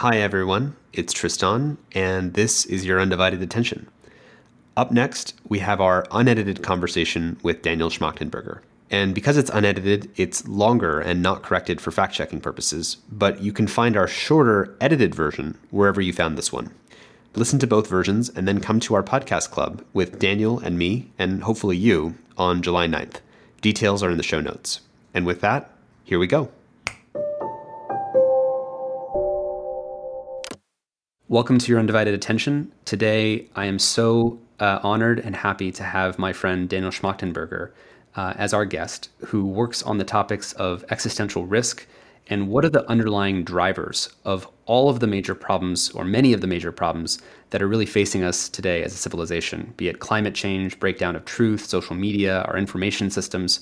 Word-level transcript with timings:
Hi, 0.00 0.18
everyone. 0.18 0.76
It's 0.92 1.14
Tristan, 1.14 1.78
and 1.92 2.34
this 2.34 2.66
is 2.66 2.84
your 2.84 3.00
undivided 3.00 3.40
attention. 3.40 3.88
Up 4.76 4.92
next, 4.92 5.32
we 5.48 5.60
have 5.60 5.80
our 5.80 6.06
unedited 6.10 6.62
conversation 6.62 7.38
with 7.42 7.62
Daniel 7.62 7.88
Schmachtenberger. 7.88 8.60
And 8.90 9.14
because 9.14 9.38
it's 9.38 9.48
unedited, 9.48 10.10
it's 10.14 10.46
longer 10.46 11.00
and 11.00 11.22
not 11.22 11.42
corrected 11.42 11.80
for 11.80 11.92
fact 11.92 12.12
checking 12.12 12.42
purposes, 12.42 12.98
but 13.10 13.40
you 13.40 13.54
can 13.54 13.66
find 13.66 13.96
our 13.96 14.06
shorter, 14.06 14.76
edited 14.82 15.14
version 15.14 15.56
wherever 15.70 16.02
you 16.02 16.12
found 16.12 16.36
this 16.36 16.52
one. 16.52 16.74
Listen 17.34 17.58
to 17.60 17.66
both 17.66 17.88
versions 17.88 18.28
and 18.28 18.46
then 18.46 18.60
come 18.60 18.80
to 18.80 18.94
our 18.94 19.02
podcast 19.02 19.50
club 19.50 19.82
with 19.94 20.18
Daniel 20.18 20.58
and 20.58 20.76
me, 20.78 21.10
and 21.18 21.44
hopefully 21.44 21.78
you, 21.78 22.16
on 22.36 22.60
July 22.60 22.86
9th. 22.86 23.20
Details 23.62 24.02
are 24.02 24.10
in 24.10 24.18
the 24.18 24.22
show 24.22 24.42
notes. 24.42 24.82
And 25.14 25.24
with 25.24 25.40
that, 25.40 25.70
here 26.04 26.18
we 26.18 26.26
go. 26.26 26.50
Welcome 31.28 31.58
to 31.58 31.72
your 31.72 31.80
undivided 31.80 32.14
attention. 32.14 32.70
Today, 32.84 33.48
I 33.56 33.64
am 33.64 33.80
so 33.80 34.38
uh, 34.60 34.78
honored 34.84 35.18
and 35.18 35.34
happy 35.34 35.72
to 35.72 35.82
have 35.82 36.20
my 36.20 36.32
friend 36.32 36.68
Daniel 36.68 36.92
Schmachtenberger 36.92 37.72
uh, 38.14 38.34
as 38.36 38.54
our 38.54 38.64
guest, 38.64 39.08
who 39.18 39.44
works 39.44 39.82
on 39.82 39.98
the 39.98 40.04
topics 40.04 40.52
of 40.52 40.84
existential 40.88 41.44
risk 41.44 41.84
and 42.28 42.46
what 42.46 42.64
are 42.64 42.68
the 42.68 42.88
underlying 42.88 43.42
drivers 43.42 44.08
of 44.24 44.46
all 44.66 44.88
of 44.88 45.00
the 45.00 45.08
major 45.08 45.34
problems, 45.34 45.90
or 45.90 46.04
many 46.04 46.32
of 46.32 46.42
the 46.42 46.46
major 46.46 46.70
problems, 46.70 47.18
that 47.50 47.60
are 47.60 47.66
really 47.66 47.86
facing 47.86 48.22
us 48.22 48.48
today 48.48 48.84
as 48.84 48.94
a 48.94 48.96
civilization, 48.96 49.74
be 49.76 49.88
it 49.88 49.98
climate 49.98 50.34
change, 50.36 50.78
breakdown 50.78 51.16
of 51.16 51.24
truth, 51.24 51.66
social 51.66 51.96
media, 51.96 52.42
our 52.42 52.56
information 52.56 53.10
systems. 53.10 53.58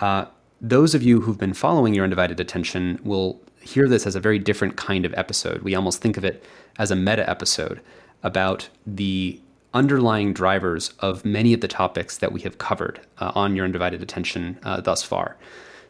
Uh, 0.00 0.26
those 0.60 0.94
of 0.94 1.02
you 1.02 1.22
who've 1.22 1.38
been 1.38 1.54
following 1.54 1.94
your 1.94 2.04
undivided 2.04 2.38
attention 2.38 3.00
will 3.02 3.40
hear 3.68 3.88
this 3.88 4.06
as 4.06 4.16
a 4.16 4.20
very 4.20 4.38
different 4.38 4.76
kind 4.76 5.04
of 5.04 5.14
episode. 5.14 5.62
We 5.62 5.74
almost 5.74 6.00
think 6.00 6.16
of 6.16 6.24
it 6.24 6.42
as 6.78 6.90
a 6.90 6.96
meta 6.96 7.28
episode 7.28 7.80
about 8.22 8.68
the 8.86 9.40
underlying 9.74 10.32
drivers 10.32 10.94
of 11.00 11.24
many 11.24 11.52
of 11.52 11.60
the 11.60 11.68
topics 11.68 12.18
that 12.18 12.32
we 12.32 12.40
have 12.40 12.58
covered 12.58 13.00
uh, 13.18 13.32
on 13.34 13.54
your 13.54 13.64
undivided 13.64 14.02
attention 14.02 14.58
uh, 14.62 14.80
thus 14.80 15.02
far. 15.02 15.36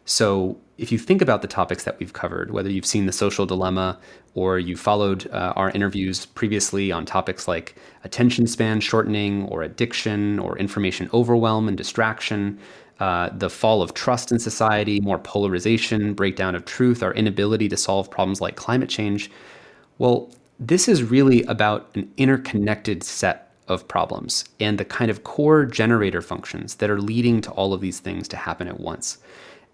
So, 0.05 0.59
if 0.79 0.91
you 0.93 0.99
think 0.99 1.21
about 1.21 1.43
the 1.43 1.49
topics 1.49 1.85
that 1.85 1.99
we've 1.99 2.13
covered, 2.13 2.53
whether 2.53 2.71
you've 2.71 2.87
seen 2.87 3.07
the 3.07 3.13
social 3.13 3.47
dilemma 3.47 3.99
or 4.35 4.59
you 4.59 4.77
followed 4.77 5.29
uh, 5.33 5.53
our 5.57 5.71
interviews 5.71 6.25
previously 6.25 6.93
on 6.93 7.05
topics 7.05 7.49
like 7.49 7.75
attention 8.05 8.47
span 8.47 8.81
shortening 8.81 9.45
or 9.47 9.63
addiction 9.63 10.39
or 10.39 10.57
information 10.57 11.11
overwhelm 11.13 11.67
and 11.67 11.77
distraction, 11.77 12.59
uh, 13.01 13.31
the 13.33 13.51
fall 13.51 13.83
of 13.83 13.95
trust 13.95 14.33
in 14.33 14.39
society, 14.39 15.01
more 15.01 15.19
polarization, 15.19 16.15
breakdown 16.15 16.55
of 16.55 16.65
truth, 16.65 17.03
our 17.03 17.15
inability 17.15 17.69
to 17.69 17.77
solve 17.77 18.11
problems 18.11 18.41
like 18.41 18.57
climate 18.57 18.89
change, 18.89 19.31
well, 19.99 20.31
this 20.59 20.89
is 20.89 21.03
really 21.03 21.43
about 21.45 21.89
an 21.95 22.11
interconnected 22.17 23.05
set 23.05 23.53
of 23.69 23.87
problems 23.87 24.45
and 24.59 24.79
the 24.79 24.85
kind 24.85 25.11
of 25.11 25.25
core 25.25 25.65
generator 25.65 26.23
functions 26.23 26.77
that 26.77 26.91
are 26.91 27.01
leading 27.01 27.41
to 27.43 27.51
all 27.53 27.73
of 27.73 27.81
these 27.81 28.01
things 28.01 28.27
to 28.29 28.37
happen 28.37 28.67
at 28.67 28.81
once. 28.81 29.19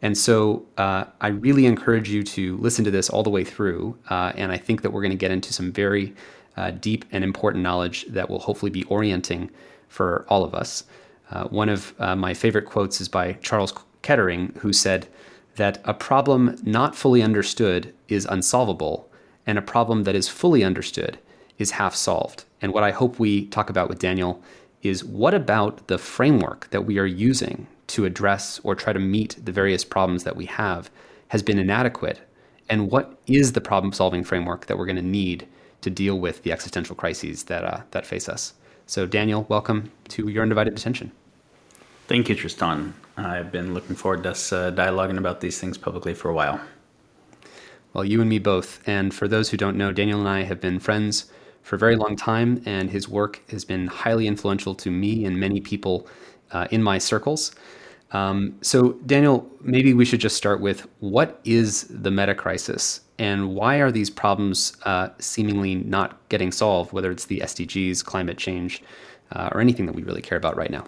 And 0.02 0.18
so 0.18 0.66
uh, 0.76 1.04
I 1.20 1.28
really 1.28 1.64
encourage 1.64 2.10
you 2.10 2.22
to 2.24 2.58
listen 2.58 2.84
to 2.84 2.90
this 2.90 3.08
all 3.08 3.22
the 3.22 3.30
way 3.30 3.44
through. 3.44 3.96
Uh, 4.10 4.32
and 4.36 4.52
I 4.52 4.58
think 4.58 4.82
that 4.82 4.90
we're 4.90 5.00
going 5.00 5.12
to 5.12 5.16
get 5.16 5.30
into 5.30 5.52
some 5.52 5.72
very 5.72 6.14
uh, 6.56 6.72
deep 6.72 7.04
and 7.12 7.24
important 7.24 7.62
knowledge 7.62 8.04
that 8.08 8.28
will 8.28 8.40
hopefully 8.40 8.70
be 8.70 8.84
orienting 8.84 9.50
for 9.88 10.26
all 10.28 10.44
of 10.44 10.54
us. 10.54 10.84
Uh, 11.30 11.44
one 11.44 11.68
of 11.68 11.94
uh, 11.98 12.14
my 12.14 12.34
favorite 12.34 12.66
quotes 12.66 13.00
is 13.00 13.08
by 13.08 13.32
Charles 13.34 13.72
Kettering, 14.02 14.54
who 14.60 14.72
said 14.72 15.08
that 15.56 15.80
a 15.84 15.94
problem 15.94 16.56
not 16.62 16.94
fully 16.94 17.22
understood 17.22 17.92
is 18.08 18.26
unsolvable, 18.26 19.08
and 19.46 19.58
a 19.58 19.62
problem 19.62 20.04
that 20.04 20.14
is 20.14 20.28
fully 20.28 20.64
understood 20.64 21.18
is 21.58 21.72
half 21.72 21.94
solved. 21.94 22.44
And 22.60 22.72
what 22.72 22.84
I 22.84 22.90
hope 22.90 23.18
we 23.18 23.46
talk 23.46 23.70
about 23.70 23.88
with 23.88 23.98
Daniel 23.98 24.42
is 24.82 25.04
what 25.04 25.34
about 25.34 25.86
the 25.86 25.98
framework 25.98 26.68
that 26.70 26.82
we 26.82 26.98
are 26.98 27.06
using 27.06 27.66
to 27.86 28.04
address 28.04 28.60
or 28.64 28.74
try 28.74 28.92
to 28.92 28.98
meet 28.98 29.36
the 29.42 29.52
various 29.52 29.84
problems 29.84 30.24
that 30.24 30.36
we 30.36 30.46
have 30.46 30.90
has 31.28 31.42
been 31.42 31.58
inadequate? 31.58 32.20
And 32.68 32.90
what 32.90 33.18
is 33.26 33.52
the 33.52 33.60
problem 33.60 33.92
solving 33.92 34.24
framework 34.24 34.66
that 34.66 34.76
we're 34.78 34.86
going 34.86 34.96
to 34.96 35.02
need 35.02 35.46
to 35.82 35.90
deal 35.90 36.18
with 36.18 36.42
the 36.42 36.52
existential 36.52 36.96
crises 36.96 37.44
that, 37.44 37.64
uh, 37.64 37.82
that 37.92 38.06
face 38.06 38.28
us? 38.28 38.54
So, 38.86 39.06
Daniel, 39.06 39.46
welcome 39.48 39.90
to 40.08 40.28
your 40.28 40.42
undivided 40.42 40.74
attention. 40.74 41.12
Thank 42.06 42.28
you, 42.28 42.34
Tristan. 42.34 42.92
I've 43.16 43.50
been 43.50 43.72
looking 43.72 43.96
forward 43.96 44.24
to 44.24 44.32
us 44.32 44.52
uh, 44.52 44.70
dialoguing 44.72 45.16
about 45.16 45.40
these 45.40 45.58
things 45.58 45.78
publicly 45.78 46.12
for 46.12 46.28
a 46.28 46.34
while. 46.34 46.60
Well, 47.94 48.04
you 48.04 48.20
and 48.20 48.28
me 48.28 48.38
both. 48.38 48.86
And 48.86 49.14
for 49.14 49.26
those 49.26 49.48
who 49.48 49.56
don't 49.56 49.78
know, 49.78 49.90
Daniel 49.90 50.18
and 50.20 50.28
I 50.28 50.42
have 50.42 50.60
been 50.60 50.80
friends 50.80 51.26
for 51.62 51.76
a 51.76 51.78
very 51.78 51.96
long 51.96 52.14
time, 52.14 52.62
and 52.66 52.90
his 52.90 53.08
work 53.08 53.40
has 53.50 53.64
been 53.64 53.86
highly 53.86 54.26
influential 54.26 54.74
to 54.74 54.90
me 54.90 55.24
and 55.24 55.40
many 55.40 55.60
people 55.60 56.06
uh, 56.52 56.68
in 56.70 56.82
my 56.82 56.98
circles. 56.98 57.54
Um, 58.10 58.54
so, 58.60 58.92
Daniel, 59.06 59.48
maybe 59.62 59.94
we 59.94 60.04
should 60.04 60.20
just 60.20 60.36
start 60.36 60.60
with 60.60 60.86
what 61.00 61.40
is 61.44 61.84
the 61.88 62.10
meta 62.10 62.34
crisis 62.34 63.00
and 63.18 63.54
why 63.54 63.76
are 63.76 63.90
these 63.90 64.10
problems 64.10 64.76
uh, 64.82 65.08
seemingly 65.20 65.76
not 65.76 66.18
getting 66.28 66.52
solved, 66.52 66.92
whether 66.92 67.10
it's 67.10 67.24
the 67.24 67.40
SDGs, 67.40 68.04
climate 68.04 68.36
change, 68.36 68.82
uh, 69.32 69.48
or 69.52 69.60
anything 69.60 69.86
that 69.86 69.94
we 69.94 70.02
really 70.02 70.22
care 70.22 70.36
about 70.36 70.56
right 70.56 70.70
now? 70.70 70.84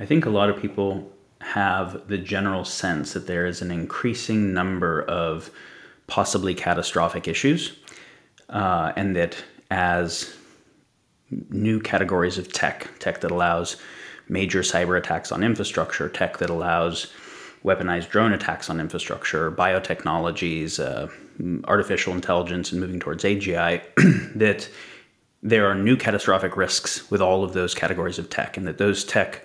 I 0.00 0.06
think 0.06 0.26
a 0.26 0.30
lot 0.30 0.48
of 0.48 0.60
people 0.60 1.10
have 1.40 2.08
the 2.08 2.18
general 2.18 2.64
sense 2.64 3.12
that 3.12 3.26
there 3.26 3.46
is 3.46 3.62
an 3.62 3.70
increasing 3.70 4.52
number 4.52 5.02
of 5.02 5.50
possibly 6.06 6.54
catastrophic 6.54 7.28
issues, 7.28 7.78
uh, 8.48 8.92
and 8.96 9.14
that 9.16 9.36
as 9.70 10.34
new 11.50 11.80
categories 11.80 12.38
of 12.38 12.52
tech, 12.52 12.88
tech 12.98 13.20
that 13.20 13.30
allows 13.30 13.76
major 14.28 14.60
cyber 14.60 14.96
attacks 14.96 15.32
on 15.32 15.42
infrastructure, 15.42 16.08
tech 16.08 16.38
that 16.38 16.50
allows 16.50 17.12
weaponized 17.64 18.08
drone 18.08 18.32
attacks 18.32 18.70
on 18.70 18.80
infrastructure, 18.80 19.50
biotechnologies, 19.50 20.78
uh, 20.78 21.08
artificial 21.66 22.14
intelligence, 22.14 22.72
and 22.72 22.80
moving 22.80 23.00
towards 23.00 23.24
AGI, 23.24 23.82
that 24.36 24.68
there 25.42 25.66
are 25.66 25.74
new 25.74 25.96
catastrophic 25.96 26.56
risks 26.56 27.10
with 27.10 27.20
all 27.20 27.44
of 27.44 27.52
those 27.52 27.74
categories 27.74 28.18
of 28.18 28.30
tech, 28.30 28.56
and 28.56 28.66
that 28.66 28.78
those 28.78 29.04
tech 29.04 29.44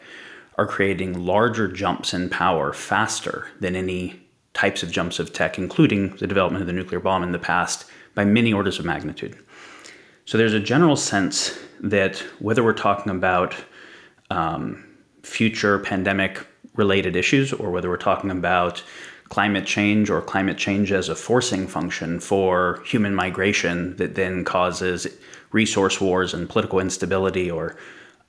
are 0.58 0.68
creating 0.68 1.26
larger 1.26 1.68
jumps 1.68 2.14
in 2.14 2.30
power 2.30 2.74
faster 2.74 3.48
than 3.60 3.76
any 3.76 4.20
types 4.54 4.84
of 4.84 4.92
jumps 4.92 5.20
of 5.20 5.34
tech, 5.34 5.58
including 5.58 6.16
the 6.18 6.28
development 6.28 6.62
of 6.62 6.68
the 6.68 6.74
nuclear 6.74 7.00
bomb 7.00 7.24
in 7.24 7.32
the 7.32 7.40
past, 7.40 7.86
by 8.16 8.24
many 8.24 8.54
orders 8.54 8.78
of 8.78 8.86
magnitude. 8.86 9.36
So 10.26 10.38
there's 10.38 10.54
a 10.54 10.60
general 10.60 10.96
sense 10.96 11.58
that 11.82 12.20
whether 12.40 12.64
we're 12.64 12.74
talking 12.74 13.12
about 13.12 13.56
um, 14.30 14.86
future 15.24 15.80
pandemic 15.80 16.46
related 16.76 17.16
issues 17.16 17.52
or 17.54 17.72
whether 17.72 17.90
we're 17.90 17.98
talking 17.98 18.32
about 18.32 18.84
climate 19.30 19.66
change 19.66 20.10
or 20.10 20.22
climate 20.22 20.58
change 20.58 20.92
as 20.92 21.10
a 21.10 21.16
forcing 21.16 21.68
function 21.68 22.20
for 22.20 22.82
human 22.86 23.16
migration 23.16 23.96
that 23.98 24.16
then 24.16 24.46
causes 24.46 25.08
resource 25.52 26.00
wars 26.00 26.34
and 26.34 26.50
political 26.50 26.80
instability 26.80 27.50
or 27.50 27.76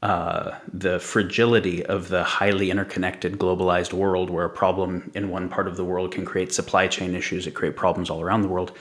uh, 0.05 0.59
the 0.73 1.01
fragility 1.01 1.85
of 1.87 2.09
the 2.09 2.23
highly 2.23 2.71
interconnected 2.71 3.39
globalized 3.39 3.93
world 3.93 4.31
where 4.31 4.45
a 4.45 4.51
problem 4.51 5.11
in 5.15 5.31
one 5.31 5.49
part 5.49 5.67
of 5.67 5.77
the 5.77 5.85
world 5.85 6.13
can 6.13 6.25
create 6.25 6.53
supply 6.53 6.87
chain 6.87 7.15
issues 7.15 7.47
that 7.47 7.55
create 7.55 7.75
problems 7.75 8.11
all 8.11 8.21
around 8.21 8.43
the 8.43 8.49
world 8.49 8.77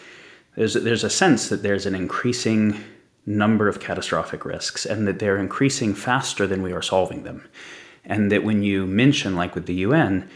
there's, 0.56 0.74
there's 0.74 1.04
a 1.04 1.10
sense 1.10 1.50
that 1.50 1.64
there's 1.64 1.86
an 1.86 1.96
increasing 1.96 2.84
number 3.26 3.68
of 3.68 3.80
catastrophic 3.80 4.46
risks 4.46 4.86
and 4.86 5.08
that 5.08 5.20
they're 5.20 5.38
increasing 5.38 5.96
faster 5.96 6.46
than 6.46 6.62
we 6.62 6.74
are 6.74 6.82
solving 6.82 7.24
them. 7.24 7.48
And 8.06 8.32
that 8.32 8.44
when 8.44 8.64
you 8.64 8.86
mention 8.86 9.36
like 9.36 9.56
with 9.56 9.66
the 9.66 9.86
un 9.86 10.30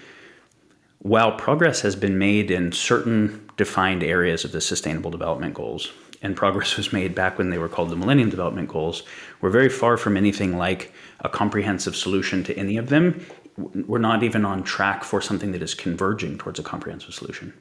while 1.00 1.34
progress 1.34 1.82
has 1.82 1.96
been 1.96 2.18
made 2.18 2.50
in 2.50 2.72
certain 2.72 3.48
defined 3.56 4.04
areas 4.04 4.44
of 4.44 4.52
the 4.52 4.62
sustainable 4.62 5.12
development 5.12 5.54
goals 5.54 5.92
and 6.22 6.36
progress 6.36 6.78
was 6.78 6.92
made 6.94 7.14
back 7.14 7.38
when 7.38 7.50
they 7.50 7.58
were 7.58 7.70
called 7.70 7.90
the 7.90 7.96
Millennium 7.96 8.30
Development 8.30 8.68
Goals, 8.68 9.04
we're 9.42 9.50
very 9.50 9.70
far 9.70 9.98
from 9.98 10.18
anything 10.18 10.58
like 10.58 10.94
a 11.22 11.30
comprehensive 11.30 11.96
solution 11.96 12.44
to 12.46 12.58
any 12.58 12.78
of 12.78 12.90
them. 12.90 13.26
We're 13.58 14.00
not 14.00 14.24
even 14.24 14.46
on 14.46 14.64
track 14.64 15.04
for 15.04 15.22
something 15.22 15.52
that 15.52 15.62
is 15.62 15.74
converging 15.74 16.38
towards 16.38 16.60
a 16.60 16.64
comprehensive 16.64 17.14
solution. 17.14 17.54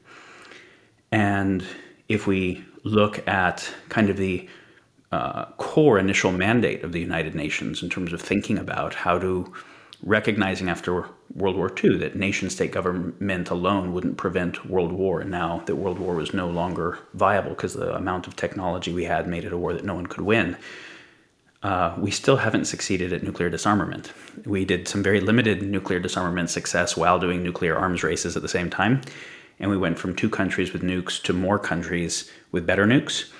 And 1.12 1.64
if 2.08 2.26
we 2.26 2.64
look 2.84 3.26
at 3.28 3.68
kind 3.88 4.10
of 4.10 4.16
the 4.16 4.48
uh, 5.12 5.46
core 5.56 5.98
initial 5.98 6.32
mandate 6.32 6.82
of 6.82 6.92
the 6.92 7.00
United 7.00 7.34
Nations 7.34 7.82
in 7.82 7.88
terms 7.88 8.12
of 8.12 8.20
thinking 8.20 8.58
about 8.58 8.94
how 8.94 9.18
to 9.18 9.52
recognizing 10.02 10.68
after 10.68 11.06
World 11.34 11.56
War 11.56 11.72
II 11.82 11.98
that 11.98 12.16
nation 12.16 12.50
state 12.50 12.72
government 12.72 13.50
alone 13.50 13.92
wouldn't 13.92 14.16
prevent 14.16 14.66
world 14.66 14.92
war. 14.92 15.20
And 15.20 15.30
now 15.30 15.62
that 15.66 15.76
world 15.76 15.98
war 15.98 16.14
was 16.14 16.34
no 16.34 16.48
longer 16.48 16.98
viable 17.14 17.50
because 17.50 17.74
the 17.74 17.94
amount 17.94 18.26
of 18.26 18.36
technology 18.36 18.92
we 18.92 19.04
had 19.04 19.26
made 19.26 19.44
it 19.44 19.52
a 19.52 19.58
war 19.58 19.72
that 19.72 19.84
no 19.84 19.94
one 19.94 20.06
could 20.06 20.24
win. 20.24 20.56
Uh, 21.62 21.94
we 21.98 22.10
still 22.10 22.36
haven't 22.36 22.66
succeeded 22.66 23.12
at 23.12 23.22
nuclear 23.22 23.50
disarmament. 23.50 24.12
We 24.44 24.64
did 24.64 24.86
some 24.86 25.02
very 25.02 25.20
limited 25.20 25.62
nuclear 25.62 25.98
disarmament 25.98 26.50
success 26.50 26.96
while 26.96 27.18
doing 27.18 27.42
nuclear 27.42 27.76
arms 27.76 28.02
races 28.02 28.36
at 28.36 28.42
the 28.42 28.48
same 28.48 28.70
time. 28.70 29.00
and 29.58 29.70
we 29.70 29.76
went 29.76 29.98
from 29.98 30.14
two 30.14 30.28
countries 30.28 30.72
with 30.72 30.82
nukes 30.82 31.22
to 31.22 31.32
more 31.32 31.58
countries 31.58 32.30
with 32.52 32.66
better 32.66 32.86
nukes. 32.86 33.30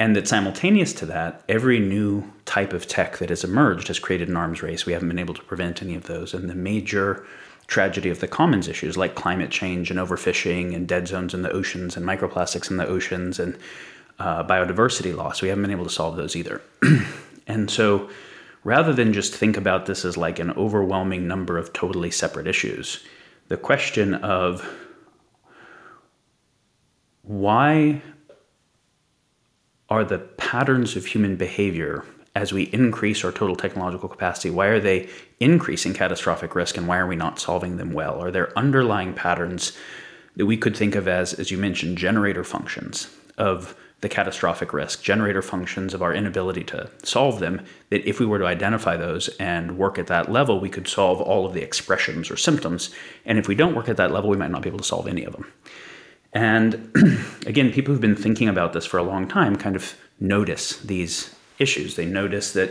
And 0.00 0.14
that 0.14 0.28
simultaneous 0.28 0.92
to 0.94 1.06
that, 1.06 1.42
every 1.48 1.80
new 1.80 2.30
type 2.44 2.72
of 2.72 2.86
tech 2.86 3.18
that 3.18 3.30
has 3.30 3.42
emerged 3.42 3.88
has 3.88 3.98
created 3.98 4.28
an 4.28 4.36
arms 4.36 4.62
race. 4.62 4.86
We 4.86 4.92
haven't 4.92 5.08
been 5.08 5.18
able 5.18 5.34
to 5.34 5.42
prevent 5.42 5.82
any 5.82 5.96
of 5.96 6.04
those. 6.04 6.34
And 6.34 6.48
the 6.48 6.54
major 6.54 7.26
tragedy 7.66 8.08
of 8.08 8.20
the 8.20 8.28
commons 8.28 8.68
issues 8.68 8.96
like 8.96 9.14
climate 9.14 9.50
change 9.50 9.90
and 9.90 9.98
overfishing 9.98 10.74
and 10.74 10.86
dead 10.86 11.08
zones 11.08 11.34
in 11.34 11.42
the 11.42 11.52
oceans 11.52 11.96
and 11.96 12.06
microplastics 12.06 12.70
in 12.70 12.76
the 12.78 12.86
oceans 12.86 13.38
and 13.38 13.58
uh, 14.18 14.42
biodiversity 14.44 15.14
loss, 15.14 15.42
we 15.42 15.48
haven't 15.48 15.62
been 15.62 15.70
able 15.70 15.84
to 15.84 15.90
solve 15.90 16.16
those 16.16 16.34
either. 16.34 16.62
and 17.46 17.70
so 17.70 18.08
rather 18.64 18.92
than 18.92 19.12
just 19.12 19.34
think 19.34 19.56
about 19.56 19.86
this 19.86 20.04
as 20.04 20.16
like 20.16 20.38
an 20.38 20.50
overwhelming 20.52 21.28
number 21.28 21.58
of 21.58 21.72
totally 21.72 22.10
separate 22.10 22.46
issues, 22.46 23.04
the 23.48 23.56
question 23.56 24.14
of 24.14 24.68
why 27.22 28.02
are 29.88 30.04
the 30.04 30.18
patterns 30.18 30.96
of 30.96 31.06
human 31.06 31.36
behavior 31.36 32.04
as 32.34 32.52
we 32.52 32.64
increase 32.64 33.24
our 33.24 33.32
total 33.32 33.56
technological 33.56 34.08
capacity 34.08 34.50
why 34.50 34.66
are 34.66 34.80
they 34.80 35.08
increasing 35.40 35.94
catastrophic 35.94 36.54
risk 36.54 36.76
and 36.76 36.86
why 36.86 36.98
are 36.98 37.06
we 37.06 37.16
not 37.16 37.40
solving 37.40 37.76
them 37.76 37.92
well? 37.92 38.22
Are 38.22 38.30
there 38.30 38.56
underlying 38.56 39.14
patterns 39.14 39.76
that 40.36 40.46
we 40.46 40.56
could 40.56 40.76
think 40.76 40.94
of 40.94 41.08
as 41.08 41.34
as 41.34 41.50
you 41.50 41.58
mentioned 41.58 41.98
generator 41.98 42.44
functions 42.44 43.08
of 43.36 43.76
the 44.00 44.08
catastrophic 44.08 44.72
risk 44.72 45.02
generator 45.02 45.42
functions 45.42 45.92
of 45.92 46.02
our 46.02 46.14
inability 46.14 46.62
to 46.62 46.88
solve 47.02 47.40
them 47.40 47.60
that 47.90 48.08
if 48.08 48.20
we 48.20 48.26
were 48.26 48.38
to 48.38 48.46
identify 48.46 48.96
those 48.96 49.28
and 49.40 49.76
work 49.76 49.98
at 49.98 50.06
that 50.06 50.30
level 50.30 50.60
we 50.60 50.68
could 50.68 50.86
solve 50.86 51.20
all 51.20 51.44
of 51.44 51.54
the 51.54 51.62
expressions 51.62 52.30
or 52.30 52.36
symptoms 52.36 52.90
and 53.24 53.38
if 53.38 53.48
we 53.48 53.56
don't 53.56 53.74
work 53.74 53.88
at 53.88 53.96
that 53.96 54.12
level 54.12 54.30
we 54.30 54.36
might 54.36 54.52
not 54.52 54.62
be 54.62 54.68
able 54.68 54.78
to 54.78 54.84
solve 54.84 55.08
any 55.08 55.24
of 55.24 55.32
them 55.32 55.52
and 56.38 56.92
again, 57.46 57.72
people 57.72 57.92
who've 57.92 58.00
been 58.00 58.14
thinking 58.14 58.48
about 58.48 58.72
this 58.72 58.86
for 58.86 58.96
a 58.96 59.02
long 59.02 59.26
time 59.26 59.56
kind 59.56 59.74
of 59.74 59.96
notice 60.20 60.76
these 60.78 61.34
issues. 61.58 61.96
They 61.96 62.06
notice 62.06 62.52
that 62.52 62.70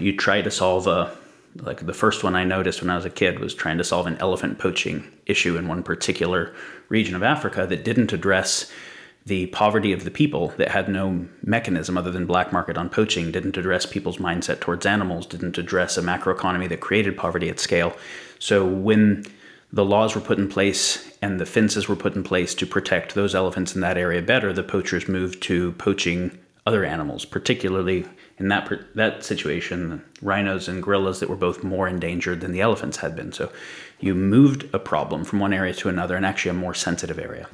you 0.00 0.16
try 0.16 0.42
to 0.42 0.50
solve 0.50 0.88
a 0.88 1.16
like 1.56 1.86
the 1.86 1.92
first 1.92 2.24
one 2.24 2.34
I 2.34 2.44
noticed 2.44 2.80
when 2.80 2.90
I 2.90 2.96
was 2.96 3.04
a 3.04 3.10
kid 3.10 3.38
was 3.38 3.54
trying 3.54 3.78
to 3.78 3.84
solve 3.84 4.06
an 4.08 4.16
elephant 4.16 4.58
poaching 4.58 5.06
issue 5.26 5.56
in 5.56 5.68
one 5.68 5.84
particular 5.84 6.52
region 6.88 7.14
of 7.14 7.22
Africa 7.22 7.66
that 7.68 7.84
didn't 7.84 8.12
address 8.12 8.72
the 9.26 9.46
poverty 9.48 9.92
of 9.92 10.02
the 10.02 10.10
people 10.10 10.48
that 10.56 10.70
had 10.70 10.88
no 10.88 11.28
mechanism 11.44 11.96
other 11.96 12.10
than 12.10 12.26
black 12.26 12.52
market 12.52 12.76
on 12.76 12.88
poaching 12.88 13.30
didn't 13.30 13.58
address 13.58 13.86
people's 13.86 14.16
mindset 14.16 14.58
towards 14.58 14.86
animals 14.86 15.26
didn't 15.26 15.58
address 15.58 15.96
a 15.96 16.02
macroeconomy 16.02 16.68
that 16.68 16.80
created 16.80 17.16
poverty 17.16 17.48
at 17.48 17.60
scale 17.60 17.94
so 18.40 18.66
when 18.66 19.24
the 19.72 19.84
laws 19.84 20.14
were 20.14 20.20
put 20.20 20.38
in 20.38 20.48
place 20.48 21.16
and 21.22 21.40
the 21.40 21.46
fences 21.46 21.88
were 21.88 21.96
put 21.96 22.14
in 22.14 22.22
place 22.22 22.54
to 22.54 22.66
protect 22.66 23.14
those 23.14 23.34
elephants 23.34 23.74
in 23.74 23.80
that 23.80 23.96
area 23.96 24.20
better, 24.20 24.52
the 24.52 24.62
poachers 24.62 25.08
moved 25.08 25.42
to 25.42 25.72
poaching 25.72 26.38
other 26.66 26.84
animals, 26.84 27.24
particularly 27.24 28.06
in 28.38 28.48
that 28.48 28.70
that 28.94 29.24
situation, 29.24 30.04
rhinos 30.20 30.68
and 30.68 30.82
gorillas 30.82 31.20
that 31.20 31.28
were 31.28 31.36
both 31.36 31.64
more 31.64 31.88
endangered 31.88 32.40
than 32.40 32.52
the 32.52 32.60
elephants 32.60 32.98
had 32.98 33.16
been. 33.16 33.32
So 33.32 33.50
you 34.00 34.14
moved 34.14 34.68
a 34.72 34.78
problem 34.78 35.24
from 35.24 35.40
one 35.40 35.52
area 35.52 35.74
to 35.74 35.88
another, 35.88 36.16
and 36.16 36.24
actually 36.26 36.50
a 36.50 36.54
more 36.54 36.74
sensitive 36.74 37.18
area. 37.18 37.48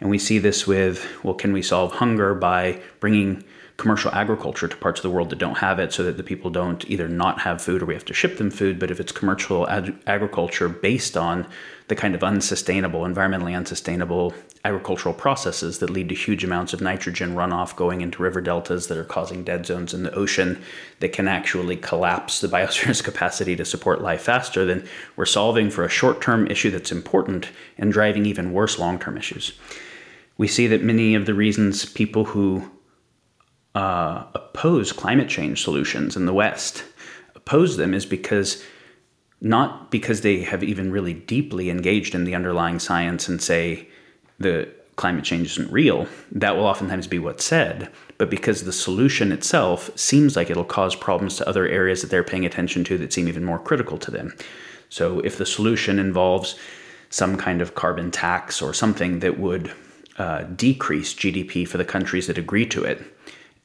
And 0.00 0.10
we 0.10 0.18
see 0.18 0.38
this 0.38 0.66
with 0.66 1.06
well, 1.24 1.34
can 1.34 1.52
we 1.52 1.62
solve 1.62 1.92
hunger 1.92 2.34
by 2.34 2.80
bringing 3.00 3.44
commercial 3.76 4.12
agriculture 4.12 4.68
to 4.68 4.76
parts 4.76 5.00
of 5.00 5.02
the 5.02 5.10
world 5.10 5.30
that 5.30 5.38
don't 5.38 5.58
have 5.58 5.80
it 5.80 5.92
so 5.92 6.04
that 6.04 6.16
the 6.16 6.22
people 6.22 6.48
don't 6.48 6.88
either 6.88 7.08
not 7.08 7.40
have 7.40 7.60
food 7.60 7.82
or 7.82 7.86
we 7.86 7.94
have 7.94 8.04
to 8.04 8.14
ship 8.14 8.36
them 8.36 8.50
food. 8.50 8.78
But 8.78 8.90
if 8.90 9.00
it's 9.00 9.10
commercial 9.10 9.68
ag- 9.68 9.96
agriculture 10.06 10.68
based 10.68 11.16
on 11.16 11.46
the 11.88 11.96
kind 11.96 12.14
of 12.14 12.22
unsustainable, 12.22 13.00
environmentally 13.00 13.56
unsustainable 13.56 14.32
agricultural 14.64 15.14
processes 15.14 15.80
that 15.80 15.90
lead 15.90 16.08
to 16.08 16.14
huge 16.14 16.44
amounts 16.44 16.72
of 16.72 16.80
nitrogen 16.80 17.34
runoff 17.34 17.76
going 17.76 18.00
into 18.00 18.22
river 18.22 18.40
deltas 18.40 18.86
that 18.86 18.96
are 18.96 19.04
causing 19.04 19.44
dead 19.44 19.66
zones 19.66 19.92
in 19.92 20.04
the 20.04 20.14
ocean 20.14 20.62
that 21.00 21.12
can 21.12 21.26
actually 21.28 21.76
collapse 21.76 22.40
the 22.40 22.48
biosphere's 22.48 23.02
capacity 23.10 23.56
to 23.56 23.64
support 23.64 24.00
life 24.00 24.22
faster, 24.22 24.64
then 24.64 24.86
we're 25.16 25.26
solving 25.26 25.68
for 25.68 25.84
a 25.84 25.90
short 25.90 26.22
term 26.22 26.46
issue 26.46 26.70
that's 26.70 26.92
important 26.92 27.48
and 27.76 27.92
driving 27.92 28.24
even 28.24 28.52
worse 28.52 28.78
long 28.78 28.98
term 28.98 29.18
issues. 29.18 29.52
We 30.38 30.48
see 30.48 30.66
that 30.68 30.82
many 30.82 31.14
of 31.14 31.26
the 31.26 31.34
reasons 31.34 31.84
people 31.84 32.24
who 32.24 32.70
uh, 33.74 34.24
oppose 34.34 34.92
climate 34.92 35.28
change 35.28 35.62
solutions 35.62 36.16
in 36.16 36.26
the 36.26 36.34
West, 36.34 36.84
oppose 37.34 37.76
them 37.76 37.94
is 37.94 38.06
because 38.06 38.62
not 39.40 39.90
because 39.90 40.22
they 40.22 40.42
have 40.42 40.62
even 40.64 40.90
really 40.90 41.12
deeply 41.12 41.68
engaged 41.68 42.14
in 42.14 42.24
the 42.24 42.34
underlying 42.34 42.78
science 42.78 43.28
and 43.28 43.42
say 43.42 43.86
the 44.38 44.68
climate 44.96 45.24
change 45.24 45.50
isn't 45.52 45.72
real. 45.72 46.06
That 46.32 46.56
will 46.56 46.64
oftentimes 46.64 47.06
be 47.06 47.18
what's 47.18 47.44
said, 47.44 47.90
but 48.16 48.30
because 48.30 48.62
the 48.64 48.72
solution 48.72 49.32
itself 49.32 49.90
seems 49.98 50.36
like 50.36 50.50
it'll 50.50 50.64
cause 50.64 50.94
problems 50.94 51.36
to 51.36 51.48
other 51.48 51.66
areas 51.66 52.00
that 52.00 52.10
they're 52.10 52.24
paying 52.24 52.46
attention 52.46 52.84
to 52.84 52.98
that 52.98 53.12
seem 53.12 53.28
even 53.28 53.44
more 53.44 53.58
critical 53.58 53.98
to 53.98 54.10
them. 54.10 54.34
So 54.88 55.20
if 55.20 55.36
the 55.36 55.46
solution 55.46 55.98
involves 55.98 56.56
some 57.10 57.36
kind 57.36 57.60
of 57.60 57.74
carbon 57.74 58.10
tax 58.10 58.62
or 58.62 58.72
something 58.72 59.18
that 59.20 59.38
would 59.38 59.72
uh, 60.16 60.44
decrease 60.44 61.14
GDP 61.14 61.66
for 61.66 61.78
the 61.78 61.84
countries 61.84 62.28
that 62.28 62.38
agree 62.38 62.66
to 62.66 62.84
it, 62.84 63.02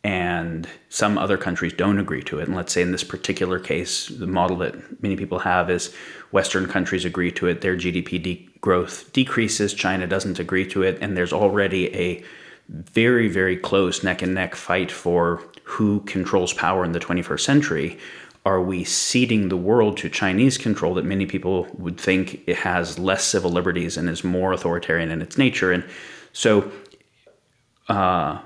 and 0.04 0.68
some 0.88 1.18
other 1.18 1.38
countries 1.38 1.74
don't 1.74 2.00
agree 2.00 2.24
to 2.24 2.40
it. 2.40 2.48
And 2.48 2.56
let's 2.56 2.72
say 2.72 2.82
in 2.82 2.92
this 2.92 3.04
particular 3.04 3.60
case, 3.60 4.08
the 4.08 4.28
model 4.28 4.58
that 4.58 5.02
many 5.04 5.18
people 5.18 5.40
have 5.40 5.70
is 5.70 5.94
Western 6.32 6.68
countries 6.68 7.04
agree 7.04 7.32
to 7.34 7.48
it, 7.48 7.62
their 7.62 7.76
GDP 7.76 8.22
de- 8.22 8.50
growth 8.62 9.12
decreases, 9.12 9.74
China 9.74 10.08
doesn't 10.08 10.40
agree 10.40 10.66
to 10.68 10.84
it, 10.84 10.98
and 11.02 11.18
there's 11.18 11.34
already 11.34 11.94
a 11.96 12.24
very, 12.70 13.28
very 13.28 13.58
close 13.58 14.04
neck 14.04 14.22
and 14.22 14.34
neck 14.34 14.56
fight 14.56 14.92
for 14.92 15.44
who 15.64 16.00
controls 16.02 16.54
power 16.54 16.86
in 16.86 16.94
the 16.94 17.00
21st 17.00 17.42
century. 17.42 17.98
Are 18.46 18.62
we 18.62 18.84
ceding 18.84 19.50
the 19.50 19.58
world 19.58 19.98
to 19.98 20.10
Chinese 20.10 20.58
control 20.58 20.94
that 20.94 21.04
many 21.04 21.26
people 21.26 21.68
would 21.74 22.00
think 22.00 22.42
it 22.48 22.56
has 22.58 22.98
less 22.98 23.24
civil 23.24 23.52
liberties 23.52 23.98
and 23.98 24.08
is 24.08 24.24
more 24.24 24.54
authoritarian 24.54 25.12
in 25.12 25.22
its 25.22 25.38
nature? 25.38 25.72
And 25.72 25.84
so, 26.32 26.72
uh, 27.90 28.40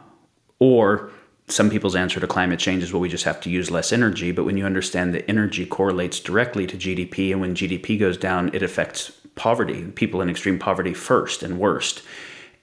or 0.60 1.12
some 1.48 1.69
people's 1.69 1.95
answer 1.95 2.19
to 2.19 2.28
climate 2.28 2.60
change 2.60 2.84
is 2.84 2.94
well, 2.94 3.01
we 3.01 3.10
just 3.10 3.25
have 3.25 3.42
to 3.42 3.50
use 3.50 3.69
less 3.69 3.92
energy. 3.92 4.31
But 4.31 4.45
when 4.45 4.57
you 4.57 4.66
understand 4.66 5.13
that 5.13 5.30
energy 5.30 5.66
correlates 5.66 6.19
directly 6.19 6.66
to 6.68 6.78
GDP, 6.78 7.31
and 7.31 7.42
when 7.42 7.56
GDP 7.56 8.00
goes 8.00 8.18
down, 8.18 8.50
it 8.54 8.63
affects 8.63 9.12
poverty, 9.36 9.84
people 9.92 10.22
in 10.22 10.30
extreme 10.30 10.57
poverty 10.57 10.94
first 10.94 11.44
and 11.44 11.60
worst. 11.60 12.01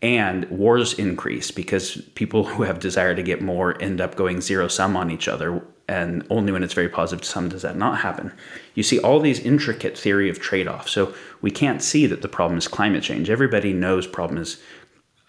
And 0.03 0.49
wars 0.49 0.95
increase 0.95 1.51
because 1.51 1.97
people 2.15 2.45
who 2.51 2.63
have 2.63 2.79
desire 2.79 3.15
to 3.15 3.23
get 3.23 3.43
more 3.43 3.81
end 3.83 4.01
up 4.01 4.17
going 4.17 4.41
zero 4.41 4.67
sum 4.67 4.97
on 4.97 5.11
each 5.11 5.29
other. 5.29 5.63
And 5.87 6.25
only 6.31 6.53
when 6.53 6.63
it's 6.63 6.73
very 6.73 6.89
positive 6.89 7.23
to 7.23 7.29
some 7.29 7.49
does 7.49 7.63
that 7.63 7.77
not 7.77 7.99
happen. 7.99 8.33
You 8.75 8.83
see 8.83 9.01
all 9.01 9.21
these 9.21 9.41
intricate 9.41 9.99
theory 9.99 10.31
of 10.31 10.41
trade 10.41 10.69
off. 10.69 10.89
So 10.89 11.13
we 11.43 11.51
can't 11.51 11.83
see 11.83 12.07
that 12.07 12.23
the 12.23 12.29
problem 12.29 12.57
is 12.57 12.69
climate 12.69 13.03
change. 13.03 13.29
Everybody 13.29 13.73
knows 13.73 14.07
problem 14.07 14.41
is, 14.41 14.63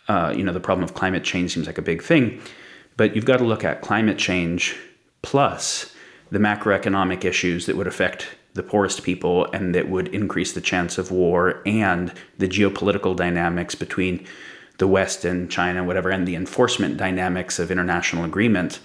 uh, 0.07 0.33
you 0.37 0.43
know, 0.43 0.53
the 0.53 0.59
problem 0.59 0.83
of 0.83 0.93
climate 0.93 1.23
change 1.23 1.53
seems 1.53 1.67
like 1.67 1.79
a 1.79 1.81
big 1.81 2.01
thing 2.01 2.39
but 2.97 3.15
you've 3.15 3.25
got 3.25 3.37
to 3.37 3.43
look 3.43 3.63
at 3.63 3.81
climate 3.81 4.17
change 4.17 4.75
plus 5.21 5.93
the 6.31 6.39
macroeconomic 6.39 7.25
issues 7.25 7.65
that 7.65 7.75
would 7.75 7.87
affect 7.87 8.27
the 8.53 8.63
poorest 8.63 9.03
people 9.03 9.45
and 9.53 9.73
that 9.73 9.89
would 9.89 10.07
increase 10.09 10.51
the 10.53 10.61
chance 10.61 10.97
of 10.97 11.11
war 11.11 11.61
and 11.65 12.13
the 12.37 12.47
geopolitical 12.47 13.15
dynamics 13.15 13.75
between 13.75 14.25
the 14.77 14.87
West 14.87 15.23
and 15.23 15.49
China, 15.49 15.83
whatever, 15.83 16.09
and 16.09 16.27
the 16.27 16.35
enforcement 16.35 16.97
dynamics 16.97 17.59
of 17.59 17.71
international 17.71 18.25
agreement. 18.25 18.79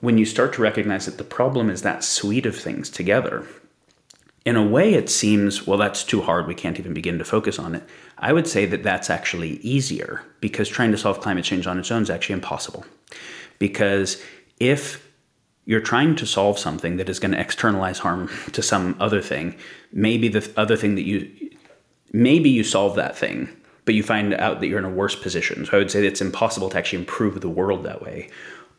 When 0.00 0.18
you 0.18 0.26
start 0.26 0.52
to 0.54 0.62
recognize 0.62 1.06
that 1.06 1.18
the 1.18 1.24
problem 1.24 1.70
is 1.70 1.82
that 1.82 2.04
suite 2.04 2.46
of 2.46 2.56
things 2.56 2.90
together, 2.90 3.46
in 4.44 4.56
a 4.56 4.66
way 4.66 4.94
it 4.94 5.10
seems, 5.10 5.66
well, 5.66 5.78
that's 5.78 6.04
too 6.04 6.22
hard. 6.22 6.46
We 6.46 6.54
can't 6.54 6.78
even 6.78 6.94
begin 6.94 7.18
to 7.18 7.24
focus 7.24 7.58
on 7.58 7.74
it. 7.74 7.82
I 8.18 8.32
would 8.32 8.46
say 8.46 8.66
that 8.66 8.82
that's 8.82 9.10
actually 9.10 9.56
easier 9.56 10.22
because 10.40 10.68
trying 10.68 10.92
to 10.92 10.98
solve 10.98 11.20
climate 11.20 11.44
change 11.44 11.66
on 11.66 11.78
its 11.78 11.90
own 11.90 12.02
is 12.02 12.10
actually 12.10 12.34
impossible. 12.34 12.84
Because 13.60 14.20
if 14.58 15.08
you're 15.66 15.80
trying 15.80 16.16
to 16.16 16.26
solve 16.26 16.58
something 16.58 16.96
that 16.96 17.08
is 17.08 17.20
going 17.20 17.30
to 17.30 17.40
externalize 17.40 18.00
harm 18.00 18.28
to 18.52 18.60
some 18.60 18.96
other 18.98 19.22
thing, 19.22 19.56
maybe 19.92 20.26
the 20.26 20.52
other 20.56 20.76
thing 20.76 20.96
that 20.96 21.06
you 21.06 21.30
maybe 22.12 22.50
you 22.50 22.64
solve 22.64 22.96
that 22.96 23.16
thing, 23.16 23.48
but 23.84 23.94
you 23.94 24.02
find 24.02 24.34
out 24.34 24.58
that 24.58 24.66
you're 24.66 24.80
in 24.80 24.84
a 24.84 24.90
worse 24.90 25.14
position. 25.14 25.64
So 25.64 25.76
I 25.76 25.78
would 25.78 25.90
say 25.92 26.00
that 26.00 26.08
it's 26.08 26.20
impossible 26.20 26.68
to 26.70 26.78
actually 26.78 26.98
improve 26.98 27.40
the 27.40 27.48
world 27.48 27.84
that 27.84 28.02
way. 28.02 28.30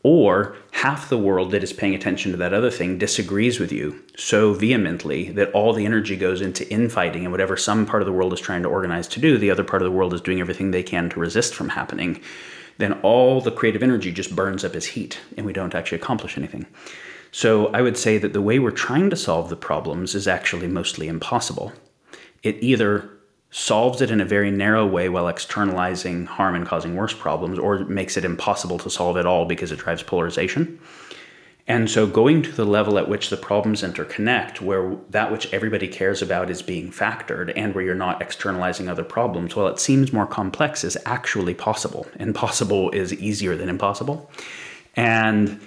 Or 0.03 0.57
half 0.71 1.09
the 1.09 1.17
world 1.17 1.51
that 1.51 1.63
is 1.63 1.71
paying 1.71 1.93
attention 1.93 2.31
to 2.31 2.37
that 2.39 2.53
other 2.53 2.71
thing 2.71 2.97
disagrees 2.97 3.59
with 3.59 3.71
you 3.71 4.03
so 4.17 4.51
vehemently 4.51 5.29
that 5.31 5.51
all 5.51 5.73
the 5.73 5.85
energy 5.85 6.17
goes 6.17 6.41
into 6.41 6.69
infighting 6.69 7.23
and 7.23 7.31
whatever 7.31 7.55
some 7.55 7.85
part 7.85 8.01
of 8.01 8.07
the 8.07 8.11
world 8.11 8.33
is 8.33 8.39
trying 8.39 8.63
to 8.63 8.69
organize 8.69 9.07
to 9.09 9.19
do, 9.19 9.37
the 9.37 9.51
other 9.51 9.63
part 9.63 9.81
of 9.81 9.85
the 9.85 9.95
world 9.95 10.13
is 10.13 10.19
doing 10.19 10.41
everything 10.41 10.71
they 10.71 10.83
can 10.83 11.07
to 11.11 11.19
resist 11.19 11.53
from 11.53 11.69
happening 11.69 12.19
then 12.81 12.93
all 13.01 13.41
the 13.41 13.51
creative 13.51 13.83
energy 13.83 14.11
just 14.11 14.35
burns 14.35 14.65
up 14.65 14.75
as 14.75 14.85
heat 14.87 15.19
and 15.37 15.45
we 15.45 15.53
don't 15.53 15.75
actually 15.75 15.99
accomplish 15.99 16.37
anything. 16.37 16.65
So 17.31 17.67
I 17.67 17.81
would 17.81 17.97
say 17.97 18.17
that 18.17 18.33
the 18.33 18.41
way 18.41 18.59
we're 18.59 18.71
trying 18.71 19.09
to 19.09 19.15
solve 19.15 19.49
the 19.49 19.55
problems 19.55 20.15
is 20.15 20.27
actually 20.27 20.67
mostly 20.67 21.07
impossible. 21.07 21.71
It 22.43 22.57
either 22.61 23.09
solves 23.51 24.01
it 24.01 24.09
in 24.09 24.21
a 24.21 24.25
very 24.25 24.49
narrow 24.49 24.87
way 24.87 25.09
while 25.09 25.27
externalizing 25.27 26.25
harm 26.25 26.55
and 26.55 26.65
causing 26.65 26.95
worse 26.95 27.13
problems, 27.13 27.59
or 27.59 27.79
makes 27.79 28.15
it 28.17 28.25
impossible 28.25 28.79
to 28.79 28.89
solve 28.89 29.17
at 29.17 29.25
all 29.25 29.45
because 29.45 29.71
it 29.71 29.79
drives 29.79 30.01
polarization. 30.01 30.79
And 31.71 31.89
so, 31.89 32.05
going 32.05 32.41
to 32.41 32.51
the 32.51 32.65
level 32.65 32.99
at 32.99 33.07
which 33.07 33.29
the 33.29 33.37
problems 33.37 33.81
interconnect, 33.81 34.59
where 34.59 34.97
that 35.09 35.31
which 35.31 35.53
everybody 35.53 35.87
cares 35.87 36.21
about 36.21 36.49
is 36.49 36.61
being 36.61 36.91
factored 36.91 37.53
and 37.55 37.73
where 37.73 37.81
you're 37.81 37.95
not 37.95 38.21
externalizing 38.21 38.89
other 38.89 39.05
problems, 39.05 39.55
well, 39.55 39.69
it 39.69 39.79
seems 39.79 40.11
more 40.11 40.27
complex, 40.27 40.83
is 40.83 40.97
actually 41.05 41.53
possible. 41.53 42.05
And 42.17 42.35
possible 42.35 42.91
is 42.91 43.13
easier 43.13 43.55
than 43.55 43.69
impossible. 43.69 44.29
And 44.97 45.61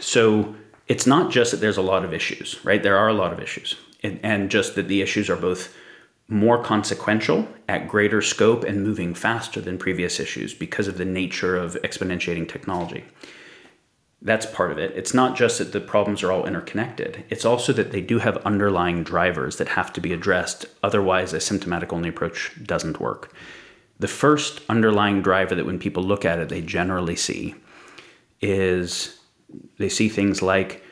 so, 0.00 0.56
it's 0.88 1.06
not 1.06 1.30
just 1.30 1.52
that 1.52 1.58
there's 1.58 1.76
a 1.76 1.88
lot 1.92 2.04
of 2.04 2.12
issues, 2.12 2.58
right? 2.64 2.82
There 2.82 2.98
are 2.98 3.08
a 3.08 3.14
lot 3.14 3.32
of 3.32 3.38
issues. 3.38 3.76
And, 4.02 4.18
and 4.24 4.50
just 4.50 4.74
that 4.74 4.88
the 4.88 5.00
issues 5.00 5.30
are 5.30 5.36
both 5.36 5.72
more 6.26 6.60
consequential 6.60 7.46
at 7.68 7.86
greater 7.86 8.20
scope 8.20 8.64
and 8.64 8.82
moving 8.82 9.14
faster 9.14 9.60
than 9.60 9.78
previous 9.78 10.18
issues 10.18 10.54
because 10.54 10.88
of 10.88 10.98
the 10.98 11.04
nature 11.04 11.56
of 11.56 11.74
exponentiating 11.84 12.48
technology. 12.48 13.04
That's 14.22 14.46
part 14.46 14.72
of 14.72 14.78
it. 14.78 14.92
It's 14.96 15.14
not 15.14 15.36
just 15.36 15.58
that 15.58 15.72
the 15.72 15.80
problems 15.80 16.22
are 16.22 16.32
all 16.32 16.46
interconnected, 16.46 17.24
it's 17.28 17.44
also 17.44 17.72
that 17.74 17.92
they 17.92 18.00
do 18.00 18.18
have 18.18 18.38
underlying 18.38 19.04
drivers 19.04 19.56
that 19.56 19.68
have 19.68 19.92
to 19.94 20.00
be 20.00 20.12
addressed. 20.12 20.66
Otherwise, 20.82 21.32
a 21.32 21.40
symptomatic 21.40 21.92
only 21.92 22.08
approach 22.08 22.52
doesn't 22.64 23.00
work. 23.00 23.32
The 23.98 24.08
first 24.08 24.60
underlying 24.68 25.22
driver 25.22 25.54
that 25.54 25.66
when 25.66 25.78
people 25.78 26.02
look 26.02 26.24
at 26.24 26.38
it, 26.38 26.48
they 26.48 26.60
generally 26.60 27.16
see 27.16 27.54
is 28.40 29.18
they 29.78 29.88
see 29.88 30.08
things 30.08 30.42
like 30.42 30.82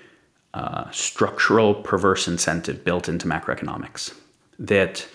uh, 0.54 0.90
structural 0.90 1.74
perverse 1.74 2.28
incentive 2.28 2.84
built 2.84 3.08
into 3.08 3.26
macroeconomics. 3.26 4.14
That 4.58 5.06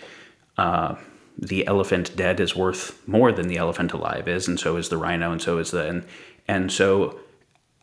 uh, 0.58 0.96
the 1.38 1.66
elephant 1.66 2.16
dead 2.16 2.40
is 2.40 2.56
worth 2.56 3.08
more 3.08 3.32
than 3.32 3.48
the 3.48 3.58
elephant 3.58 3.94
alive 3.94 4.28
is, 4.28 4.48
and 4.48 4.60
so 4.60 4.76
is 4.76 4.90
the 4.90 4.98
rhino, 4.98 5.32
and 5.32 5.42
so 5.42 5.58
is 5.58 5.72
the 5.72 5.88
and 5.88 6.06
and 6.48 6.72
so 6.72 7.20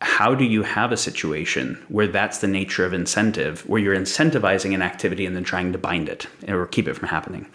how 0.01 0.35
do 0.35 0.45
you 0.45 0.63
have 0.63 0.91
a 0.91 0.97
situation 0.97 1.83
where 1.87 2.07
that's 2.07 2.37
the 2.39 2.47
nature 2.47 2.85
of 2.85 2.93
incentive, 2.93 3.67
where 3.67 3.81
you're 3.81 3.95
incentivizing 3.95 4.75
an 4.75 4.81
activity 4.81 5.25
and 5.25 5.35
then 5.35 5.43
trying 5.43 5.71
to 5.71 5.77
bind 5.77 6.07
it 6.07 6.27
or 6.47 6.67
keep 6.67 6.87
it 6.87 6.93
from 6.93 7.07
happening? 7.07 7.47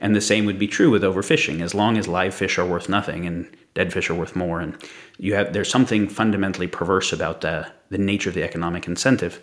And 0.00 0.16
the 0.16 0.20
same 0.20 0.46
would 0.46 0.58
be 0.58 0.68
true 0.68 0.90
with 0.90 1.02
overfishing. 1.02 1.60
As 1.60 1.74
long 1.74 1.98
as 1.98 2.08
live 2.08 2.34
fish 2.34 2.58
are 2.58 2.66
worth 2.66 2.88
nothing 2.88 3.26
and 3.26 3.50
dead 3.74 3.92
fish 3.92 4.08
are 4.08 4.14
worth 4.14 4.34
more, 4.34 4.60
and 4.60 4.76
you 5.18 5.34
have 5.34 5.52
there's 5.52 5.70
something 5.70 6.08
fundamentally 6.08 6.66
perverse 6.66 7.12
about 7.12 7.42
the 7.42 7.66
the 7.90 7.98
nature 7.98 8.30
of 8.30 8.34
the 8.34 8.44
economic 8.44 8.86
incentive. 8.86 9.40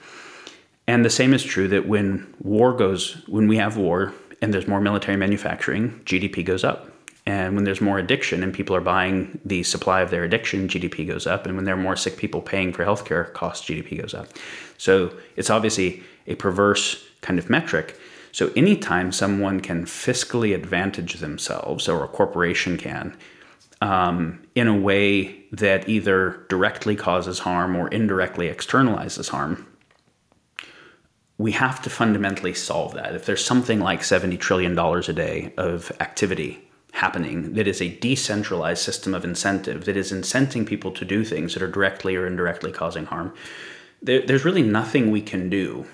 And 0.88 1.04
the 1.04 1.10
same 1.10 1.34
is 1.34 1.44
true 1.44 1.68
that 1.68 1.88
when 1.88 2.34
war 2.42 2.74
goes, 2.74 3.22
when 3.28 3.48
we 3.48 3.58
have 3.58 3.78
war 3.78 4.14
and 4.42 4.54
there's 4.54 4.68
more 4.68 4.82
military 4.82 5.18
manufacturing, 5.18 6.02
GDP 6.06 6.44
goes 6.46 6.64
up. 6.64 6.92
And 7.28 7.56
when 7.56 7.66
there's 7.66 7.82
more 7.82 8.00
addiction 8.00 8.42
and 8.42 8.54
people 8.54 8.74
are 8.74 8.82
buying 8.82 9.38
the 9.44 9.62
supply 9.64 10.00
of 10.00 10.12
their 10.12 10.24
addiction, 10.24 10.70
GDP 10.70 11.06
goes 11.06 11.28
up. 11.28 11.46
And 11.46 11.58
when 11.58 11.66
there 11.66 11.76
are 11.76 11.78
more 11.78 11.98
sick 11.98 12.16
people 12.16 12.42
paying 12.42 12.72
for 12.72 12.86
healthcare 12.86 13.34
costs, 13.34 13.68
GDP 13.68 14.00
goes 14.00 14.14
up. 14.14 14.30
So 14.78 15.14
it's 15.36 15.50
obviously 15.50 16.02
a 16.26 16.36
perverse 16.36 17.06
kind 17.20 17.38
of 17.38 17.50
metric. 17.50 18.00
So 18.32 18.50
anytime 18.56 19.12
someone 19.12 19.60
can 19.60 19.84
fiscally 19.84 20.56
advantage 20.56 21.16
themselves, 21.16 21.90
or 21.90 22.02
a 22.02 22.08
corporation 22.08 22.78
can, 22.78 23.18
um, 23.82 24.42
in 24.56 24.70
a 24.70 24.78
way 24.78 25.44
that 25.52 25.90
either 25.90 26.46
directly 26.48 26.96
causes 26.96 27.40
harm 27.40 27.76
or 27.76 27.90
indirectly 27.90 28.48
externalizes 28.48 29.28
harm, 29.28 29.68
we 31.38 31.52
have 31.52 31.82
to 31.82 31.90
fundamentally 31.90 32.54
solve 32.54 32.94
that. 32.94 33.16
If 33.16 33.26
there's 33.26 33.44
something 33.44 33.82
like 33.82 34.00
$70 34.00 34.40
trillion 34.40 34.80
a 34.80 35.14
day 35.14 35.54
of 35.58 35.92
activity 36.00 36.67
happening 36.98 37.54
that 37.54 37.68
is 37.68 37.82
a 37.82 37.96
decentralized 37.98 38.82
system 38.82 39.14
of 39.14 39.24
incentive 39.24 39.86
that 39.86 39.96
is 39.96 40.12
incenting 40.12 40.66
people 40.66 40.92
to 40.92 41.06
do 41.06 41.24
things 41.24 41.54
that 41.54 41.62
are 41.64 41.72
directly 41.72 42.16
or 42.16 42.26
indirectly 42.26 42.72
causing 42.72 43.06
harm, 43.06 43.34
there, 44.02 44.22
there's 44.26 44.46
really 44.46 44.64
nothing 44.64 45.12
we 45.12 45.22
can 45.22 45.50
do 45.50 45.86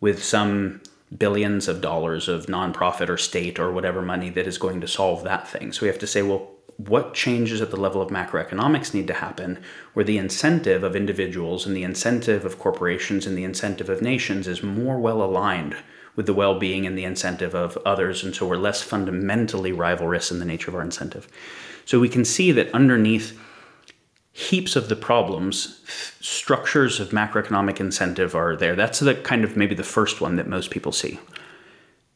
with 0.00 0.22
some 0.22 0.80
billions 1.16 1.68
of 1.68 1.80
dollars 1.80 2.28
of 2.28 2.46
nonprofit 2.46 3.08
or 3.08 3.16
state 3.16 3.58
or 3.58 3.72
whatever 3.72 4.02
money 4.02 4.28
that 4.28 4.46
is 4.46 4.58
going 4.58 4.80
to 4.80 4.88
solve 4.88 5.24
that 5.24 5.48
thing. 5.48 5.72
So 5.72 5.82
we 5.82 5.88
have 5.88 5.98
to 6.00 6.06
say, 6.06 6.22
well, 6.22 6.50
what 6.76 7.14
changes 7.14 7.62
at 7.62 7.70
the 7.70 7.80
level 7.80 8.02
of 8.02 8.10
macroeconomics 8.10 8.92
need 8.92 9.06
to 9.06 9.14
happen 9.14 9.58
where 9.94 10.04
the 10.04 10.18
incentive 10.18 10.82
of 10.82 10.94
individuals 10.94 11.64
and 11.64 11.74
the 11.74 11.82
incentive 11.82 12.44
of 12.44 12.58
corporations 12.58 13.26
and 13.26 13.38
the 13.38 13.44
incentive 13.44 13.88
of 13.88 14.02
nations 14.02 14.46
is 14.46 14.62
more 14.62 14.98
well 14.98 15.22
aligned 15.22 15.76
with 16.16 16.26
the 16.26 16.34
well-being 16.34 16.86
and 16.86 16.98
the 16.98 17.04
incentive 17.04 17.54
of 17.54 17.76
others 17.84 18.24
and 18.24 18.34
so 18.34 18.46
we're 18.46 18.56
less 18.56 18.82
fundamentally 18.82 19.72
rivalrous 19.72 20.30
in 20.30 20.38
the 20.38 20.44
nature 20.44 20.70
of 20.70 20.74
our 20.74 20.82
incentive. 20.82 21.28
So 21.84 22.00
we 22.00 22.08
can 22.08 22.24
see 22.24 22.50
that 22.52 22.72
underneath 22.74 23.38
heaps 24.32 24.76
of 24.76 24.88
the 24.88 24.96
problems 24.96 25.80
structures 26.20 27.00
of 27.00 27.10
macroeconomic 27.10 27.80
incentive 27.80 28.34
are 28.34 28.56
there. 28.56 28.76
That's 28.76 29.00
the 29.00 29.14
kind 29.14 29.44
of 29.44 29.56
maybe 29.56 29.74
the 29.74 29.82
first 29.82 30.20
one 30.20 30.36
that 30.36 30.48
most 30.48 30.70
people 30.70 30.92
see. 30.92 31.18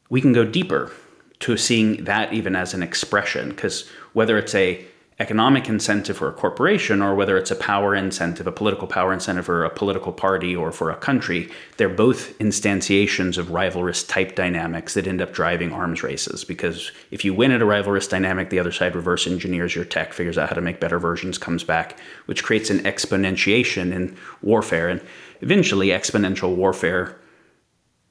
We 0.08 0.20
can 0.20 0.32
go 0.32 0.44
deeper 0.44 0.92
to 1.40 1.56
seeing 1.56 2.04
that 2.04 2.32
even 2.32 2.54
as 2.54 2.74
an 2.74 2.82
expression 2.82 3.50
because 3.50 3.88
whether 4.12 4.36
it's 4.36 4.54
a 4.54 4.84
economic 5.20 5.68
incentive 5.68 6.16
for 6.16 6.28
a 6.28 6.32
corporation 6.32 7.02
or 7.02 7.14
whether 7.14 7.36
it's 7.36 7.50
a 7.50 7.56
power 7.56 7.94
incentive, 7.94 8.46
a 8.46 8.52
political 8.52 8.88
power 8.88 9.12
incentive 9.12 9.44
for 9.44 9.64
a 9.64 9.70
political 9.70 10.14
party 10.14 10.56
or 10.56 10.72
for 10.72 10.90
a 10.90 10.96
country, 10.96 11.50
they're 11.76 11.90
both 11.90 12.36
instantiations 12.38 13.36
of 13.36 13.48
rivalrous 13.48 14.08
type 14.08 14.34
dynamics 14.34 14.94
that 14.94 15.06
end 15.06 15.20
up 15.20 15.34
driving 15.34 15.72
arms 15.72 16.02
races. 16.02 16.42
Because 16.42 16.90
if 17.10 17.22
you 17.22 17.34
win 17.34 17.52
at 17.52 17.60
a 17.60 17.66
rivalrous 17.66 18.08
dynamic, 18.08 18.48
the 18.48 18.58
other 18.58 18.72
side 18.72 18.96
reverse 18.96 19.26
engineers 19.26 19.74
your 19.74 19.84
tech, 19.84 20.14
figures 20.14 20.38
out 20.38 20.48
how 20.48 20.54
to 20.54 20.62
make 20.62 20.80
better 20.80 20.98
versions, 20.98 21.36
comes 21.36 21.62
back, 21.62 21.98
which 22.24 22.42
creates 22.42 22.70
an 22.70 22.78
exponentiation 22.80 23.92
in 23.92 24.16
warfare. 24.40 24.88
And 24.88 25.02
eventually, 25.42 25.88
exponential 25.88 26.56
warfare 26.56 27.14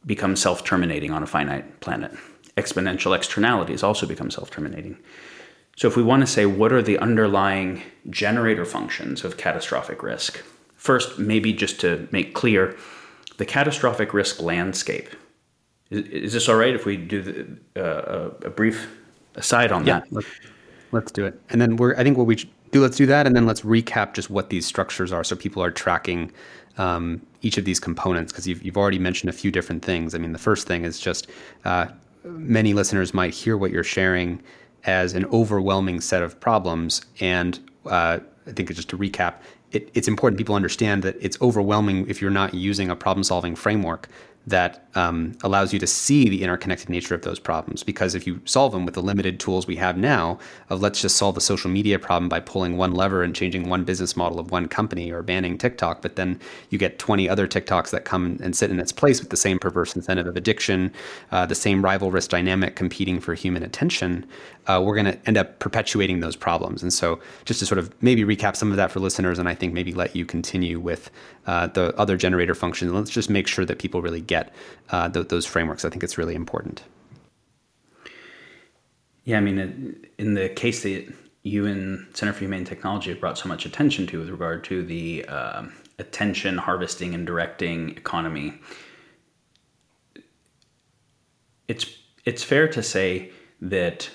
becomes 0.05 0.39
self 0.39 0.63
terminating 0.63 1.09
on 1.09 1.23
a 1.23 1.27
finite 1.27 1.79
planet. 1.79 2.11
Exponential 2.55 3.15
externalities 3.15 3.81
also 3.81 4.05
become 4.05 4.29
self 4.29 4.51
terminating. 4.51 4.99
So, 5.79 5.87
if 5.87 5.95
we 5.95 6.03
want 6.03 6.23
to 6.23 6.27
say 6.27 6.45
what 6.45 6.73
are 6.73 6.81
the 6.81 6.97
underlying 6.97 7.81
generator 8.09 8.65
functions 8.65 9.23
of 9.23 9.37
catastrophic 9.37 10.03
risk, 10.03 10.43
first, 10.75 11.17
maybe 11.17 11.53
just 11.53 11.79
to 11.79 12.05
make 12.11 12.33
clear, 12.33 12.75
the 13.37 13.45
catastrophic 13.45 14.13
risk 14.13 14.41
landscape. 14.41 15.07
Is, 15.89 16.05
is 16.07 16.33
this 16.33 16.49
all 16.49 16.57
right 16.57 16.75
if 16.75 16.85
we 16.85 16.97
do 16.97 17.21
the, 17.21 17.81
uh, 17.81 18.31
a 18.43 18.49
brief 18.49 18.89
aside 19.35 19.71
on 19.71 19.87
yeah, 19.87 20.01
that? 20.01 20.11
Let's, 20.11 20.27
let's 20.91 21.11
do 21.13 21.25
it. 21.25 21.39
And 21.49 21.61
then 21.61 21.77
we're, 21.77 21.95
I 21.95 22.03
think 22.03 22.17
what 22.17 22.27
we 22.27 22.35
do, 22.71 22.81
let's 22.81 22.97
do 22.97 23.05
that. 23.05 23.25
And 23.25 23.33
then 23.33 23.45
let's 23.45 23.61
recap 23.61 24.15
just 24.15 24.29
what 24.29 24.49
these 24.49 24.65
structures 24.65 25.13
are 25.13 25.23
so 25.23 25.37
people 25.37 25.63
are 25.63 25.71
tracking 25.71 26.29
um, 26.77 27.25
each 27.41 27.57
of 27.57 27.63
these 27.63 27.79
components 27.79 28.33
because 28.33 28.45
you've, 28.45 28.61
you've 28.63 28.77
already 28.77 28.99
mentioned 28.99 29.29
a 29.29 29.33
few 29.33 29.49
different 29.49 29.85
things. 29.85 30.13
I 30.13 30.17
mean, 30.17 30.33
the 30.33 30.39
first 30.39 30.67
thing 30.67 30.83
is 30.83 30.99
just 30.99 31.27
uh, 31.63 31.85
many 32.25 32.73
listeners 32.73 33.13
might 33.13 33.33
hear 33.33 33.55
what 33.55 33.71
you're 33.71 33.85
sharing 33.85 34.43
as 34.85 35.13
an 35.13 35.25
overwhelming 35.25 36.01
set 36.01 36.23
of 36.23 36.39
problems. 36.39 37.01
And 37.19 37.59
uh, 37.85 38.19
I 38.47 38.51
think 38.51 38.73
just 38.73 38.89
to 38.89 38.97
recap, 38.97 39.35
it, 39.71 39.89
it's 39.93 40.07
important 40.07 40.37
people 40.37 40.55
understand 40.55 41.03
that 41.03 41.15
it's 41.19 41.39
overwhelming 41.41 42.09
if 42.09 42.21
you're 42.21 42.31
not 42.31 42.53
using 42.53 42.89
a 42.89 42.95
problem 42.95 43.23
solving 43.23 43.55
framework 43.55 44.09
that 44.47 44.87
um, 44.95 45.37
allows 45.43 45.73
you 45.73 45.79
to 45.79 45.85
see 45.85 46.27
the 46.27 46.41
interconnected 46.43 46.89
nature 46.89 47.13
of 47.13 47.21
those 47.21 47.39
problems. 47.39 47.83
Because 47.83 48.15
if 48.15 48.25
you 48.25 48.41
solve 48.45 48.71
them 48.71 48.85
with 48.85 48.95
the 48.95 49.01
limited 49.01 49.39
tools 49.39 49.67
we 49.67 49.75
have 49.75 49.97
now, 49.97 50.39
of 50.69 50.81
let's 50.81 51.01
just 51.01 51.17
solve 51.17 51.35
the 51.35 51.41
social 51.41 51.69
media 51.69 51.99
problem 51.99 52.29
by 52.29 52.39
pulling 52.39 52.77
one 52.77 52.93
lever 52.93 53.21
and 53.21 53.35
changing 53.35 53.69
one 53.69 53.83
business 53.83 54.17
model 54.17 54.39
of 54.39 54.49
one 54.49 54.67
company 54.67 55.11
or 55.11 55.21
banning 55.21 55.57
TikTok, 55.57 56.01
but 56.01 56.15
then 56.15 56.39
you 56.69 56.77
get 56.77 56.99
20 56.99 57.29
other 57.29 57.47
TikToks 57.47 57.91
that 57.91 58.05
come 58.05 58.39
and 58.41 58.55
sit 58.55 58.71
in 58.71 58.79
its 58.79 58.91
place 58.91 59.19
with 59.19 59.29
the 59.29 59.37
same 59.37 59.59
perverse 59.59 59.95
incentive 59.95 60.25
of 60.25 60.35
addiction, 60.35 60.91
uh, 61.31 61.45
the 61.45 61.55
same 61.55 61.83
rivalrous 61.83 62.27
dynamic 62.27 62.75
competing 62.75 63.19
for 63.19 63.35
human 63.35 63.61
attention, 63.61 64.25
uh, 64.69 64.79
we're 64.79 64.93
going 64.93 65.05
to 65.05 65.27
end 65.27 65.35
up 65.35 65.57
perpetuating 65.57 66.19
those 66.19 66.35
problems. 66.35 66.83
And 66.83 66.93
so, 66.93 67.19
just 67.43 67.59
to 67.59 67.65
sort 67.65 67.79
of 67.79 67.91
maybe 68.03 68.23
recap 68.23 68.55
some 68.55 68.69
of 68.69 68.77
that 68.77 68.91
for 68.91 68.99
listeners, 68.99 69.39
and 69.39 69.49
I 69.49 69.55
think 69.55 69.73
maybe 69.73 69.93
let 69.93 70.15
you 70.15 70.25
continue 70.25 70.79
with 70.79 71.09
uh, 71.47 71.67
the 71.67 71.97
other 71.97 72.15
generator 72.15 72.53
functions. 72.53 72.91
Let's 72.91 73.09
just 73.09 73.31
make 73.31 73.47
sure 73.47 73.65
that 73.65 73.79
people 73.79 74.03
really 74.03 74.21
get 74.21 74.53
uh, 74.91 75.09
th- 75.09 75.29
those 75.29 75.47
frameworks. 75.47 75.85
I 75.85 75.89
think 75.89 76.03
it's 76.03 76.19
really 76.19 76.35
important. 76.35 76.83
Yeah, 79.25 79.37
I 79.37 79.41
mean, 79.41 80.05
in 80.19 80.35
the 80.35 80.49
case 80.49 80.83
that 80.83 81.11
you 81.41 81.65
and 81.65 82.05
Center 82.15 82.33
for 82.33 82.39
Humane 82.39 82.65
Technology 82.65 83.09
have 83.09 83.19
brought 83.19 83.39
so 83.39 83.49
much 83.49 83.65
attention 83.65 84.05
to 84.07 84.19
with 84.19 84.29
regard 84.29 84.63
to 84.65 84.83
the 84.83 85.25
uh, 85.27 85.63
attention 85.97 86.59
harvesting 86.59 87.15
and 87.15 87.25
directing 87.25 87.89
economy, 87.91 88.53
it's 91.67 91.87
it's 92.25 92.43
fair 92.43 92.67
to 92.67 92.83
say 92.83 93.31
that 93.61 94.11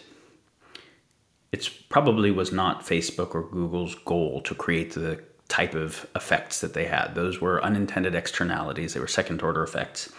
it 1.54 1.70
probably 1.88 2.30
was 2.30 2.50
not 2.52 2.84
Facebook 2.84 3.34
or 3.34 3.42
Google's 3.42 3.94
goal 3.94 4.40
to 4.42 4.54
create 4.54 4.92
the 4.92 5.22
type 5.48 5.74
of 5.74 6.06
effects 6.14 6.60
that 6.60 6.74
they 6.74 6.86
had. 6.86 7.14
Those 7.14 7.40
were 7.40 7.64
unintended 7.64 8.14
externalities, 8.14 8.92
they 8.92 9.00
were 9.00 9.18
second 9.20 9.42
order 9.42 9.62
effects. 9.62 10.12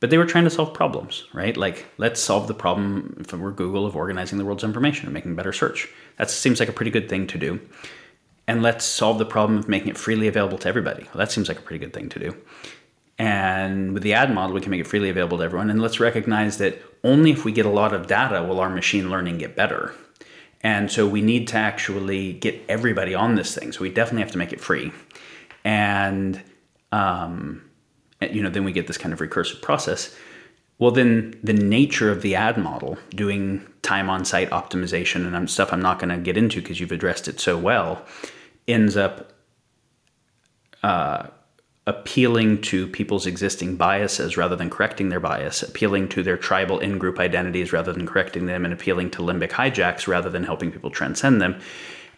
but 0.00 0.08
they 0.08 0.18
were 0.18 0.26
trying 0.26 0.44
to 0.44 0.50
solve 0.50 0.72
problems, 0.72 1.26
right? 1.34 1.56
Like, 1.56 1.84
let's 1.98 2.20
solve 2.20 2.48
the 2.48 2.54
problem 2.54 3.16
if 3.20 3.32
we're 3.32 3.52
Google 3.52 3.84
of 3.86 3.94
organizing 3.94 4.38
the 4.38 4.44
world's 4.46 4.64
information 4.64 5.06
and 5.06 5.14
making 5.14 5.36
better 5.36 5.52
search. 5.52 5.88
That 6.16 6.30
seems 6.30 6.58
like 6.58 6.70
a 6.70 6.72
pretty 6.72 6.90
good 6.90 7.08
thing 7.08 7.26
to 7.28 7.38
do. 7.38 7.60
And 8.48 8.62
let's 8.62 8.84
solve 8.84 9.18
the 9.18 9.26
problem 9.26 9.58
of 9.58 9.68
making 9.68 9.88
it 9.88 9.98
freely 9.98 10.26
available 10.26 10.58
to 10.58 10.68
everybody. 10.68 11.04
Well, 11.04 11.18
that 11.18 11.30
seems 11.30 11.48
like 11.48 11.58
a 11.58 11.62
pretty 11.62 11.84
good 11.84 11.92
thing 11.92 12.08
to 12.08 12.18
do. 12.18 12.36
And 13.18 13.92
with 13.92 14.02
the 14.02 14.14
ad 14.14 14.34
model, 14.34 14.54
we 14.54 14.62
can 14.62 14.70
make 14.70 14.80
it 14.80 14.86
freely 14.86 15.10
available 15.10 15.36
to 15.38 15.44
everyone. 15.44 15.68
And 15.68 15.82
let's 15.82 16.00
recognize 16.00 16.56
that 16.58 16.80
only 17.04 17.30
if 17.30 17.44
we 17.44 17.52
get 17.52 17.66
a 17.66 17.70
lot 17.70 17.92
of 17.92 18.06
data 18.06 18.42
will 18.42 18.60
our 18.60 18.70
machine 18.70 19.10
learning 19.10 19.38
get 19.38 19.54
better. 19.54 19.94
And 20.62 20.90
so 20.90 21.06
we 21.06 21.22
need 21.22 21.48
to 21.48 21.56
actually 21.56 22.34
get 22.34 22.62
everybody 22.68 23.14
on 23.14 23.34
this 23.34 23.54
thing. 23.54 23.72
So 23.72 23.80
we 23.80 23.90
definitely 23.90 24.22
have 24.22 24.32
to 24.32 24.38
make 24.38 24.52
it 24.52 24.60
free. 24.60 24.92
And 25.64 26.42
um, 26.92 27.62
you 28.20 28.42
know, 28.42 28.50
then 28.50 28.64
we 28.64 28.72
get 28.72 28.86
this 28.86 28.98
kind 28.98 29.12
of 29.12 29.20
recursive 29.20 29.62
process. 29.62 30.14
Well, 30.78 30.90
then 30.90 31.38
the 31.42 31.52
nature 31.52 32.10
of 32.10 32.22
the 32.22 32.34
ad 32.34 32.56
model, 32.56 32.98
doing 33.10 33.66
time 33.82 34.08
on 34.10 34.24
site 34.24 34.50
optimization 34.50 35.34
and 35.34 35.50
stuff 35.50 35.72
I'm 35.72 35.80
not 35.80 35.98
going 35.98 36.10
to 36.10 36.18
get 36.18 36.36
into 36.36 36.60
because 36.60 36.80
you've 36.80 36.92
addressed 36.92 37.28
it 37.28 37.40
so 37.40 37.56
well, 37.58 38.04
ends 38.66 38.96
up 38.96 39.32
uh, 40.82 41.26
appealing 41.90 42.62
to 42.62 42.86
people's 42.86 43.26
existing 43.26 43.74
biases 43.74 44.36
rather 44.36 44.54
than 44.54 44.70
correcting 44.70 45.08
their 45.08 45.18
bias, 45.18 45.60
appealing 45.60 46.08
to 46.08 46.22
their 46.22 46.36
tribal 46.36 46.78
in 46.78 46.98
group 46.98 47.18
identities 47.18 47.72
rather 47.72 47.92
than 47.92 48.06
correcting 48.06 48.46
them, 48.46 48.64
and 48.64 48.72
appealing 48.72 49.10
to 49.10 49.22
limbic 49.22 49.50
hijacks 49.50 50.06
rather 50.06 50.30
than 50.30 50.44
helping 50.44 50.70
people 50.70 50.90
transcend 50.90 51.42
them. 51.42 51.60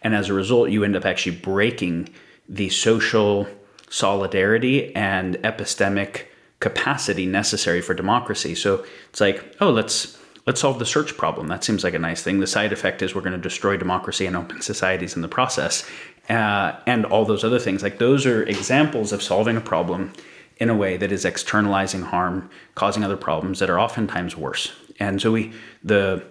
And 0.03 0.13
as 0.13 0.29
a 0.29 0.33
result, 0.33 0.69
you 0.69 0.83
end 0.83 0.95
up 0.95 1.05
actually 1.05 1.37
breaking 1.37 2.09
the 2.47 2.69
social 2.69 3.47
solidarity 3.89 4.95
and 4.95 5.37
epistemic 5.37 6.25
capacity 6.59 7.25
necessary 7.25 7.81
for 7.81 7.95
democracy. 7.95 8.53
So 8.53 8.85
it's 9.09 9.21
like, 9.21 9.55
oh, 9.59 9.71
let's 9.71 10.19
let's 10.45 10.61
solve 10.61 10.77
the 10.77 10.85
search 10.85 11.17
problem. 11.17 11.47
That 11.47 11.63
seems 11.63 11.83
like 11.83 11.93
a 11.93 11.99
nice 11.99 12.21
thing. 12.21 12.39
The 12.39 12.47
side 12.47 12.73
effect 12.73 13.01
is 13.01 13.15
we're 13.15 13.21
going 13.21 13.41
to 13.41 13.49
destroy 13.49 13.75
democracy 13.77 14.25
and 14.25 14.35
open 14.35 14.61
societies 14.61 15.15
in 15.15 15.21
the 15.21 15.27
process, 15.27 15.89
uh, 16.29 16.73
and 16.85 17.05
all 17.05 17.25
those 17.25 17.43
other 17.43 17.59
things. 17.59 17.83
Like 17.83 17.99
those 17.99 18.25
are 18.25 18.43
examples 18.43 19.11
of 19.11 19.21
solving 19.21 19.57
a 19.57 19.61
problem 19.61 20.13
in 20.57 20.69
a 20.69 20.75
way 20.75 20.97
that 20.97 21.11
is 21.11 21.25
externalizing 21.25 22.03
harm, 22.03 22.49
causing 22.75 23.03
other 23.03 23.17
problems 23.17 23.59
that 23.59 23.69
are 23.69 23.79
oftentimes 23.79 24.37
worse. 24.37 24.71
And 24.99 25.21
so 25.21 25.31
we 25.31 25.53
the 25.83 26.23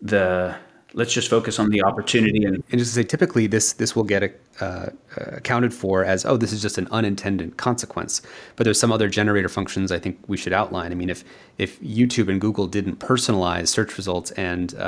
the 0.00 0.56
let's 0.96 1.12
just 1.12 1.28
focus 1.28 1.58
on 1.58 1.68
the 1.68 1.82
opportunity 1.82 2.44
and, 2.44 2.64
and 2.70 2.78
just 2.78 2.94
say 2.94 3.04
typically 3.04 3.46
this 3.46 3.74
this 3.74 3.94
will 3.94 4.02
get 4.02 4.40
uh, 4.60 4.86
accounted 5.16 5.72
for 5.72 6.02
as 6.04 6.24
oh 6.24 6.38
this 6.38 6.52
is 6.52 6.62
just 6.62 6.78
an 6.78 6.88
unintended 6.90 7.56
consequence. 7.58 8.22
But 8.56 8.64
there's 8.64 8.80
some 8.80 8.90
other 8.90 9.08
generator 9.08 9.48
functions 9.48 9.92
i 9.92 9.98
think 9.98 10.18
we 10.26 10.36
should 10.36 10.52
outline. 10.52 10.90
I 10.90 10.94
mean 10.94 11.10
if 11.10 11.22
if 11.58 11.78
youtube 11.80 12.28
and 12.28 12.40
google 12.40 12.66
didn't 12.66 12.98
personalize 12.98 13.68
search 13.68 13.96
results 13.96 14.30
and 14.32 14.74
uh, 14.74 14.78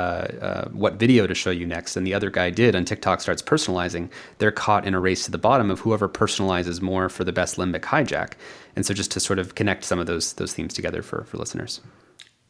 uh, 0.41 0.69
what 0.69 0.95
video 0.95 1.27
to 1.27 1.35
show 1.35 1.51
you 1.51 1.65
next 1.65 1.95
and 1.95 2.05
the 2.05 2.13
other 2.13 2.31
guy 2.31 2.49
did 2.49 2.75
and 2.75 2.85
tiktok 2.85 3.21
starts 3.21 3.41
personalizing 3.41 4.09
they're 4.39 4.51
caught 4.51 4.85
in 4.85 4.93
a 4.93 4.99
race 4.99 5.25
to 5.25 5.31
the 5.31 5.37
bottom 5.37 5.69
of 5.69 5.79
whoever 5.81 6.09
personalizes 6.09 6.81
more 6.81 7.07
for 7.07 7.23
the 7.23 7.31
best 7.31 7.55
limbic 7.57 7.81
hijack. 7.81 8.33
And 8.75 8.85
so 8.85 8.93
just 8.93 9.11
to 9.11 9.19
sort 9.19 9.39
of 9.39 9.55
connect 9.55 9.83
some 9.83 9.99
of 9.99 10.07
those 10.07 10.33
those 10.33 10.53
themes 10.53 10.73
together 10.73 11.03
for 11.03 11.23
for 11.25 11.37
listeners 11.37 11.81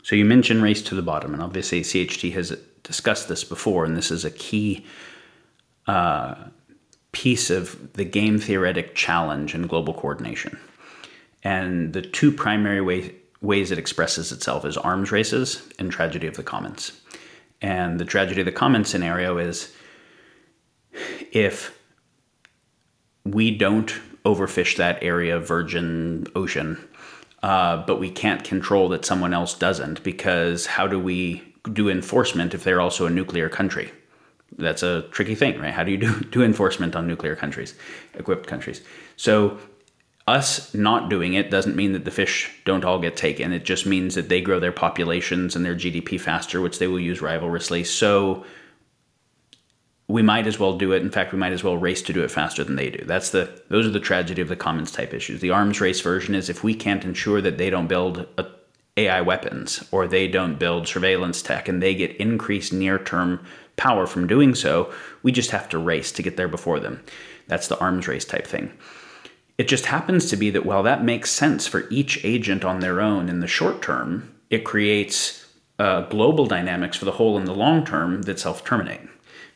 so 0.03 0.15
you 0.15 0.25
mentioned 0.25 0.63
race 0.63 0.82
to 0.84 0.96
the 0.96 1.01
bottom, 1.01 1.34
and 1.34 1.44
obviously 1.44 1.82
CHT 1.82 2.34
has 2.34 2.58
discussed 2.84 3.27
this 3.27 3.44
before, 3.44 3.86
and 3.86 3.96
this 3.96 4.12
is 4.12 4.25
a 4.25 4.32
key 4.32 4.86
uh, 5.88 6.36
piece 7.12 7.50
of 7.50 7.94
the 7.94 8.06
game 8.06 8.39
theoretic 8.39 8.96
challenge 8.96 9.53
in 9.53 9.68
global 9.68 9.94
coordination. 9.94 10.58
And 11.44 11.94
the 11.94 12.01
two 12.01 12.32
primary 12.32 12.82
way, 12.82 13.15
ways 13.41 13.72
it 13.72 13.77
expresses 13.77 14.32
itself 14.32 14.65
is 14.65 14.77
arms 14.77 15.12
races 15.12 15.68
and 15.79 15.91
tragedy 15.91 16.27
of 16.27 16.36
the 16.36 16.44
commons. 16.44 17.00
And 17.62 18.00
the 18.00 18.06
tragedy 18.06 18.41
of 18.41 18.46
the 18.46 18.51
commons 18.51 18.89
scenario 18.89 19.38
is 19.38 19.74
if 21.32 21.77
we 23.24 23.56
don't 23.56 23.94
overfish 24.25 24.77
that 24.77 25.01
area 25.01 25.40
virgin 25.40 26.27
ocean 26.35 26.77
uh, 27.44 27.78
but 27.86 28.00
we 28.00 28.10
can't 28.10 28.44
control 28.44 28.90
that 28.90 29.06
someone 29.06 29.34
else 29.34 29.54
doesn't 29.54 30.04
because 30.04 30.66
how 30.66 30.88
do 30.88 31.00
we 31.00 31.44
do 31.72 31.90
enforcement 31.90 32.54
if 32.54 32.64
they're 32.64 32.82
also 32.82 33.06
a 33.06 33.10
nuclear 33.10 33.50
country? 33.50 33.92
That's 34.58 34.84
a 34.84 35.04
tricky 35.12 35.36
thing, 35.36 35.60
right? 35.60 35.74
How 35.74 35.84
do 35.84 35.92
you 35.92 35.98
do, 35.98 36.20
do 36.32 36.44
enforcement 36.44 36.96
on 36.96 37.08
nuclear 37.08 37.36
countries, 37.36 37.75
equipped 38.14 38.48
countries? 38.48 38.82
So, 39.16 39.58
us 40.28 40.75
not 40.75 41.10
doing 41.10 41.34
it 41.34 41.50
doesn't 41.50 41.75
mean 41.75 41.94
that 41.94 42.06
the 42.06 42.12
fish 42.12 42.52
don't 42.64 42.86
all 42.86 43.00
get 43.00 43.18
taken. 43.18 43.52
It 43.52 43.66
just 43.66 43.88
means 43.88 44.14
that 44.14 44.30
they 44.30 44.42
grow 44.42 44.60
their 44.60 44.72
populations 44.72 45.56
and 45.56 45.66
their 45.66 45.74
GDP 45.74 46.22
faster, 46.22 46.62
which 46.62 46.78
they 46.78 46.86
will 46.86 47.00
use 47.00 47.20
rivalrously. 47.20 47.84
So, 47.84 48.46
we 50.09 50.24
might 50.24 50.48
as 50.48 50.59
well 50.59 50.75
do 50.75 50.91
it. 50.91 51.03
In 51.03 51.11
fact, 51.11 51.31
we 51.31 51.37
might 51.37 51.53
as 51.53 51.63
well 51.63 51.77
race 51.77 52.01
to 52.01 52.13
do 52.13 52.24
it 52.24 52.31
faster 52.31 52.63
than 52.63 52.75
they 52.75 52.89
do. 52.89 53.05
That's 53.05 53.29
the 53.29 53.61
those 53.69 53.85
are 53.85 53.91
the 53.91 54.00
tragedy 54.00 54.41
of 54.41 54.50
the 54.50 54.55
commons 54.55 54.91
type 54.91 55.13
issues. 55.13 55.39
The 55.39 55.51
arms 55.51 55.79
race 55.79 56.01
version 56.01 56.35
is 56.35 56.50
if 56.50 56.63
we 56.63 56.74
can't 56.74 57.05
ensure 57.05 57.41
that 57.41 57.59
they 57.59 57.69
don't 57.69 57.87
build 57.87 58.27
a, 58.37 58.48
AI 58.98 59.22
weapons 59.22 59.87
or 59.91 60.07
they 60.07 60.27
don't 60.27 60.57
build 60.57 60.87
surveillance 60.87 61.43
tech 61.43 61.67
and 61.67 61.81
they 61.81 61.93
get 61.93 62.17
increased 62.17 62.74
near-term 62.74 63.45
power 63.77 64.07
from 64.07 64.27
doing 64.27 64.55
so, 64.55 64.91
we 65.22 65.31
just 65.31 65.51
have 65.51 65.69
to 65.69 65.77
race 65.77 66.11
to 66.13 66.24
get 66.24 66.35
there 66.37 66.50
before 66.50 66.79
them. 66.79 67.01
That's 67.48 67.67
the 67.67 67.79
arms 67.79 68.07
race 68.07 68.25
type 68.25 68.48
thing. 68.48 68.74
It 69.59 69.67
just 69.67 69.85
happens 69.85 70.27
to 70.31 70.37
be 70.37 70.50
that 70.50 70.65
while 70.65 70.83
that 70.83 71.03
makes 71.03 71.29
sense 71.29 71.67
for 71.67 71.87
each 71.91 72.25
agent 72.25 72.65
on 72.65 72.79
their 72.79 73.00
own 73.00 73.29
in 73.29 73.41
the 73.41 73.48
short 73.48 73.81
term, 73.83 74.33
it 74.50 74.65
creates 74.65 75.45
uh, 75.77 76.01
global 76.01 76.48
dynamics 76.48 76.98
for 76.98 77.05
the 77.05 77.11
whole 77.11 77.37
in 77.37 77.45
the 77.45 77.53
long 77.53 77.85
term 77.85 78.24
that 78.24 78.39
self-terminate 78.39 79.01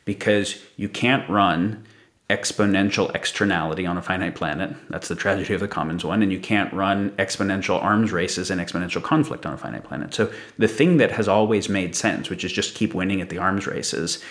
because 0.04 0.60
you 0.76 0.88
can't 0.88 1.28
run 1.28 1.84
exponential 2.30 3.14
externality 3.14 3.86
on 3.86 3.98
a 3.98 4.02
finite 4.02 4.34
planet. 4.34 4.74
That's 4.88 5.08
the 5.08 5.14
tragedy 5.14 5.52
of 5.54 5.60
the 5.60 5.68
commons 5.68 6.04
one. 6.04 6.22
And 6.22 6.32
you 6.32 6.40
can't 6.40 6.72
run 6.72 7.10
exponential 7.12 7.82
arms 7.82 8.12
races 8.12 8.50
and 8.50 8.60
exponential 8.60 9.02
conflict 9.02 9.44
on 9.44 9.52
a 9.52 9.58
finite 9.58 9.84
planet. 9.84 10.14
So 10.14 10.32
the 10.56 10.68
thing 10.68 10.96
that 10.96 11.12
has 11.12 11.28
always 11.28 11.68
made 11.68 11.94
sense, 11.94 12.30
which 12.30 12.44
is 12.44 12.52
just 12.52 12.74
keep 12.74 12.94
winning 12.94 13.20
at 13.20 13.28
the 13.28 13.38
arms 13.38 13.66
races, 13.66 14.22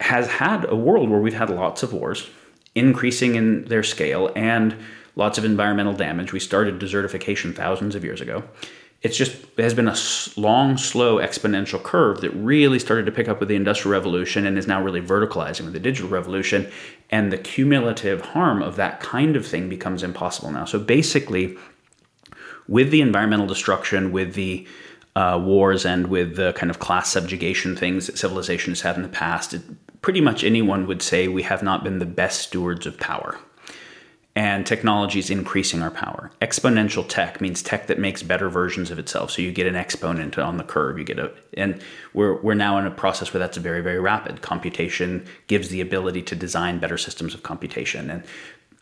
has 0.00 0.26
had 0.26 0.68
a 0.68 0.76
world 0.76 1.08
where 1.08 1.20
we've 1.20 1.32
had 1.32 1.48
lots 1.48 1.82
of 1.82 1.94
wars, 1.94 2.28
increasing 2.74 3.34
in 3.34 3.64
their 3.64 3.82
scale, 3.82 4.30
and 4.36 4.76
lots 5.14 5.38
of 5.38 5.44
environmental 5.46 5.94
damage. 5.94 6.34
We 6.34 6.40
started 6.40 6.78
desertification 6.78 7.54
thousands 7.54 7.94
of 7.94 8.04
years 8.04 8.20
ago 8.20 8.44
it's 9.06 9.16
just 9.16 9.36
it 9.56 9.62
has 9.62 9.72
been 9.72 9.86
a 9.86 9.96
long, 10.36 10.76
slow 10.76 11.18
exponential 11.18 11.80
curve 11.80 12.20
that 12.22 12.30
really 12.30 12.80
started 12.80 13.06
to 13.06 13.12
pick 13.12 13.28
up 13.28 13.38
with 13.38 13.48
the 13.48 13.54
Industrial 13.54 13.92
Revolution 13.92 14.44
and 14.44 14.58
is 14.58 14.66
now 14.66 14.82
really 14.82 15.00
verticalizing 15.00 15.62
with 15.62 15.72
the 15.72 15.80
Digital 15.80 16.10
Revolution. 16.10 16.68
And 17.08 17.32
the 17.32 17.38
cumulative 17.38 18.20
harm 18.20 18.62
of 18.62 18.74
that 18.76 18.98
kind 18.98 19.36
of 19.36 19.46
thing 19.46 19.68
becomes 19.68 20.02
impossible 20.02 20.50
now. 20.50 20.64
So 20.64 20.80
basically, 20.80 21.56
with 22.66 22.90
the 22.90 23.00
environmental 23.00 23.46
destruction, 23.46 24.10
with 24.10 24.34
the 24.34 24.66
uh, 25.14 25.40
wars, 25.42 25.86
and 25.86 26.08
with 26.08 26.34
the 26.34 26.52
kind 26.54 26.68
of 26.68 26.80
class 26.80 27.08
subjugation 27.08 27.76
things 27.76 28.08
that 28.08 28.18
civilization 28.18 28.72
has 28.72 28.80
had 28.80 28.96
in 28.96 29.02
the 29.02 29.08
past, 29.08 29.54
it, 29.54 29.62
pretty 30.02 30.20
much 30.20 30.42
anyone 30.42 30.88
would 30.88 31.00
say 31.00 31.28
we 31.28 31.44
have 31.44 31.62
not 31.62 31.84
been 31.84 32.00
the 32.00 32.06
best 32.06 32.40
stewards 32.40 32.86
of 32.86 32.98
power 32.98 33.38
and 34.36 34.66
technology 34.66 35.18
is 35.18 35.30
increasing 35.30 35.82
our 35.82 35.90
power. 35.90 36.30
Exponential 36.42 37.08
tech 37.08 37.40
means 37.40 37.62
tech 37.62 37.86
that 37.86 37.98
makes 37.98 38.22
better 38.22 38.50
versions 38.50 38.90
of 38.90 38.98
itself. 38.98 39.30
So 39.30 39.40
you 39.40 39.50
get 39.50 39.66
an 39.66 39.74
exponent 39.74 40.38
on 40.38 40.58
the 40.58 40.62
curve. 40.62 40.98
You 40.98 41.04
get 41.04 41.18
a, 41.18 41.32
and 41.54 41.82
we're 42.12 42.40
we're 42.42 42.54
now 42.54 42.76
in 42.76 42.86
a 42.86 42.90
process 42.90 43.32
where 43.32 43.38
that's 43.38 43.56
very 43.56 43.80
very 43.80 43.98
rapid. 43.98 44.42
Computation 44.42 45.26
gives 45.46 45.70
the 45.70 45.80
ability 45.80 46.20
to 46.22 46.36
design 46.36 46.78
better 46.78 46.98
systems 46.98 47.32
of 47.32 47.42
computation, 47.42 48.10
and 48.10 48.22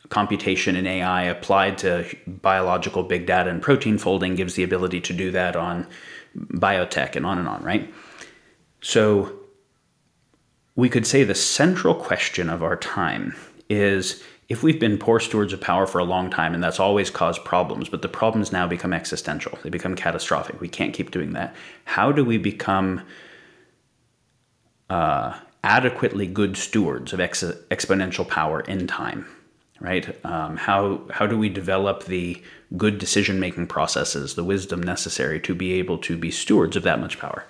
computation 0.08 0.74
and 0.74 0.88
AI 0.88 1.22
applied 1.22 1.78
to 1.78 2.04
biological 2.26 3.04
big 3.04 3.24
data 3.24 3.48
and 3.48 3.62
protein 3.62 3.96
folding 3.96 4.34
gives 4.34 4.54
the 4.54 4.64
ability 4.64 5.00
to 5.00 5.12
do 5.12 5.30
that 5.30 5.54
on 5.54 5.86
biotech 6.36 7.14
and 7.14 7.24
on 7.24 7.38
and 7.38 7.46
on. 7.46 7.62
Right. 7.62 7.94
So 8.82 9.32
we 10.74 10.88
could 10.88 11.06
say 11.06 11.22
the 11.22 11.36
central 11.36 11.94
question 11.94 12.50
of 12.50 12.64
our 12.64 12.76
time 12.76 13.36
is 13.70 14.22
if 14.48 14.62
we've 14.62 14.78
been 14.78 14.98
poor 14.98 15.20
stewards 15.20 15.52
of 15.52 15.61
power 15.61 15.87
for 15.87 15.98
a 15.98 16.04
long 16.04 16.30
time 16.30 16.54
and 16.54 16.62
that's 16.62 16.80
always 16.80 17.11
caused 17.11 17.44
problems, 17.44 17.88
but 17.88 18.02
the 18.02 18.09
problems 18.09 18.52
now 18.52 18.66
become 18.66 18.92
existential, 18.92 19.59
they 19.62 19.70
become 19.70 19.96
catastrophic, 19.96 20.61
we 20.61 20.68
can't 20.68 20.92
keep 20.92 21.11
doing 21.11 21.33
that. 21.33 21.54
How 21.85 22.12
do 22.12 22.24
we 22.24 22.37
become 22.38 23.02
uh, 24.90 25.38
adequately 25.62 26.26
good 26.26 26.57
stewards 26.57 27.12
of 27.12 27.20
ex- 27.20 27.42
exponential 27.70 28.28
power 28.28 28.61
in 28.61 28.87
time? 28.87 29.26
Right? 29.80 30.24
Um, 30.24 30.57
how 30.57 31.02
how 31.11 31.26
do 31.26 31.37
we 31.37 31.48
develop 31.48 32.04
the 32.04 32.40
good 32.76 32.98
decision 32.98 33.40
making 33.40 33.66
processes, 33.66 34.35
the 34.35 34.44
wisdom 34.44 34.83
necessary 34.83 35.40
to 35.40 35.54
be 35.54 35.72
able 35.74 35.98
to 35.98 36.16
be 36.16 36.30
stewards 36.30 36.76
of 36.76 36.85
that 36.85 37.00
much 37.00 37.18
power? 37.18 37.44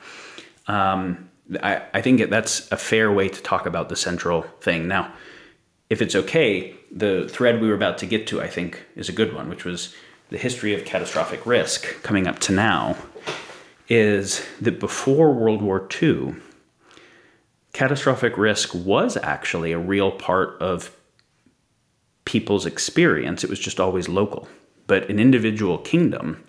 Um, 0.66 1.28
I, 1.62 1.83
I 1.92 2.00
think 2.00 2.30
that's 2.30 2.72
a 2.72 2.76
fair 2.76 3.12
way 3.12 3.28
to 3.28 3.42
talk 3.42 3.66
about 3.66 3.88
the 3.88 3.96
central 3.96 4.42
thing. 4.61 4.88
Now, 4.88 5.12
if 5.90 6.00
it's 6.00 6.14
okay, 6.14 6.74
the 6.94 7.28
thread 7.28 7.61
we 7.61 7.68
were 7.68 7.74
about 7.74 7.98
to 7.98 8.07
get 8.07 8.26
to, 8.28 8.40
I 8.40 8.48
think, 8.48 8.85
is 8.94 9.09
a 9.09 9.12
good 9.12 9.35
one, 9.35 9.48
which 9.48 9.64
was 9.64 9.94
the 10.30 10.38
history 10.38 10.72
of 10.74 10.85
catastrophic 10.85 11.44
risk 11.44 12.02
coming 12.02 12.26
up 12.26 12.38
to 12.40 12.52
now 12.52 12.96
is 13.88 14.46
that 14.61 14.80
before 14.80 15.33
World 15.33 15.61
War 15.61 15.87
II, 16.00 16.37
catastrophic 17.72 18.38
risk 18.38 18.74
was 18.74 19.16
actually 19.16 19.72
a 19.72 19.78
real 19.78 20.12
part 20.12 20.57
of 20.62 20.96
people's 22.24 22.64
experience. 22.64 23.44
It 23.44 23.50
was 23.50 23.59
just 23.59 23.80
always 23.80 24.09
local. 24.09 24.48
But 24.87 25.11
an 25.11 25.18
individual 25.18 25.78
kingdom 25.78 26.44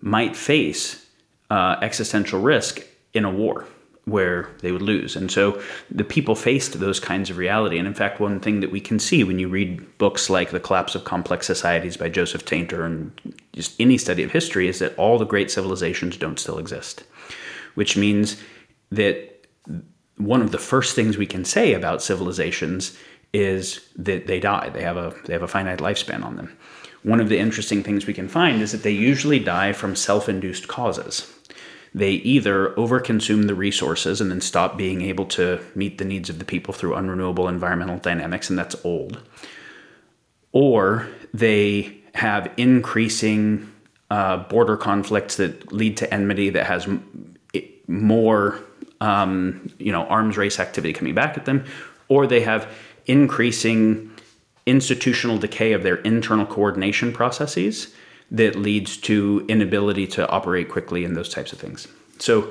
might 0.00 0.36
face 0.36 1.06
uh, 1.50 1.76
existential 1.80 2.40
risk 2.40 2.82
in 3.14 3.24
a 3.24 3.30
war 3.30 3.66
where 4.10 4.48
they 4.60 4.72
would 4.72 4.82
lose. 4.82 5.16
And 5.16 5.30
so 5.30 5.60
the 5.90 6.04
people 6.04 6.34
faced 6.34 6.78
those 6.78 7.00
kinds 7.00 7.30
of 7.30 7.38
reality. 7.38 7.78
And 7.78 7.86
in 7.86 7.94
fact, 7.94 8.20
one 8.20 8.40
thing 8.40 8.60
that 8.60 8.70
we 8.70 8.80
can 8.80 8.98
see 8.98 9.24
when 9.24 9.38
you 9.38 9.48
read 9.48 9.98
books 9.98 10.30
like 10.30 10.50
The 10.50 10.60
Collapse 10.60 10.94
of 10.94 11.04
Complex 11.04 11.46
Societies 11.46 11.96
by 11.96 12.08
Joseph 12.08 12.44
Tainter 12.44 12.84
and 12.84 13.12
just 13.52 13.80
any 13.80 13.98
study 13.98 14.22
of 14.22 14.32
history 14.32 14.68
is 14.68 14.78
that 14.78 14.96
all 14.96 15.18
the 15.18 15.24
great 15.24 15.50
civilizations 15.50 16.16
don't 16.16 16.38
still 16.38 16.58
exist, 16.58 17.04
which 17.74 17.96
means 17.96 18.40
that 18.90 19.46
one 20.16 20.42
of 20.42 20.50
the 20.50 20.58
first 20.58 20.94
things 20.94 21.16
we 21.16 21.26
can 21.26 21.44
say 21.44 21.74
about 21.74 22.02
civilizations 22.02 22.96
is 23.32 23.88
that 23.96 24.26
they 24.26 24.40
die. 24.40 24.68
They 24.70 24.82
have 24.82 24.96
a 24.96 25.14
they 25.26 25.32
have 25.32 25.42
a 25.42 25.48
finite 25.48 25.78
lifespan 25.78 26.24
on 26.24 26.36
them. 26.36 26.56
One 27.02 27.20
of 27.20 27.28
the 27.28 27.38
interesting 27.38 27.82
things 27.82 28.06
we 28.06 28.14
can 28.14 28.28
find 28.28 28.60
is 28.60 28.72
that 28.72 28.82
they 28.82 28.90
usually 28.90 29.38
die 29.38 29.72
from 29.72 29.94
self-induced 29.94 30.66
causes 30.66 31.32
they 31.94 32.12
either 32.12 32.70
overconsume 32.70 33.46
the 33.46 33.54
resources 33.54 34.20
and 34.20 34.30
then 34.30 34.40
stop 34.40 34.76
being 34.76 35.02
able 35.02 35.24
to 35.26 35.60
meet 35.74 35.98
the 35.98 36.04
needs 36.04 36.28
of 36.28 36.38
the 36.38 36.44
people 36.44 36.74
through 36.74 36.92
unrenewable 36.92 37.48
environmental 37.48 37.98
dynamics, 37.98 38.50
and 38.50 38.58
that's 38.58 38.76
old, 38.84 39.20
or 40.52 41.08
they 41.32 41.96
have 42.14 42.50
increasing 42.56 43.70
uh, 44.10 44.38
border 44.48 44.76
conflicts 44.76 45.36
that 45.36 45.72
lead 45.72 45.96
to 45.96 46.12
enmity 46.12 46.50
that 46.50 46.66
has 46.66 46.88
more, 47.86 48.58
um, 49.00 49.70
you 49.78 49.92
know, 49.92 50.04
arms 50.06 50.36
race 50.36 50.58
activity 50.58 50.92
coming 50.92 51.14
back 51.14 51.36
at 51.36 51.44
them, 51.44 51.64
or 52.08 52.26
they 52.26 52.40
have 52.40 52.70
increasing 53.06 54.10
institutional 54.66 55.38
decay 55.38 55.72
of 55.72 55.82
their 55.82 55.96
internal 55.96 56.44
coordination 56.44 57.12
processes 57.12 57.94
that 58.30 58.56
leads 58.56 58.96
to 58.96 59.44
inability 59.48 60.06
to 60.06 60.28
operate 60.28 60.68
quickly 60.68 61.04
and 61.04 61.16
those 61.16 61.28
types 61.28 61.52
of 61.52 61.58
things. 61.58 61.88
So 62.18 62.50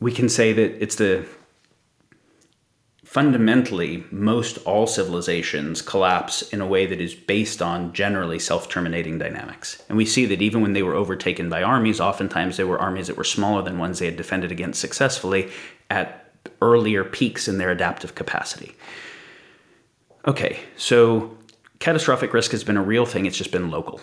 we 0.00 0.12
can 0.12 0.28
say 0.28 0.52
that 0.52 0.82
it's 0.82 0.96
the 0.96 1.26
fundamentally 3.04 4.04
most 4.10 4.58
all 4.66 4.86
civilizations 4.86 5.80
collapse 5.80 6.42
in 6.50 6.60
a 6.60 6.66
way 6.66 6.86
that 6.86 7.00
is 7.00 7.14
based 7.14 7.62
on 7.62 7.92
generally 7.92 8.38
self-terminating 8.38 9.16
dynamics. 9.16 9.82
And 9.88 9.96
we 9.96 10.04
see 10.04 10.26
that 10.26 10.42
even 10.42 10.60
when 10.60 10.72
they 10.72 10.82
were 10.82 10.94
overtaken 10.94 11.48
by 11.48 11.62
armies, 11.62 12.00
oftentimes 12.00 12.56
they 12.56 12.64
were 12.64 12.78
armies 12.78 13.06
that 13.06 13.16
were 13.16 13.24
smaller 13.24 13.62
than 13.62 13.78
ones 13.78 14.00
they 14.00 14.06
had 14.06 14.16
defended 14.16 14.52
against 14.52 14.80
successfully 14.80 15.50
at 15.88 16.30
earlier 16.60 17.04
peaks 17.04 17.48
in 17.48 17.58
their 17.58 17.70
adaptive 17.70 18.14
capacity. 18.14 18.74
Okay, 20.26 20.58
so 20.76 21.38
catastrophic 21.78 22.34
risk 22.34 22.50
has 22.50 22.64
been 22.64 22.76
a 22.76 22.82
real 22.82 23.06
thing, 23.06 23.24
it's 23.24 23.38
just 23.38 23.52
been 23.52 23.70
local. 23.70 24.00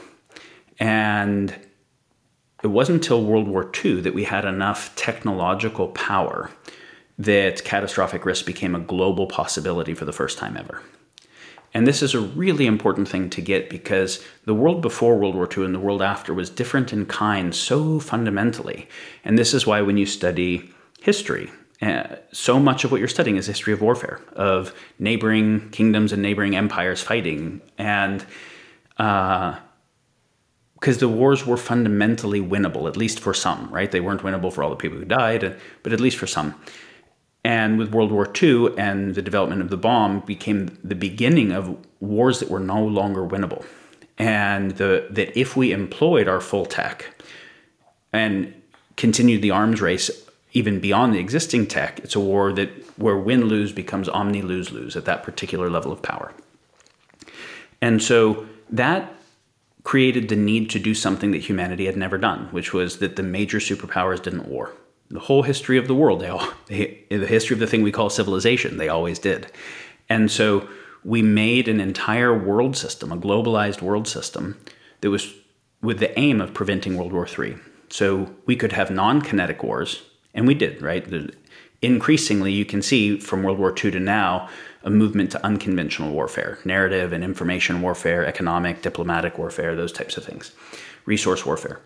And 0.84 1.56
it 2.62 2.68
wasn't 2.68 2.98
until 2.98 3.24
World 3.24 3.48
War 3.48 3.72
II 3.86 4.02
that 4.02 4.14
we 4.14 4.26
had 4.26 4.44
enough 4.44 4.94
technological 4.98 5.88
power 5.88 6.52
that 7.18 7.64
catastrophic 7.64 8.26
risk 8.26 8.46
became 8.46 8.76
a 8.76 8.82
global 8.82 9.26
possibility 9.26 9.94
for 9.94 10.04
the 10.04 10.12
first 10.12 10.38
time 10.38 10.58
ever. 10.58 10.82
And 11.74 11.88
this 11.88 12.04
is 12.04 12.14
a 12.14 12.20
really 12.20 12.66
important 12.66 13.08
thing 13.08 13.30
to 13.30 13.42
get 13.42 13.70
because 13.70 14.22
the 14.44 14.54
world 14.54 14.82
before 14.82 15.18
World 15.18 15.36
War 15.36 15.48
II 15.58 15.64
and 15.64 15.74
the 15.74 15.80
world 15.80 16.02
after 16.02 16.34
was 16.34 16.50
different 16.50 16.92
in 16.92 17.06
kind 17.06 17.56
so 17.56 18.02
fundamentally. 18.02 18.90
And 19.24 19.40
this 19.40 19.54
is 19.54 19.66
why 19.66 19.82
when 19.82 19.96
you 19.96 20.06
study 20.06 20.70
history, 21.02 21.50
uh, 21.82 22.18
so 22.34 22.60
much 22.60 22.84
of 22.84 22.92
what 22.92 23.00
you're 23.00 23.08
studying 23.08 23.38
is 23.38 23.48
history 23.48 23.72
of 23.72 23.82
warfare, 23.82 24.20
of 24.34 24.74
neighboring 25.00 25.70
kingdoms 25.70 26.12
and 26.12 26.22
neighboring 26.22 26.58
empires 26.58 27.02
fighting. 27.02 27.62
And 27.78 28.26
uh, 28.98 29.60
because 30.84 30.98
the 30.98 31.08
wars 31.08 31.46
were 31.46 31.56
fundamentally 31.56 32.42
winnable, 32.42 32.90
at 32.90 32.98
least 32.98 33.18
for 33.18 33.34
some, 33.34 33.70
right? 33.72 33.90
They 33.90 34.02
weren't 34.02 34.22
winnable 34.22 34.52
for 34.52 34.66
all 34.66 34.70
the 34.70 34.76
people 34.76 34.98
who 34.98 35.06
died, 35.06 35.56
but 35.82 35.94
at 35.94 36.02
least 36.02 36.18
for 36.18 36.28
some. 36.28 36.56
And 37.46 37.78
with 37.78 37.94
World 37.94 38.12
War 38.12 38.30
II 38.30 38.78
and 38.78 39.16
the 39.16 39.22
development 39.22 39.62
of 39.62 39.70
the 39.70 39.78
bomb 39.78 40.20
became 40.26 40.78
the 40.84 40.94
beginning 40.94 41.54
of 41.54 41.78
wars 42.02 42.42
that 42.42 42.50
were 42.50 42.60
no 42.60 42.84
longer 42.84 43.26
winnable. 43.26 43.64
And 44.18 44.72
the, 44.72 45.08
that 45.12 45.40
if 45.40 45.56
we 45.56 45.72
employed 45.72 46.28
our 46.28 46.42
full 46.42 46.66
tech 46.66 47.16
and 48.12 48.54
continued 48.98 49.42
the 49.42 49.52
arms 49.52 49.80
race 49.80 50.12
even 50.52 50.82
beyond 50.82 51.14
the 51.14 51.20
existing 51.20 51.68
tech, 51.68 52.00
it's 52.00 52.16
a 52.16 52.20
war 52.20 52.52
that 52.52 52.70
where 53.00 53.16
win 53.16 53.46
lose 53.46 53.72
becomes 53.72 54.10
omni 54.10 54.42
lose 54.42 54.74
lose 54.74 54.98
at 54.98 55.06
that 55.06 55.24
particular 55.24 55.70
level 55.70 55.94
of 55.94 56.02
power. 56.02 56.34
And 57.82 58.04
so 58.04 58.46
that 58.70 59.16
created 59.84 60.30
the 60.30 60.36
need 60.36 60.70
to 60.70 60.80
do 60.80 60.94
something 60.94 61.32
that 61.32 61.42
humanity 61.42 61.86
had 61.86 61.98
never 61.98 62.18
done, 62.18 62.48
which 62.52 62.74
was 62.74 62.98
that 62.98 63.16
the 63.16 63.24
major 63.24 63.60
superpowers 63.60 64.22
didn't 64.22 64.48
war. 64.48 64.72
The 65.10 65.20
whole 65.20 65.44
history 65.44 65.78
of 65.78 65.88
the 65.88 65.96
world, 65.96 66.22
they 66.22 66.30
all, 66.30 66.48
they, 66.68 67.04
the 67.10 67.28
history 67.28 67.54
of 67.54 67.60
the 67.60 67.68
thing 67.68 67.84
we 67.84 67.92
call 67.92 68.10
civilization, 68.10 68.78
they 68.78 68.90
always 68.90 69.20
did. 69.20 69.52
And 70.10 70.32
so 70.32 70.68
we 71.04 71.22
made 71.22 71.68
an 71.68 71.80
entire 71.80 72.38
world 72.38 72.78
system, 72.78 73.12
a 73.12 73.18
globalized 73.18 73.82
world 73.82 74.08
system, 74.08 74.58
that 75.02 75.10
was 75.10 75.34
with 75.82 76.00
the 76.00 76.18
aim 76.18 76.40
of 76.40 76.54
preventing 76.54 76.98
World 76.98 77.12
War 77.12 77.28
III. 77.28 77.58
So 77.90 78.34
we 78.46 78.56
could 78.56 78.72
have 78.72 78.90
non 78.90 79.22
kinetic 79.22 79.62
wars, 79.64 80.02
and 80.34 80.48
we 80.48 80.54
did, 80.54 80.82
right? 80.82 81.08
The, 81.08 81.34
increasingly, 81.82 82.52
you 82.54 82.66
can 82.66 82.82
see 82.82 83.20
from 83.20 83.44
World 83.44 83.60
War 83.60 83.72
II 83.72 83.92
to 83.92 84.00
now, 84.00 84.50
a 84.84 84.90
movement 84.90 85.32
to 85.32 85.46
unconventional 85.46 86.12
warfare, 86.12 86.60
narrative 86.66 87.14
and 87.14 87.24
information 87.24 87.82
warfare, 87.82 88.26
economic, 88.26 88.82
diplomatic 88.82 89.38
warfare, 89.38 89.76
those 89.76 89.92
types 89.92 90.18
of 90.18 90.26
things, 90.26 90.52
resource 91.06 91.46
warfare. 91.46 91.80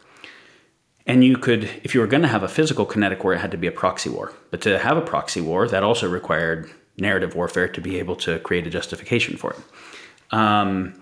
And 1.06 1.24
you 1.24 1.38
could, 1.38 1.70
if 1.84 1.94
you 1.94 2.02
were 2.02 2.08
going 2.08 2.24
to 2.24 2.28
have 2.28 2.44
a 2.44 2.48
physical 2.48 2.86
kinetic 2.86 3.24
war, 3.24 3.34
it 3.34 3.40
had 3.40 3.52
to 3.52 3.58
be 3.58 3.68
a 3.68 3.72
proxy 3.72 4.10
war. 4.10 4.34
But 4.52 4.62
to 4.62 4.80
have 4.80 4.98
a 4.98 5.02
proxy 5.02 5.42
war, 5.42 5.68
that 5.68 5.84
also 5.84 6.10
required 6.10 6.70
narrative 6.98 7.36
warfare 7.36 7.68
to 7.70 7.82
be 7.82 7.98
able 8.00 8.16
to 8.18 8.40
create 8.40 8.68
a 8.68 8.70
justification 8.70 9.38
for 9.38 9.52
it. 9.54 10.36
Um, 10.36 11.02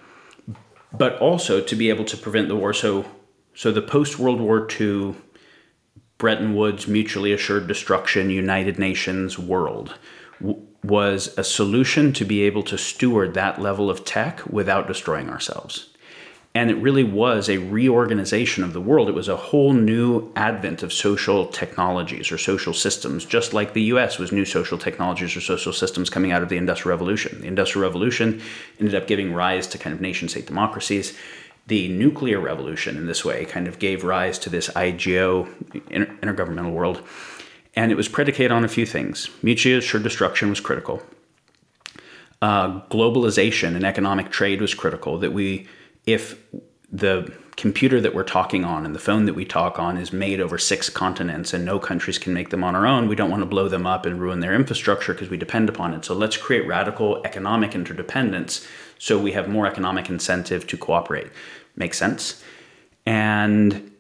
but 0.91 1.17
also 1.19 1.61
to 1.61 1.75
be 1.75 1.89
able 1.89 2.05
to 2.05 2.17
prevent 2.17 2.49
the 2.49 2.55
war. 2.55 2.73
So, 2.73 3.05
so 3.55 3.71
the 3.71 3.81
post 3.81 4.19
World 4.19 4.39
War 4.39 4.67
II 4.79 5.15
Bretton 6.17 6.55
Woods 6.55 6.87
mutually 6.87 7.33
assured 7.33 7.67
destruction, 7.67 8.29
United 8.29 8.77
Nations 8.77 9.39
world 9.39 9.95
was 10.87 11.35
a 11.37 11.43
solution 11.43 12.13
to 12.13 12.25
be 12.25 12.43
able 12.43 12.63
to 12.63 12.77
steward 12.77 13.33
that 13.33 13.61
level 13.61 13.89
of 13.89 14.05
tech 14.05 14.45
without 14.47 14.87
destroying 14.87 15.29
ourselves. 15.29 15.89
And 16.53 16.71
it 16.71 16.75
really 16.75 17.03
was 17.03 17.49
a 17.49 17.57
reorganization 17.57 18.63
of 18.63 18.71
the 18.71 18.79
world. 18.79 19.09
It 19.09 19.15
was 19.15 19.27
a 19.27 19.35
whole 19.35 19.73
new 19.73 20.31
advent 20.37 20.83
of 20.83 20.93
social 20.93 21.47
technologies 21.47 22.31
or 22.31 22.37
social 22.37 22.73
systems, 22.73 23.25
just 23.25 23.53
like 23.53 23.73
the 23.73 23.83
US 23.83 24.17
was 24.17 24.31
new 24.31 24.45
social 24.45 24.77
technologies 24.77 25.35
or 25.35 25.41
social 25.41 25.73
systems 25.73 26.09
coming 26.09 26.31
out 26.31 26.41
of 26.41 26.47
the 26.47 26.55
Industrial 26.55 26.95
Revolution. 26.95 27.41
The 27.41 27.47
Industrial 27.47 27.85
Revolution 27.85 28.41
ended 28.79 28.95
up 28.95 29.05
giving 29.05 29.33
rise 29.33 29.67
to 29.67 29.77
kind 29.77 29.93
of 29.93 29.99
nation 29.99 30.29
state 30.29 30.45
democracies. 30.45 31.17
The 31.67 31.89
nuclear 31.89 32.39
revolution, 32.39 32.95
in 32.95 33.05
this 33.05 33.25
way, 33.25 33.43
kind 33.43 33.67
of 33.67 33.77
gave 33.77 34.05
rise 34.05 34.39
to 34.39 34.49
this 34.49 34.69
IGO, 34.69 35.51
intergovernmental 35.89 36.71
world 36.71 37.03
and 37.75 37.91
it 37.91 37.95
was 37.95 38.07
predicated 38.07 38.51
on 38.51 38.63
a 38.63 38.67
few 38.67 38.85
things. 38.85 39.29
Mutually 39.41 39.77
assured 39.77 40.03
destruction 40.03 40.49
was 40.49 40.59
critical. 40.59 41.01
Uh, 42.41 42.81
globalization 42.89 43.75
and 43.75 43.85
economic 43.85 44.29
trade 44.29 44.61
was 44.61 44.73
critical. 44.73 45.17
That 45.17 45.33
we, 45.33 45.67
if 46.05 46.37
the 46.91 47.33
computer 47.55 48.01
that 48.01 48.13
we're 48.13 48.23
talking 48.23 48.65
on 48.65 48.85
and 48.85 48.93
the 48.93 48.99
phone 48.99 49.25
that 49.25 49.33
we 49.33 49.45
talk 49.45 49.79
on 49.79 49.97
is 49.97 50.11
made 50.11 50.41
over 50.41 50.57
six 50.57 50.89
continents 50.89 51.53
and 51.53 51.63
no 51.63 51.79
countries 51.79 52.17
can 52.17 52.33
make 52.33 52.49
them 52.49 52.63
on 52.63 52.75
our 52.75 52.85
own, 52.85 53.07
we 53.07 53.15
don't 53.15 53.31
want 53.31 53.41
to 53.41 53.45
blow 53.45 53.67
them 53.67 53.87
up 53.87 54.05
and 54.05 54.19
ruin 54.19 54.41
their 54.41 54.53
infrastructure 54.53 55.13
because 55.13 55.29
we 55.29 55.37
depend 55.37 55.69
upon 55.69 55.93
it. 55.93 56.03
So 56.03 56.13
let's 56.13 56.37
create 56.37 56.67
radical 56.67 57.21
economic 57.25 57.73
interdependence 57.73 58.65
so 58.97 59.17
we 59.17 59.31
have 59.33 59.47
more 59.47 59.65
economic 59.65 60.09
incentive 60.09 60.67
to 60.67 60.77
cooperate. 60.77 61.27
Makes 61.75 61.97
sense. 61.97 62.43
And 63.05 63.91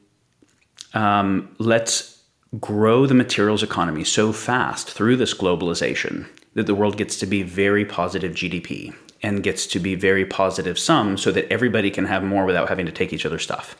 um, 0.93 1.55
let's 1.59 2.14
grow 2.59 3.05
the 3.05 3.13
materials 3.13 3.63
economy 3.63 4.03
so 4.03 4.31
fast 4.31 4.89
through 4.89 5.15
this 5.15 5.33
globalization 5.33 6.27
that 6.53 6.67
the 6.67 6.75
world 6.75 6.97
gets 6.97 7.17
to 7.17 7.25
be 7.25 7.43
very 7.43 7.83
positive 7.83 8.33
GDP 8.33 8.93
and 9.23 9.43
gets 9.43 9.65
to 9.67 9.79
be 9.79 9.95
very 9.95 10.25
positive 10.25 10.77
sum 10.77 11.17
so 11.17 11.31
that 11.31 11.51
everybody 11.51 11.89
can 11.89 12.05
have 12.05 12.23
more 12.23 12.45
without 12.45 12.69
having 12.69 12.85
to 12.85 12.91
take 12.91 13.11
each 13.11 13.25
other's 13.25 13.43
stuff. 13.43 13.75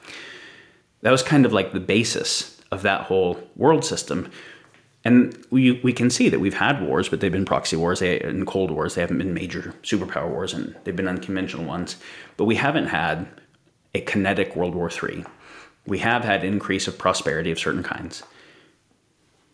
That 1.01 1.11
was 1.11 1.21
kind 1.21 1.45
of 1.45 1.53
like 1.53 1.71
the 1.71 1.79
basis 1.79 2.59
of 2.71 2.81
that 2.81 3.01
whole 3.01 3.39
world 3.55 3.85
system. 3.85 4.31
And 5.03 5.38
we, 5.51 5.73
we 5.83 5.93
can 5.93 6.09
see 6.09 6.29
that 6.29 6.39
we've 6.39 6.55
had 6.55 6.81
wars, 6.81 7.09
but 7.09 7.19
they've 7.19 7.31
been 7.31 7.45
proxy 7.45 7.75
wars 7.75 7.99
they, 7.99 8.19
and 8.19 8.47
Cold 8.47 8.71
Wars. 8.71 8.95
They 8.95 9.01
haven't 9.01 9.19
been 9.19 9.35
major 9.35 9.75
superpower 9.83 10.29
wars, 10.29 10.51
and 10.51 10.75
they've 10.83 10.95
been 10.95 11.07
unconventional 11.07 11.65
ones. 11.65 11.97
But 12.38 12.45
we 12.45 12.55
haven't 12.55 12.88
had 12.88 13.27
a 13.93 14.01
kinetic 14.01 14.55
World 14.55 14.73
War 14.73 14.89
III. 14.89 15.23
We 15.85 15.99
have 15.99 16.23
had 16.23 16.43
increase 16.43 16.88
of 16.88 16.97
prosperity 16.97 17.51
of 17.51 17.59
certain 17.59 17.83
kinds. 17.83 18.23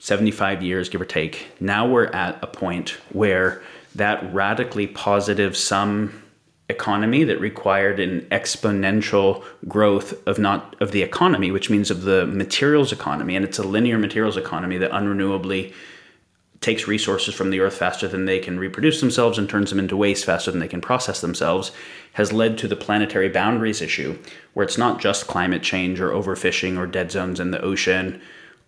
75 0.02 0.64
years, 0.64 0.90
give 0.90 1.00
or 1.00 1.06
take. 1.06 1.46
Now 1.60 1.88
we're 1.88 2.08
at 2.08 2.40
a 2.42 2.48
point 2.48 2.98
where 3.12 3.62
that 3.94 4.34
radically 4.34 4.88
positive 4.88 5.56
sum 5.56 6.24
economy 6.70 7.24
that 7.24 7.40
required 7.40 8.00
an 8.00 8.22
exponential 8.32 9.44
growth 9.68 10.28
of 10.28 10.40
not 10.40 10.76
of 10.82 10.92
the 10.92 11.04
economy, 11.04 11.52
which 11.52 11.70
means 11.70 11.92
of 11.92 12.02
the 12.02 12.26
materials 12.26 12.92
economy, 12.92 13.36
and 13.36 13.46
it's 13.46 13.60
a 13.60 13.64
linear 13.64 14.00
materials 14.00 14.38
economy 14.38 14.80
that 14.80 14.90
unrenewably 14.90 15.72
takes 16.62 16.88
resources 16.88 17.36
from 17.36 17.52
the 17.52 17.60
earth 17.60 17.76
faster 17.76 18.08
than 18.08 18.26
they 18.26 18.40
can 18.40 18.58
reproduce 18.58 19.02
themselves 19.02 19.38
and 19.38 19.48
turns 19.48 19.70
them 19.70 19.78
into 19.78 19.96
waste 19.96 20.26
faster 20.26 20.50
than 20.50 20.60
they 20.60 20.68
can 20.68 20.82
process 20.82 21.22
themselves 21.22 21.72
has 22.14 22.34
led 22.34 22.58
to 22.58 22.68
the 22.68 22.76
planetary 22.76 23.30
boundaries 23.30 23.84
issue 23.84 24.18
where 24.54 24.64
it's 24.64 24.80
not 24.80 25.00
just 25.00 25.28
climate 25.28 25.62
change 25.62 26.00
or 26.00 26.10
overfishing 26.10 26.76
or 26.76 26.88
dead 26.88 27.12
zones 27.12 27.40
in 27.40 27.52
the 27.52 27.62
ocean 27.62 28.20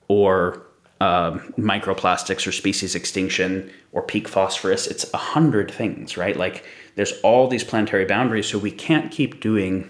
or 0.08 0.64
uh, 1.04 1.32
microplastics 1.58 2.48
or 2.48 2.52
species 2.52 2.96
extinction 2.96 3.70
or 3.92 4.02
peak 4.02 4.28
phosphorus 4.28 4.88
it's 4.88 5.06
a 5.14 5.18
hundred 5.18 5.70
things 5.70 6.18
right 6.18 6.38
like 6.38 6.64
there's 6.96 7.14
all 7.22 7.48
these 7.48 7.64
planetary 7.64 8.06
boundaries 8.06 8.48
so 8.48 8.58
we 8.58 8.72
can't 8.72 9.12
keep 9.12 9.42
doing 9.42 9.90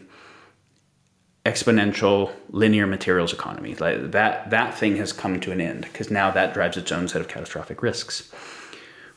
exponential 1.46 2.32
linear 2.50 2.88
materials 2.88 3.34
economy. 3.34 3.76
Like 3.76 4.12
that 4.12 4.50
that 4.50 4.78
thing 4.78 4.96
has 4.98 5.12
come 5.12 5.40
to 5.42 5.52
an 5.52 5.60
end 5.60 5.82
because 5.82 6.10
now 6.10 6.32
that 6.32 6.54
drives 6.54 6.78
its 6.78 6.92
own 6.92 7.08
set 7.08 7.22
of 7.22 7.28
catastrophic 7.28 7.82
risks. 7.82 8.32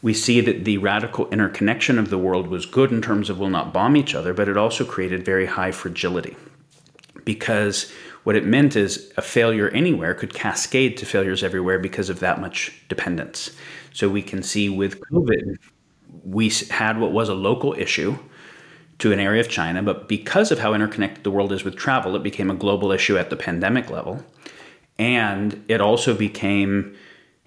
We 0.03 0.13
see 0.13 0.41
that 0.43 0.65
the 0.65 0.79
radical 0.79 1.29
interconnection 1.31 1.99
of 1.99 2.11
the 2.11 2.19
world 2.19 2.49
was 2.49 2.67
good 2.67 2.93
in 2.93 3.01
terms 3.01 3.31
of 3.31 3.39
we'll 3.39 3.49
not 3.49 3.73
bomb 3.73 3.97
each 3.97 4.15
other, 4.15 4.35
but 4.35 4.49
it 4.49 4.57
also 4.57 4.85
created 4.85 5.25
very 5.25 5.47
high 5.47 5.73
fragility. 5.73 6.37
Because 7.25 7.93
what 8.27 8.35
it 8.35 8.45
meant 8.45 8.75
is 8.75 9.13
a 9.17 9.23
failure 9.23 9.69
anywhere 9.69 10.13
could 10.13 10.35
cascade 10.35 10.97
to 10.97 11.07
failures 11.07 11.45
everywhere 11.45 11.79
because 11.79 12.11
of 12.11 12.19
that 12.19 12.41
much 12.41 12.73
dependence. 12.89 13.53
So 13.93 14.09
we 14.09 14.21
can 14.21 14.43
see 14.43 14.69
with 14.69 15.01
COVID, 15.13 15.59
we 16.25 16.51
had 16.69 16.99
what 16.99 17.13
was 17.13 17.29
a 17.29 17.35
local 17.35 17.75
issue 17.75 18.19
to 18.99 19.13
an 19.13 19.21
area 19.21 19.41
of 19.41 19.49
China, 19.49 19.81
but 19.81 20.09
because 20.09 20.51
of 20.51 20.59
how 20.59 20.75
interconnected 20.75 21.23
the 21.23 21.31
world 21.31 21.53
is 21.53 21.63
with 21.63 21.77
travel, 21.77 22.17
it 22.17 22.25
became 22.25 22.51
a 22.51 22.55
global 22.57 22.91
issue 22.91 23.17
at 23.17 23.31
the 23.31 23.37
pandemic 23.37 23.91
level. 23.91 24.27
And 24.99 25.65
it 25.69 25.81
also 25.81 26.13
became 26.13 26.97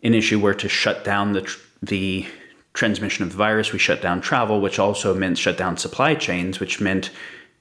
an 0.02 0.14
issue 0.14 0.40
where 0.40 0.54
to 0.54 0.70
shut 0.70 1.04
down 1.04 1.34
the, 1.34 1.54
the 1.82 2.26
transmission 2.72 3.26
of 3.26 3.32
the 3.32 3.38
virus, 3.38 3.74
we 3.74 3.80
shut 3.80 4.02
down 4.02 4.22
travel, 4.22 4.62
which 4.62 4.80
also 4.80 5.14
meant 5.14 5.38
shut 5.38 5.58
down 5.58 5.76
supply 5.76 6.16
chains, 6.16 6.62
which 6.62 6.80
meant 6.80 7.12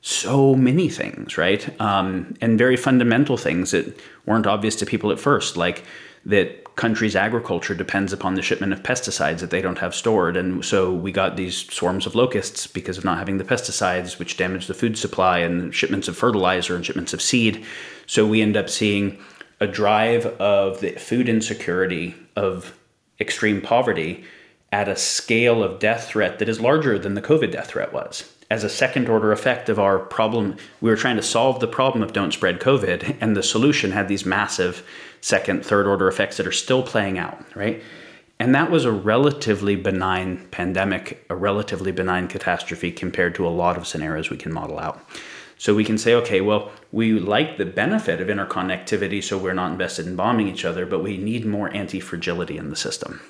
so 0.01 0.55
many 0.55 0.89
things, 0.89 1.37
right? 1.37 1.81
Um, 1.81 2.37
and 2.41 2.57
very 2.57 2.77
fundamental 2.77 3.37
things 3.37 3.73
that 3.73 3.99
weren't 4.27 4.47
obvious 4.47 4.77
to 4.77 4.87
people 4.87 5.11
at 5.11 5.19
first, 5.19 5.57
like 5.57 5.85
that 6.25 6.77
country's 6.77 7.17
agriculture 7.17 7.75
depends 7.75 8.13
upon 8.13 8.35
the 8.35 8.43
shipment 8.43 8.73
of 8.73 8.83
pesticides 8.83 9.41
that 9.41 9.51
they 9.51 9.61
don't 9.61 9.79
have 9.79 9.95
stored. 9.95 10.37
And 10.37 10.65
so 10.65 10.93
we 10.93 11.11
got 11.11 11.37
these 11.37 11.67
swarms 11.73 12.07
of 12.07 12.15
locusts 12.15 12.69
because 12.69 12.97
of 12.97 13.05
not 13.05 13.19
having 13.19 13.39
the 13.39 13.45
pesticides, 13.45 14.19
which 14.19 14.37
damage 14.37 14.69
the 14.69 14.75
food 14.75 14.97
supply 14.97 15.39
and 15.39 15.75
shipments 15.75 16.07
of 16.07 16.17
fertilizer 16.17 16.77
and 16.77 16.87
shipments 16.87 17.13
of 17.13 17.21
seed. 17.21 17.65
So 18.07 18.27
we 18.27 18.43
end 18.43 18.57
up 18.57 18.69
seeing 18.71 19.19
a 19.61 19.67
drive 19.67 20.27
of 20.27 20.81
the 20.81 20.93
food 20.93 21.29
insecurity, 21.29 22.15
of 22.37 22.79
extreme 23.21 23.61
poverty 23.61 24.25
at 24.71 24.89
a 24.89 24.95
scale 24.95 25.65
of 25.65 25.81
death 25.81 26.09
threat 26.09 26.39
that 26.39 26.49
is 26.49 26.61
larger 26.61 26.99
than 26.99 27.15
the 27.15 27.23
COVID 27.23 27.51
death 27.51 27.71
threat 27.71 27.93
was. 27.93 28.33
As 28.51 28.65
a 28.65 28.71
second 28.71 29.11
order 29.11 29.31
effect 29.31 29.69
of 29.69 29.79
our 29.79 29.99
problem, 29.99 30.57
we 30.81 30.89
were 30.89 30.97
trying 30.97 31.17
to 31.17 31.23
solve 31.23 31.61
the 31.61 31.69
problem 31.69 32.03
of 32.03 32.15
don't 32.15 32.33
spread 32.33 32.61
COVID, 32.61 33.19
and 33.21 33.37
the 33.37 33.43
solution 33.43 33.93
had 33.93 34.09
these 34.09 34.25
massive 34.25 34.87
second, 35.21 35.67
third 35.67 35.87
order 35.87 36.09
effects 36.09 36.39
that 36.39 36.47
are 36.47 36.53
still 36.53 36.83
playing 36.83 37.19
out, 37.19 37.45
right? 37.55 37.83
And 38.39 38.55
that 38.55 38.71
was 38.71 38.87
a 38.87 38.93
relatively 38.93 39.77
benign 39.77 40.47
pandemic, 40.51 41.27
a 41.29 41.37
relatively 41.37 41.93
benign 41.93 42.27
catastrophe 42.27 42.91
compared 42.91 43.35
to 43.35 43.47
a 43.47 43.51
lot 43.51 43.77
of 43.77 43.87
scenarios 43.87 44.31
we 44.31 44.39
can 44.39 44.53
model 44.53 44.79
out. 44.79 45.05
So 45.59 45.75
we 45.75 45.85
can 45.85 45.99
say, 45.99 46.15
okay, 46.15 46.41
well, 46.41 46.71
we 46.91 47.19
like 47.19 47.59
the 47.59 47.67
benefit 47.67 48.21
of 48.21 48.29
interconnectivity, 48.29 49.23
so 49.23 49.37
we're 49.37 49.55
not 49.55 49.73
invested 49.73 50.07
in 50.07 50.17
bombing 50.17 50.49
each 50.49 50.65
other, 50.65 50.87
but 50.87 51.03
we 51.03 51.19
need 51.19 51.45
more 51.45 51.75
anti 51.75 52.01
fragility 52.01 52.57
in 52.57 52.71
the 52.71 52.77
system. 52.77 53.21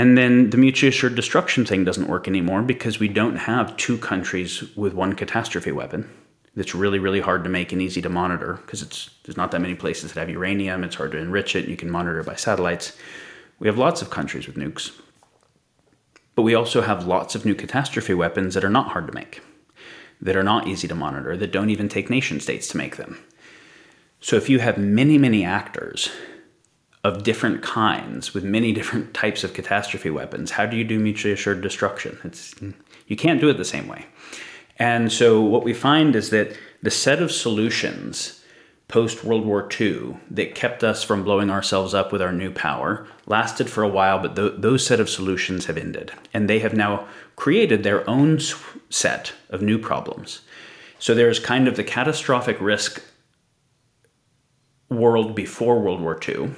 And 0.00 0.16
then 0.16 0.48
the 0.48 0.56
mutually 0.56 0.88
assured 0.88 1.14
destruction 1.14 1.66
thing 1.66 1.84
doesn't 1.84 2.08
work 2.08 2.26
anymore 2.26 2.62
because 2.62 2.98
we 2.98 3.06
don't 3.06 3.36
have 3.36 3.76
two 3.76 3.98
countries 3.98 4.74
with 4.74 4.94
one 4.94 5.12
catastrophe 5.12 5.72
weapon. 5.72 6.08
That's 6.56 6.74
really 6.74 6.98
really 6.98 7.20
hard 7.20 7.44
to 7.44 7.50
make 7.50 7.70
and 7.70 7.82
easy 7.82 8.00
to 8.00 8.08
monitor 8.08 8.54
because 8.62 8.80
it's 8.80 9.10
there's 9.24 9.36
not 9.36 9.50
that 9.50 9.60
many 9.60 9.74
places 9.74 10.14
that 10.14 10.20
have 10.20 10.30
uranium. 10.30 10.84
It's 10.84 10.94
hard 10.94 11.12
to 11.12 11.18
enrich 11.18 11.54
it. 11.54 11.68
You 11.68 11.76
can 11.76 11.90
monitor 11.90 12.20
it 12.20 12.24
by 12.24 12.36
satellites. 12.36 12.96
We 13.58 13.68
have 13.68 13.76
lots 13.76 14.00
of 14.00 14.08
countries 14.08 14.46
with 14.46 14.56
nukes. 14.56 14.98
But 16.34 16.44
we 16.44 16.54
also 16.54 16.80
have 16.80 17.06
lots 17.06 17.34
of 17.34 17.44
new 17.44 17.54
catastrophe 17.54 18.14
weapons 18.14 18.54
that 18.54 18.64
are 18.64 18.70
not 18.70 18.92
hard 18.92 19.06
to 19.06 19.12
make 19.12 19.42
that 20.22 20.34
are 20.34 20.42
not 20.42 20.66
easy 20.66 20.88
to 20.88 20.94
monitor 20.94 21.36
that 21.36 21.52
don't 21.52 21.68
even 21.68 21.90
take 21.90 22.08
nation 22.08 22.40
states 22.40 22.68
to 22.68 22.78
make 22.78 22.96
them. 22.96 23.18
So 24.22 24.36
if 24.36 24.48
you 24.48 24.60
have 24.60 24.78
many 24.78 25.18
many 25.18 25.44
actors 25.44 26.08
of 27.02 27.22
different 27.22 27.62
kinds 27.62 28.34
with 28.34 28.44
many 28.44 28.72
different 28.72 29.14
types 29.22 29.44
of 29.44 29.54
catastrophe 29.54 30.10
weapons 30.10 30.52
how 30.52 30.66
do 30.66 30.76
you 30.76 30.84
do 30.84 30.98
mutually 30.98 31.32
assured 31.32 31.60
destruction 31.60 32.18
it's 32.24 32.54
you 33.06 33.16
can't 33.16 33.40
do 33.40 33.48
it 33.48 33.56
the 33.56 33.64
same 33.64 33.88
way 33.88 34.06
and 34.78 35.12
so 35.12 35.40
what 35.40 35.62
we 35.62 35.74
find 35.74 36.16
is 36.16 36.30
that 36.30 36.56
the 36.82 36.90
set 36.90 37.20
of 37.20 37.30
solutions 37.30 38.40
post 38.90 39.22
World 39.22 39.46
War 39.46 39.68
II 39.80 40.16
that 40.32 40.56
kept 40.56 40.82
us 40.82 41.04
from 41.04 41.22
blowing 41.22 41.48
ourselves 41.48 41.94
up 41.94 42.10
with 42.10 42.20
our 42.20 42.32
new 42.32 42.50
power 42.50 43.06
lasted 43.26 43.70
for 43.70 43.84
a 43.84 43.88
while, 43.88 44.18
but 44.18 44.34
th- 44.34 44.54
those 44.58 44.84
set 44.84 44.98
of 44.98 45.08
solutions 45.08 45.66
have 45.66 45.78
ended. 45.78 46.12
And 46.34 46.48
they 46.50 46.58
have 46.58 46.74
now 46.74 47.06
created 47.36 47.84
their 47.84 48.08
own 48.10 48.40
set 48.90 49.32
of 49.48 49.62
new 49.62 49.78
problems. 49.78 50.40
So 50.98 51.14
there's 51.14 51.38
kind 51.38 51.68
of 51.68 51.76
the 51.76 51.84
catastrophic 51.84 52.60
risk 52.60 53.00
world 54.88 55.36
before 55.36 55.78
World 55.78 56.00
War 56.00 56.18
II, 56.28 56.50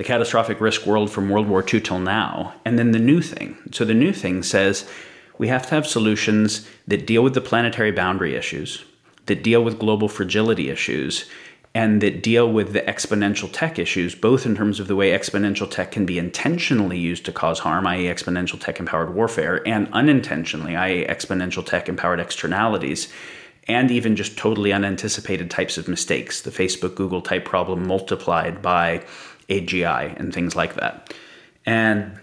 the 0.00 0.04
catastrophic 0.04 0.62
risk 0.62 0.86
world 0.86 1.10
from 1.10 1.28
World 1.28 1.46
War 1.46 1.62
II 1.62 1.78
till 1.78 1.98
now, 1.98 2.54
and 2.64 2.78
then 2.78 2.92
the 2.92 2.98
new 2.98 3.20
thing. 3.20 3.58
So 3.70 3.84
the 3.84 3.92
new 3.92 4.14
thing 4.14 4.42
says 4.42 4.88
we 5.36 5.48
have 5.48 5.66
to 5.66 5.74
have 5.74 5.86
solutions 5.86 6.66
that 6.88 7.06
deal 7.06 7.22
with 7.22 7.34
the 7.34 7.42
planetary 7.42 7.90
boundary 7.90 8.34
issues, 8.34 8.82
that 9.26 9.42
deal 9.42 9.62
with 9.62 9.78
global 9.78 10.08
fragility 10.08 10.70
issues, 10.70 11.28
and 11.74 12.00
that 12.00 12.22
deal 12.22 12.50
with 12.50 12.72
the 12.72 12.80
exponential 12.80 13.50
tech 13.52 13.78
issues, 13.78 14.14
both 14.14 14.46
in 14.46 14.56
terms 14.56 14.80
of 14.80 14.88
the 14.88 14.96
way 14.96 15.10
exponential 15.10 15.70
tech 15.70 15.92
can 15.92 16.06
be 16.06 16.18
intentionally 16.18 16.98
used 16.98 17.26
to 17.26 17.32
cause 17.32 17.58
harm, 17.58 17.86
i.e., 17.86 18.04
exponential 18.04 18.58
tech 18.58 18.80
empowered 18.80 19.14
warfare, 19.14 19.60
and 19.68 19.86
unintentionally, 19.92 20.76
i.e., 20.76 21.04
exponential 21.04 21.66
tech 21.66 21.90
empowered 21.90 22.20
externalities, 22.20 23.12
and 23.68 23.90
even 23.90 24.16
just 24.16 24.38
totally 24.38 24.72
unanticipated 24.72 25.50
types 25.50 25.76
of 25.76 25.88
mistakes, 25.88 26.40
the 26.40 26.50
Facebook 26.50 26.94
Google 26.94 27.20
type 27.20 27.44
problem 27.44 27.86
multiplied 27.86 28.62
by 28.62 29.04
AGI 29.50 30.18
and 30.18 30.32
things 30.32 30.56
like 30.56 30.74
that. 30.74 31.12
And 31.66 32.18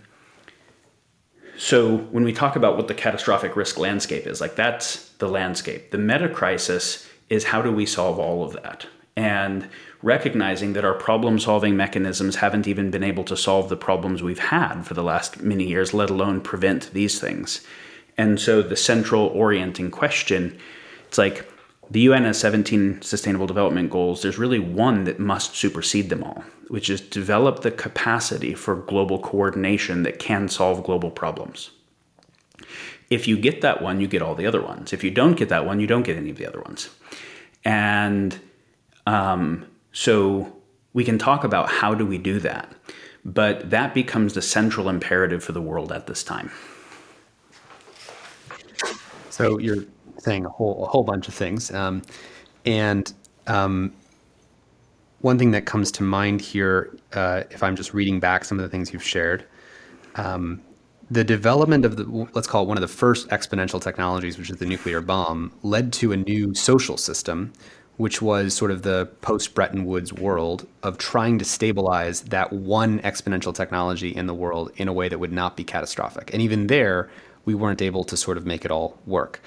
so 1.57 1.97
when 1.97 2.23
we 2.23 2.33
talk 2.33 2.55
about 2.55 2.77
what 2.77 2.87
the 2.87 2.93
catastrophic 2.93 3.55
risk 3.55 3.77
landscape 3.77 4.25
is, 4.25 4.41
like 4.41 4.55
that's 4.55 5.09
the 5.13 5.27
landscape. 5.27 5.91
The 5.91 5.97
meta 5.97 6.29
crisis 6.29 7.07
is 7.29 7.43
how 7.45 7.61
do 7.61 7.71
we 7.71 7.85
solve 7.85 8.19
all 8.19 8.43
of 8.43 8.53
that? 8.53 8.87
And 9.15 9.67
recognizing 10.03 10.73
that 10.73 10.85
our 10.85 10.93
problem 10.93 11.39
solving 11.39 11.75
mechanisms 11.75 12.35
haven't 12.35 12.67
even 12.67 12.91
been 12.91 13.03
able 13.03 13.23
to 13.25 13.35
solve 13.35 13.69
the 13.69 13.75
problems 13.75 14.21
we've 14.21 14.37
had 14.37 14.83
for 14.83 14.93
the 14.93 15.03
last 15.03 15.41
many 15.41 15.65
years, 15.65 15.93
let 15.93 16.11
alone 16.11 16.39
prevent 16.39 16.93
these 16.93 17.19
things. 17.19 17.65
And 18.17 18.39
so 18.39 18.61
the 18.61 18.75
central 18.75 19.27
orienting 19.27 19.89
question, 19.89 20.57
it's 21.07 21.17
like 21.17 21.51
the 21.89 22.01
UN 22.01 22.23
has 22.23 22.37
17 22.39 23.01
sustainable 23.01 23.47
development 23.47 23.89
goals. 23.89 24.21
There's 24.21 24.37
really 24.37 24.59
one 24.59 25.05
that 25.05 25.19
must 25.19 25.55
supersede 25.55 26.09
them 26.09 26.23
all, 26.23 26.43
which 26.67 26.89
is 26.89 26.99
develop 26.99 27.61
the 27.61 27.71
capacity 27.71 28.53
for 28.53 28.75
global 28.75 29.19
coordination 29.19 30.03
that 30.03 30.19
can 30.19 30.49
solve 30.49 30.83
global 30.83 31.09
problems. 31.09 31.71
If 33.09 33.27
you 33.27 33.37
get 33.37 33.61
that 33.61 33.81
one, 33.81 34.01
you 34.01 34.07
get 34.07 34.21
all 34.21 34.35
the 34.35 34.45
other 34.45 34.61
ones. 34.61 34.91
If 34.91 35.03
you 35.03 35.11
don't 35.11 35.35
get 35.35 35.49
that 35.49 35.65
one, 35.65 35.79
you 35.79 35.87
don't 35.87 36.03
get 36.03 36.17
any 36.17 36.29
of 36.29 36.37
the 36.37 36.45
other 36.45 36.59
ones. 36.59 36.89
And 37.63 38.37
um, 39.05 39.65
so 39.93 40.53
we 40.93 41.05
can 41.05 41.17
talk 41.17 41.45
about 41.45 41.69
how 41.69 41.93
do 41.93 42.05
we 42.05 42.17
do 42.17 42.39
that, 42.39 42.73
but 43.23 43.69
that 43.69 43.93
becomes 43.93 44.33
the 44.33 44.41
central 44.41 44.89
imperative 44.89 45.43
for 45.43 45.53
the 45.53 45.61
world 45.61 45.91
at 45.93 46.07
this 46.07 46.23
time. 46.23 46.51
So 49.29 49.59
you're 49.59 49.85
saying 50.27 50.45
a 50.45 50.49
whole 50.49 50.83
a 50.83 50.87
whole 50.87 51.03
bunch 51.03 51.27
of 51.29 51.33
things, 51.33 51.73
um, 51.73 52.01
and 52.65 53.13
um, 53.47 53.93
one 55.21 55.37
thing 55.39 55.51
that 55.51 55.65
comes 55.65 55.91
to 55.93 56.03
mind 56.03 56.41
here, 56.41 56.95
uh, 57.13 57.43
if 57.49 57.63
I'm 57.63 57.75
just 57.75 57.93
reading 57.93 58.19
back 58.19 58.43
some 58.43 58.59
of 58.59 58.63
the 58.63 58.69
things 58.69 58.91
you've 58.91 59.03
shared, 59.03 59.45
um, 60.15 60.61
the 61.09 61.23
development 61.23 61.85
of 61.85 61.95
the 61.95 62.03
let's 62.33 62.47
call 62.47 62.63
it 62.63 62.67
one 62.67 62.77
of 62.77 62.81
the 62.81 62.95
first 63.03 63.29
exponential 63.29 63.81
technologies, 63.81 64.37
which 64.37 64.49
is 64.49 64.57
the 64.57 64.65
nuclear 64.65 65.01
bomb, 65.01 65.53
led 65.63 65.93
to 65.93 66.11
a 66.11 66.17
new 66.17 66.53
social 66.53 66.97
system, 66.97 67.53
which 67.95 68.21
was 68.21 68.53
sort 68.53 68.71
of 68.71 68.81
the 68.81 69.05
post 69.21 69.55
Bretton 69.55 69.85
Woods 69.85 70.11
world 70.11 70.67
of 70.83 70.97
trying 70.97 71.39
to 71.39 71.45
stabilize 71.45 72.21
that 72.23 72.51
one 72.51 72.99
exponential 72.99 73.55
technology 73.55 74.09
in 74.09 74.27
the 74.27 74.33
world 74.33 74.71
in 74.75 74.89
a 74.89 74.93
way 74.93 75.07
that 75.07 75.19
would 75.19 75.31
not 75.31 75.55
be 75.55 75.63
catastrophic. 75.63 76.33
And 76.33 76.41
even 76.41 76.67
there, 76.67 77.09
we 77.45 77.55
weren't 77.55 77.81
able 77.81 78.03
to 78.03 78.17
sort 78.17 78.37
of 78.37 78.45
make 78.45 78.65
it 78.65 78.71
all 78.71 78.97
work. 79.05 79.39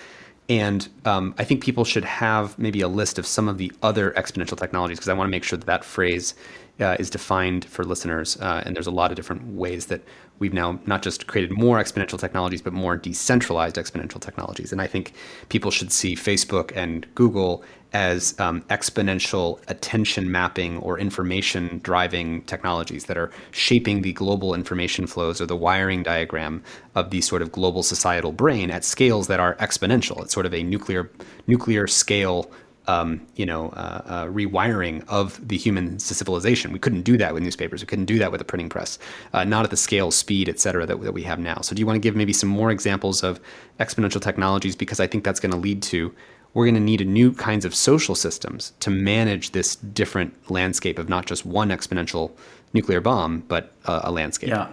And 0.50 0.88
um, 1.04 1.32
I 1.38 1.44
think 1.44 1.62
people 1.62 1.84
should 1.84 2.04
have 2.04 2.58
maybe 2.58 2.80
a 2.80 2.88
list 2.88 3.20
of 3.20 3.26
some 3.26 3.48
of 3.48 3.56
the 3.56 3.72
other 3.84 4.10
exponential 4.10 4.58
technologies 4.58 4.98
because 4.98 5.08
I 5.08 5.12
want 5.12 5.28
to 5.28 5.30
make 5.30 5.44
sure 5.44 5.56
that 5.56 5.66
that 5.66 5.84
phrase 5.84 6.34
uh, 6.80 6.96
is 6.98 7.08
defined 7.08 7.66
for 7.66 7.84
listeners. 7.84 8.36
Uh, 8.40 8.60
and 8.66 8.74
there's 8.74 8.88
a 8.88 8.90
lot 8.90 9.12
of 9.12 9.16
different 9.16 9.46
ways 9.54 9.86
that 9.86 10.02
we've 10.40 10.52
now 10.52 10.80
not 10.86 11.02
just 11.02 11.28
created 11.28 11.52
more 11.52 11.78
exponential 11.78 12.18
technologies, 12.18 12.62
but 12.62 12.72
more 12.72 12.96
decentralized 12.96 13.76
exponential 13.76 14.20
technologies. 14.20 14.72
And 14.72 14.82
I 14.82 14.88
think 14.88 15.12
people 15.50 15.70
should 15.70 15.92
see 15.92 16.16
Facebook 16.16 16.72
and 16.74 17.06
Google 17.14 17.62
as 17.92 18.38
um, 18.38 18.62
exponential 18.62 19.60
attention 19.68 20.30
mapping 20.30 20.78
or 20.78 20.98
information 20.98 21.80
driving 21.82 22.42
technologies 22.42 23.06
that 23.06 23.18
are 23.18 23.30
shaping 23.50 24.02
the 24.02 24.12
global 24.12 24.54
information 24.54 25.06
flows 25.06 25.40
or 25.40 25.46
the 25.46 25.56
wiring 25.56 26.02
diagram 26.02 26.62
of 26.94 27.10
the 27.10 27.20
sort 27.20 27.42
of 27.42 27.50
global 27.50 27.82
societal 27.82 28.32
brain 28.32 28.70
at 28.70 28.84
scales 28.84 29.26
that 29.26 29.40
are 29.40 29.54
exponential. 29.56 30.22
It's 30.22 30.32
sort 30.32 30.46
of 30.46 30.54
a 30.54 30.62
nuclear 30.62 31.10
nuclear 31.46 31.86
scale 31.86 32.50
um, 32.86 33.24
you 33.36 33.46
know, 33.46 33.68
uh, 33.70 34.02
uh, 34.04 34.26
rewiring 34.26 35.04
of 35.06 35.46
the 35.46 35.56
human 35.56 35.98
civilization. 35.98 36.72
We 36.72 36.78
couldn't 36.78 37.02
do 37.02 37.16
that 37.18 37.32
with 37.34 37.42
newspapers. 37.42 37.82
We 37.82 37.86
couldn't 37.86 38.06
do 38.06 38.18
that 38.18 38.32
with 38.32 38.40
a 38.40 38.44
printing 38.44 38.68
press, 38.68 38.98
uh, 39.32 39.44
not 39.44 39.64
at 39.64 39.70
the 39.70 39.76
scale, 39.76 40.10
speed, 40.10 40.48
et 40.48 40.58
cetera, 40.58 40.86
that, 40.86 41.00
that 41.00 41.12
we 41.12 41.22
have 41.22 41.38
now. 41.38 41.60
So, 41.60 41.74
do 41.74 41.80
you 41.80 41.86
want 41.86 41.96
to 41.96 42.00
give 42.00 42.16
maybe 42.16 42.32
some 42.32 42.48
more 42.48 42.70
examples 42.70 43.22
of 43.22 43.38
exponential 43.78 44.20
technologies? 44.20 44.74
Because 44.74 44.98
I 44.98 45.06
think 45.06 45.22
that's 45.22 45.38
going 45.38 45.52
to 45.52 45.58
lead 45.58 45.82
to 45.84 46.12
we're 46.54 46.64
going 46.64 46.74
to 46.74 46.80
need 46.80 47.00
a 47.00 47.04
new 47.04 47.32
kinds 47.32 47.64
of 47.64 47.74
social 47.74 48.14
systems 48.14 48.72
to 48.80 48.90
manage 48.90 49.52
this 49.52 49.76
different 49.76 50.50
landscape 50.50 50.98
of 50.98 51.08
not 51.08 51.26
just 51.26 51.46
one 51.46 51.68
exponential 51.68 52.32
nuclear 52.72 53.00
bomb, 53.00 53.40
but 53.40 53.72
a 53.84 54.10
landscape. 54.10 54.50
Yeah. 54.50 54.68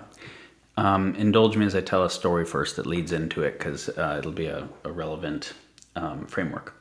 Um, 0.78 1.16
indulge 1.16 1.58
me 1.58 1.66
as 1.66 1.76
I 1.76 1.82
tell 1.82 2.04
a 2.04 2.10
story 2.10 2.46
first 2.46 2.76
that 2.76 2.86
leads 2.86 3.12
into 3.12 3.42
it 3.42 3.58
because 3.58 3.90
uh, 3.90 4.18
it'll 4.20 4.32
be 4.32 4.46
a, 4.46 4.68
a 4.84 4.92
relevant 4.92 5.54
um, 5.96 6.28
framework. 6.28 6.74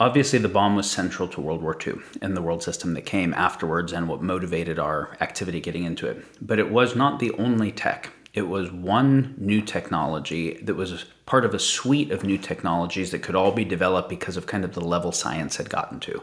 Obviously, 0.00 0.40
the 0.40 0.48
bomb 0.48 0.74
was 0.74 0.90
central 0.90 1.28
to 1.28 1.40
World 1.40 1.62
War 1.62 1.78
II 1.86 1.94
and 2.20 2.36
the 2.36 2.42
world 2.42 2.64
system 2.64 2.94
that 2.94 3.02
came 3.02 3.32
afterwards 3.34 3.92
and 3.92 4.08
what 4.08 4.20
motivated 4.20 4.80
our 4.80 5.16
activity 5.20 5.60
getting 5.60 5.84
into 5.84 6.08
it. 6.08 6.24
But 6.44 6.58
it 6.58 6.70
was 6.70 6.96
not 6.96 7.20
the 7.20 7.30
only 7.32 7.70
tech. 7.70 8.10
It 8.34 8.48
was 8.48 8.72
one 8.72 9.36
new 9.38 9.62
technology 9.62 10.54
that 10.62 10.74
was 10.74 11.04
part 11.24 11.44
of 11.44 11.54
a 11.54 11.58
suite 11.60 12.10
of 12.10 12.24
new 12.24 12.36
technologies 12.36 13.12
that 13.12 13.22
could 13.22 13.36
all 13.36 13.52
be 13.52 13.64
developed 13.64 14.08
because 14.08 14.36
of 14.36 14.46
kind 14.46 14.64
of 14.64 14.74
the 14.74 14.80
level 14.80 15.12
science 15.12 15.56
had 15.56 15.70
gotten 15.70 16.00
to. 16.00 16.20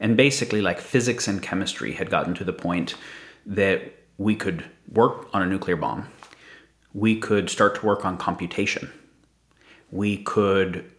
And 0.00 0.16
basically, 0.16 0.60
like 0.60 0.80
physics 0.80 1.28
and 1.28 1.40
chemistry 1.40 1.92
had 1.92 2.10
gotten 2.10 2.34
to 2.34 2.44
the 2.44 2.52
point 2.52 2.96
that 3.46 3.92
we 4.18 4.34
could 4.34 4.64
work 4.92 5.28
on 5.32 5.42
a 5.42 5.46
nuclear 5.46 5.76
bomb, 5.76 6.08
we 6.92 7.18
could 7.18 7.48
start 7.48 7.76
to 7.76 7.86
work 7.86 8.04
on 8.04 8.16
computation, 8.16 8.92
we 9.92 10.16
could 10.16 10.90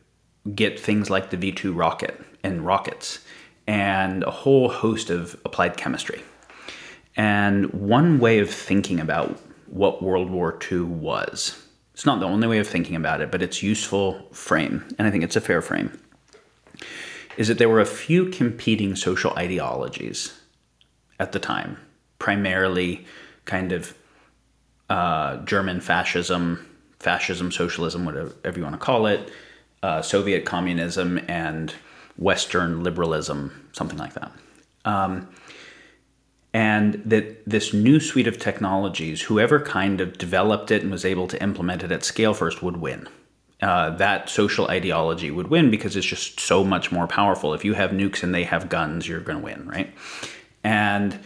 get 0.54 0.80
things 0.80 1.10
like 1.10 1.32
the 1.32 1.38
V 1.38 1.52
2 1.52 1.74
rocket 1.74 2.22
and 2.44 2.66
rockets, 2.66 3.20
and 3.68 4.24
a 4.24 4.32
whole 4.32 4.70
host 4.70 5.10
of 5.10 5.36
applied 5.44 5.76
chemistry. 5.76 6.22
And 7.18 7.74
one 7.74 8.20
way 8.20 8.40
of 8.40 8.50
thinking 8.50 9.00
about 9.02 9.38
what 9.76 10.02
World 10.02 10.30
War 10.30 10.58
II 10.72 10.82
was, 10.84 11.62
it's 11.94 12.06
not 12.06 12.22
the 12.22 12.26
only 12.26 12.48
way 12.48 12.60
of 12.60 12.68
thinking 12.68 12.96
about 12.96 13.20
it, 13.20 13.30
but 13.30 13.42
it's 13.42 13.62
useful 13.62 14.26
frame, 14.32 14.86
and 14.98 15.06
I 15.06 15.12
think 15.12 15.22
it's 15.26 15.36
a 15.36 15.42
fair 15.42 15.62
frame, 15.62 16.00
is 17.36 17.50
that 17.50 17.58
there 17.58 17.68
were 17.68 17.82
a 17.82 17.86
few 17.86 18.30
competing 18.30 18.96
social 18.96 19.34
ideologies 19.34 20.40
at 21.20 21.34
the 21.34 21.40
time, 21.40 21.78
primarily 22.20 23.06
kind 23.44 23.74
of 23.74 23.94
uh, 24.90 25.38
German 25.44 25.82
fascism, 25.82 26.66
fascism, 27.00 27.52
socialism, 27.52 28.06
whatever 28.06 28.58
you 28.58 28.64
want 28.64 28.80
to 28.80 28.86
call 28.86 29.08
it, 29.08 29.30
uh, 29.84 30.02
Soviet 30.02 30.46
communism 30.46 31.20
and 31.28 31.74
Western 32.16 32.82
liberalism, 32.82 33.68
something 33.74 33.98
like 33.98 34.14
that. 34.14 34.32
Um, 34.86 35.28
and 36.56 37.02
that 37.06 37.44
this 37.46 37.74
new 37.74 38.00
suite 38.00 38.28
of 38.28 38.40
technologies, 38.40 39.24
whoever 39.24 39.60
kind 39.60 40.00
of 40.00 40.18
developed 40.18 40.72
it 40.72 40.82
and 40.82 40.90
was 40.90 41.04
able 41.04 41.28
to 41.28 41.44
implement 41.44 41.84
it 41.84 41.92
at 41.92 42.06
scale 42.06 42.34
first 42.34 42.64
would 42.64 42.78
win. 42.78 43.10
Uh, 43.62 43.90
that 43.90 44.30
social 44.30 44.66
ideology 44.70 45.30
would 45.30 45.50
win 45.50 45.70
because 45.70 45.98
it's 45.98 46.08
just 46.08 46.40
so 46.40 46.64
much 46.64 46.94
more 46.94 47.08
powerful. 47.08 47.54
If 47.54 47.66
you 47.66 47.74
have 47.74 47.92
nukes 47.92 48.24
and 48.24 48.34
they 48.34 48.46
have 48.46 48.70
guns, 48.70 49.06
you're 49.06 49.20
going 49.20 49.40
to 49.40 49.44
win, 49.44 49.68
right? 49.68 49.94
And 50.64 51.20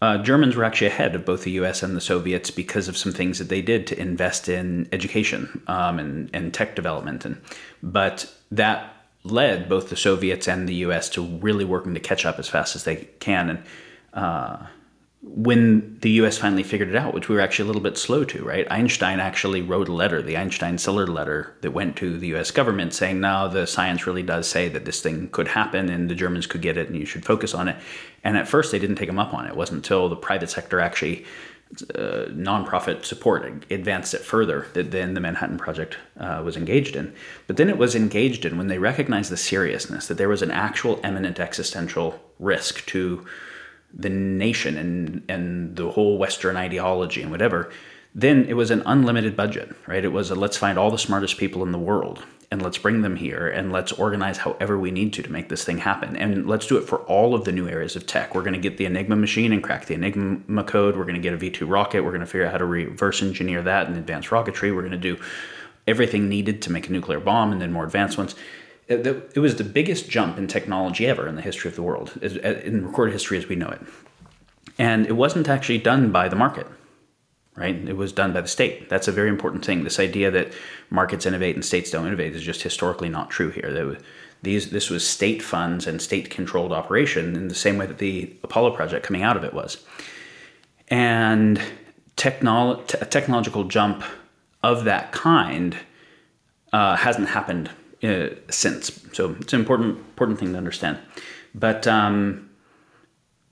uh, 0.00 0.16
Germans 0.22 0.56
were 0.56 0.64
actually 0.64 0.86
ahead 0.86 1.14
of 1.14 1.26
both 1.26 1.42
the 1.42 1.50
US 1.62 1.82
and 1.82 1.94
the 1.94 2.00
Soviets 2.00 2.50
because 2.50 2.88
of 2.88 2.96
some 2.96 3.12
things 3.12 3.38
that 3.40 3.50
they 3.50 3.60
did 3.60 3.86
to 3.88 4.00
invest 4.00 4.48
in 4.48 4.88
education 4.92 5.60
um, 5.66 5.98
and, 5.98 6.30
and 6.32 6.54
tech 6.54 6.74
development. 6.74 7.26
And, 7.26 7.38
but 7.82 8.34
that 8.50 8.94
led 9.24 9.68
both 9.68 9.90
the 9.90 9.96
Soviets 9.96 10.48
and 10.48 10.66
the 10.66 10.76
US 10.86 11.10
to 11.10 11.22
really 11.22 11.66
working 11.66 11.92
to 11.92 12.00
catch 12.00 12.24
up 12.24 12.38
as 12.38 12.48
fast 12.48 12.74
as 12.76 12.84
they 12.84 13.08
can. 13.20 13.50
And 13.50 13.62
uh, 14.18 14.66
when 15.22 15.98
the 16.00 16.10
US 16.22 16.38
finally 16.38 16.62
figured 16.62 16.88
it 16.88 16.96
out, 16.96 17.14
which 17.14 17.28
we 17.28 17.34
were 17.34 17.40
actually 17.40 17.64
a 17.64 17.66
little 17.66 17.82
bit 17.82 17.98
slow 17.98 18.24
to, 18.24 18.44
right? 18.44 18.66
Einstein 18.70 19.20
actually 19.20 19.62
wrote 19.62 19.88
a 19.88 19.92
letter, 19.92 20.22
the 20.22 20.36
Einstein 20.36 20.76
Szilard 20.76 21.08
letter, 21.08 21.54
that 21.60 21.72
went 21.72 21.96
to 21.96 22.18
the 22.18 22.34
US 22.34 22.50
government 22.50 22.94
saying, 22.94 23.20
now 23.20 23.46
the 23.46 23.66
science 23.66 24.06
really 24.06 24.22
does 24.22 24.48
say 24.48 24.68
that 24.68 24.84
this 24.84 25.00
thing 25.00 25.28
could 25.30 25.48
happen 25.48 25.88
and 25.88 26.08
the 26.08 26.14
Germans 26.14 26.46
could 26.46 26.62
get 26.62 26.76
it 26.76 26.88
and 26.88 26.96
you 26.96 27.06
should 27.06 27.24
focus 27.24 27.54
on 27.54 27.68
it. 27.68 27.76
And 28.24 28.36
at 28.36 28.48
first, 28.48 28.72
they 28.72 28.78
didn't 28.78 28.96
take 28.96 29.08
him 29.08 29.18
up 29.18 29.34
on 29.34 29.46
it. 29.46 29.50
It 29.50 29.56
wasn't 29.56 29.78
until 29.78 30.08
the 30.08 30.16
private 30.16 30.50
sector 30.50 30.80
actually, 30.80 31.24
uh, 31.94 32.26
nonprofit 32.30 33.04
support 33.04 33.44
advanced 33.70 34.14
it 34.14 34.22
further 34.22 34.66
that 34.72 34.90
then 34.90 35.14
the 35.14 35.20
Manhattan 35.20 35.58
Project 35.58 35.98
uh, 36.18 36.40
was 36.44 36.56
engaged 36.56 36.96
in. 36.96 37.12
But 37.46 37.56
then 37.56 37.68
it 37.68 37.76
was 37.76 37.94
engaged 37.94 38.44
in 38.44 38.56
when 38.56 38.68
they 38.68 38.78
recognized 38.78 39.30
the 39.30 39.36
seriousness 39.36 40.08
that 40.08 40.16
there 40.16 40.30
was 40.30 40.42
an 40.42 40.50
actual 40.50 40.98
imminent 41.04 41.38
existential 41.38 42.20
risk 42.38 42.86
to 42.86 43.26
the 43.92 44.10
nation 44.10 44.76
and 44.76 45.22
and 45.28 45.76
the 45.76 45.90
whole 45.90 46.18
Western 46.18 46.56
ideology 46.56 47.22
and 47.22 47.30
whatever, 47.30 47.70
then 48.14 48.44
it 48.46 48.54
was 48.54 48.70
an 48.70 48.82
unlimited 48.86 49.36
budget, 49.36 49.74
right? 49.86 50.04
It 50.04 50.12
was 50.12 50.30
a 50.30 50.34
let's 50.34 50.56
find 50.56 50.78
all 50.78 50.90
the 50.90 50.98
smartest 50.98 51.38
people 51.38 51.62
in 51.62 51.72
the 51.72 51.78
world 51.78 52.24
and 52.50 52.62
let's 52.62 52.78
bring 52.78 53.02
them 53.02 53.16
here 53.16 53.48
and 53.48 53.72
let's 53.72 53.92
organize 53.92 54.38
however 54.38 54.78
we 54.78 54.90
need 54.90 55.12
to 55.12 55.22
to 55.22 55.30
make 55.30 55.50
this 55.50 55.64
thing 55.64 55.78
happen. 55.78 56.16
And 56.16 56.46
let's 56.46 56.66
do 56.66 56.78
it 56.78 56.84
for 56.84 57.00
all 57.00 57.34
of 57.34 57.44
the 57.44 57.52
new 57.52 57.68
areas 57.68 57.94
of 57.94 58.06
tech. 58.06 58.34
We're 58.34 58.42
going 58.42 58.54
to 58.54 58.58
get 58.58 58.78
the 58.78 58.86
Enigma 58.86 59.16
machine 59.16 59.52
and 59.52 59.62
crack 59.62 59.84
the 59.84 59.94
Enigma 59.94 60.64
code. 60.64 60.96
We're 60.96 61.04
going 61.04 61.14
to 61.14 61.20
get 61.20 61.34
a 61.34 61.36
V2 61.36 61.68
rocket. 61.68 62.02
We're 62.02 62.10
going 62.10 62.20
to 62.20 62.26
figure 62.26 62.46
out 62.46 62.52
how 62.52 62.58
to 62.58 62.64
reverse 62.64 63.22
engineer 63.22 63.62
that 63.62 63.86
and 63.86 63.96
advanced 63.96 64.30
rocketry. 64.30 64.74
We're 64.74 64.82
going 64.82 64.92
to 64.92 64.96
do 64.98 65.18
everything 65.86 66.28
needed 66.28 66.62
to 66.62 66.72
make 66.72 66.88
a 66.88 66.92
nuclear 66.92 67.20
bomb 67.20 67.52
and 67.52 67.60
then 67.60 67.72
more 67.72 67.84
advanced 67.84 68.16
ones 68.16 68.34
it 68.88 69.38
was 69.38 69.56
the 69.56 69.64
biggest 69.64 70.08
jump 70.08 70.38
in 70.38 70.46
technology 70.46 71.06
ever 71.06 71.28
in 71.28 71.36
the 71.36 71.42
history 71.42 71.68
of 71.68 71.76
the 71.76 71.82
world, 71.82 72.16
in 72.22 72.86
recorded 72.86 73.12
history 73.12 73.36
as 73.36 73.46
we 73.46 73.56
know 73.56 73.68
it. 73.68 73.80
And 74.78 75.06
it 75.06 75.12
wasn't 75.12 75.48
actually 75.48 75.78
done 75.78 76.10
by 76.10 76.28
the 76.28 76.36
market, 76.36 76.66
right? 77.54 77.74
It 77.74 77.96
was 77.96 78.12
done 78.12 78.32
by 78.32 78.40
the 78.40 78.48
state. 78.48 78.88
That's 78.88 79.08
a 79.08 79.12
very 79.12 79.28
important 79.28 79.64
thing. 79.64 79.84
This 79.84 80.00
idea 80.00 80.30
that 80.30 80.52
markets 80.88 81.26
innovate 81.26 81.54
and 81.54 81.64
states 81.64 81.90
don't 81.90 82.06
innovate 82.06 82.34
is 82.34 82.42
just 82.42 82.62
historically 82.62 83.08
not 83.08 83.28
true 83.28 83.50
here. 83.50 83.98
These, 84.42 84.70
this 84.70 84.88
was 84.88 85.06
state 85.06 85.42
funds 85.42 85.86
and 85.86 86.00
state 86.00 86.30
controlled 86.30 86.72
operation 86.72 87.34
in 87.34 87.48
the 87.48 87.54
same 87.54 87.76
way 87.76 87.86
that 87.86 87.98
the 87.98 88.32
Apollo 88.44 88.70
project 88.76 89.04
coming 89.04 89.22
out 89.22 89.36
of 89.36 89.44
it 89.44 89.52
was. 89.52 89.84
And 90.86 91.60
technolo- 92.16 93.02
a 93.02 93.04
technological 93.04 93.64
jump 93.64 94.04
of 94.62 94.84
that 94.84 95.12
kind 95.12 95.76
uh, 96.72 96.96
hasn't 96.96 97.28
happened 97.28 97.70
uh, 98.02 98.28
since. 98.50 99.00
So 99.12 99.36
it's 99.40 99.52
an 99.52 99.60
important 99.60 99.98
important 99.98 100.38
thing 100.38 100.52
to 100.52 100.58
understand. 100.58 100.98
But 101.54 101.86
um, 101.86 102.50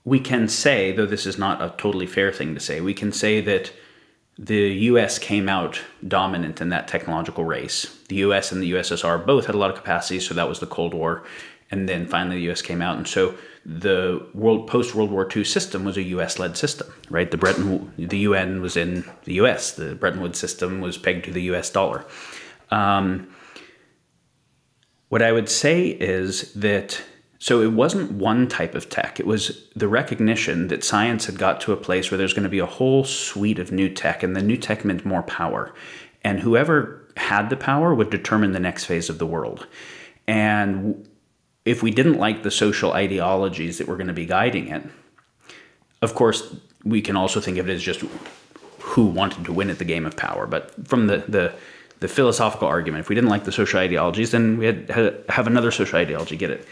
we 0.03 0.19
can 0.19 0.47
say, 0.47 0.91
though 0.91 1.05
this 1.05 1.25
is 1.25 1.37
not 1.37 1.61
a 1.61 1.73
totally 1.77 2.07
fair 2.07 2.31
thing 2.31 2.53
to 2.53 2.59
say, 2.59 2.79
we 2.81 2.93
can 2.93 3.11
say 3.11 3.41
that 3.41 3.73
the 4.39 4.69
U.S. 4.91 5.17
came 5.17 5.49
out 5.49 5.81
dominant 6.07 6.61
in 6.61 6.69
that 6.69 6.87
technological 6.87 7.43
race. 7.43 7.97
The 8.07 8.17
U.S. 8.17 8.51
and 8.51 8.61
the 8.61 8.71
USSR 8.71 9.25
both 9.25 9.47
had 9.47 9.55
a 9.55 9.57
lot 9.57 9.71
of 9.71 9.75
capacity, 9.75 10.19
so 10.19 10.33
that 10.35 10.47
was 10.47 10.59
the 10.59 10.67
Cold 10.67 10.93
War, 10.93 11.23
and 11.71 11.89
then 11.89 12.05
finally 12.05 12.37
the 12.37 12.43
U.S. 12.43 12.61
came 12.61 12.81
out, 12.81 12.97
and 12.97 13.07
so 13.07 13.35
the 13.65 14.25
world 14.33 14.67
post 14.67 14.95
World 14.95 15.11
War 15.11 15.27
II 15.35 15.43
system 15.43 15.83
was 15.83 15.97
a 15.97 16.03
U.S. 16.03 16.39
led 16.39 16.55
system, 16.55 16.87
right? 17.09 17.29
The 17.29 17.37
Bretton 17.37 17.91
the 17.97 18.19
UN 18.19 18.61
was 18.61 18.77
in 18.77 19.03
the 19.25 19.33
U.S. 19.35 19.73
The 19.73 19.95
Bretton 19.95 20.21
Woods 20.21 20.39
system 20.39 20.79
was 20.79 20.97
pegged 20.97 21.25
to 21.25 21.31
the 21.31 21.43
U.S. 21.43 21.69
dollar. 21.69 22.05
Um, 22.71 23.27
what 25.09 25.21
I 25.21 25.31
would 25.31 25.49
say 25.49 25.87
is 25.87 26.53
that 26.53 27.01
So 27.39 27.61
it 27.61 27.73
wasn't 27.73 28.11
one 28.13 28.47
type 28.47 28.73
of 28.73 28.89
tech. 28.89 29.19
It 29.19 29.27
was 29.27 29.67
the 29.75 29.87
recognition 29.87 30.69
that 30.69 30.83
science 30.83 31.25
had 31.25 31.37
got 31.37 31.61
to 31.61 31.71
a 31.71 31.77
place 31.77 32.09
where 32.09 32.17
there's 32.17 32.33
going 32.33 32.43
to 32.43 32.49
be 32.49 32.59
a 32.59 32.65
whole 32.65 33.03
suite 33.03 33.59
of 33.59 33.71
new 33.71 33.89
tech, 33.89 34.23
and 34.23 34.35
the 34.35 34.41
new 34.41 34.57
tech 34.57 34.83
meant 34.83 35.05
more 35.05 35.21
power. 35.23 35.73
And 36.23 36.39
whoever 36.39 37.07
had 37.15 37.49
the 37.49 37.57
power 37.57 37.93
would 37.93 38.09
determine 38.09 38.53
the 38.53 38.59
next 38.59 38.85
phase 38.85 39.09
of 39.09 39.19
the 39.19 39.25
world. 39.25 39.67
And 40.27 41.07
if 41.63 41.83
we 41.83 41.91
didn't 41.91 42.17
like 42.17 42.41
the 42.41 42.51
social 42.51 42.93
ideologies 42.93 43.77
that 43.77 43.87
were 43.87 43.97
going 43.97 44.07
to 44.07 44.13
be 44.13 44.25
guiding 44.25 44.67
it, 44.69 44.83
of 46.01 46.15
course, 46.15 46.55
we 46.83 47.01
can 47.01 47.15
also 47.15 47.39
think 47.39 47.57
of 47.57 47.69
it 47.69 47.73
as 47.73 47.83
just 47.83 48.03
who 48.79 49.05
wanted 49.05 49.45
to 49.45 49.53
win 49.53 49.69
at 49.69 49.77
the 49.77 49.85
game 49.85 50.05
of 50.05 50.17
power. 50.17 50.47
But 50.47 50.87
from 50.87 51.07
the, 51.07 51.23
the, 51.27 51.53
the 51.99 52.07
philosophical 52.07 52.67
argument, 52.67 53.01
if 53.01 53.09
we 53.09 53.15
didn't 53.15 53.29
like 53.29 53.43
the 53.43 53.51
social 53.51 53.79
ideologies, 53.79 54.31
then 54.31 54.57
we 54.57 54.65
had 54.65 54.87
to 54.87 55.23
have 55.29 55.47
another 55.47 55.71
social 55.71 55.97
ideology 55.97 56.35
get 56.35 56.51
it. 56.51 56.67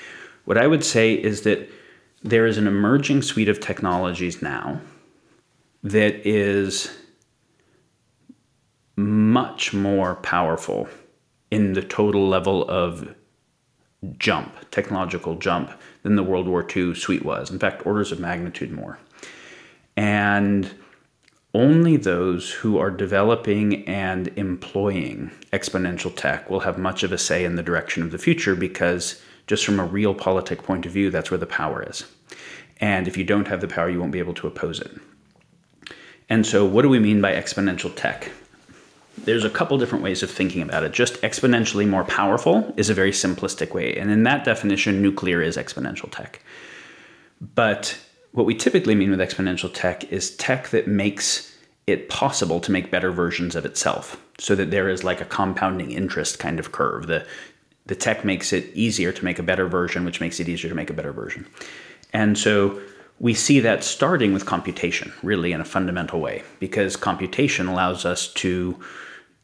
What 0.45 0.57
I 0.57 0.67
would 0.67 0.84
say 0.84 1.13
is 1.13 1.41
that 1.41 1.69
there 2.23 2.45
is 2.45 2.57
an 2.57 2.67
emerging 2.67 3.21
suite 3.21 3.49
of 3.49 3.59
technologies 3.59 4.41
now 4.41 4.80
that 5.84 6.28
is 6.28 6.95
much 8.95 9.73
more 9.73 10.15
powerful 10.15 10.88
in 11.51 11.73
the 11.73 11.82
total 11.82 12.28
level 12.28 12.67
of 12.69 13.13
jump, 14.17 14.53
technological 14.71 15.36
jump, 15.36 15.71
than 16.03 16.15
the 16.15 16.23
World 16.23 16.47
War 16.47 16.65
II 16.76 16.95
suite 16.95 17.26
was. 17.26 17.49
In 17.49 17.59
fact, 17.59 17.86
orders 17.86 18.11
of 18.11 18.19
magnitude 18.19 18.71
more. 18.71 18.99
And 19.97 20.71
only 21.56 21.95
those 21.95 22.51
who 22.51 22.78
are 22.78 22.91
developing 22.91 23.88
and 23.88 24.28
employing 24.36 25.32
exponential 25.53 26.14
tech 26.14 26.49
will 26.49 26.60
have 26.60 26.78
much 26.78 27.01
of 27.01 27.14
a 27.14 27.18
say 27.18 27.45
in 27.45 27.56
the 27.56 27.64
direction 27.64 28.03
of 28.03 28.12
the 28.12 28.18
future 28.18 28.56
because 28.56 29.22
just 29.47 29.64
from 29.64 29.80
a 29.80 29.88
realpolitik 29.88 30.58
point 30.64 30.86
of 30.86 30.91
view, 30.91 31.10
that's 31.10 31.32
where 31.32 31.38
the 31.38 31.45
power 31.45 31.82
is. 31.82 32.03
And 32.82 33.08
if 33.08 33.16
you 33.16 33.24
don't 33.24 33.47
have 33.47 33.62
the 33.62 33.70
power, 33.70 33.89
you 33.89 34.01
won't 34.01 34.12
be 34.12 34.20
able 34.20 34.34
to 34.34 34.47
oppose 34.47 34.82
it. 34.82 34.91
And 36.28 36.45
so, 36.45 36.66
what 36.66 36.82
do 36.82 36.89
we 36.89 36.99
mean 36.99 37.22
by 37.22 37.32
exponential 37.32 37.95
tech? 37.95 38.32
There's 39.20 39.45
a 39.45 39.49
couple 39.49 39.78
different 39.78 40.03
ways 40.03 40.24
of 40.24 40.30
thinking 40.30 40.62
about 40.62 40.84
it. 40.84 40.91
Just 40.91 41.22
exponentially 41.22 41.88
more 41.88 42.03
powerful 42.03 42.74
is 42.76 42.89
a 42.89 42.93
very 42.93 43.12
simplistic 43.12 43.74
way. 43.74 43.95
And 43.95 44.12
in 44.12 44.24
that 44.24 44.43
definition, 44.43 45.01
nuclear 45.01 45.41
is 45.41 45.56
exponential 45.56 46.12
tech. 46.12 46.41
But 47.39 47.97
what 48.36 48.45
we 48.45 48.53
typically 48.53 48.95
mean 48.95 49.09
with 49.11 49.19
exponential 49.19 49.73
tech 49.73 50.11
is 50.11 50.36
tech 50.36 50.69
that 50.69 50.88
makes 50.88 51.55
it 51.88 52.09
possible 52.09 52.59
to 52.59 52.71
make 52.71 52.91
better 52.91 53.11
versions 53.11 53.55
of 53.55 53.65
itself 53.65 54.21
so 54.38 54.55
that 54.55 54.71
there 54.71 54.89
is 54.89 55.05
like 55.05 55.21
a 55.21 55.25
compounding 55.25 55.91
interest 55.91 56.38
kind 56.38 56.59
of 56.59 56.73
curve. 56.73 57.07
The, 57.07 57.25
the 57.86 57.95
tech 57.95 58.25
makes 58.25 58.51
it 58.51 58.65
easier 58.73 59.13
to 59.13 59.23
make 59.23 59.39
a 59.39 59.43
better 59.43 59.67
version, 59.67 60.03
which 60.03 60.19
makes 60.19 60.39
it 60.41 60.49
easier 60.49 60.69
to 60.69 60.75
make 60.75 60.89
a 60.89 60.93
better 60.93 61.13
version. 61.13 61.47
And 62.11 62.38
so 62.38 62.81
we 63.19 63.33
see 63.33 63.61
that 63.61 63.86
starting 63.86 64.33
with 64.33 64.45
computation, 64.45 65.13
really, 65.23 65.53
in 65.53 65.61
a 65.61 65.65
fundamental 65.65 66.19
way, 66.19 66.43
because 66.59 66.97
computation 66.97 67.67
allows 67.67 68.03
us 68.03 68.27
to 68.33 68.77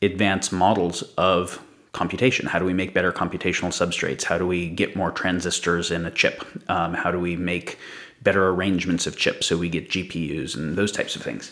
advance 0.01 0.51
models 0.51 1.03
of 1.17 1.61
computation. 1.93 2.47
How 2.47 2.59
do 2.59 2.65
we 2.65 2.73
make 2.73 2.93
better 2.93 3.13
computational 3.13 3.69
substrates? 3.69 4.23
How 4.23 4.37
do 4.37 4.45
we 4.47 4.69
get 4.69 4.97
more 4.97 5.11
transistors 5.11 5.91
in 5.91 6.05
a 6.05 6.11
chip? 6.11 6.43
Um, 6.69 6.93
how 6.93 7.11
do 7.11 7.19
we 7.19 7.37
make 7.37 7.77
better 8.22 8.49
arrangements 8.49 9.07
of 9.07 9.17
chips 9.17 9.47
so 9.47 9.57
we 9.57 9.69
get 9.69 9.89
GPUs 9.89 10.55
and 10.55 10.76
those 10.76 10.91
types 10.91 11.15
of 11.15 11.22
things? 11.22 11.51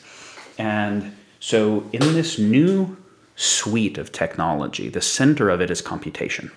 And 0.57 1.15
so, 1.39 1.89
in 1.93 2.01
this 2.13 2.38
new 2.38 2.97
suite 3.36 3.97
of 3.97 4.11
technology, 4.11 4.89
the 4.89 5.01
center 5.01 5.49
of 5.49 5.61
it 5.61 5.72
is 5.72 5.82
computation. 5.82 6.51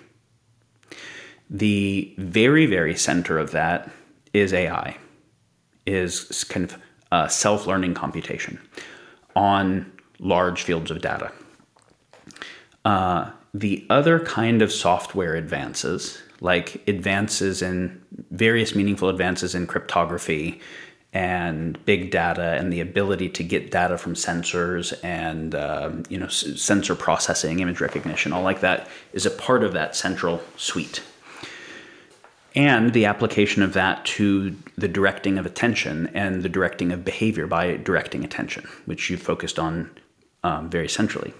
The 1.48 2.12
very, 2.18 2.66
very 2.66 2.96
center 2.96 3.38
of 3.38 3.52
that 3.52 3.90
is 4.32 4.52
AI, 4.52 4.96
is 5.86 6.44
kind 6.44 6.70
of 6.70 6.78
uh, 7.12 7.28
self 7.28 7.66
learning 7.66 7.94
computation 7.94 8.58
on 9.36 9.92
large 10.18 10.62
fields 10.62 10.90
of 10.90 11.00
data. 11.00 11.30
Uh, 12.84 13.30
the 13.54 13.86
other 13.90 14.18
kind 14.18 14.62
of 14.62 14.72
software 14.72 15.34
advances, 15.34 16.21
like 16.42 16.86
advances 16.86 17.62
in 17.62 18.02
various 18.30 18.74
meaningful 18.74 19.08
advances 19.08 19.54
in 19.54 19.66
cryptography 19.66 20.60
and 21.14 21.82
big 21.84 22.10
data 22.10 22.56
and 22.58 22.72
the 22.72 22.80
ability 22.80 23.28
to 23.28 23.42
get 23.42 23.70
data 23.70 23.96
from 23.96 24.14
sensors 24.14 24.92
and 25.04 25.54
um, 25.54 26.02
you 26.08 26.18
know 26.18 26.28
sensor 26.28 26.94
processing 26.94 27.60
image 27.60 27.80
recognition 27.80 28.32
all 28.32 28.42
like 28.42 28.60
that 28.60 28.88
is 29.12 29.24
a 29.24 29.30
part 29.30 29.62
of 29.62 29.72
that 29.72 29.94
central 29.94 30.42
suite 30.56 31.02
and 32.54 32.92
the 32.92 33.06
application 33.06 33.62
of 33.62 33.72
that 33.72 34.04
to 34.04 34.56
the 34.76 34.88
directing 34.88 35.38
of 35.38 35.46
attention 35.46 36.08
and 36.08 36.42
the 36.42 36.48
directing 36.48 36.92
of 36.92 37.04
behavior 37.04 37.46
by 37.46 37.76
directing 37.78 38.24
attention, 38.24 38.68
which 38.84 39.08
you 39.08 39.16
focused 39.16 39.58
on 39.58 39.90
um, 40.44 40.68
very 40.68 40.88
centrally. 40.88 41.32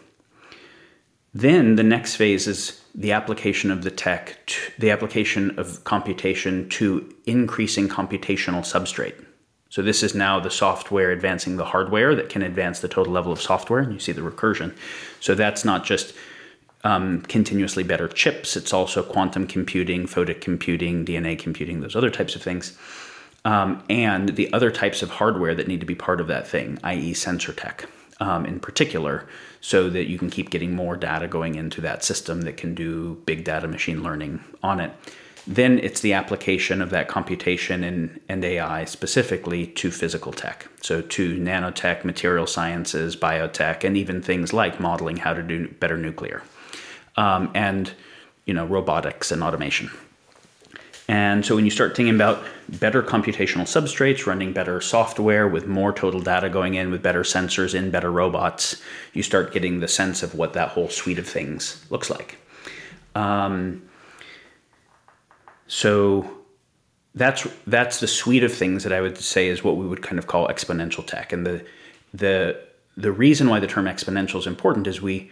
Then 1.35 1.77
the 1.77 1.83
next 1.83 2.17
phase 2.17 2.47
is 2.47 2.82
the 2.95 3.13
application 3.13 3.71
of 3.71 3.83
the 3.83 3.91
tech, 3.91 4.39
to, 4.47 4.73
the 4.79 4.91
application 4.91 5.59
of 5.59 5.83
computation 5.85 6.69
to 6.69 7.15
increasing 7.27 7.89
computational 7.89 8.61
substrate. 8.61 9.15
So 9.71 9.81
this 9.81 10.03
is 10.03 10.15
now 10.15 10.39
the 10.39 10.51
software 10.51 11.11
advancing 11.11 11.57
the 11.57 11.65
hardware 11.65 12.15
that 12.15 12.29
can 12.29 12.43
advance 12.43 12.81
the 12.81 12.89
total 12.89 13.13
level 13.13 13.33
of 13.33 13.41
software, 13.41 13.81
and 13.81 13.93
you 13.95 13.99
see 13.99 14.13
the 14.13 14.21
recursion. 14.21 14.77
So 15.21 15.35
that's 15.35 15.65
not 15.65 15.85
just 15.85 16.15
um, 16.85 17.23
continuously 17.23 17.83
better 17.83 18.09
chips. 18.09 18.57
It's 18.57 18.75
also 18.75 19.03
quantum 19.03 19.47
computing, 19.47 20.07
photic 20.07 20.43
computing, 20.43 21.07
DNA 21.07 21.39
computing, 21.39 21.81
those 21.81 21.97
other 21.97 22.11
types 22.11 22.37
of 22.37 22.43
things. 22.43 22.77
Um, 23.45 23.83
and 23.89 24.37
the 24.37 24.53
other 24.53 24.71
types 24.71 25.03
of 25.03 25.11
hardware 25.11 25.55
that 25.55 25.69
need 25.69 25.81
to 25.81 25.87
be 25.87 25.95
part 25.95 26.21
of 26.21 26.27
that 26.27 26.47
thing, 26.47 26.79
i.e., 26.85 27.15
sensor 27.15 27.53
tech 27.53 27.87
um, 28.21 28.47
in 28.47 28.61
particular, 28.61 29.27
so 29.63 29.89
that 29.89 30.11
you 30.11 30.19
can 30.19 30.29
keep 30.29 30.51
getting 30.51 30.75
more 30.75 30.97
data 30.97 31.27
going 31.27 31.55
into 31.55 31.81
that 31.81 32.05
system 32.05 32.43
that 32.43 32.59
can 32.59 32.75
do 32.75 33.15
big 33.25 33.45
data 33.45 33.69
machine 33.69 34.03
learning 34.03 34.43
on 34.63 34.81
it. 34.81 34.93
Then 35.47 35.79
it's 35.79 36.01
the 36.01 36.13
application 36.13 36.83
of 36.83 36.91
that 36.91 37.09
computation 37.09 37.83
and, 37.83 38.21
and 38.29 38.45
AI 38.45 38.85
specifically 38.85 39.69
to 39.69 39.91
physical 39.91 40.33
tech. 40.33 40.69
So 40.83 41.01
to 41.01 41.37
nanotech, 41.37 42.05
material 42.05 42.47
sciences, 42.47 43.17
biotech, 43.17 43.85
and 43.85 43.97
even 43.97 44.21
things 44.21 44.53
like 44.53 44.79
modeling 44.79 45.17
how 45.17 45.33
to 45.33 45.43
do 45.43 45.69
better 45.69 45.97
nuclear 45.97 46.43
um, 47.17 47.51
and 47.55 47.93
you 48.47 48.55
know 48.55 48.67
robotics 48.67 49.31
and 49.31 49.43
automation. 49.43 49.91
And 51.09 51.45
so 51.45 51.57
when 51.57 51.65
you 51.65 51.71
start 51.71 51.97
thinking 51.97 52.15
about 52.15 52.45
better 52.69 53.03
computational 53.03 53.63
substrates, 53.63 54.27
running 54.27 54.53
better 54.53 54.81
software 54.81 55.49
with 55.49 55.67
more 55.67 55.93
total 55.93 56.21
data 56.21 56.49
going 56.49 56.75
in, 56.75 56.91
with 56.91 57.03
better 57.03 57.23
sensors 57.23 57.75
in, 57.75 57.91
better 57.91 58.11
robots, 58.11 58.81
you 59.13 59.23
start 59.23 59.53
getting 59.53 59.81
the 59.81 59.89
sense 59.89 60.23
of 60.23 60.35
what 60.35 60.53
that 60.53 60.69
whole 60.71 60.89
suite 60.89 61.19
of 61.19 61.27
things 61.27 61.85
looks 61.91 62.09
like. 62.09 62.39
Um, 63.15 63.83
so 65.67 66.39
that's 67.15 67.47
that's 67.67 68.01
the 68.01 68.07
suite 68.07 68.45
of 68.45 68.53
things 68.53 68.85
that 68.85 68.93
I 68.93 69.01
would 69.01 69.19
say 69.19 69.49
is 69.49 69.63
what 69.63 69.77
we 69.77 69.87
would 69.87 70.03
kind 70.03 70.19
of 70.19 70.27
call 70.27 70.49
exponential 70.49 71.07
tech. 71.07 71.33
And 71.33 71.45
the 71.47 71.65
the 72.15 72.61
the 72.97 73.13
reason 73.13 73.49
why 73.49 73.61
the 73.61 73.67
term 73.67 73.87
exponential 73.87 74.39
is 74.39 74.47
important 74.47 74.87
is 74.87 75.03
we 75.03 75.31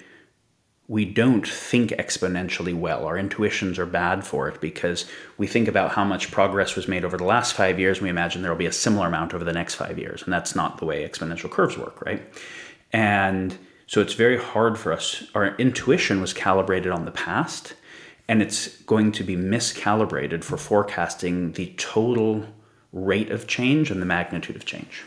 we 0.91 1.05
don't 1.05 1.47
think 1.47 1.91
exponentially 1.91 2.77
well. 2.77 3.07
Our 3.07 3.17
intuitions 3.17 3.79
are 3.79 3.87
bad 3.87 4.27
for 4.27 4.49
it 4.49 4.61
because 4.61 5.09
we 5.39 5.47
think 5.47 5.69
about 5.69 5.93
how 5.93 6.03
much 6.03 6.33
progress 6.33 6.75
was 6.75 6.89
made 6.89 7.05
over 7.05 7.17
the 7.17 7.23
last 7.23 7.55
five 7.55 7.79
years 7.79 7.99
and 7.99 8.07
we 8.07 8.11
imagine 8.11 8.43
there 8.43 8.51
will 8.51 8.59
be 8.59 8.67
a 8.67 8.73
similar 8.73 9.07
amount 9.07 9.33
over 9.33 9.45
the 9.45 9.53
next 9.53 9.77
five 9.77 10.01
years. 10.01 10.21
And 10.25 10.33
that's 10.33 10.57
not 10.57 10.79
the 10.79 10.87
way 10.87 11.09
exponential 11.09 11.49
curves 11.49 11.79
work, 11.79 12.03
right? 12.05 12.21
And 12.93 13.57
so 13.87 14.01
it's 14.01 14.15
very 14.15 14.37
hard 14.37 14.77
for 14.77 14.93
us. 14.93 15.23
Our 15.33 15.55
intuition 15.59 16.21
was 16.21 16.33
calibrated 16.33 16.91
on 16.91 17.05
the 17.05 17.13
past 17.13 17.75
and 18.27 18.43
it's 18.43 18.83
going 18.83 19.13
to 19.13 19.23
be 19.23 19.37
miscalibrated 19.37 20.43
for 20.43 20.57
forecasting 20.57 21.53
the 21.53 21.73
total 21.77 22.45
rate 22.93 23.31
of 23.31 23.47
change 23.47 23.93
and 23.93 24.03
the 24.03 24.07
magnitude 24.07 24.57
of 24.57 24.65
change. 24.65 25.05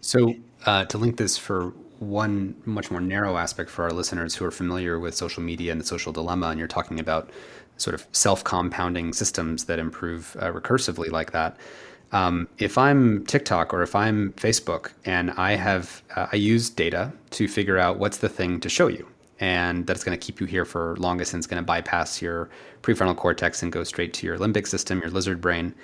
So, 0.00 0.36
uh, 0.64 0.84
to 0.84 0.98
link 0.98 1.16
this 1.16 1.36
for 1.36 1.72
one 2.00 2.54
much 2.64 2.90
more 2.90 3.00
narrow 3.00 3.36
aspect 3.36 3.70
for 3.70 3.84
our 3.84 3.92
listeners 3.92 4.34
who 4.34 4.44
are 4.44 4.50
familiar 4.50 4.98
with 4.98 5.14
social 5.14 5.42
media 5.42 5.70
and 5.70 5.80
the 5.80 5.84
social 5.84 6.12
dilemma, 6.12 6.48
and 6.48 6.58
you're 6.58 6.68
talking 6.68 6.98
about 6.98 7.30
sort 7.76 7.94
of 7.94 8.06
self 8.12 8.42
compounding 8.42 9.12
systems 9.12 9.64
that 9.66 9.78
improve 9.78 10.36
uh, 10.40 10.50
recursively 10.50 11.10
like 11.10 11.32
that. 11.32 11.56
Um, 12.12 12.48
if 12.58 12.76
I'm 12.76 13.24
TikTok 13.26 13.72
or 13.72 13.82
if 13.82 13.94
I'm 13.94 14.32
Facebook 14.32 14.92
and 15.04 15.30
I 15.32 15.54
have 15.54 16.02
uh, 16.16 16.26
I 16.32 16.36
use 16.36 16.68
data 16.70 17.12
to 17.30 17.46
figure 17.46 17.78
out 17.78 17.98
what's 17.98 18.18
the 18.18 18.28
thing 18.28 18.60
to 18.60 18.68
show 18.68 18.88
you, 18.88 19.06
and 19.38 19.86
that's 19.86 20.02
going 20.02 20.18
to 20.18 20.24
keep 20.24 20.40
you 20.40 20.46
here 20.46 20.64
for 20.64 20.96
longest 20.96 21.34
and 21.34 21.40
it's 21.40 21.46
going 21.46 21.62
to 21.62 21.66
bypass 21.66 22.20
your 22.20 22.48
prefrontal 22.82 23.16
cortex 23.16 23.62
and 23.62 23.70
go 23.70 23.84
straight 23.84 24.14
to 24.14 24.26
your 24.26 24.38
limbic 24.38 24.66
system, 24.66 25.00
your 25.00 25.10
lizard 25.10 25.40
brain. 25.40 25.74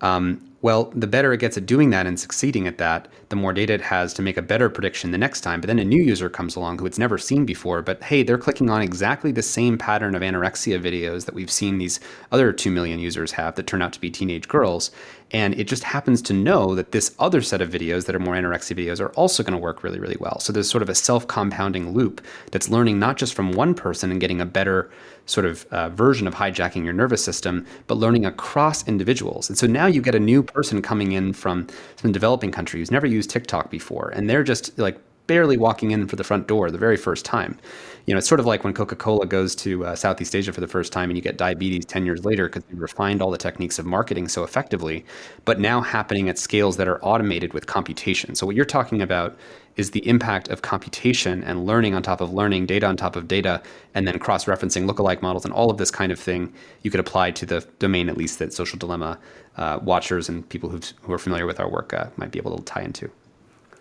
Um, 0.00 0.42
well, 0.66 0.90
the 0.96 1.06
better 1.06 1.32
it 1.32 1.38
gets 1.38 1.56
at 1.56 1.64
doing 1.64 1.90
that 1.90 2.08
and 2.08 2.18
succeeding 2.18 2.66
at 2.66 2.76
that, 2.78 3.06
the 3.28 3.36
more 3.36 3.52
data 3.52 3.72
it 3.72 3.80
has 3.80 4.12
to 4.12 4.20
make 4.20 4.36
a 4.36 4.42
better 4.42 4.68
prediction 4.68 5.12
the 5.12 5.16
next 5.16 5.42
time. 5.42 5.60
But 5.60 5.68
then 5.68 5.78
a 5.78 5.84
new 5.84 6.02
user 6.02 6.28
comes 6.28 6.56
along 6.56 6.80
who 6.80 6.86
it's 6.86 6.98
never 6.98 7.18
seen 7.18 7.46
before, 7.46 7.82
but 7.82 8.02
hey, 8.02 8.24
they're 8.24 8.36
clicking 8.36 8.68
on 8.68 8.82
exactly 8.82 9.30
the 9.30 9.42
same 9.42 9.78
pattern 9.78 10.16
of 10.16 10.22
anorexia 10.22 10.82
videos 10.82 11.24
that 11.26 11.36
we've 11.36 11.52
seen 11.52 11.78
these 11.78 12.00
other 12.32 12.52
2 12.52 12.72
million 12.72 12.98
users 12.98 13.30
have 13.30 13.54
that 13.54 13.68
turn 13.68 13.80
out 13.80 13.92
to 13.92 14.00
be 14.00 14.10
teenage 14.10 14.48
girls. 14.48 14.90
And 15.32 15.58
it 15.58 15.64
just 15.64 15.82
happens 15.82 16.22
to 16.22 16.32
know 16.32 16.74
that 16.76 16.92
this 16.92 17.14
other 17.18 17.42
set 17.42 17.60
of 17.60 17.68
videos 17.68 18.06
that 18.06 18.14
are 18.14 18.20
more 18.20 18.34
anorexia 18.34 18.76
videos 18.76 19.00
are 19.00 19.10
also 19.10 19.42
going 19.42 19.52
to 19.52 19.58
work 19.58 19.82
really, 19.82 19.98
really 19.98 20.16
well. 20.20 20.38
So 20.38 20.52
there's 20.52 20.70
sort 20.70 20.82
of 20.82 20.88
a 20.88 20.94
self 20.94 21.26
compounding 21.26 21.92
loop 21.92 22.20
that's 22.52 22.68
learning 22.68 22.98
not 22.98 23.16
just 23.16 23.34
from 23.34 23.52
one 23.52 23.74
person 23.74 24.10
and 24.10 24.20
getting 24.20 24.40
a 24.40 24.46
better 24.46 24.90
sort 25.26 25.44
of 25.44 25.66
uh, 25.72 25.88
version 25.88 26.28
of 26.28 26.34
hijacking 26.34 26.84
your 26.84 26.92
nervous 26.92 27.24
system, 27.24 27.66
but 27.88 27.96
learning 27.96 28.24
across 28.24 28.86
individuals. 28.86 29.48
And 29.48 29.58
so 29.58 29.66
now 29.66 29.86
you 29.86 30.00
get 30.00 30.14
a 30.14 30.20
new 30.20 30.42
person 30.42 30.80
coming 30.80 31.12
in 31.12 31.32
from 31.32 31.66
some 31.96 32.12
developing 32.12 32.52
country 32.52 32.80
who's 32.80 32.92
never 32.92 33.06
used 33.06 33.28
TikTok 33.28 33.70
before, 33.70 34.10
and 34.10 34.30
they're 34.30 34.44
just 34.44 34.78
like 34.78 34.98
barely 35.26 35.56
walking 35.56 35.90
in 35.90 36.06
for 36.06 36.14
the 36.14 36.24
front 36.24 36.46
door 36.46 36.70
the 36.70 36.78
very 36.78 36.96
first 36.96 37.24
time. 37.24 37.58
You 38.06 38.14
know, 38.14 38.18
it's 38.18 38.28
sort 38.28 38.38
of 38.38 38.46
like 38.46 38.62
when 38.62 38.72
Coca-Cola 38.72 39.26
goes 39.26 39.56
to 39.56 39.84
uh, 39.84 39.96
Southeast 39.96 40.36
Asia 40.36 40.52
for 40.52 40.60
the 40.60 40.68
first 40.68 40.92
time 40.92 41.10
and 41.10 41.16
you 41.16 41.22
get 41.22 41.36
diabetes 41.36 41.84
10 41.84 42.06
years 42.06 42.24
later 42.24 42.46
because 42.46 42.62
they 42.64 42.74
refined 42.74 43.20
all 43.20 43.32
the 43.32 43.38
techniques 43.38 43.80
of 43.80 43.84
marketing 43.84 44.28
so 44.28 44.44
effectively, 44.44 45.04
but 45.44 45.58
now 45.58 45.80
happening 45.80 46.28
at 46.28 46.38
scales 46.38 46.76
that 46.76 46.86
are 46.86 47.04
automated 47.04 47.52
with 47.52 47.66
computation. 47.66 48.36
So 48.36 48.46
what 48.46 48.54
you're 48.54 48.64
talking 48.64 49.02
about 49.02 49.36
is 49.74 49.90
the 49.90 50.06
impact 50.06 50.46
of 50.48 50.62
computation 50.62 51.42
and 51.42 51.66
learning 51.66 51.94
on 51.94 52.02
top 52.02 52.20
of 52.20 52.32
learning, 52.32 52.66
data 52.66 52.86
on 52.86 52.96
top 52.96 53.16
of 53.16 53.26
data, 53.26 53.60
and 53.92 54.06
then 54.06 54.20
cross 54.20 54.44
referencing 54.44 54.88
lookalike 54.88 55.20
models 55.20 55.44
and 55.44 55.52
all 55.52 55.68
of 55.68 55.76
this 55.76 55.90
kind 55.90 56.12
of 56.12 56.18
thing 56.18 56.52
you 56.82 56.92
could 56.92 57.00
apply 57.00 57.32
to 57.32 57.44
the 57.44 57.66
domain, 57.80 58.08
at 58.08 58.16
least 58.16 58.38
that 58.38 58.52
Social 58.52 58.78
Dilemma 58.78 59.18
uh, 59.56 59.80
watchers 59.82 60.28
and 60.28 60.48
people 60.48 60.70
who 60.70 61.12
are 61.12 61.18
familiar 61.18 61.44
with 61.44 61.58
our 61.58 61.68
work 61.68 61.92
uh, 61.92 62.06
might 62.16 62.30
be 62.30 62.38
able 62.38 62.56
to 62.56 62.62
tie 62.62 62.82
into. 62.82 63.10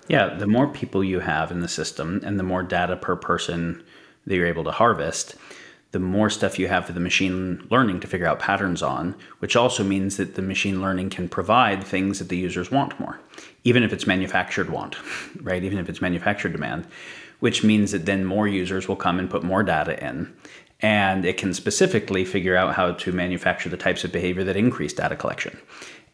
Yeah, 0.07 0.35
the 0.35 0.47
more 0.47 0.67
people 0.67 1.03
you 1.03 1.19
have 1.19 1.51
in 1.51 1.61
the 1.61 1.67
system 1.67 2.21
and 2.23 2.39
the 2.39 2.43
more 2.43 2.63
data 2.63 2.95
per 2.95 3.15
person 3.15 3.83
that 4.25 4.35
you're 4.35 4.47
able 4.47 4.63
to 4.63 4.71
harvest, 4.71 5.35
the 5.91 5.99
more 5.99 6.29
stuff 6.29 6.59
you 6.59 6.67
have 6.67 6.85
for 6.85 6.91
the 6.91 6.99
machine 6.99 7.65
learning 7.71 8.01
to 8.01 8.07
figure 8.07 8.27
out 8.27 8.37
patterns 8.37 8.83
on, 8.83 9.15
which 9.39 9.55
also 9.55 9.81
means 9.81 10.17
that 10.17 10.35
the 10.35 10.41
machine 10.41 10.81
learning 10.81 11.09
can 11.09 11.29
provide 11.29 11.83
things 11.83 12.19
that 12.19 12.27
the 12.27 12.35
users 12.35 12.69
want 12.69 12.99
more, 12.99 13.21
even 13.63 13.81
if 13.81 13.93
it's 13.93 14.05
manufactured 14.05 14.69
want, 14.69 14.97
right? 15.41 15.63
Even 15.63 15.77
if 15.77 15.87
it's 15.87 16.01
manufactured 16.01 16.51
demand, 16.51 16.85
which 17.39 17.63
means 17.63 17.93
that 17.93 18.05
then 18.05 18.25
more 18.25 18.45
users 18.45 18.89
will 18.89 18.97
come 18.97 19.19
and 19.19 19.29
put 19.29 19.43
more 19.43 19.63
data 19.63 19.97
in. 20.05 20.33
And 20.81 21.23
it 21.23 21.37
can 21.37 21.53
specifically 21.53 22.25
figure 22.25 22.57
out 22.57 22.75
how 22.75 22.91
to 22.91 23.11
manufacture 23.13 23.69
the 23.69 23.77
types 23.77 24.03
of 24.03 24.11
behavior 24.11 24.43
that 24.43 24.57
increase 24.57 24.91
data 24.91 25.15
collection. 25.15 25.57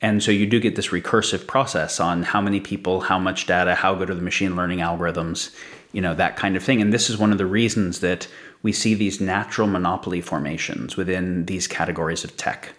And 0.01 0.22
so 0.22 0.32
you 0.32 0.45
do 0.45 0.59
get 0.59 0.76
this 0.76 0.89
recursive 0.89 1.47
process 1.47 1.99
on 1.99 2.24
how 2.24 2.41
many 2.41 2.59
people, 2.59 3.01
how 3.01 3.20
much 3.20 3.47
data, 3.47 3.76
how 3.76 3.95
good 3.95 4.09
are 4.09 4.16
the 4.16 4.22
machine 4.22 4.55
learning 4.55 4.80
algorithms, 4.80 5.55
you 5.93 6.01
know, 6.01 6.13
that 6.15 6.37
kind 6.37 6.55
of 6.55 6.63
thing. 6.63 6.81
And 6.81 6.93
this 6.93 7.09
is 7.09 7.17
one 7.17 7.31
of 7.31 7.37
the 7.37 7.45
reasons 7.45 7.99
that 7.99 8.27
we 8.63 8.71
see 8.71 8.93
these 8.93 9.19
natural 9.19 9.67
monopoly 9.67 10.21
formations 10.21 10.95
within 10.95 11.45
these 11.45 11.67
categories 11.67 12.23
of 12.23 12.37
tech. 12.37 12.73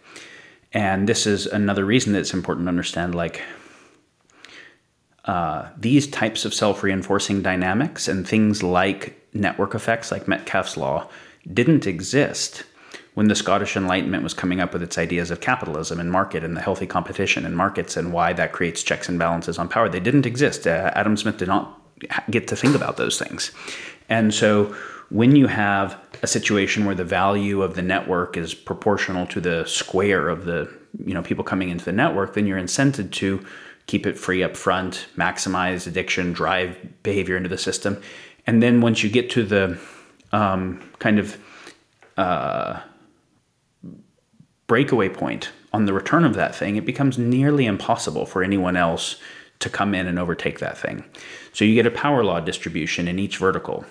And 0.73 1.09
this 1.09 1.27
is 1.27 1.47
another 1.47 1.85
reason 1.85 2.13
that 2.13 2.21
it's 2.21 2.33
important 2.33 2.67
to 2.67 2.71
understand 2.71 3.15
like 3.15 3.43
uh, 5.25 5.69
these 5.77 6.07
types 6.07 6.45
of 6.45 6.55
self 6.55 6.83
reinforcing 6.83 7.43
dynamics 7.43 8.09
and 8.09 8.27
things 8.27 8.63
like 8.63 9.19
network 9.35 9.75
effects, 9.75 10.11
like 10.11 10.27
Metcalfe's 10.27 10.77
law, 10.77 11.09
didn't 11.53 11.87
exist 11.87 12.65
when 13.15 13.29
the 13.29 13.35
Scottish 13.35 13.77
Enlightenment 13.77 14.23
was 14.23 14.33
coming 14.33 14.61
up 14.61 14.73
with 14.73 14.83
its 14.83 14.97
ideas 14.97 15.31
of 15.31 15.41
capitalism 15.41 16.01
and 16.01 16.11
market 16.11 16.43
and 16.43 16.57
the 16.57 16.63
healthy 16.63 16.87
competition 16.87 17.45
in 17.45 17.55
markets 17.55 17.97
and 17.97 18.13
why 18.13 18.33
that 18.33 18.53
creates 18.53 18.83
checks 18.83 19.09
and 19.09 19.19
balances 19.19 19.59
on 19.59 19.69
power. 19.69 19.89
They 19.89 20.01
didn't 20.01 20.27
exist. 20.27 20.67
Uh, 20.67 20.91
Adam 20.95 21.17
Smith 21.17 21.37
did 21.37 21.49
not 21.49 21.82
get 22.31 22.49
to 22.49 22.57
think 22.57 22.75
about 22.75 22.97
those 22.97 23.19
things. 23.19 23.53
And 24.09 24.33
so 24.33 24.75
when 25.11 25.37
you 25.37 25.47
have 25.47 25.99
a 26.23 26.27
situation 26.27 26.85
where 26.85 26.95
the 26.95 27.05
value 27.05 27.63
of 27.63 27.75
the 27.75 27.83
network 27.83 28.37
is 28.37 28.55
proportional 28.55 29.27
to 29.27 29.41
the 29.41 29.65
square 29.67 30.29
of 30.29 30.45
the 30.45 30.73
you 31.05 31.15
know 31.15 31.23
people 31.23 31.45
coming 31.45 31.69
into 31.69 31.85
the 31.85 31.93
network, 31.93 32.35
then 32.35 32.47
you're 32.47 32.59
incented 32.59 33.11
to 33.13 33.45
keep 33.87 34.07
it 34.07 34.19
free 34.19 34.43
up 34.43 34.57
front, 34.57 35.07
maximize 35.17 35.87
addiction, 35.87 36.33
drive 36.33 36.79
behavior 37.03 37.37
into 37.37 37.49
the 37.49 37.59
system, 37.59 38.01
and 38.47 38.63
then 38.63 38.81
once 38.81 39.03
you 39.03 39.11
get 39.11 39.31
to 39.31 39.43
the 39.43 39.79
um, 40.33 40.81
kind 40.99 41.19
of 41.19 41.37
uh, 42.17 42.81
breakaway 44.67 45.09
point 45.09 45.51
on 45.73 45.87
the 45.87 45.93
return 45.93 46.25
of 46.25 46.35
that 46.35 46.55
thing, 46.55 46.77
it 46.77 46.87
becomes 46.87 47.19
nearly 47.19 47.67
impossible 47.67 48.27
for 48.27 48.43
anyone 48.43 48.77
else 48.77 49.17
to 49.59 49.69
come 49.69 49.95
in 49.95 50.07
and 50.07 50.19
overtake 50.19 50.59
that 50.59 50.77
thing. 50.77 51.05
So 51.53 51.65
you 51.65 51.75
get 51.75 51.87
a 51.87 51.91
power 51.91 52.25
law 52.25 52.41
distribution 52.41 53.09
in 53.09 53.19
each 53.19 53.39
vertical 53.39 53.85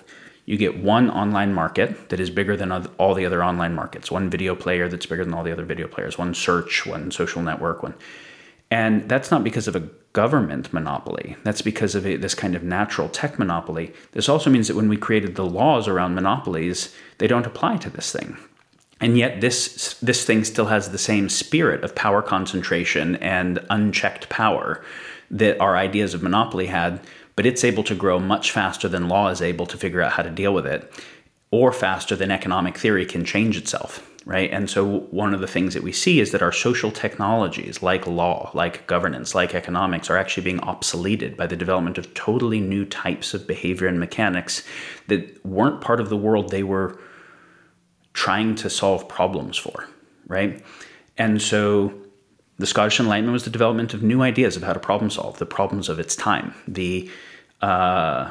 you 0.44 0.56
get 0.56 0.82
one 0.82 1.10
online 1.10 1.54
market 1.54 2.08
that 2.08 2.18
is 2.18 2.30
bigger 2.30 2.56
than 2.56 2.72
all 2.72 3.14
the 3.14 3.26
other 3.26 3.44
online 3.44 3.74
markets, 3.74 4.10
one 4.10 4.28
video 4.28 4.54
player 4.54 4.88
that's 4.88 5.06
bigger 5.06 5.24
than 5.24 5.34
all 5.34 5.44
the 5.44 5.52
other 5.52 5.64
video 5.64 5.86
players, 5.86 6.18
one 6.18 6.34
search, 6.34 6.84
one 6.84 7.10
social 7.10 7.42
network, 7.42 7.82
one. 7.82 7.94
And 8.70 9.08
that's 9.08 9.30
not 9.30 9.44
because 9.44 9.68
of 9.68 9.76
a 9.76 9.88
government 10.14 10.72
monopoly. 10.72 11.36
That's 11.44 11.62
because 11.62 11.94
of 11.94 12.06
a, 12.06 12.16
this 12.16 12.34
kind 12.34 12.54
of 12.54 12.62
natural 12.62 13.08
tech 13.08 13.38
monopoly. 13.38 13.92
This 14.12 14.28
also 14.28 14.50
means 14.50 14.66
that 14.68 14.76
when 14.76 14.88
we 14.88 14.96
created 14.96 15.36
the 15.36 15.46
laws 15.46 15.86
around 15.86 16.14
monopolies, 16.14 16.94
they 17.18 17.26
don't 17.26 17.46
apply 17.46 17.76
to 17.78 17.90
this 17.90 18.10
thing. 18.10 18.36
And 19.00 19.18
yet 19.18 19.40
this 19.40 19.94
this 19.94 20.24
thing 20.24 20.44
still 20.44 20.66
has 20.66 20.90
the 20.90 20.98
same 20.98 21.28
spirit 21.28 21.82
of 21.82 21.94
power 21.94 22.22
concentration 22.22 23.16
and 23.16 23.58
unchecked 23.68 24.28
power 24.28 24.82
that 25.30 25.60
our 25.60 25.76
ideas 25.76 26.14
of 26.14 26.22
monopoly 26.22 26.66
had 26.66 27.00
but 27.36 27.46
it's 27.46 27.64
able 27.64 27.84
to 27.84 27.94
grow 27.94 28.18
much 28.18 28.50
faster 28.50 28.88
than 28.88 29.08
law 29.08 29.28
is 29.28 29.42
able 29.42 29.66
to 29.66 29.78
figure 29.78 30.02
out 30.02 30.12
how 30.12 30.22
to 30.22 30.30
deal 30.30 30.52
with 30.52 30.66
it, 30.66 30.92
or 31.50 31.72
faster 31.72 32.16
than 32.16 32.30
economic 32.30 32.78
theory 32.78 33.04
can 33.04 33.24
change 33.24 33.56
itself, 33.56 34.08
right? 34.24 34.50
And 34.50 34.68
so, 34.70 35.00
one 35.10 35.34
of 35.34 35.40
the 35.40 35.46
things 35.46 35.74
that 35.74 35.82
we 35.82 35.92
see 35.92 36.18
is 36.20 36.32
that 36.32 36.42
our 36.42 36.52
social 36.52 36.90
technologies, 36.90 37.82
like 37.82 38.06
law, 38.06 38.50
like 38.54 38.86
governance, 38.86 39.34
like 39.34 39.54
economics, 39.54 40.08
are 40.10 40.16
actually 40.16 40.44
being 40.44 40.60
obsoleted 40.60 41.36
by 41.36 41.46
the 41.46 41.56
development 41.56 41.98
of 41.98 42.12
totally 42.14 42.60
new 42.60 42.84
types 42.84 43.34
of 43.34 43.46
behavior 43.46 43.86
and 43.86 44.00
mechanics 44.00 44.64
that 45.08 45.44
weren't 45.44 45.80
part 45.80 46.00
of 46.00 46.08
the 46.08 46.16
world 46.16 46.50
they 46.50 46.62
were 46.62 46.98
trying 48.14 48.54
to 48.54 48.70
solve 48.70 49.08
problems 49.08 49.56
for, 49.56 49.88
right? 50.26 50.62
And 51.18 51.40
so, 51.40 51.92
the 52.62 52.66
Scottish 52.66 53.00
Enlightenment 53.00 53.32
was 53.32 53.42
the 53.42 53.50
development 53.50 53.92
of 53.92 54.04
new 54.04 54.22
ideas 54.22 54.56
of 54.56 54.62
how 54.62 54.72
to 54.72 54.78
problem 54.78 55.10
solve 55.10 55.38
the 55.38 55.46
problems 55.46 55.88
of 55.88 55.98
its 55.98 56.14
time. 56.14 56.54
The 56.68 57.10
uh, 57.60 58.30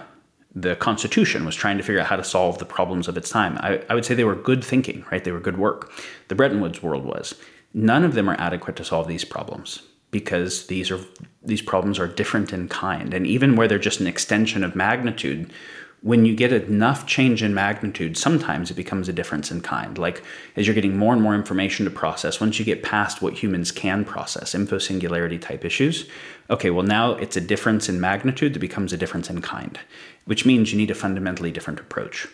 the 0.55 0.77
Constitution 0.77 1.45
was 1.45 1.53
trying 1.53 1.77
to 1.77 1.83
figure 1.83 1.99
out 1.99 2.07
how 2.07 2.15
to 2.15 2.23
solve 2.23 2.57
the 2.57 2.65
problems 2.65 3.09
of 3.09 3.17
its 3.17 3.29
time. 3.29 3.57
I, 3.59 3.83
I 3.89 3.93
would 3.95 4.05
say 4.05 4.15
they 4.15 4.23
were 4.23 4.35
good 4.35 4.63
thinking, 4.63 5.03
right? 5.11 5.23
They 5.23 5.33
were 5.33 5.39
good 5.41 5.57
work. 5.57 5.91
The 6.29 6.35
Bretton 6.35 6.61
Woods 6.61 6.81
world 6.81 7.03
was. 7.03 7.35
None 7.73 8.05
of 8.05 8.13
them 8.13 8.29
are 8.29 8.39
adequate 8.39 8.77
to 8.77 8.85
solve 8.85 9.07
these 9.07 9.25
problems 9.25 9.83
because 10.11 10.67
these 10.67 10.89
are 10.89 10.99
these 11.43 11.61
problems 11.61 11.99
are 11.99 12.07
different 12.07 12.53
in 12.53 12.69
kind, 12.69 13.13
and 13.13 13.27
even 13.27 13.57
where 13.57 13.67
they're 13.67 13.79
just 13.79 13.99
an 13.99 14.07
extension 14.07 14.63
of 14.63 14.77
magnitude, 14.77 15.51
when 16.03 16.25
you 16.25 16.35
get 16.35 16.51
enough 16.51 17.05
change 17.05 17.43
in 17.43 17.53
magnitude, 17.53 18.17
sometimes 18.17 18.71
it 18.71 18.73
becomes 18.73 19.07
a 19.07 19.13
difference 19.13 19.51
in 19.51 19.61
kind. 19.61 19.99
Like 19.99 20.23
as 20.55 20.65
you're 20.65 20.73
getting 20.73 20.97
more 20.97 21.13
and 21.13 21.21
more 21.21 21.35
information 21.35 21.85
to 21.85 21.91
process, 21.91 22.41
once 22.41 22.57
you 22.57 22.65
get 22.65 22.81
past 22.81 23.21
what 23.21 23.35
humans 23.35 23.71
can 23.71 24.03
process, 24.03 24.55
info 24.55 24.79
singularity 24.79 25.37
type 25.37 25.63
issues, 25.63 26.09
okay, 26.49 26.71
well, 26.71 26.85
now 26.85 27.11
it's 27.13 27.37
a 27.37 27.41
difference 27.41 27.87
in 27.87 28.01
magnitude 28.01 28.55
that 28.55 28.59
becomes 28.59 28.91
a 28.91 28.97
difference 28.97 29.29
in 29.29 29.41
kind, 29.41 29.79
which 30.25 30.43
means 30.43 30.71
you 30.71 30.77
need 30.77 30.89
a 30.89 30.95
fundamentally 30.95 31.51
different 31.51 31.79
approach. 31.79 32.27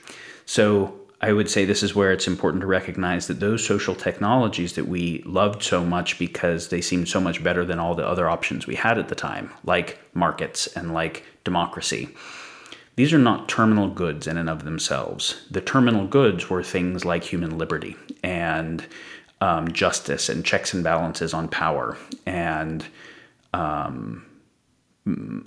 So 0.45 0.97
I 1.20 1.34
would 1.34 1.49
say 1.49 1.65
this 1.65 1.84
is 1.84 1.93
where 1.93 2.13
it's 2.13 2.28
important 2.28 2.61
to 2.61 2.68
recognize 2.68 3.28
that 3.28 3.41
those 3.41 3.65
social 3.65 3.95
technologies 3.95 4.74
that 4.74 4.88
we 4.88 5.24
loved 5.26 5.61
so 5.61 5.84
much 5.84 6.18
because 6.20 6.70
they 6.70 6.80
seemed 6.80 7.09
so 7.09 7.20
much 7.20 7.43
better 7.43 7.65
than 7.65 7.80
all 7.80 7.95
the 7.95 8.07
other 8.07 8.30
options 8.30 8.65
we 8.65 8.76
had 8.76 8.97
at 8.97 9.09
the 9.09 9.15
time, 9.15 9.51
like 9.65 9.99
markets 10.13 10.68
and 10.68 10.93
like 10.93 11.26
democracy 11.43 12.15
these 12.97 13.13
are 13.13 13.19
not 13.19 13.47
terminal 13.47 13.89
goods 13.89 14.25
in 14.25 14.37
and 14.37 14.49
of 14.49 14.65
themselves. 14.65 15.45
The 15.51 15.61
terminal 15.61 16.07
goods 16.07 16.49
were 16.49 16.63
things 16.63 17.05
like 17.05 17.23
human 17.23 17.57
liberty 17.57 17.95
and 18.23 18.85
um, 19.39 19.71
justice 19.71 20.29
and 20.29 20.43
checks 20.43 20.73
and 20.73 20.83
balances 20.83 21.31
on 21.31 21.47
power 21.47 21.95
and 22.25 22.83
um, 23.53 24.25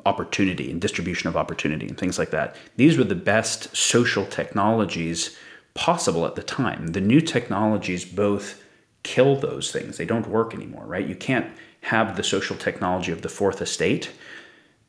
opportunity 0.07 0.70
and 0.70 0.80
distribution 0.80 1.28
of 1.28 1.36
opportunity 1.36 1.88
and 1.88 1.98
things 1.98 2.20
like 2.20 2.30
that. 2.30 2.55
These 2.76 2.96
were 2.96 3.05
the 3.05 3.16
best 3.16 3.74
social 3.76 4.24
technologies 4.26 5.36
possible 5.74 6.26
at 6.26 6.36
the 6.36 6.44
time. 6.44 6.88
The 6.88 7.01
new 7.01 7.20
technologies 7.20 8.05
both 8.05 8.62
kill 9.03 9.34
those 9.34 9.72
things, 9.72 9.96
they 9.96 10.05
don't 10.05 10.28
work 10.28 10.55
anymore, 10.55 10.84
right? 10.86 11.07
You 11.07 11.16
can't 11.16 11.51
have 11.82 12.16
the 12.16 12.22
social 12.22 12.57
technology 12.57 13.11
of 13.11 13.22
the 13.22 13.28
fourth 13.28 13.61
estate 13.61 14.12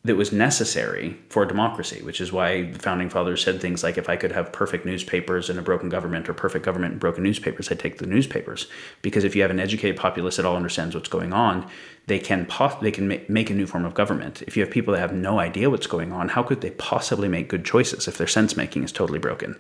that 0.04 0.16
was 0.16 0.32
necessary 0.32 1.16
for 1.30 1.46
democracy, 1.46 2.02
which 2.02 2.20
is 2.20 2.32
why 2.32 2.64
the 2.64 2.80
founding 2.80 3.08
fathers 3.08 3.44
said 3.44 3.62
things 3.62 3.84
like, 3.84 4.00
if 4.00 4.10
I 4.10 4.16
could 4.16 4.32
have 4.32 4.52
perfect 4.52 4.84
newspapers 4.84 5.48
and 5.48 5.60
a 5.60 5.62
broken 5.62 5.90
government, 5.90 6.28
or 6.28 6.34
perfect 6.34 6.66
government 6.66 6.94
and 6.94 7.00
broken 7.00 7.24
newspapers, 7.24 7.72
I'd 7.72 7.78
take 7.78 8.00
the 8.00 8.08
newspapers. 8.08 8.66
Because 9.04 9.24
if 9.24 9.36
you 9.36 9.44
have 9.44 9.52
an 9.52 9.60
educated 9.60 9.98
populace 9.98 10.38
that 10.38 10.46
all 10.46 10.56
understands 10.56 10.96
what's 10.96 11.08
going 11.08 11.34
on, 11.34 11.70
they 12.08 12.18
can 12.18 12.48
they 12.82 12.90
can 12.90 13.08
ma- 13.08 13.16
make 13.28 13.52
a 13.52 13.54
new 13.54 13.68
form 13.68 13.86
of 13.86 13.94
government. 13.94 14.42
If 14.42 14.58
you 14.58 14.64
have 14.64 14.72
people 14.72 14.94
that 14.94 15.00
have 15.00 15.14
no 15.14 15.40
idea 15.40 15.70
what's 15.70 15.86
going 15.86 16.12
on, 16.12 16.30
how 16.30 16.42
could 16.42 16.62
they 16.62 16.72
possibly 16.72 17.28
make 17.28 17.48
good 17.48 17.64
choices 17.64 18.08
if 18.08 18.18
their 18.18 18.26
sense 18.26 18.58
making 18.58 18.84
is 18.84 18.92
totally 18.92 19.20
broken? 19.20 19.56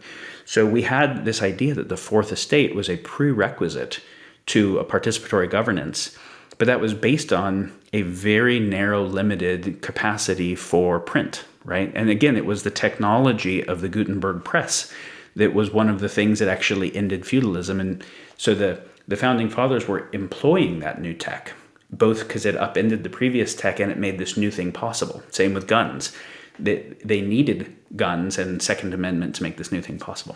So 0.45 0.65
we 0.65 0.81
had 0.81 1.23
this 1.23 1.43
idea 1.43 1.75
that 1.75 1.89
the 1.89 1.97
fourth 1.97 2.31
estate 2.31 2.73
was 2.73 2.89
a 2.89 2.97
prerequisite 2.97 3.99
to 4.47 4.79
a 4.79 4.85
participatory 4.85 5.49
governance 5.49 6.17
but 6.61 6.67
that 6.67 6.79
was 6.79 6.93
based 6.93 7.33
on 7.33 7.71
a 7.91 8.03
very 8.03 8.59
narrow, 8.59 9.03
limited 9.03 9.81
capacity 9.81 10.53
for 10.53 10.99
print, 10.99 11.43
right? 11.65 11.91
And 11.95 12.07
again, 12.07 12.37
it 12.37 12.45
was 12.45 12.61
the 12.61 12.69
technology 12.69 13.67
of 13.67 13.81
the 13.81 13.89
Gutenberg 13.89 14.43
press 14.43 14.93
that 15.35 15.55
was 15.55 15.71
one 15.71 15.89
of 15.89 16.01
the 16.01 16.07
things 16.07 16.37
that 16.37 16.47
actually 16.47 16.95
ended 16.95 17.25
feudalism. 17.25 17.79
And 17.79 18.03
so 18.37 18.53
the, 18.53 18.79
the 19.07 19.17
founding 19.17 19.49
fathers 19.49 19.87
were 19.87 20.07
employing 20.13 20.81
that 20.81 21.01
new 21.01 21.15
tech, 21.15 21.53
both 21.89 22.27
because 22.27 22.45
it 22.45 22.55
upended 22.55 23.01
the 23.01 23.09
previous 23.09 23.55
tech 23.55 23.79
and 23.79 23.91
it 23.91 23.97
made 23.97 24.19
this 24.19 24.37
new 24.37 24.51
thing 24.51 24.71
possible. 24.71 25.23
Same 25.31 25.55
with 25.55 25.65
guns. 25.65 26.15
They, 26.59 26.95
they 27.03 27.21
needed 27.21 27.75
guns 27.95 28.37
and 28.37 28.61
Second 28.61 28.93
Amendment 28.93 29.33
to 29.37 29.41
make 29.41 29.57
this 29.57 29.71
new 29.71 29.81
thing 29.81 29.97
possible. 29.97 30.35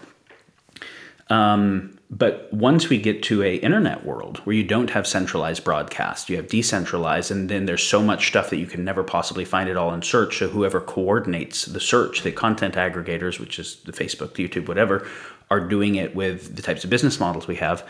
Um, 1.29 1.97
but 2.11 2.53
once 2.53 2.87
we 2.87 2.99
get 2.99 3.23
to 3.23 3.41
a 3.41 3.55
internet 3.55 4.05
world 4.05 4.37
where 4.39 4.55
you 4.55 4.63
don't 4.63 4.91
have 4.91 5.07
centralized 5.07 5.63
broadcast, 5.63 6.29
you 6.29 6.37
have 6.37 6.47
decentralized, 6.47 7.31
and 7.31 7.49
then 7.49 7.65
there's 7.65 7.81
so 7.81 8.01
much 8.03 8.27
stuff 8.27 8.51
that 8.51 8.57
you 8.57 8.67
can 8.67 8.83
never 8.83 9.03
possibly 9.03 9.43
find 9.43 9.67
it 9.67 9.75
all 9.75 9.91
in 9.91 10.03
search. 10.03 10.37
So 10.37 10.47
whoever 10.47 10.79
coordinates 10.79 11.65
the 11.65 11.79
search, 11.79 12.21
the 12.21 12.31
content 12.31 12.75
aggregators, 12.75 13.39
which 13.39 13.57
is 13.57 13.77
the 13.85 13.91
Facebook, 13.91 14.35
the 14.35 14.47
YouTube, 14.47 14.67
whatever, 14.67 15.07
are 15.49 15.59
doing 15.59 15.95
it 15.95 16.15
with 16.15 16.55
the 16.55 16.61
types 16.61 16.83
of 16.83 16.91
business 16.91 17.19
models 17.19 17.47
we 17.47 17.55
have. 17.55 17.87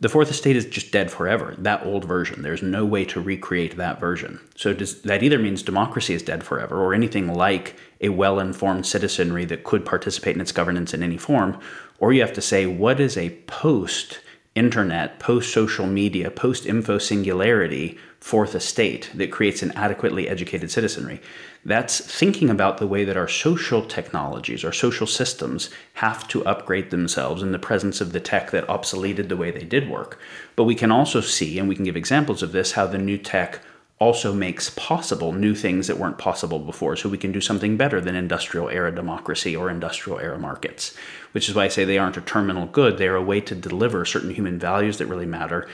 The 0.00 0.08
fourth 0.08 0.30
estate 0.30 0.56
is 0.56 0.64
just 0.64 0.90
dead 0.90 1.12
forever. 1.12 1.54
That 1.58 1.86
old 1.86 2.04
version. 2.04 2.42
There's 2.42 2.62
no 2.62 2.84
way 2.84 3.04
to 3.04 3.20
recreate 3.20 3.76
that 3.76 4.00
version. 4.00 4.40
So 4.56 4.72
does, 4.72 5.02
that 5.02 5.22
either 5.22 5.38
means 5.38 5.62
democracy 5.62 6.12
is 6.14 6.24
dead 6.24 6.42
forever, 6.42 6.80
or 6.80 6.92
anything 6.92 7.32
like 7.34 7.76
a 8.00 8.08
well-informed 8.08 8.84
citizenry 8.84 9.44
that 9.44 9.62
could 9.62 9.84
participate 9.84 10.34
in 10.34 10.40
its 10.40 10.50
governance 10.50 10.92
in 10.92 11.04
any 11.04 11.18
form, 11.18 11.60
or 12.02 12.12
you 12.12 12.20
have 12.20 12.32
to 12.32 12.42
say, 12.42 12.66
what 12.66 12.98
is 12.98 13.16
a 13.16 13.30
post 13.46 14.18
internet, 14.56 15.20
post 15.20 15.52
social 15.52 15.86
media, 15.86 16.32
post 16.32 16.66
info 16.66 16.98
singularity 16.98 17.96
fourth 18.18 18.56
estate 18.56 19.08
that 19.14 19.30
creates 19.30 19.62
an 19.62 19.70
adequately 19.76 20.28
educated 20.28 20.68
citizenry? 20.68 21.22
That's 21.64 22.00
thinking 22.00 22.50
about 22.50 22.78
the 22.78 22.88
way 22.88 23.04
that 23.04 23.16
our 23.16 23.28
social 23.28 23.86
technologies, 23.86 24.64
our 24.64 24.72
social 24.72 25.06
systems 25.06 25.70
have 25.94 26.26
to 26.26 26.44
upgrade 26.44 26.90
themselves 26.90 27.40
in 27.40 27.52
the 27.52 27.58
presence 27.60 28.00
of 28.00 28.10
the 28.10 28.18
tech 28.18 28.50
that 28.50 28.66
obsoleted 28.66 29.28
the 29.28 29.36
way 29.36 29.52
they 29.52 29.62
did 29.62 29.88
work. 29.88 30.18
But 30.56 30.64
we 30.64 30.74
can 30.74 30.90
also 30.90 31.20
see, 31.20 31.56
and 31.60 31.68
we 31.68 31.76
can 31.76 31.84
give 31.84 31.96
examples 31.96 32.42
of 32.42 32.50
this, 32.50 32.72
how 32.72 32.88
the 32.88 32.98
new 32.98 33.16
tech 33.16 33.60
also 34.02 34.34
makes 34.34 34.68
possible 34.70 35.32
new 35.32 35.54
things 35.54 35.86
that 35.86 35.96
weren't 35.96 36.18
possible 36.18 36.58
before. 36.58 36.96
So 36.96 37.08
we 37.08 37.16
can 37.16 37.30
do 37.30 37.40
something 37.40 37.76
better 37.76 38.00
than 38.00 38.16
industrial 38.16 38.68
era 38.68 38.92
democracy 38.92 39.54
or 39.54 39.70
industrial 39.70 40.18
era 40.18 40.40
markets, 40.40 40.96
which 41.30 41.48
is 41.48 41.54
why 41.54 41.66
I 41.66 41.68
say 41.68 41.84
they 41.84 41.98
aren't 41.98 42.16
a 42.16 42.20
terminal 42.20 42.66
good. 42.66 42.98
They're 42.98 43.14
a 43.14 43.22
way 43.22 43.40
to 43.42 43.54
deliver 43.54 44.04
certain 44.04 44.34
human 44.34 44.58
values 44.58 44.98
that 44.98 45.06
really 45.06 45.24
matter. 45.24 45.68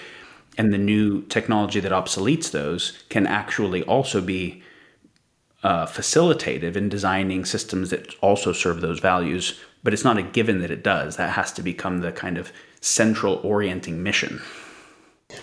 And 0.59 0.75
the 0.75 0.85
new 0.93 1.23
technology 1.23 1.81
that 1.81 1.91
obsoletes 1.91 2.51
those 2.51 3.03
can 3.09 3.27
actually 3.27 3.83
also 3.85 4.21
be 4.21 4.63
uh, 5.63 5.87
facilitative 5.87 6.77
in 6.77 6.91
designing 6.91 7.47
systems 7.47 7.89
that 7.89 8.15
also 8.21 8.53
serve 8.53 8.83
those 8.83 9.01
values. 9.01 9.59
But 9.83 9.95
it's 9.95 10.05
not 10.05 10.19
a 10.19 10.23
given 10.23 10.61
that 10.61 10.71
it 10.71 10.85
does. 10.85 11.17
That 11.17 11.31
has 11.31 11.51
to 11.53 11.63
become 11.63 12.01
the 12.01 12.13
kind 12.13 12.37
of 12.37 12.53
central 12.83 13.41
orienting 13.43 14.03
mission. 14.03 14.43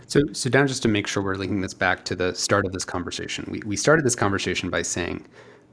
So, 0.08 0.22
so 0.34 0.50
down 0.50 0.68
just 0.68 0.82
to 0.84 0.88
make 0.88 1.08
sure 1.08 1.22
we're 1.22 1.36
linking 1.36 1.62
this 1.62 1.74
back 1.74 2.06
to 2.06 2.16
the 2.16 2.34
start 2.34 2.66
of 2.66 2.72
this 2.72 2.86
conversation, 2.86 3.46
we, 3.50 3.62
we 3.66 3.76
started 3.76 4.06
this 4.06 4.16
conversation 4.16 4.70
by 4.70 4.82
saying 4.82 5.26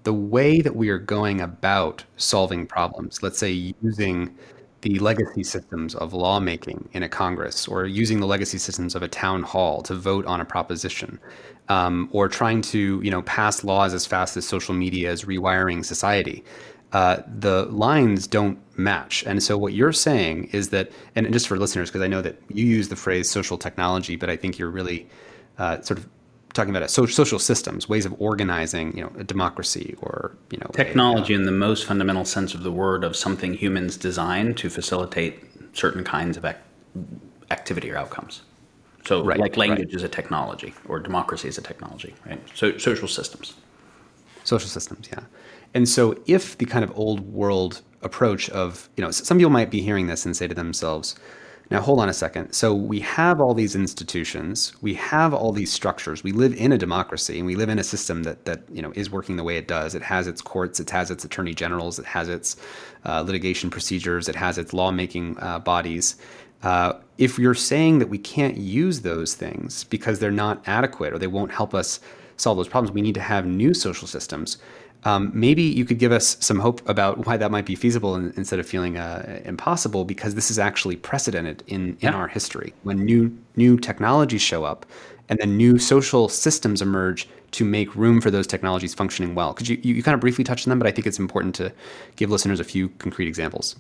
the 0.04 0.12
way 0.12 0.60
that 0.60 0.76
we 0.76 0.90
are 0.90 0.98
going 0.98 1.40
about 1.40 2.04
solving 2.16 2.66
problems, 2.66 3.22
let's 3.22 3.38
say 3.38 3.72
using 3.80 4.36
the 4.82 4.98
legacy 4.98 5.44
systems 5.44 5.94
of 5.94 6.12
lawmaking 6.12 6.88
in 6.92 7.04
a 7.04 7.08
Congress 7.08 7.68
or 7.68 7.86
using 7.86 8.18
the 8.20 8.26
legacy 8.26 8.58
systems 8.58 8.94
of 8.94 9.02
a 9.02 9.08
town 9.08 9.42
hall 9.42 9.80
to 9.82 9.94
vote 9.94 10.26
on 10.26 10.40
a 10.40 10.44
proposition 10.44 11.20
um, 11.68 12.08
or 12.12 12.28
trying 12.28 12.60
to 12.60 13.00
you 13.02 13.10
know 13.10 13.22
pass 13.22 13.62
laws 13.62 13.94
as 13.94 14.04
fast 14.04 14.36
as 14.36 14.46
social 14.46 14.74
media 14.74 15.10
is 15.10 15.24
rewiring 15.24 15.84
society 15.84 16.44
uh, 16.93 17.22
the 17.26 17.64
lines 17.66 18.26
don't 18.26 18.59
match. 18.78 19.24
And 19.26 19.43
so 19.43 19.57
what 19.57 19.72
you're 19.72 19.93
saying 19.93 20.45
is 20.53 20.68
that, 20.70 20.90
and 21.14 21.30
just 21.32 21.49
for 21.49 21.59
listeners, 21.59 21.90
because 21.90 22.03
I 22.03 22.07
know 22.07 22.22
that 22.22 22.40
you 22.49 22.66
use 22.66 22.88
the 22.88 22.97
phrase 22.97 23.30
social 23.30 23.57
technology, 23.57 24.16
but 24.16 24.28
I 24.28 24.36
think 24.36 24.59
you're 24.59 24.70
really 24.70 25.09
uh, 25.59 25.80
sort 25.80 25.99
of 25.99 26.09
talking 26.53 26.74
about 26.74 26.90
social, 26.90 27.14
social 27.14 27.38
systems, 27.38 27.88
ways 27.88 28.05
of 28.05 28.14
organizing, 28.20 28.95
you 28.97 29.03
know, 29.03 29.12
a 29.18 29.24
democracy 29.24 29.97
or 30.03 30.36
you 30.51 30.59
know, 30.59 30.66
technology 30.74 31.32
a, 31.32 31.36
uh, 31.36 31.40
in 31.40 31.47
the 31.47 31.53
most 31.53 31.86
fundamental 31.86 32.24
sense 32.24 32.55
of 32.55 32.62
the 32.62 32.72
word 32.72 33.05
of 33.05 33.16
something 33.16 33.55
humans 33.55 33.97
design 33.97 34.55
to 34.55 34.68
facilitate 34.68 35.43
certain 35.72 36.05
kinds 36.05 36.36
of 36.36 36.45
ac- 36.45 36.59
activity 37.51 37.90
or 37.90 37.97
outcomes. 37.97 38.43
So, 39.07 39.24
right, 39.24 39.40
like 39.40 39.57
language 39.57 39.88
right. 39.88 39.97
is 39.97 40.03
a 40.03 40.09
technology, 40.09 40.74
or 40.86 41.01
democracy 41.01 41.49
is 41.49 41.59
a 41.59 41.62
technology, 41.62 42.14
right? 42.24 42.40
So, 42.55 42.78
social 42.78 43.09
systems. 43.09 43.55
Social 44.45 44.68
systems, 44.68 45.09
yeah. 45.11 45.24
And 45.74 45.88
so, 45.88 46.16
if 46.26 46.58
the 46.58 46.66
kind 46.66 46.84
of 46.84 46.96
old 46.96 47.20
world 47.32 47.82
approach 48.02 48.50
of, 48.50 48.90
you 48.96 49.04
know, 49.04 49.10
some 49.10 49.38
people 49.38 49.50
might 49.50 49.70
be 49.70 49.80
hearing 49.80 50.06
this 50.06 50.26
and 50.26 50.36
say 50.36 50.46
to 50.46 50.54
themselves, 50.54 51.14
now 51.70 51.80
hold 51.80 52.00
on 52.00 52.08
a 52.08 52.12
second. 52.12 52.52
So, 52.52 52.74
we 52.74 53.00
have 53.00 53.40
all 53.40 53.54
these 53.54 53.74
institutions, 53.74 54.74
we 54.82 54.94
have 54.94 55.32
all 55.32 55.52
these 55.52 55.72
structures, 55.72 56.22
we 56.22 56.32
live 56.32 56.54
in 56.54 56.72
a 56.72 56.78
democracy, 56.78 57.38
and 57.38 57.46
we 57.46 57.56
live 57.56 57.70
in 57.70 57.78
a 57.78 57.84
system 57.84 58.24
that, 58.24 58.44
that 58.44 58.64
you 58.70 58.82
know, 58.82 58.92
is 58.94 59.10
working 59.10 59.36
the 59.36 59.44
way 59.44 59.56
it 59.56 59.66
does. 59.66 59.94
It 59.94 60.02
has 60.02 60.26
its 60.26 60.42
courts, 60.42 60.78
it 60.78 60.90
has 60.90 61.10
its 61.10 61.24
attorney 61.24 61.54
generals, 61.54 61.98
it 61.98 62.06
has 62.06 62.28
its 62.28 62.56
uh, 63.06 63.22
litigation 63.22 63.70
procedures, 63.70 64.28
it 64.28 64.36
has 64.36 64.58
its 64.58 64.74
lawmaking 64.74 65.36
uh, 65.40 65.58
bodies. 65.60 66.16
Uh, 66.62 66.92
if 67.18 67.38
you're 67.38 67.54
saying 67.54 67.98
that 67.98 68.08
we 68.08 68.18
can't 68.18 68.56
use 68.56 69.00
those 69.00 69.34
things 69.34 69.84
because 69.84 70.18
they're 70.18 70.30
not 70.30 70.62
adequate 70.66 71.12
or 71.12 71.18
they 71.18 71.26
won't 71.26 71.50
help 71.50 71.74
us 71.74 71.98
solve 72.36 72.56
those 72.56 72.68
problems, 72.68 72.92
we 72.92 73.02
need 73.02 73.14
to 73.14 73.20
have 73.20 73.46
new 73.46 73.74
social 73.74 74.06
systems 74.06 74.58
um, 75.05 75.30
maybe 75.34 75.62
you 75.62 75.84
could 75.84 75.98
give 75.98 76.12
us 76.12 76.36
some 76.40 76.61
hope 76.61 76.86
about 76.88 77.26
why 77.26 77.36
that 77.36 77.50
might 77.50 77.66
be 77.66 77.74
feasible 77.74 78.14
in, 78.14 78.32
instead 78.36 78.61
of 78.61 78.66
feeling 78.66 78.98
uh, 78.98 79.40
impossible, 79.44 80.05
because 80.05 80.34
this 80.34 80.50
is 80.50 80.59
actually 80.59 80.96
precedented 80.96 81.64
in, 81.66 81.90
in 81.90 81.96
yeah. 82.00 82.12
our 82.12 82.28
history. 82.28 82.72
When 82.82 83.05
new 83.05 83.36
new 83.57 83.78
technologies 83.78 84.42
show 84.42 84.64
up, 84.64 84.86
and 85.28 85.38
then 85.38 85.57
new 85.57 85.78
social 85.78 86.28
systems 86.28 86.82
emerge 86.82 87.28
to 87.53 87.64
make 87.64 87.94
room 87.94 88.20
for 88.20 88.30
those 88.30 88.46
technologies 88.46 88.94
functioning 88.94 89.34
well. 89.34 89.55
Could 89.55 89.68
you, 89.68 89.78
you, 89.82 90.03
kind 90.03 90.14
of 90.14 90.20
briefly 90.20 90.42
touch 90.42 90.66
on 90.66 90.70
them, 90.70 90.78
but 90.78 90.88
I 90.88 90.90
think 90.90 91.07
it's 91.07 91.18
important 91.18 91.55
to 91.57 91.72
give 92.16 92.30
listeners 92.30 92.61
a 92.61 92.64
few 92.64 92.88
concrete 92.88 93.28
examples. 93.28 93.76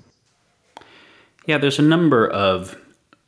Yeah, 1.46 1.58
there's 1.58 1.78
a 1.78 1.82
number 1.82 2.28
of 2.28 2.76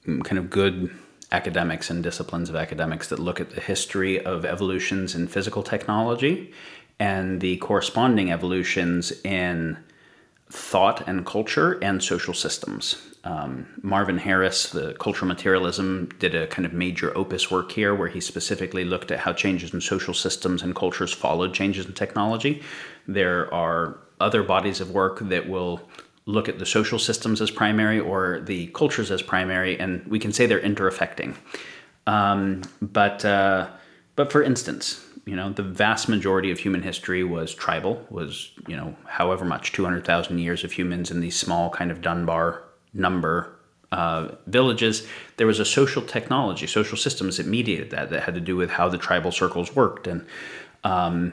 mm, 0.06 0.22
kind 0.22 0.38
of 0.38 0.50
good 0.50 0.90
academics 1.32 1.90
and 1.90 2.02
disciplines 2.02 2.48
of 2.48 2.56
academics 2.56 3.08
that 3.08 3.18
look 3.18 3.40
at 3.40 3.50
the 3.50 3.60
history 3.60 4.24
of 4.24 4.44
evolutions 4.44 5.14
in 5.14 5.26
physical 5.26 5.62
technology 5.62 6.52
and 6.98 7.40
the 7.40 7.56
corresponding 7.58 8.30
evolutions 8.30 9.12
in 9.24 9.76
thought 10.50 11.06
and 11.08 11.26
culture 11.26 11.78
and 11.82 12.02
social 12.02 12.34
systems. 12.34 13.14
Um, 13.24 13.66
Marvin 13.82 14.18
Harris, 14.18 14.70
the 14.70 14.92
cultural 14.94 15.26
materialism, 15.26 16.10
did 16.18 16.34
a 16.34 16.46
kind 16.46 16.66
of 16.66 16.72
major 16.74 17.16
opus 17.16 17.50
work 17.50 17.72
here 17.72 17.94
where 17.94 18.08
he 18.08 18.20
specifically 18.20 18.84
looked 18.84 19.10
at 19.10 19.18
how 19.20 19.32
changes 19.32 19.72
in 19.72 19.80
social 19.80 20.12
systems 20.12 20.62
and 20.62 20.74
cultures 20.76 21.12
followed 21.12 21.54
changes 21.54 21.86
in 21.86 21.94
technology. 21.94 22.62
There 23.08 23.52
are 23.52 23.98
other 24.20 24.42
bodies 24.42 24.80
of 24.80 24.90
work 24.90 25.20
that 25.20 25.48
will 25.48 25.80
look 26.26 26.48
at 26.48 26.58
the 26.58 26.66
social 26.66 26.98
systems 26.98 27.40
as 27.40 27.50
primary 27.50 27.98
or 27.98 28.40
the 28.40 28.66
cultures 28.68 29.10
as 29.10 29.22
primary, 29.22 29.78
and 29.78 30.06
we 30.06 30.18
can 30.18 30.32
say 30.32 30.46
they're 30.46 30.60
interaffecting. 30.60 31.34
Um, 32.06 32.62
but 32.80 33.24
uh, 33.24 33.68
but 34.16 34.30
for 34.30 34.42
instance, 34.42 35.03
you 35.26 35.36
know, 35.36 35.50
the 35.50 35.62
vast 35.62 36.08
majority 36.08 36.50
of 36.50 36.58
human 36.58 36.82
history 36.82 37.24
was 37.24 37.54
tribal, 37.54 38.04
was, 38.10 38.50
you 38.68 38.76
know, 38.76 38.94
however 39.06 39.44
much, 39.44 39.72
200,000 39.72 40.38
years 40.38 40.64
of 40.64 40.72
humans 40.72 41.10
in 41.10 41.20
these 41.20 41.38
small 41.38 41.70
kind 41.70 41.90
of 41.90 42.02
Dunbar 42.02 42.62
number 42.92 43.56
uh, 43.90 44.34
villages. 44.46 45.06
There 45.36 45.46
was 45.46 45.60
a 45.60 45.64
social 45.64 46.02
technology, 46.02 46.66
social 46.66 46.98
systems 46.98 47.38
that 47.38 47.46
mediated 47.46 47.90
that, 47.90 48.10
that 48.10 48.24
had 48.24 48.34
to 48.34 48.40
do 48.40 48.56
with 48.56 48.70
how 48.70 48.88
the 48.88 48.98
tribal 48.98 49.32
circles 49.32 49.74
worked. 49.74 50.06
And, 50.06 50.26
um, 50.82 51.32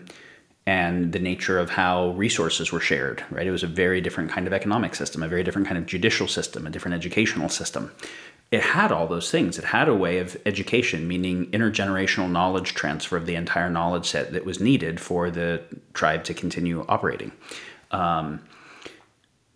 and 0.67 1.11
the 1.11 1.19
nature 1.19 1.57
of 1.57 1.71
how 1.71 2.11
resources 2.11 2.71
were 2.71 2.79
shared, 2.79 3.23
right? 3.31 3.47
It 3.47 3.51
was 3.51 3.63
a 3.63 3.67
very 3.67 3.99
different 3.99 4.29
kind 4.29 4.45
of 4.45 4.53
economic 4.53 4.93
system, 4.93 5.23
a 5.23 5.27
very 5.27 5.43
different 5.43 5.67
kind 5.67 5.77
of 5.77 5.87
judicial 5.87 6.27
system, 6.27 6.67
a 6.67 6.69
different 6.69 6.95
educational 6.95 7.49
system. 7.49 7.91
It 8.51 8.61
had 8.61 8.91
all 8.91 9.07
those 9.07 9.31
things. 9.31 9.57
It 9.57 9.63
had 9.63 9.87
a 9.87 9.95
way 9.95 10.17
of 10.19 10.35
education, 10.45 11.07
meaning 11.07 11.49
intergenerational 11.51 12.29
knowledge 12.29 12.73
transfer 12.73 13.15
of 13.15 13.25
the 13.25 13.35
entire 13.35 13.69
knowledge 13.69 14.07
set 14.07 14.33
that 14.33 14.45
was 14.45 14.59
needed 14.59 14.99
for 14.99 15.31
the 15.31 15.63
tribe 15.93 16.25
to 16.25 16.33
continue 16.33 16.85
operating. 16.89 17.31
Um, 17.91 18.41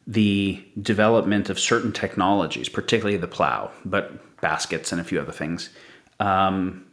the 0.07 0.63
development 0.81 1.49
of 1.49 1.59
certain 1.59 1.91
technologies, 1.91 2.69
particularly 2.69 3.17
the 3.17 3.27
plow, 3.27 3.71
but 3.83 4.39
baskets 4.39 4.91
and 4.91 5.01
a 5.01 5.03
few 5.03 5.19
other 5.19 5.31
things, 5.31 5.69
um, 6.19 6.85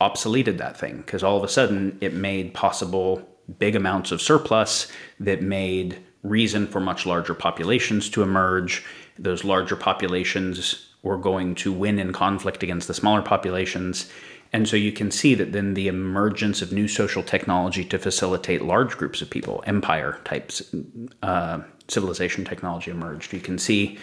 obsoleted 0.00 0.58
that 0.58 0.78
thing 0.78 0.98
because 0.98 1.22
all 1.22 1.36
of 1.36 1.44
a 1.44 1.48
sudden 1.48 1.98
it 2.00 2.14
made 2.14 2.54
possible 2.54 3.28
big 3.58 3.76
amounts 3.76 4.12
of 4.12 4.22
surplus 4.22 4.90
that 5.20 5.42
made 5.42 5.98
reason 6.22 6.66
for 6.66 6.80
much 6.80 7.04
larger 7.04 7.34
populations 7.34 8.08
to 8.08 8.22
emerge. 8.22 8.84
Those 9.18 9.44
larger 9.44 9.76
populations 9.76 10.83
were 11.04 11.18
going 11.18 11.54
to 11.54 11.72
win 11.72 11.98
in 11.98 12.12
conflict 12.12 12.62
against 12.62 12.88
the 12.88 12.94
smaller 12.94 13.22
populations. 13.22 14.10
And 14.52 14.68
so 14.68 14.76
you 14.76 14.90
can 14.90 15.10
see 15.10 15.34
that 15.34 15.52
then 15.52 15.74
the 15.74 15.86
emergence 15.86 16.62
of 16.62 16.72
new 16.72 16.88
social 16.88 17.22
technology 17.22 17.84
to 17.84 17.98
facilitate 17.98 18.62
large 18.62 18.96
groups 18.96 19.20
of 19.20 19.30
people, 19.30 19.62
empire 19.66 20.18
types, 20.24 20.74
uh, 21.22 21.60
civilization 21.88 22.44
technology 22.44 22.90
emerged. 22.90 23.32
You 23.32 23.40
can 23.40 23.58
see, 23.58 23.98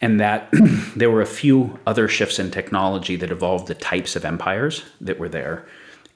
and 0.00 0.18
that 0.20 0.48
there 0.96 1.10
were 1.10 1.22
a 1.22 1.26
few 1.26 1.78
other 1.86 2.08
shifts 2.08 2.38
in 2.38 2.50
technology 2.50 3.16
that 3.16 3.30
evolved 3.30 3.68
the 3.68 3.74
types 3.74 4.16
of 4.16 4.24
empires 4.24 4.84
that 5.00 5.18
were 5.18 5.28
there. 5.28 5.66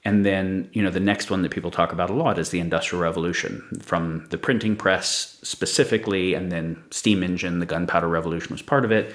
And 0.03 0.23
then, 0.23 0.69
you 0.71 0.83
know, 0.83 0.91
the 0.91 0.99
next 0.99 1.31
one 1.31 1.41
that 1.41 1.51
people 1.51 1.71
talk 1.71 1.91
about 1.91 2.11
a 2.11 2.13
lot 2.13 2.37
is 2.37 2.49
the 2.49 2.59
Industrial 2.59 3.01
Revolution, 3.01 3.63
from 3.81 4.27
the 4.29 4.37
printing 4.37 4.75
press 4.75 5.39
specifically, 5.41 6.35
and 6.35 6.51
then 6.51 6.81
steam 6.91 7.23
engine, 7.23 7.57
the 7.57 7.65
gunpowder 7.65 8.07
revolution 8.07 8.51
was 8.51 8.61
part 8.61 8.85
of 8.85 8.91
it, 8.91 9.13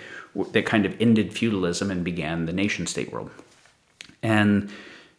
that 0.53 0.67
kind 0.67 0.87
of 0.87 1.01
ended 1.01 1.33
feudalism 1.33 1.91
and 1.91 2.05
began 2.05 2.47
the 2.47 2.53
nation 2.53 2.87
state 2.87 3.13
world. 3.13 3.31
And 4.23 4.71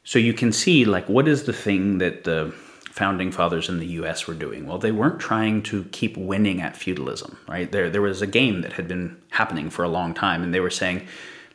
so 0.04 0.20
you 0.20 0.34
can 0.34 0.52
see, 0.52 0.86
like, 0.86 1.08
what 1.10 1.28
is 1.28 1.44
the 1.44 1.54
thing 1.54 1.98
that 2.00 2.24
the 2.24 2.54
founding 2.92 3.32
fathers 3.32 3.70
in 3.70 3.80
the 3.80 3.88
US 3.88 4.28
were 4.28 4.34
doing? 4.34 4.68
Well, 4.68 4.78
they 4.78 4.92
weren't 4.92 5.20
trying 5.20 5.64
to 5.64 5.86
keep 5.86 6.18
winning 6.18 6.62
at 6.62 6.76
feudalism, 6.76 7.38
right? 7.48 7.72
There, 7.72 7.90
there 7.90 8.02
was 8.02 8.22
a 8.22 8.28
game 8.28 8.62
that 8.62 8.74
had 8.74 8.88
been 8.88 9.18
happening 9.30 9.70
for 9.70 9.84
a 9.84 9.90
long 9.90 10.14
time, 10.14 10.44
and 10.44 10.54
they 10.54 10.60
were 10.60 10.70
saying, 10.70 11.08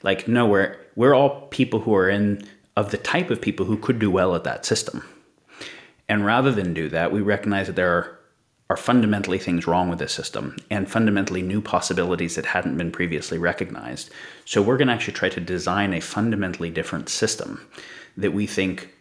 like, 0.03 0.29
no, 0.29 0.47
we're, 0.47 0.77
we're 0.95 1.15
all 1.15 1.47
people 1.49 1.81
who 1.81 1.95
are 1.95 2.09
in 2.09 2.47
of 2.77 2.91
the 2.91 2.99
type 2.99 3.31
of 3.31 3.41
people 3.41 3.65
who 3.65 3.79
could 3.79 3.99
do 3.99 4.11
well 4.11 4.35
at 4.35 4.45
that 4.45 4.67
system. 4.67 5.03
And 6.09 6.25
rather 6.25 6.53
than 6.53 6.75
do 6.75 6.89
that, 6.91 7.11
we 7.11 7.21
recognize 7.21 7.67
that 7.67 7.77
there 7.77 7.91
are, 7.91 8.16
are 8.69 8.77
fundamentally 8.77 9.39
things 9.39 9.67
wrong 9.67 9.89
with 9.89 9.99
this 9.99 10.13
system 10.13 10.57
and 10.71 10.91
fundamentally 10.91 11.43
new 11.43 11.61
possibilities 11.61 12.35
that 12.35 12.47
hadn't 12.47 12.77
been 12.77 12.91
previously 12.91 13.39
recognized. 13.39 14.11
So 14.45 14.61
we're 14.61 14.77
going 14.77 14.89
to 14.89 14.95
actually 14.95 15.15
try 15.15 15.29
to 15.29 15.41
design 15.41 15.95
a 15.95 16.01
fundamentally 16.01 16.71
different 16.71 17.09
system 17.09 17.67
that 18.17 18.33
we 18.33 18.47
think 18.47 18.93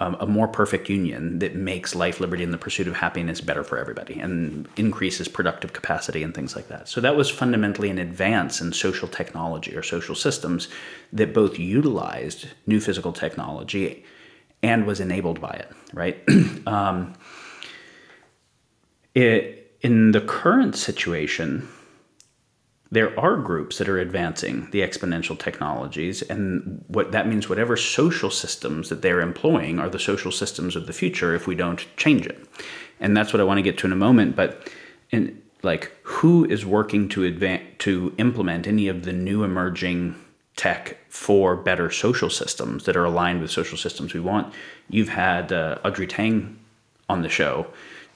um, 0.00 0.16
a 0.20 0.26
more 0.26 0.46
perfect 0.46 0.88
union 0.88 1.40
that 1.40 1.56
makes 1.56 1.94
life, 1.94 2.20
liberty, 2.20 2.44
and 2.44 2.54
the 2.54 2.58
pursuit 2.58 2.86
of 2.86 2.94
happiness 2.94 3.40
better 3.40 3.64
for 3.64 3.78
everybody 3.78 4.20
and 4.20 4.68
increases 4.76 5.26
productive 5.26 5.72
capacity 5.72 6.22
and 6.22 6.34
things 6.34 6.54
like 6.54 6.68
that. 6.68 6.88
So 6.88 7.00
that 7.00 7.16
was 7.16 7.28
fundamentally 7.28 7.90
an 7.90 7.98
advance 7.98 8.60
in 8.60 8.72
social 8.72 9.08
technology 9.08 9.74
or 9.74 9.82
social 9.82 10.14
systems 10.14 10.68
that 11.12 11.34
both 11.34 11.58
utilized 11.58 12.46
new 12.66 12.78
physical 12.80 13.12
technology 13.12 14.04
and 14.62 14.86
was 14.86 15.00
enabled 15.00 15.40
by 15.40 15.50
it, 15.50 15.72
right? 15.92 16.22
um, 16.68 17.14
it, 19.22 19.76
in 19.80 20.12
the 20.12 20.20
current 20.20 20.76
situation, 20.76 21.68
there 22.90 23.18
are 23.18 23.36
groups 23.36 23.78
that 23.78 23.88
are 23.88 23.98
advancing 23.98 24.70
the 24.70 24.80
exponential 24.80 25.38
technologies 25.38 26.22
and 26.22 26.84
what 26.88 27.12
that 27.12 27.26
means 27.26 27.48
whatever 27.48 27.76
social 27.76 28.30
systems 28.30 28.88
that 28.88 29.02
they're 29.02 29.20
employing 29.20 29.78
are 29.78 29.90
the 29.90 29.98
social 29.98 30.32
systems 30.32 30.74
of 30.74 30.86
the 30.86 30.92
future 30.92 31.34
if 31.34 31.46
we 31.46 31.54
don't 31.54 31.86
change 31.96 32.26
it. 32.26 32.38
And 33.00 33.16
that's 33.16 33.32
what 33.32 33.40
i 33.40 33.44
want 33.44 33.58
to 33.58 33.62
get 33.62 33.78
to 33.78 33.86
in 33.86 33.92
a 33.92 33.96
moment 33.96 34.34
but 34.34 34.72
in 35.10 35.42
like 35.62 35.92
who 36.02 36.44
is 36.46 36.64
working 36.64 37.08
to 37.10 37.24
advance 37.24 37.62
to 37.78 38.14
implement 38.18 38.66
any 38.66 38.88
of 38.88 39.04
the 39.04 39.12
new 39.12 39.44
emerging 39.44 40.14
tech 40.56 40.96
for 41.08 41.56
better 41.56 41.90
social 41.90 42.30
systems 42.30 42.84
that 42.84 42.96
are 42.96 43.04
aligned 43.04 43.40
with 43.40 43.50
social 43.50 43.76
systems 43.76 44.14
we 44.14 44.20
want? 44.20 44.52
You've 44.88 45.10
had 45.10 45.52
uh, 45.52 45.78
audrey 45.84 46.06
tang 46.06 46.58
on 47.08 47.22
the 47.22 47.28
show. 47.28 47.66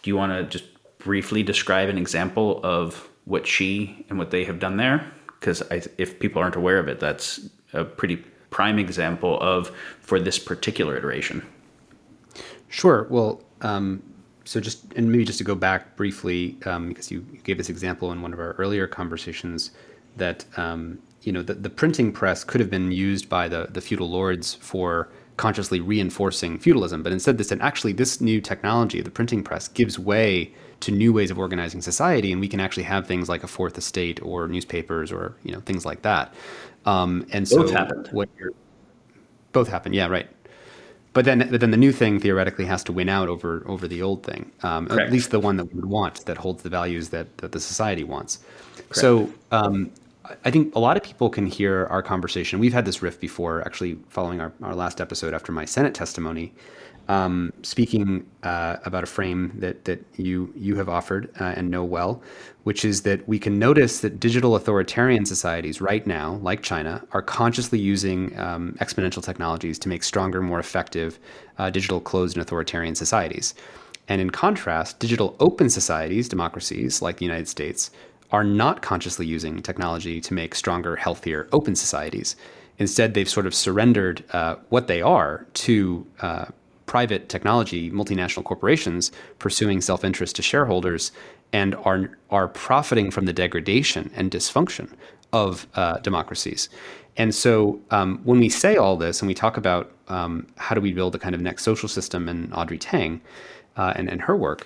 Do 0.03 0.11
you 0.11 0.16
want 0.16 0.32
to 0.32 0.59
just 0.59 0.71
briefly 1.05 1.42
describe 1.42 1.88
an 1.88 1.98
example 1.98 2.61
of 2.62 3.09
what 3.24 3.46
she 3.46 4.05
and 4.09 4.18
what 4.18 4.30
they 4.30 4.44
have 4.44 4.59
done 4.59 4.76
there? 4.76 5.11
Because 5.38 5.62
if 5.98 6.18
people 6.18 6.40
aren't 6.42 6.57
aware 6.57 6.78
of 6.78 6.88
it 6.88 7.00
that's 7.00 7.48
a 7.72 7.84
pretty 7.84 8.16
prime 8.50 8.78
example 8.78 9.40
of 9.40 9.70
for 10.00 10.20
this 10.20 10.38
particular 10.38 10.96
iteration. 10.96 11.42
Sure. 12.68 13.07
Well 13.11 13.42
um, 13.62 14.03
so 14.44 14.61
just 14.61 14.92
and 14.94 15.11
maybe 15.11 15.24
just 15.24 15.38
to 15.38 15.44
go 15.44 15.55
back 15.55 15.96
briefly 15.96 16.59
um, 16.66 16.88
because 16.88 17.11
you, 17.11 17.20
gave 17.44 17.59
this 17.59 17.68
example 17.68 18.12
in 18.12 18.22
one 18.22 18.32
of 18.32 18.40
our 18.40 18.53
earlier 18.53 18.86
conversations 18.86 19.70
that 20.16 20.44
um, 20.57 20.98
you 21.22 21.32
know 21.32 21.42
the, 21.42 21.55
the 21.55 21.70
printing 21.70 22.12
press 22.12 22.44
could 22.44 22.61
have 22.61 22.70
been 22.70 22.92
used 22.92 23.28
by 23.28 23.48
the, 23.48 23.68
the 23.70 23.80
feudal 23.80 24.11
lords 24.11 24.55
for 24.55 25.09
consciously 25.36 25.80
reinforcing 25.80 26.59
feudalism 26.59 27.03
but 27.03 27.12
instead 27.12 27.38
this 27.38 27.50
and 27.50 27.62
actually 27.62 27.92
this 27.92 28.20
new 28.20 28.40
technology 28.40 29.00
the 29.00 29.11
printing 29.11 29.42
press 29.42 29.68
gives 29.68 29.98
way 29.98 30.53
to 30.83 30.93
new 30.93 31.12
ways 31.12 31.30
of 31.30 31.39
organizing 31.39 31.80
society, 31.80 32.33
and 32.33 32.41
we 32.41 32.49
can 32.49 32.61
actually 32.61 32.83
have 32.85 33.07
things 33.07 33.28
like 33.28 33.43
a 33.43 33.49
fourth 33.49 33.78
estate 33.78 34.20
or 34.22 34.47
newspapers 34.49 35.11
or 35.11 35.35
you 35.43 35.53
know 35.53 35.61
things 35.61 35.85
like 35.87 36.03
that. 36.03 36.35
Um, 36.85 37.26
and 37.33 37.49
both 37.49 37.68
so 37.68 37.74
happened. 37.74 38.09
What 38.12 38.28
both 39.53 39.68
happened, 39.68 39.95
yeah, 39.95 40.07
right. 40.07 40.28
But 41.14 41.26
then, 41.26 41.47
but 41.51 41.61
then 41.61 41.70
the 41.70 41.76
new 41.76 41.93
thing 41.93 42.20
theoretically 42.20 42.64
has 42.64 42.83
to 42.85 42.93
win 42.93 43.09
out 43.09 43.28
over 43.28 43.62
over 43.66 43.87
the 43.87 44.03
old 44.03 44.24
thing, 44.24 44.51
um, 44.62 44.91
at 44.91 45.12
least 45.12 45.30
the 45.30 45.41
one 45.41 45.57
that 45.57 45.66
we 45.66 45.74
would 45.74 45.87
want 45.87 46.24
that 46.26 46.39
holds 46.39 46.62
the 46.62 46.70
values 46.70 47.11
that 47.11 47.39
that 47.39 47.53
the 47.53 47.61
society 47.61 48.05
wants. 48.05 48.39
Correct. 48.76 48.97
So 48.97 49.30
um, 49.51 49.91
I 50.45 50.51
think 50.51 50.74
a 50.74 50.78
lot 50.78 50.97
of 50.97 51.03
people 51.03 51.28
can 51.28 51.47
hear 51.47 51.87
our 51.91 52.03
conversation. 52.03 52.59
We've 52.59 52.72
had 52.72 52.85
this 52.85 53.03
riff 53.03 53.20
before, 53.20 53.62
actually, 53.66 53.99
following 54.09 54.41
our, 54.41 54.53
our 54.62 54.74
last 54.74 55.01
episode 55.01 55.35
after 55.35 55.53
my 55.53 55.64
Senate 55.64 55.95
testimony 55.95 56.55
um, 57.12 57.52
speaking 57.62 58.26
uh, 58.42 58.76
about 58.86 59.02
a 59.02 59.06
frame 59.06 59.52
that 59.56 59.84
that 59.84 60.00
you 60.16 60.50
you 60.56 60.76
have 60.76 60.88
offered 60.88 61.30
uh, 61.40 61.58
and 61.58 61.70
know 61.70 61.84
well, 61.84 62.22
which 62.62 62.86
is 62.86 63.02
that 63.02 63.26
we 63.28 63.38
can 63.38 63.58
notice 63.58 64.00
that 64.00 64.18
digital 64.18 64.56
authoritarian 64.56 65.26
societies 65.26 65.82
right 65.82 66.06
now, 66.06 66.38
like 66.42 66.62
China, 66.62 67.04
are 67.12 67.20
consciously 67.20 67.78
using 67.78 68.38
um, 68.38 68.74
exponential 68.80 69.22
technologies 69.22 69.78
to 69.80 69.90
make 69.90 70.02
stronger, 70.02 70.40
more 70.40 70.58
effective 70.58 71.18
uh, 71.58 71.68
digital 71.68 72.00
closed 72.00 72.34
and 72.36 72.42
authoritarian 72.42 72.94
societies. 72.94 73.54
And 74.08 74.20
in 74.20 74.30
contrast, 74.30 74.98
digital 74.98 75.36
open 75.38 75.68
societies, 75.68 76.28
democracies 76.30 77.02
like 77.02 77.18
the 77.18 77.26
United 77.26 77.48
States, 77.48 77.90
are 78.30 78.42
not 78.42 78.80
consciously 78.80 79.26
using 79.26 79.60
technology 79.60 80.18
to 80.22 80.32
make 80.32 80.54
stronger, 80.54 80.96
healthier, 80.96 81.46
open 81.52 81.76
societies. 81.76 82.36
Instead, 82.78 83.12
they've 83.12 83.28
sort 83.28 83.46
of 83.46 83.54
surrendered 83.54 84.24
uh, 84.32 84.56
what 84.70 84.86
they 84.86 85.02
are 85.02 85.46
to 85.52 86.06
uh, 86.20 86.46
private 86.93 87.30
technology 87.30 87.90
multinational 87.90 88.45
corporations 88.45 89.12
pursuing 89.38 89.80
self-interest 89.80 90.36
to 90.36 90.43
shareholders 90.43 91.03
and 91.61 91.74
are 91.88 92.03
are 92.28 92.49
profiting 92.49 93.11
from 93.11 93.24
the 93.24 93.32
degradation 93.32 94.11
and 94.14 94.30
dysfunction 94.30 94.86
of 95.32 95.66
uh, 95.74 95.97
democracies. 96.09 96.68
And 97.16 97.34
so 97.34 97.80
um, 97.90 98.20
when 98.24 98.38
we 98.45 98.51
say 98.51 98.76
all 98.76 98.97
this 98.99 99.22
and 99.22 99.26
we 99.26 99.34
talk 99.45 99.57
about 99.57 99.84
um, 100.09 100.47
how 100.57 100.74
do 100.74 100.82
we 100.82 100.93
build 100.93 101.14
a 101.14 101.18
kind 101.18 101.34
of 101.34 101.40
next 101.40 101.62
social 101.62 101.88
system 101.88 102.28
and 102.28 102.53
Audrey 102.53 102.78
Tang 102.78 103.22
uh, 103.80 103.95
and, 103.97 104.11
and 104.12 104.20
her 104.20 104.36
work, 104.36 104.61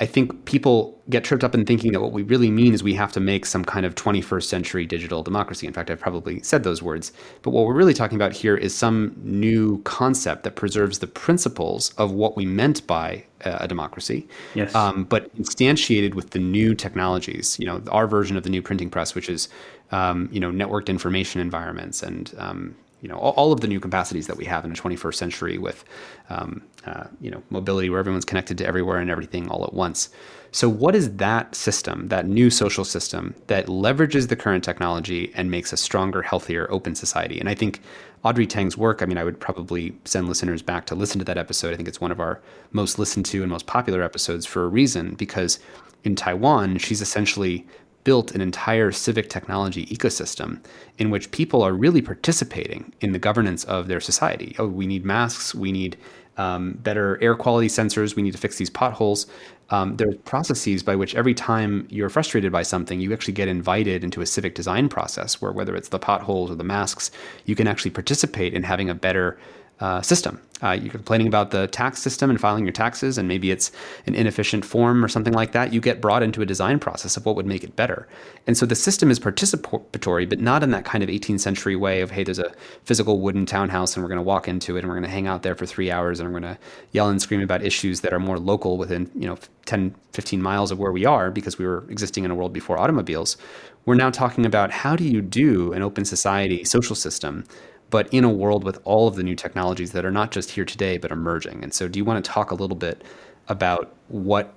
I 0.00 0.06
think 0.06 0.44
people 0.46 1.00
get 1.10 1.22
tripped 1.22 1.44
up 1.44 1.54
in 1.54 1.64
thinking 1.64 1.92
that 1.92 2.00
what 2.00 2.12
we 2.12 2.22
really 2.22 2.50
mean 2.50 2.72
is 2.72 2.82
we 2.82 2.94
have 2.94 3.12
to 3.12 3.20
make 3.20 3.44
some 3.46 3.64
kind 3.64 3.84
of 3.84 3.94
21st 3.94 4.44
century 4.44 4.86
digital 4.86 5.22
democracy. 5.22 5.66
In 5.66 5.72
fact, 5.72 5.90
I've 5.90 6.00
probably 6.00 6.42
said 6.42 6.64
those 6.64 6.82
words. 6.82 7.12
But 7.42 7.50
what 7.50 7.66
we're 7.66 7.74
really 7.74 7.94
talking 7.94 8.16
about 8.16 8.32
here 8.32 8.56
is 8.56 8.74
some 8.74 9.14
new 9.22 9.82
concept 9.82 10.44
that 10.44 10.56
preserves 10.56 10.98
the 10.98 11.06
principles 11.06 11.92
of 11.98 12.12
what 12.12 12.36
we 12.36 12.46
meant 12.46 12.86
by 12.86 13.24
uh, 13.44 13.58
a 13.60 13.68
democracy, 13.68 14.26
yes. 14.54 14.74
Um, 14.74 15.04
but 15.04 15.34
instantiated 15.36 16.14
with 16.14 16.30
the 16.30 16.38
new 16.38 16.74
technologies. 16.74 17.58
You 17.58 17.66
know, 17.66 17.82
our 17.90 18.06
version 18.06 18.36
of 18.36 18.44
the 18.44 18.50
new 18.50 18.62
printing 18.62 18.88
press, 18.88 19.14
which 19.14 19.28
is 19.28 19.48
um, 19.92 20.28
you 20.32 20.40
know 20.40 20.50
networked 20.50 20.88
information 20.88 21.40
environments 21.40 22.02
and 22.02 22.34
um, 22.38 22.74
you 23.00 23.08
know 23.08 23.16
all, 23.16 23.52
of 23.52 23.60
the 23.60 23.68
new 23.68 23.78
capacities 23.78 24.26
that 24.26 24.36
we 24.36 24.44
have 24.44 24.64
in 24.64 24.70
the 24.70 24.76
21st 24.76 25.14
century 25.14 25.58
with 25.58 25.84
um, 26.30 26.62
uh, 26.86 27.04
you 27.20 27.30
know 27.30 27.42
mobility 27.50 27.90
where 27.90 28.00
everyone's 28.00 28.24
connected 28.24 28.56
to 28.58 28.66
everywhere 28.66 28.98
and 28.98 29.10
everything 29.10 29.48
all 29.48 29.64
at 29.64 29.74
once. 29.74 30.08
So 30.52 30.70
what 30.70 30.94
is 30.94 31.16
that 31.16 31.54
system, 31.54 32.08
that 32.08 32.26
new 32.26 32.48
social 32.48 32.84
system 32.84 33.34
that 33.48 33.66
leverages 33.66 34.28
the 34.28 34.36
current 34.36 34.64
technology 34.64 35.30
and 35.34 35.50
makes 35.50 35.70
a 35.70 35.76
stronger, 35.76 36.22
healthier, 36.22 36.66
open 36.70 36.94
society? 36.94 37.38
And 37.38 37.48
I 37.48 37.54
think 37.54 37.82
Audrey 38.22 38.46
Tang's 38.46 38.76
work, 38.76 39.02
I 39.02 39.06
mean, 39.06 39.18
I 39.18 39.24
would 39.24 39.38
probably 39.38 39.94
send 40.06 40.28
listeners 40.28 40.62
back 40.62 40.86
to 40.86 40.94
listen 40.94 41.18
to 41.18 41.26
that 41.26 41.36
episode. 41.36 41.74
I 41.74 41.76
think 41.76 41.88
it's 41.88 42.00
one 42.00 42.10
of 42.10 42.20
our 42.20 42.40
most 42.72 42.98
listened 42.98 43.26
to 43.26 43.42
and 43.42 43.50
most 43.50 43.66
popular 43.66 44.02
episodes 44.02 44.46
for 44.46 44.64
a 44.64 44.68
reason 44.68 45.14
because 45.14 45.58
in 46.04 46.16
Taiwan, 46.16 46.78
she's 46.78 47.02
essentially 47.02 47.66
built 48.06 48.30
an 48.36 48.40
entire 48.40 48.92
civic 48.92 49.28
technology 49.28 49.84
ecosystem 49.86 50.60
in 50.96 51.10
which 51.10 51.28
people 51.32 51.60
are 51.60 51.72
really 51.72 52.00
participating 52.00 52.92
in 53.00 53.10
the 53.10 53.18
governance 53.18 53.64
of 53.64 53.88
their 53.88 53.98
society. 53.98 54.54
Oh, 54.60 54.68
we 54.68 54.86
need 54.86 55.04
masks, 55.04 55.56
we 55.56 55.72
need 55.72 55.96
um, 56.36 56.74
better 56.84 57.20
air 57.20 57.34
quality 57.34 57.66
sensors, 57.66 58.14
we 58.14 58.22
need 58.22 58.30
to 58.30 58.38
fix 58.38 58.58
these 58.58 58.70
potholes. 58.70 59.26
Um, 59.70 59.96
there's 59.96 60.14
processes 60.18 60.84
by 60.84 60.94
which 60.94 61.16
every 61.16 61.34
time 61.34 61.88
you're 61.90 62.08
frustrated 62.08 62.52
by 62.52 62.62
something, 62.62 63.00
you 63.00 63.12
actually 63.12 63.34
get 63.34 63.48
invited 63.48 64.04
into 64.04 64.20
a 64.20 64.26
civic 64.26 64.54
design 64.54 64.88
process 64.88 65.42
where, 65.42 65.50
whether 65.50 65.74
it's 65.74 65.88
the 65.88 65.98
potholes 65.98 66.48
or 66.52 66.54
the 66.54 66.62
masks, 66.62 67.10
you 67.44 67.56
can 67.56 67.66
actually 67.66 67.90
participate 67.90 68.54
in 68.54 68.62
having 68.62 68.88
a 68.88 68.94
better 68.94 69.36
uh, 69.80 70.00
system. 70.02 70.40
Uh, 70.62 70.70
you're 70.70 70.90
complaining 70.90 71.26
about 71.26 71.50
the 71.50 71.66
tax 71.66 72.00
system 72.00 72.30
and 72.30 72.40
filing 72.40 72.64
your 72.64 72.72
taxes, 72.72 73.18
and 73.18 73.28
maybe 73.28 73.50
it's 73.50 73.70
an 74.06 74.14
inefficient 74.14 74.64
form 74.64 75.04
or 75.04 75.08
something 75.08 75.34
like 75.34 75.52
that. 75.52 75.70
You 75.70 75.82
get 75.82 76.00
brought 76.00 76.22
into 76.22 76.40
a 76.40 76.46
design 76.46 76.78
process 76.78 77.16
of 77.18 77.26
what 77.26 77.36
would 77.36 77.44
make 77.44 77.62
it 77.62 77.76
better. 77.76 78.08
And 78.46 78.56
so 78.56 78.64
the 78.64 78.74
system 78.74 79.10
is 79.10 79.20
participatory, 79.20 80.26
but 80.26 80.40
not 80.40 80.62
in 80.62 80.70
that 80.70 80.86
kind 80.86 81.04
of 81.04 81.10
18th 81.10 81.40
century 81.40 81.76
way 81.76 82.00
of, 82.00 82.10
hey, 82.10 82.24
there's 82.24 82.38
a 82.38 82.52
physical 82.84 83.20
wooden 83.20 83.44
townhouse 83.44 83.94
and 83.94 84.02
we're 84.02 84.08
going 84.08 84.16
to 84.16 84.22
walk 84.22 84.48
into 84.48 84.76
it 84.76 84.80
and 84.80 84.88
we're 84.88 84.94
going 84.94 85.04
to 85.04 85.10
hang 85.10 85.26
out 85.26 85.42
there 85.42 85.54
for 85.54 85.66
three 85.66 85.90
hours 85.90 86.20
and 86.20 86.32
we're 86.32 86.40
going 86.40 86.54
to 86.54 86.58
yell 86.92 87.10
and 87.10 87.20
scream 87.20 87.42
about 87.42 87.62
issues 87.62 88.00
that 88.00 88.14
are 88.14 88.20
more 88.20 88.38
local 88.38 88.78
within, 88.78 89.10
you 89.14 89.26
know, 89.26 89.36
10, 89.66 89.94
15 90.12 90.40
miles 90.40 90.70
of 90.70 90.78
where 90.78 90.92
we 90.92 91.04
are 91.04 91.30
because 91.30 91.58
we 91.58 91.66
were 91.66 91.84
existing 91.90 92.24
in 92.24 92.30
a 92.30 92.34
world 92.34 92.54
before 92.54 92.78
automobiles. 92.78 93.36
We're 93.84 93.94
now 93.94 94.10
talking 94.10 94.46
about 94.46 94.70
how 94.70 94.96
do 94.96 95.04
you 95.04 95.20
do 95.20 95.74
an 95.74 95.82
open 95.82 96.06
society 96.06 96.64
social 96.64 96.96
system 96.96 97.44
but 97.90 98.12
in 98.12 98.24
a 98.24 98.28
world 98.28 98.64
with 98.64 98.80
all 98.84 99.08
of 99.08 99.16
the 99.16 99.22
new 99.22 99.34
technologies 99.34 99.92
that 99.92 100.04
are 100.04 100.10
not 100.10 100.30
just 100.30 100.50
here 100.50 100.64
today 100.64 100.98
but 100.98 101.10
emerging. 101.10 101.62
And 101.62 101.72
so, 101.72 101.88
do 101.88 101.98
you 101.98 102.04
want 102.04 102.24
to 102.24 102.30
talk 102.30 102.50
a 102.50 102.54
little 102.54 102.76
bit 102.76 103.02
about 103.48 103.94
what 104.08 104.54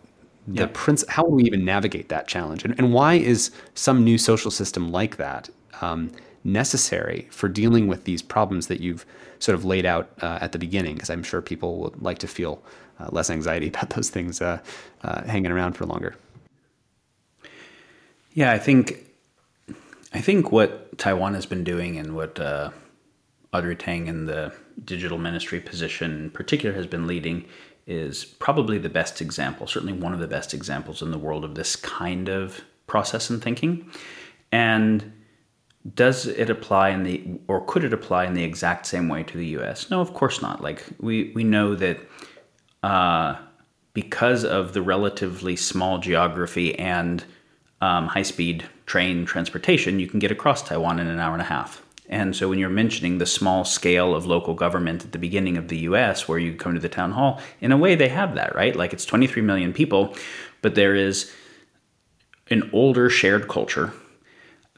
the 0.48 0.62
yeah. 0.62 0.70
prince, 0.74 1.04
how 1.10 1.24
will 1.26 1.36
we 1.36 1.44
even 1.44 1.64
navigate 1.64 2.10
that 2.10 2.28
challenge, 2.28 2.64
and, 2.66 2.74
and 2.80 2.94
why 2.94 3.16
is 3.16 3.52
some 3.76 4.04
new 4.04 4.18
social 4.18 4.50
system 4.50 4.92
like 4.92 5.18
that 5.18 5.50
um, 5.82 6.12
necessary 6.44 7.28
for 7.30 7.48
dealing 7.48 7.88
with 7.88 8.06
these 8.06 8.22
problems 8.22 8.68
that 8.68 8.80
you've 8.80 9.06
sort 9.38 9.56
of 9.56 9.64
laid 9.64 9.86
out 9.86 10.10
uh, 10.22 10.40
at 10.42 10.52
the 10.52 10.60
beginning? 10.60 10.96
Because 10.96 11.10
I'm 11.10 11.24
sure 11.24 11.42
people 11.42 11.78
would 11.80 12.02
like 12.02 12.18
to 12.20 12.28
feel 12.28 12.64
uh, 13.00 13.10
less 13.12 13.30
anxiety 13.30 13.68
about 13.70 13.92
those 13.92 14.10
things 14.10 14.42
uh, 14.42 14.60
uh, 15.04 15.24
hanging 15.24 15.52
around 15.52 15.74
for 15.74 15.86
longer. 15.86 16.16
Yeah, 18.34 18.52
I 18.52 18.58
think 18.58 19.06
I 20.14 20.22
think 20.22 20.52
what 20.52 20.98
Taiwan 20.98 21.34
has 21.36 21.46
been 21.46 21.64
doing 21.64 21.98
and 21.98 22.16
what 22.16 22.40
uh, 22.40 22.72
Audrey 23.54 23.76
Tang 23.76 24.08
in 24.08 24.26
the 24.26 24.54
digital 24.86 25.18
ministry 25.18 25.60
position 25.60 26.12
in 26.12 26.30
particular 26.30 26.76
has 26.76 26.88
been 26.88 27.08
leading 27.08 27.46
is 27.88 28.24
probably 28.24 28.78
the 28.78 28.90
best 28.90 29.20
example, 29.20 29.66
certainly 29.66 29.94
one 29.94 30.14
of 30.14 30.20
the 30.20 30.28
best 30.28 30.54
examples 30.54 31.02
in 31.02 31.10
the 31.10 31.18
world 31.18 31.44
of 31.44 31.56
this 31.56 31.76
kind 31.76 32.30
of 32.30 32.62
process 32.86 33.30
and 33.30 33.42
thinking. 33.42 33.90
And 34.52 35.12
does 35.96 36.28
it 36.28 36.50
apply 36.50 36.90
in 36.90 37.04
the 37.04 37.24
or 37.48 37.62
could 37.66 37.84
it 37.84 37.94
apply 37.94 38.26
in 38.26 38.34
the 38.34 38.44
exact 38.44 38.86
same 38.86 39.10
way 39.10 39.24
to 39.24 39.38
the 39.38 39.48
US? 39.58 39.90
No, 39.90 40.02
of 40.02 40.14
course 40.14 40.42
not. 40.42 40.62
Like 40.62 40.84
we 41.00 41.32
we 41.34 41.44
know 41.44 41.74
that 41.76 42.00
uh, 42.84 43.36
because 43.94 44.44
of 44.44 44.74
the 44.74 44.82
relatively 44.82 45.56
small 45.56 45.98
geography 45.98 46.78
and 46.78 47.24
um, 47.82 48.08
high 48.08 48.24
speed 48.24 48.66
train 48.86 49.26
transportation, 49.26 50.00
you 50.00 50.08
can 50.08 50.20
get 50.20 50.32
across 50.32 50.62
Taiwan 50.62 51.00
in 51.00 51.08
an 51.08 51.20
hour 51.20 51.34
and 51.34 51.42
a 51.42 51.46
half. 51.46 51.82
And 52.10 52.36
so 52.36 52.50
when 52.50 52.58
you're 52.58 52.70
mentioning 52.70 53.20
the 53.20 53.26
small 53.28 53.64
scale 53.64 54.16
of 54.16 54.26
local 54.26 54.56
government 54.56 55.06
at 55.06 55.12
the 55.12 55.20
beginning 55.20 55.58
of 55.58 55.68
the 55.68 55.78
US, 55.80 56.28
where 56.28 56.40
you 56.40 56.56
come 56.56 56.74
to 56.74 56.80
the 56.80 56.90
town 56.90 57.12
hall, 57.12 57.40
in 57.62 57.72
a 57.72 57.78
way 57.78 57.96
they 57.96 58.10
have 58.10 58.34
that, 58.36 58.56
right? 58.56 58.76
Like 58.76 58.94
it's 58.94 59.06
23 59.06 59.44
million 59.44 59.72
people, 59.72 60.16
but 60.64 60.74
there 60.74 60.96
is 60.96 61.32
an 62.50 62.68
older 62.74 63.10
shared 63.12 63.48
culture. 63.48 63.94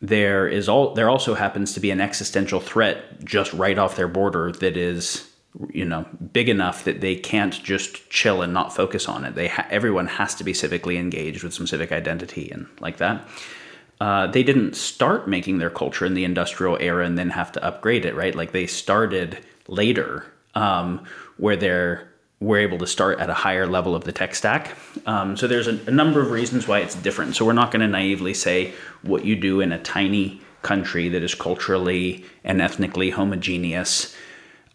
There 0.01 0.47
is 0.47 0.67
all 0.67 0.93
there 0.93 1.09
also 1.09 1.35
happens 1.35 1.73
to 1.73 1.79
be 1.79 1.91
an 1.91 2.01
existential 2.01 2.59
threat 2.59 3.23
just 3.23 3.53
right 3.53 3.77
off 3.77 3.95
their 3.95 4.07
border 4.07 4.51
that 4.51 4.75
is 4.75 5.29
you 5.69 5.85
know 5.85 6.05
big 6.33 6.49
enough 6.49 6.85
that 6.85 7.01
they 7.01 7.15
can't 7.15 7.61
just 7.63 8.09
chill 8.09 8.41
and 8.41 8.51
not 8.51 8.75
focus 8.75 9.07
on 9.07 9.23
it. 9.23 9.35
They 9.35 9.47
ha- 9.47 9.67
everyone 9.69 10.07
has 10.07 10.35
to 10.35 10.43
be 10.43 10.53
civically 10.53 10.97
engaged 10.97 11.43
with 11.43 11.53
some 11.53 11.67
civic 11.67 11.91
identity 11.91 12.51
and 12.51 12.67
like 12.81 12.97
that 12.97 13.25
uh, 14.01 14.25
they 14.25 14.41
didn't 14.41 14.75
start 14.75 15.27
making 15.27 15.59
their 15.59 15.69
culture 15.69 16.07
in 16.07 16.15
the 16.15 16.23
industrial 16.23 16.75
era 16.81 17.05
and 17.05 17.19
then 17.19 17.29
have 17.29 17.51
to 17.51 17.63
upgrade 17.63 18.03
it, 18.03 18.15
right? 18.15 18.33
Like 18.33 18.51
they 18.51 18.65
started 18.65 19.37
later, 19.67 20.25
um, 20.55 21.05
where 21.37 21.55
they're 21.55 22.07
we're 22.39 22.57
able 22.57 22.79
to 22.79 22.87
start 22.87 23.19
at 23.19 23.29
a 23.29 23.35
higher 23.35 23.67
level 23.67 23.93
of 23.93 24.03
the 24.03 24.11
tech 24.11 24.33
stack. 24.33 24.75
Um, 25.05 25.37
so 25.37 25.47
there's 25.47 25.67
a, 25.67 25.79
a, 25.85 25.91
number 25.91 26.19
of 26.19 26.31
reasons 26.31 26.67
why 26.67 26.79
it's 26.79 26.95
different. 26.95 27.35
So 27.35 27.45
we're 27.45 27.53
not 27.53 27.69
going 27.69 27.81
to 27.81 27.87
naively 27.87 28.33
say 28.33 28.73
what 29.03 29.23
you 29.23 29.35
do 29.35 29.61
in 29.61 29.71
a 29.71 29.77
tiny 29.77 30.41
country 30.63 31.07
that 31.09 31.21
is 31.21 31.35
culturally 31.35 32.25
and 32.43 32.59
ethnically 32.59 33.11
homogeneous. 33.11 34.15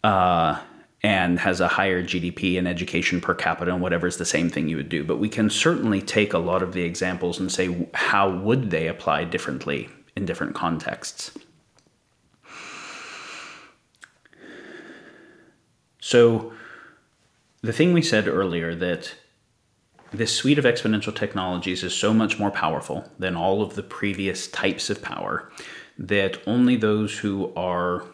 Uh, 0.05 0.61
and 1.07 1.38
has 1.38 1.61
a 1.61 1.68
higher 1.68 2.02
GDP 2.02 2.59
and 2.59 2.66
education 2.66 3.20
per 3.20 3.32
capita 3.32 3.72
and 3.72 3.80
whatever 3.80 4.09
is 4.09 4.16
the 4.16 4.24
same 4.24 4.50
thing 4.50 4.68
you 4.68 4.76
would 4.76 4.88
do. 4.88 5.04
But 5.04 5.20
we 5.20 5.28
can 5.28 5.48
certainly 5.48 6.02
take 6.02 6.32
a 6.32 6.38
lot 6.38 6.64
of 6.64 6.72
the 6.72 6.82
examples 6.82 7.38
and 7.38 7.50
say 7.50 7.86
how 7.94 8.28
would 8.28 8.72
they 8.72 8.88
apply 8.88 9.22
differently 9.22 9.88
in 10.16 10.26
different 10.26 10.57
contexts. 10.57 11.30
So 16.00 16.52
the 17.62 17.72
thing 17.72 17.92
we 17.92 18.02
said 18.02 18.26
earlier 18.26 18.74
that 18.74 19.14
this 20.12 20.34
suite 20.34 20.59
of 20.59 20.64
exponential 20.64 21.14
technologies 21.14 21.84
is 21.84 21.94
so 21.94 22.12
much 22.12 22.40
more 22.40 22.50
powerful 22.50 23.09
than 23.16 23.36
all 23.36 23.62
of 23.62 23.76
the 23.76 23.84
previous 23.84 24.48
types 24.48 24.90
of 24.90 25.02
power 25.02 25.52
that 25.98 26.42
only 26.48 26.74
those 26.74 27.16
who 27.16 27.54
are 27.54 28.04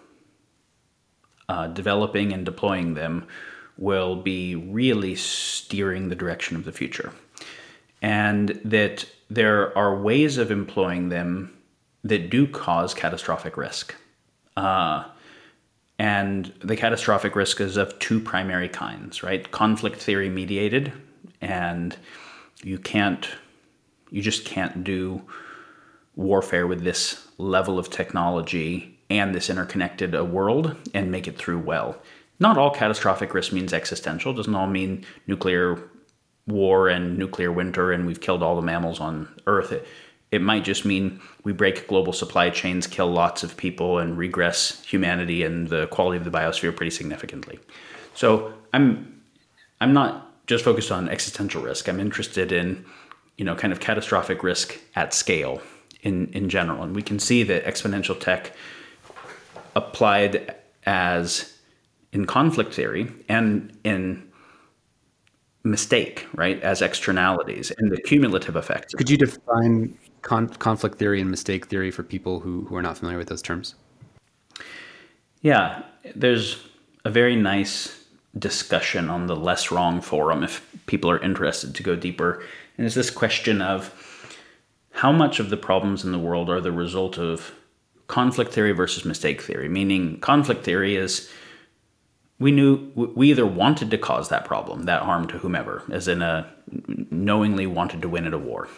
uh, 1.52 1.66
developing 1.66 2.32
and 2.32 2.46
deploying 2.46 2.94
them 2.94 3.26
will 3.76 4.16
be 4.16 4.54
really 4.54 5.14
steering 5.14 6.08
the 6.08 6.14
direction 6.14 6.56
of 6.56 6.64
the 6.64 6.72
future. 6.72 7.12
And 8.00 8.58
that 8.64 9.04
there 9.28 9.76
are 9.76 9.94
ways 10.00 10.38
of 10.38 10.50
employing 10.50 11.10
them 11.10 11.52
that 12.04 12.30
do 12.30 12.46
cause 12.46 12.94
catastrophic 12.94 13.58
risk. 13.58 13.94
Uh, 14.56 15.04
and 15.98 16.50
the 16.60 16.74
catastrophic 16.74 17.36
risk 17.36 17.60
is 17.60 17.76
of 17.76 17.98
two 17.98 18.18
primary 18.18 18.70
kinds, 18.70 19.22
right? 19.22 19.50
Conflict 19.50 20.00
theory 20.00 20.30
mediated, 20.30 20.90
and 21.42 21.94
you 22.64 22.78
can't, 22.78 23.28
you 24.10 24.22
just 24.22 24.46
can't 24.46 24.84
do 24.84 25.20
warfare 26.16 26.66
with 26.66 26.82
this 26.82 27.28
level 27.36 27.78
of 27.78 27.90
technology 27.90 28.91
and 29.18 29.34
this 29.34 29.50
interconnected 29.50 30.14
a 30.14 30.24
world 30.24 30.76
and 30.94 31.10
make 31.10 31.28
it 31.28 31.38
through 31.38 31.60
well. 31.60 31.96
Not 32.40 32.58
all 32.58 32.70
catastrophic 32.70 33.34
risk 33.34 33.52
means 33.52 33.72
existential. 33.72 34.32
Doesn't 34.32 34.54
all 34.54 34.66
mean 34.66 35.04
nuclear 35.26 35.78
war 36.46 36.88
and 36.88 37.16
nuclear 37.16 37.52
winter 37.52 37.92
and 37.92 38.06
we've 38.06 38.20
killed 38.20 38.42
all 38.42 38.56
the 38.56 38.62
mammals 38.62 39.00
on 39.00 39.28
Earth. 39.46 39.72
It, 39.72 39.86
it 40.32 40.40
might 40.40 40.64
just 40.64 40.84
mean 40.86 41.20
we 41.44 41.52
break 41.52 41.86
global 41.86 42.14
supply 42.14 42.48
chains, 42.48 42.86
kill 42.86 43.12
lots 43.12 43.42
of 43.42 43.56
people, 43.56 43.98
and 43.98 44.16
regress 44.16 44.82
humanity 44.82 45.44
and 45.44 45.68
the 45.68 45.86
quality 45.88 46.16
of 46.16 46.24
the 46.24 46.30
biosphere 46.30 46.74
pretty 46.74 46.90
significantly. 46.90 47.60
So 48.14 48.52
I'm 48.72 49.20
I'm 49.80 49.92
not 49.92 50.46
just 50.46 50.64
focused 50.64 50.90
on 50.90 51.08
existential 51.08 51.62
risk. 51.62 51.86
I'm 51.88 52.00
interested 52.00 52.50
in 52.50 52.84
you 53.36 53.44
know 53.44 53.54
kind 53.54 53.72
of 53.72 53.80
catastrophic 53.80 54.42
risk 54.42 54.78
at 54.96 55.12
scale 55.12 55.60
in 56.00 56.28
in 56.28 56.48
general, 56.48 56.82
and 56.82 56.96
we 56.96 57.02
can 57.02 57.18
see 57.18 57.42
that 57.42 57.64
exponential 57.66 58.18
tech 58.18 58.52
applied 59.74 60.54
as 60.84 61.56
in 62.12 62.26
conflict 62.26 62.74
theory 62.74 63.10
and 63.28 63.76
in 63.84 64.30
mistake, 65.64 66.26
right, 66.34 66.60
as 66.62 66.82
externalities 66.82 67.72
and 67.78 67.90
the 67.90 68.00
cumulative 68.02 68.56
effects. 68.56 68.94
Could 68.94 69.08
you 69.08 69.16
define 69.16 69.96
con- 70.22 70.48
conflict 70.48 70.98
theory 70.98 71.20
and 71.20 71.30
mistake 71.30 71.66
theory 71.66 71.90
for 71.90 72.02
people 72.02 72.40
who, 72.40 72.64
who 72.66 72.76
are 72.76 72.82
not 72.82 72.98
familiar 72.98 73.18
with 73.18 73.28
those 73.28 73.42
terms? 73.42 73.74
Yeah, 75.40 75.82
there's 76.14 76.64
a 77.04 77.10
very 77.10 77.36
nice 77.36 78.04
discussion 78.38 79.08
on 79.08 79.26
the 79.26 79.36
Less 79.36 79.70
Wrong 79.70 80.00
forum 80.00 80.42
if 80.42 80.66
people 80.86 81.10
are 81.10 81.20
interested 81.20 81.74
to 81.74 81.82
go 81.82 81.96
deeper. 81.96 82.42
And 82.76 82.86
it's 82.86 82.94
this 82.94 83.10
question 83.10 83.60
of 83.60 83.92
how 84.92 85.12
much 85.12 85.40
of 85.40 85.50
the 85.50 85.56
problems 85.56 86.04
in 86.04 86.12
the 86.12 86.18
world 86.18 86.48
are 86.48 86.60
the 86.60 86.72
result 86.72 87.18
of 87.18 87.52
conflict 88.06 88.52
theory 88.52 88.72
versus 88.72 89.04
mistake 89.04 89.40
theory, 89.40 89.68
meaning 89.68 90.18
conflict 90.20 90.64
theory 90.64 90.96
is 90.96 91.30
we 92.38 92.50
knew 92.50 92.90
we 92.94 93.30
either 93.30 93.46
wanted 93.46 93.90
to 93.90 93.98
cause 93.98 94.28
that 94.28 94.44
problem, 94.44 94.84
that 94.84 95.02
harm 95.02 95.28
to 95.28 95.38
whomever, 95.38 95.84
as 95.90 96.08
in 96.08 96.22
a 96.22 96.52
knowingly 97.10 97.66
wanted 97.66 98.02
to 98.02 98.08
win 98.08 98.26
at 98.26 98.34
a 98.34 98.38
war, 98.38 98.68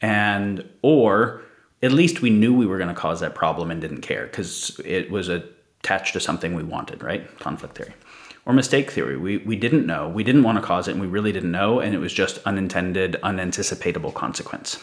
and 0.00 0.68
or 0.82 1.42
at 1.82 1.92
least 1.92 2.20
we 2.20 2.30
knew 2.30 2.54
we 2.54 2.66
were 2.66 2.76
going 2.76 2.94
to 2.94 3.00
cause 3.00 3.20
that 3.20 3.34
problem 3.34 3.70
and 3.70 3.80
didn't 3.80 4.02
care 4.02 4.26
because 4.26 4.78
it 4.84 5.10
was 5.10 5.28
attached 5.28 6.12
to 6.12 6.20
something 6.20 6.54
we 6.54 6.62
wanted, 6.62 7.02
right? 7.02 7.38
Conflict 7.38 7.76
theory. 7.76 7.94
Or 8.46 8.52
mistake 8.52 8.90
theory. 8.90 9.16
We, 9.16 9.38
we 9.38 9.56
didn't 9.56 9.86
know. 9.86 10.08
We 10.08 10.24
didn't 10.24 10.42
want 10.42 10.58
to 10.58 10.62
cause 10.62 10.88
it 10.88 10.92
and 10.92 11.00
we 11.00 11.06
really 11.06 11.32
didn't 11.32 11.52
know, 11.52 11.80
and 11.80 11.94
it 11.94 11.98
was 11.98 12.12
just 12.12 12.38
unintended, 12.44 13.18
unanticipatable 13.22 14.12
consequence. 14.12 14.78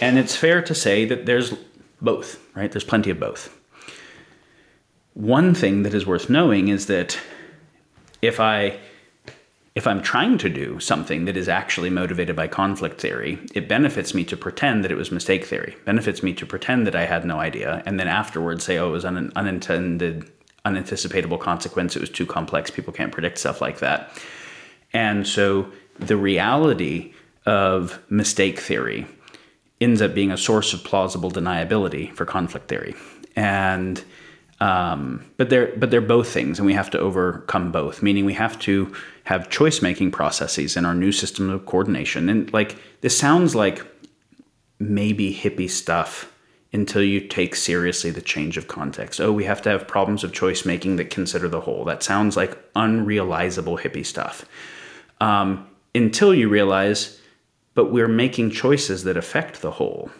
And 0.00 0.18
it's 0.18 0.36
fair 0.36 0.62
to 0.62 0.74
say 0.74 1.04
that 1.06 1.26
there's 1.26 1.54
both, 2.00 2.38
right? 2.54 2.70
There's 2.70 2.84
plenty 2.84 3.10
of 3.10 3.20
both. 3.20 3.54
One 5.14 5.54
thing 5.54 5.82
that 5.82 5.94
is 5.94 6.06
worth 6.06 6.28
knowing 6.28 6.68
is 6.68 6.86
that 6.86 7.18
if 8.20 8.38
I 8.40 8.78
if 9.74 9.86
I'm 9.86 10.00
trying 10.00 10.38
to 10.38 10.48
do 10.48 10.80
something 10.80 11.26
that 11.26 11.36
is 11.36 11.50
actually 11.50 11.90
motivated 11.90 12.34
by 12.34 12.48
conflict 12.48 12.98
theory, 12.98 13.38
it 13.54 13.68
benefits 13.68 14.14
me 14.14 14.24
to 14.24 14.34
pretend 14.34 14.82
that 14.82 14.90
it 14.90 14.96
was 14.96 15.12
mistake 15.12 15.44
theory. 15.44 15.76
Benefits 15.84 16.22
me 16.22 16.32
to 16.32 16.46
pretend 16.46 16.86
that 16.86 16.96
I 16.96 17.04
had 17.04 17.26
no 17.26 17.38
idea, 17.40 17.82
and 17.84 18.00
then 18.00 18.08
afterwards 18.08 18.64
say, 18.64 18.78
"Oh, 18.78 18.88
it 18.88 18.92
was 18.92 19.04
an 19.04 19.30
unintended, 19.36 20.30
unanticipatable 20.64 21.38
consequence. 21.38 21.94
It 21.94 22.00
was 22.00 22.08
too 22.08 22.24
complex. 22.24 22.70
People 22.70 22.94
can't 22.94 23.12
predict 23.12 23.36
stuff 23.36 23.60
like 23.60 23.80
that." 23.80 24.10
And 24.94 25.26
so 25.26 25.70
the 25.98 26.16
reality 26.16 27.12
of 27.44 28.00
mistake 28.08 28.58
theory 28.58 29.06
ends 29.80 30.00
up 30.00 30.14
being 30.14 30.30
a 30.30 30.36
source 30.36 30.72
of 30.72 30.82
plausible 30.84 31.30
deniability 31.30 32.12
for 32.14 32.24
conflict 32.24 32.68
theory, 32.68 32.94
and 33.34 34.02
um, 34.60 35.24
but 35.36 35.50
they're 35.50 35.74
but 35.76 35.90
they're 35.90 36.00
both 36.00 36.28
things, 36.28 36.58
and 36.58 36.66
we 36.66 36.74
have 36.74 36.90
to 36.90 36.98
overcome 36.98 37.72
both. 37.72 38.02
Meaning, 38.02 38.24
we 38.24 38.34
have 38.34 38.58
to 38.60 38.94
have 39.24 39.50
choice 39.50 39.82
making 39.82 40.12
processes 40.12 40.76
in 40.76 40.84
our 40.84 40.94
new 40.94 41.12
system 41.12 41.50
of 41.50 41.66
coordination. 41.66 42.28
And 42.28 42.52
like 42.52 42.76
this 43.00 43.18
sounds 43.18 43.54
like 43.54 43.84
maybe 44.78 45.34
hippie 45.34 45.70
stuff 45.70 46.32
until 46.72 47.02
you 47.02 47.20
take 47.20 47.54
seriously 47.56 48.10
the 48.10 48.20
change 48.20 48.56
of 48.56 48.68
context. 48.68 49.20
Oh, 49.20 49.32
we 49.32 49.44
have 49.44 49.62
to 49.62 49.70
have 49.70 49.88
problems 49.88 50.22
of 50.24 50.32
choice 50.32 50.64
making 50.64 50.96
that 50.96 51.10
consider 51.10 51.48
the 51.48 51.60
whole. 51.60 51.84
That 51.84 52.02
sounds 52.02 52.36
like 52.36 52.72
unrealizable 52.74 53.80
hippie 53.80 54.04
stuff. 54.04 54.44
Um, 55.20 55.66
until 55.94 56.34
you 56.34 56.48
realize, 56.48 57.20
but 57.76 57.92
we're 57.92 58.08
making 58.08 58.50
choices 58.50 59.04
that 59.04 59.16
affect 59.16 59.60
the 59.60 59.70
whole 59.70 60.10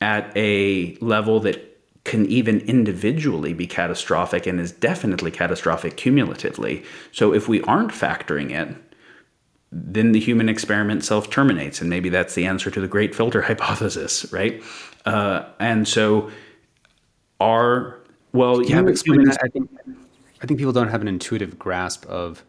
at 0.00 0.32
a 0.34 0.96
level 0.96 1.38
that 1.38 1.70
can 2.04 2.26
even 2.26 2.60
individually 2.60 3.52
be 3.52 3.66
catastrophic 3.66 4.46
and 4.46 4.58
is 4.58 4.72
definitely 4.72 5.30
catastrophic 5.30 5.96
cumulatively. 5.96 6.82
So 7.12 7.32
if 7.32 7.48
we 7.48 7.60
aren't 7.62 7.92
factoring 7.92 8.50
it, 8.50 8.76
then 9.70 10.12
the 10.12 10.20
human 10.20 10.48
experiment 10.48 11.04
self 11.04 11.28
terminates. 11.30 11.80
And 11.80 11.90
maybe 11.90 12.08
that's 12.08 12.34
the 12.34 12.46
answer 12.46 12.70
to 12.70 12.80
the 12.80 12.88
great 12.88 13.14
filter 13.14 13.42
hypothesis, 13.50 14.30
right? 14.32 14.62
Uh, 15.04 15.44
and 15.60 15.86
so 15.86 16.30
our, 17.40 18.00
well, 18.32 18.62
yeah, 18.62 18.80
explain 18.86 19.20
humans, 19.20 19.36
that. 19.36 19.44
I 19.44 19.48
think, 19.48 19.70
I 20.42 20.46
think 20.46 20.58
people 20.58 20.72
don't 20.72 20.88
have 20.88 21.02
an 21.02 21.08
intuitive 21.08 21.58
grasp 21.58 22.06
of 22.06 22.42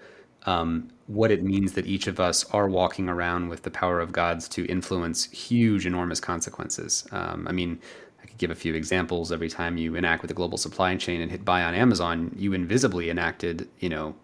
um, 0.46 0.90
what 1.08 1.32
it 1.32 1.44
means 1.44 1.74
that 1.74 1.86
each 1.86 2.08
of 2.08 2.20
us 2.20 2.44
are 2.52 2.68
walking 2.68 3.08
around 3.08 3.50
with 3.50 3.64
the 3.64 3.72
power 3.72 4.00
of 4.00 4.12
gods 4.12 4.48
to 4.50 4.66
influence 4.66 5.26
huge, 5.26 5.86
enormous 5.86 6.20
consequences. 6.20 7.08
Um, 7.12 7.48
I 7.48 7.52
mean, 7.52 7.80
I 8.22 8.26
could 8.26 8.38
give 8.40 8.50
a 8.50 8.56
few 8.56 8.74
examples. 8.74 9.32
Every 9.32 9.50
time 9.50 9.78
you 9.78 9.96
enact 9.96 10.24
with 10.24 10.30
the 10.30 10.36
global 10.36 10.58
supply 10.58 10.96
chain 10.96 11.22
and 11.22 11.30
hit 11.30 11.46
buy 11.46 11.64
on 11.64 11.76
Amazon, 11.76 12.32
you 12.36 12.54
invisibly 12.54 13.10
enacted, 13.12 13.70
you 13.80 13.90
know, 13.90 14.16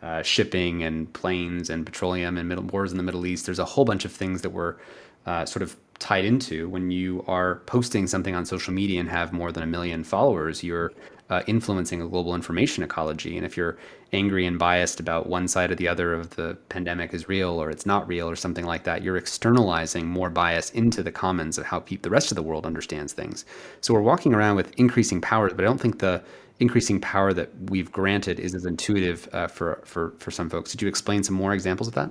uh, 0.00 0.22
shipping 0.22 0.84
and 0.84 1.12
planes 1.12 1.70
and 1.70 1.84
petroleum 1.84 2.38
and 2.38 2.48
middle, 2.48 2.64
wars 2.64 2.92
in 2.92 2.98
the 2.98 3.02
Middle 3.02 3.26
East. 3.26 3.46
There's 3.46 3.58
a 3.58 3.64
whole 3.64 3.84
bunch 3.84 4.04
of 4.04 4.12
things 4.12 4.42
that 4.42 4.50
were 4.50 4.78
uh, 5.26 5.44
sort 5.44 5.62
of 5.62 5.76
tied 5.98 6.24
into 6.24 6.68
when 6.68 6.92
you 6.92 7.24
are 7.26 7.56
posting 7.66 8.06
something 8.06 8.36
on 8.36 8.46
social 8.46 8.72
media 8.72 9.00
and 9.00 9.08
have 9.08 9.32
more 9.32 9.50
than 9.50 9.64
a 9.64 9.66
million 9.66 10.04
followers. 10.04 10.62
You're 10.62 10.92
uh, 11.30 11.42
influencing 11.46 12.00
a 12.00 12.08
global 12.08 12.34
information 12.34 12.82
ecology. 12.82 13.36
And 13.36 13.44
if 13.44 13.56
you're 13.56 13.76
angry 14.12 14.46
and 14.46 14.58
biased 14.58 14.98
about 15.00 15.28
one 15.28 15.46
side 15.46 15.70
or 15.70 15.74
the 15.74 15.88
other 15.88 16.14
of 16.14 16.30
the 16.36 16.56
pandemic 16.70 17.12
is 17.12 17.28
real 17.28 17.50
or 17.50 17.70
it's 17.70 17.84
not 17.84 18.08
real 18.08 18.28
or 18.28 18.36
something 18.36 18.64
like 18.64 18.84
that, 18.84 19.02
you're 19.02 19.16
externalizing 19.16 20.06
more 20.06 20.30
bias 20.30 20.70
into 20.70 21.02
the 21.02 21.12
commons 21.12 21.58
of 21.58 21.66
how 21.66 21.80
pe- 21.80 21.96
the 21.96 22.10
rest 22.10 22.30
of 22.30 22.36
the 22.36 22.42
world 22.42 22.64
understands 22.64 23.12
things. 23.12 23.44
So 23.80 23.92
we're 23.92 24.00
walking 24.00 24.34
around 24.34 24.56
with 24.56 24.72
increasing 24.78 25.20
powers, 25.20 25.52
but 25.52 25.64
I 25.64 25.68
don't 25.68 25.80
think 25.80 25.98
the 25.98 26.22
increasing 26.60 27.00
power 27.00 27.32
that 27.34 27.50
we've 27.70 27.92
granted 27.92 28.40
is 28.40 28.54
as 28.54 28.64
intuitive 28.64 29.28
uh, 29.32 29.46
for, 29.46 29.80
for, 29.84 30.14
for 30.18 30.30
some 30.30 30.48
folks. 30.48 30.72
Did 30.72 30.82
you 30.82 30.88
explain 30.88 31.22
some 31.22 31.36
more 31.36 31.52
examples 31.52 31.88
of 31.88 31.94
that? 31.94 32.10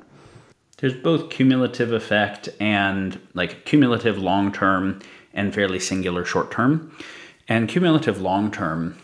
There's 0.78 0.94
both 0.94 1.32
cumulative 1.32 1.92
effect 1.92 2.50
and 2.60 3.20
like 3.34 3.66
cumulative 3.66 4.20
long 4.20 4.52
term 4.52 5.00
and 5.34 5.54
fairly 5.54 5.80
singular 5.80 6.24
short 6.24 6.52
term. 6.52 6.96
And 7.50 7.68
cumulative 7.68 8.22
long 8.22 8.52
term 8.52 8.96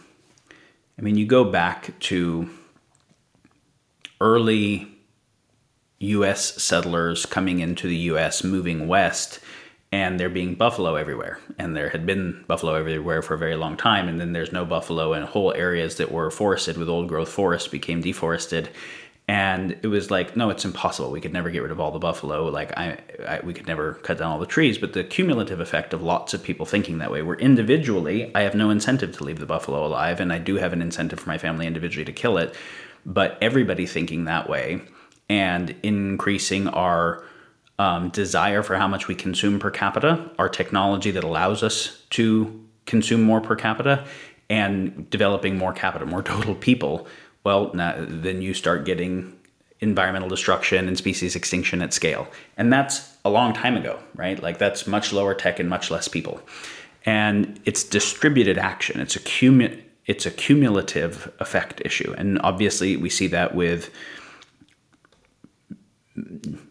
I 0.97 1.01
mean, 1.01 1.17
you 1.17 1.25
go 1.25 1.43
back 1.43 1.97
to 2.01 2.49
early 4.21 4.87
US 5.99 6.61
settlers 6.61 7.25
coming 7.25 7.59
into 7.59 7.87
the 7.87 7.95
US, 7.95 8.43
moving 8.43 8.87
west, 8.87 9.39
and 9.91 10.19
there 10.19 10.29
being 10.29 10.55
buffalo 10.55 10.95
everywhere. 10.95 11.39
And 11.57 11.75
there 11.75 11.89
had 11.89 12.05
been 12.05 12.43
buffalo 12.47 12.73
everywhere 12.73 13.21
for 13.21 13.35
a 13.35 13.37
very 13.37 13.55
long 13.55 13.77
time, 13.77 14.07
and 14.07 14.19
then 14.19 14.33
there's 14.33 14.51
no 14.51 14.65
buffalo, 14.65 15.13
and 15.13 15.25
whole 15.25 15.53
areas 15.53 15.95
that 15.97 16.11
were 16.11 16.31
forested 16.31 16.77
with 16.77 16.89
old 16.89 17.07
growth 17.07 17.29
forest 17.29 17.71
became 17.71 18.01
deforested 18.01 18.69
and 19.27 19.77
it 19.81 19.87
was 19.87 20.11
like 20.11 20.35
no 20.35 20.49
it's 20.49 20.65
impossible. 20.65 21.11
We 21.11 21.21
could 21.21 21.33
never 21.33 21.49
get 21.49 21.61
rid 21.63 21.71
of 21.71 21.79
all 21.79 21.91
the 21.91 21.99
buffalo. 21.99 22.47
Like 22.49 22.77
I, 22.77 22.97
I, 23.27 23.39
we 23.43 23.53
could 23.53 23.67
never 23.67 23.93
cut 23.95 24.17
down 24.17 24.31
all 24.31 24.39
the 24.39 24.45
trees. 24.45 24.77
But 24.77 24.93
the 24.93 25.03
cumulative 25.03 25.59
effect 25.59 25.93
of 25.93 26.01
lots 26.01 26.33
of 26.33 26.43
people 26.43 26.65
thinking 26.65 26.97
that 26.99 27.11
way 27.11 27.21
where 27.21 27.37
individually 27.37 28.31
i 28.35 28.41
have 28.41 28.55
no 28.55 28.69
incentive 28.69 29.15
to 29.17 29.23
leave 29.23 29.39
the 29.39 29.45
buffalo 29.45 29.85
alive 29.85 30.19
and 30.19 30.31
i 30.31 30.37
do 30.37 30.55
have 30.55 30.73
an 30.73 30.81
incentive 30.81 31.19
for 31.19 31.29
my 31.29 31.37
family 31.37 31.65
individually 31.67 32.05
to 32.05 32.11
kill 32.11 32.37
it 32.37 32.55
but 33.05 33.37
everybody 33.41 33.85
thinking 33.85 34.25
that 34.25 34.49
way 34.49 34.81
and 35.29 35.75
increasing 35.83 36.67
our 36.67 37.23
um, 37.79 38.09
desire 38.09 38.61
for 38.61 38.75
how 38.75 38.87
much 38.87 39.07
we 39.07 39.15
consume 39.15 39.59
per 39.59 39.71
capita 39.71 40.29
our 40.37 40.49
technology 40.49 41.11
that 41.11 41.23
allows 41.23 41.63
us 41.63 42.03
to 42.11 42.61
consume 42.85 43.23
more 43.23 43.41
per 43.41 43.55
capita 43.55 44.05
and 44.49 45.09
developing 45.09 45.57
more 45.57 45.73
capita 45.73 46.05
more 46.05 46.21
total 46.23 46.55
people 46.55 47.07
well, 47.43 47.71
then 47.73 48.41
you 48.41 48.53
start 48.53 48.85
getting 48.85 49.37
environmental 49.79 50.29
destruction 50.29 50.87
and 50.87 50.97
species 50.97 51.35
extinction 51.35 51.81
at 51.81 51.93
scale. 51.93 52.27
And 52.57 52.71
that's 52.71 53.15
a 53.25 53.29
long 53.29 53.53
time 53.53 53.75
ago, 53.75 53.99
right? 54.15 54.41
Like 54.41 54.57
that's 54.57 54.87
much 54.87 55.11
lower 55.11 55.33
tech 55.33 55.59
and 55.59 55.69
much 55.69 55.91
less 55.91 56.07
people. 56.07 56.41
And 57.05 57.59
it's 57.65 57.83
distributed 57.83 58.57
action. 58.57 59.01
It's 59.01 59.17
a 59.17 59.19
cumu- 59.19 59.81
it's 60.05 60.25
a 60.25 60.31
cumulative 60.31 61.31
effect 61.39 61.81
issue. 61.85 62.13
And 62.17 62.39
obviously 62.41 62.95
we 62.97 63.09
see 63.09 63.27
that 63.27 63.55
with 63.55 63.89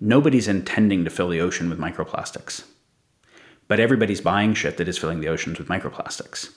nobody's 0.01 0.49
intending 0.49 1.05
to 1.05 1.11
fill 1.11 1.29
the 1.29 1.41
ocean 1.41 1.68
with 1.68 1.79
microplastics. 1.79 2.64
But 3.68 3.81
everybody's 3.81 4.20
buying 4.20 4.55
shit 4.55 4.77
that 4.77 4.89
is 4.89 4.99
filling 4.99 5.20
the 5.20 5.29
oceans 5.29 5.59
with 5.59 5.68
microplastics. 5.68 6.51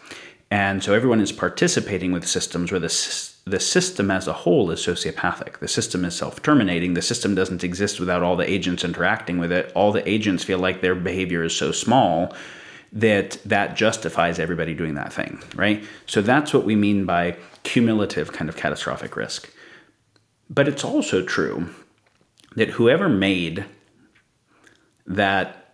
And 0.51 0.83
so 0.83 0.93
everyone 0.93 1.21
is 1.21 1.31
participating 1.31 2.11
with 2.11 2.27
systems 2.27 2.71
where 2.71 2.79
the 2.79 3.33
the 3.47 3.59
system 3.59 4.09
as 4.09 4.27
a 4.27 4.33
whole 4.33 4.71
is 4.71 4.79
sociopathic. 4.79 5.59
The 5.59 5.67
system 5.67 6.03
is 6.03 6.15
self 6.15 6.41
terminating. 6.41 6.95
The 6.95 7.01
system 7.01 7.35
doesn't 7.35 7.63
exist 7.63 7.99
without 7.99 8.23
all 8.23 8.35
the 8.35 8.49
agents 8.49 8.83
interacting 8.83 9.37
with 9.37 9.51
it. 9.51 9.71
All 9.75 9.91
the 9.91 10.07
agents 10.09 10.43
feel 10.43 10.57
like 10.57 10.81
their 10.81 10.95
behavior 10.95 11.43
is 11.43 11.55
so 11.55 11.71
small 11.71 12.35
that 12.91 13.37
that 13.45 13.75
justifies 13.75 14.39
everybody 14.39 14.73
doing 14.73 14.95
that 14.95 15.13
thing, 15.13 15.41
right? 15.55 15.83
So 16.07 16.21
that's 16.21 16.53
what 16.53 16.65
we 16.65 16.75
mean 16.75 17.05
by 17.05 17.37
cumulative 17.63 18.31
kind 18.31 18.49
of 18.49 18.55
catastrophic 18.55 19.15
risk. 19.15 19.51
But 20.49 20.67
it's 20.67 20.83
also 20.83 21.23
true 21.23 21.69
that 22.55 22.69
whoever 22.69 23.09
made 23.09 23.65
that 25.05 25.64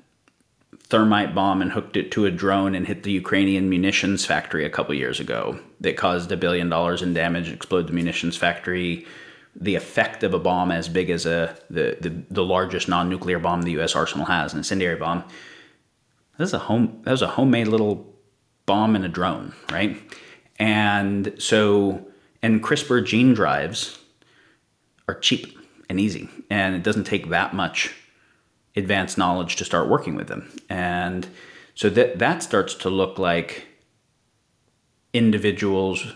thermite 0.91 1.33
bomb 1.33 1.61
and 1.61 1.71
hooked 1.71 1.95
it 1.95 2.11
to 2.11 2.25
a 2.25 2.31
drone 2.31 2.75
and 2.75 2.85
hit 2.85 3.03
the 3.03 3.13
Ukrainian 3.13 3.69
munitions 3.69 4.25
factory 4.25 4.65
a 4.65 4.69
couple 4.69 4.93
years 4.93 5.21
ago 5.21 5.57
that 5.79 5.95
caused 5.95 6.29
a 6.33 6.37
billion 6.37 6.67
dollars 6.67 7.01
in 7.01 7.13
damage, 7.13 7.49
explode 7.49 7.87
the 7.87 7.93
munitions 7.93 8.35
factory. 8.35 9.07
The 9.55 9.75
effect 9.75 10.21
of 10.23 10.33
a 10.33 10.39
bomb 10.39 10.69
as 10.69 10.89
big 10.89 11.09
as 11.09 11.25
a 11.25 11.57
the, 11.69 11.97
the, 12.01 12.09
the 12.29 12.43
largest 12.43 12.89
non-nuclear 12.89 13.39
bomb 13.39 13.61
the 13.61 13.71
U.S. 13.71 13.95
arsenal 13.95 14.25
has, 14.25 14.51
an 14.51 14.59
incendiary 14.59 14.97
bomb. 14.97 15.23
That 16.37 16.43
was 16.43 16.53
a 16.53 16.59
home. 16.59 17.01
That 17.03 17.11
was 17.11 17.21
a 17.21 17.27
homemade 17.27 17.69
little 17.69 18.13
bomb 18.65 18.95
in 18.95 19.05
a 19.05 19.09
drone, 19.09 19.53
right? 19.71 19.97
And 20.59 21.33
so, 21.37 22.05
and 22.41 22.61
CRISPR 22.61 23.05
gene 23.05 23.33
drives 23.33 23.97
are 25.07 25.15
cheap 25.15 25.57
and 25.89 25.99
easy, 26.01 26.29
and 26.49 26.75
it 26.75 26.83
doesn't 26.83 27.05
take 27.05 27.29
that 27.29 27.53
much 27.53 27.93
advanced 28.75 29.17
knowledge 29.17 29.55
to 29.57 29.65
start 29.65 29.89
working 29.89 30.15
with 30.15 30.27
them. 30.27 30.51
And 30.69 31.27
so 31.75 31.89
that 31.89 32.19
that 32.19 32.43
starts 32.43 32.73
to 32.75 32.89
look 32.89 33.19
like 33.19 33.67
individuals 35.13 36.13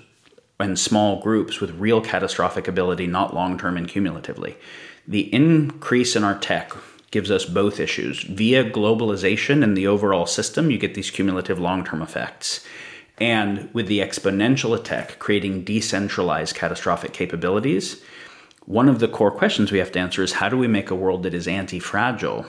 and 0.60 0.80
small 0.80 1.22
groups 1.22 1.60
with 1.60 1.72
real 1.72 2.02
catastrophic 2.02 2.68
ability, 2.68 3.08
not 3.08 3.34
long 3.34 3.58
term 3.58 3.78
and 3.78 3.88
cumulatively. 3.88 4.58
The 5.08 5.34
increase 5.34 6.16
in 6.16 6.24
our 6.24 6.38
tech 6.38 6.74
gives 7.12 7.30
us 7.30 7.46
both 7.46 7.80
issues. 7.80 8.24
Via 8.24 8.70
globalization 8.70 9.64
and 9.64 9.78
the 9.78 9.88
overall 9.88 10.26
system, 10.26 10.72
you 10.72 10.78
get 10.78 10.96
these 10.96 11.12
cumulative 11.12 11.60
long 11.60 11.84
term 11.84 12.02
effects. 12.02 12.66
And 13.18 13.74
with 13.74 13.88
the 13.88 14.00
exponential 14.00 14.82
tech 14.84 15.20
creating 15.20 15.64
decentralized 15.64 16.56
catastrophic 16.56 17.14
capabilities, 17.14 18.02
one 18.66 18.90
of 18.90 19.00
the 19.00 19.08
core 19.08 19.32
questions 19.32 19.72
we 19.72 19.80
have 19.80 19.92
to 19.92 20.00
answer 20.00 20.24
is 20.24 20.34
how 20.34 20.50
do 20.50 20.58
we 20.58 20.68
make 20.68 20.90
a 20.90 20.96
world 20.96 21.24
that 21.24 21.34
is 21.34 21.48
anti 21.48 21.80
fragile 21.80 22.46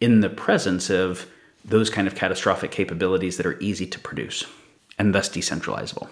in 0.00 0.20
the 0.20 0.30
presence 0.30 0.88
of 0.88 1.26
those 1.64 1.90
kind 1.90 2.06
of 2.06 2.14
catastrophic 2.14 2.70
capabilities 2.70 3.36
that 3.36 3.46
are 3.46 3.58
easy 3.60 3.86
to 3.86 3.98
produce 3.98 4.44
and 4.98 5.14
thus 5.14 5.28
decentralizable? 5.28 6.08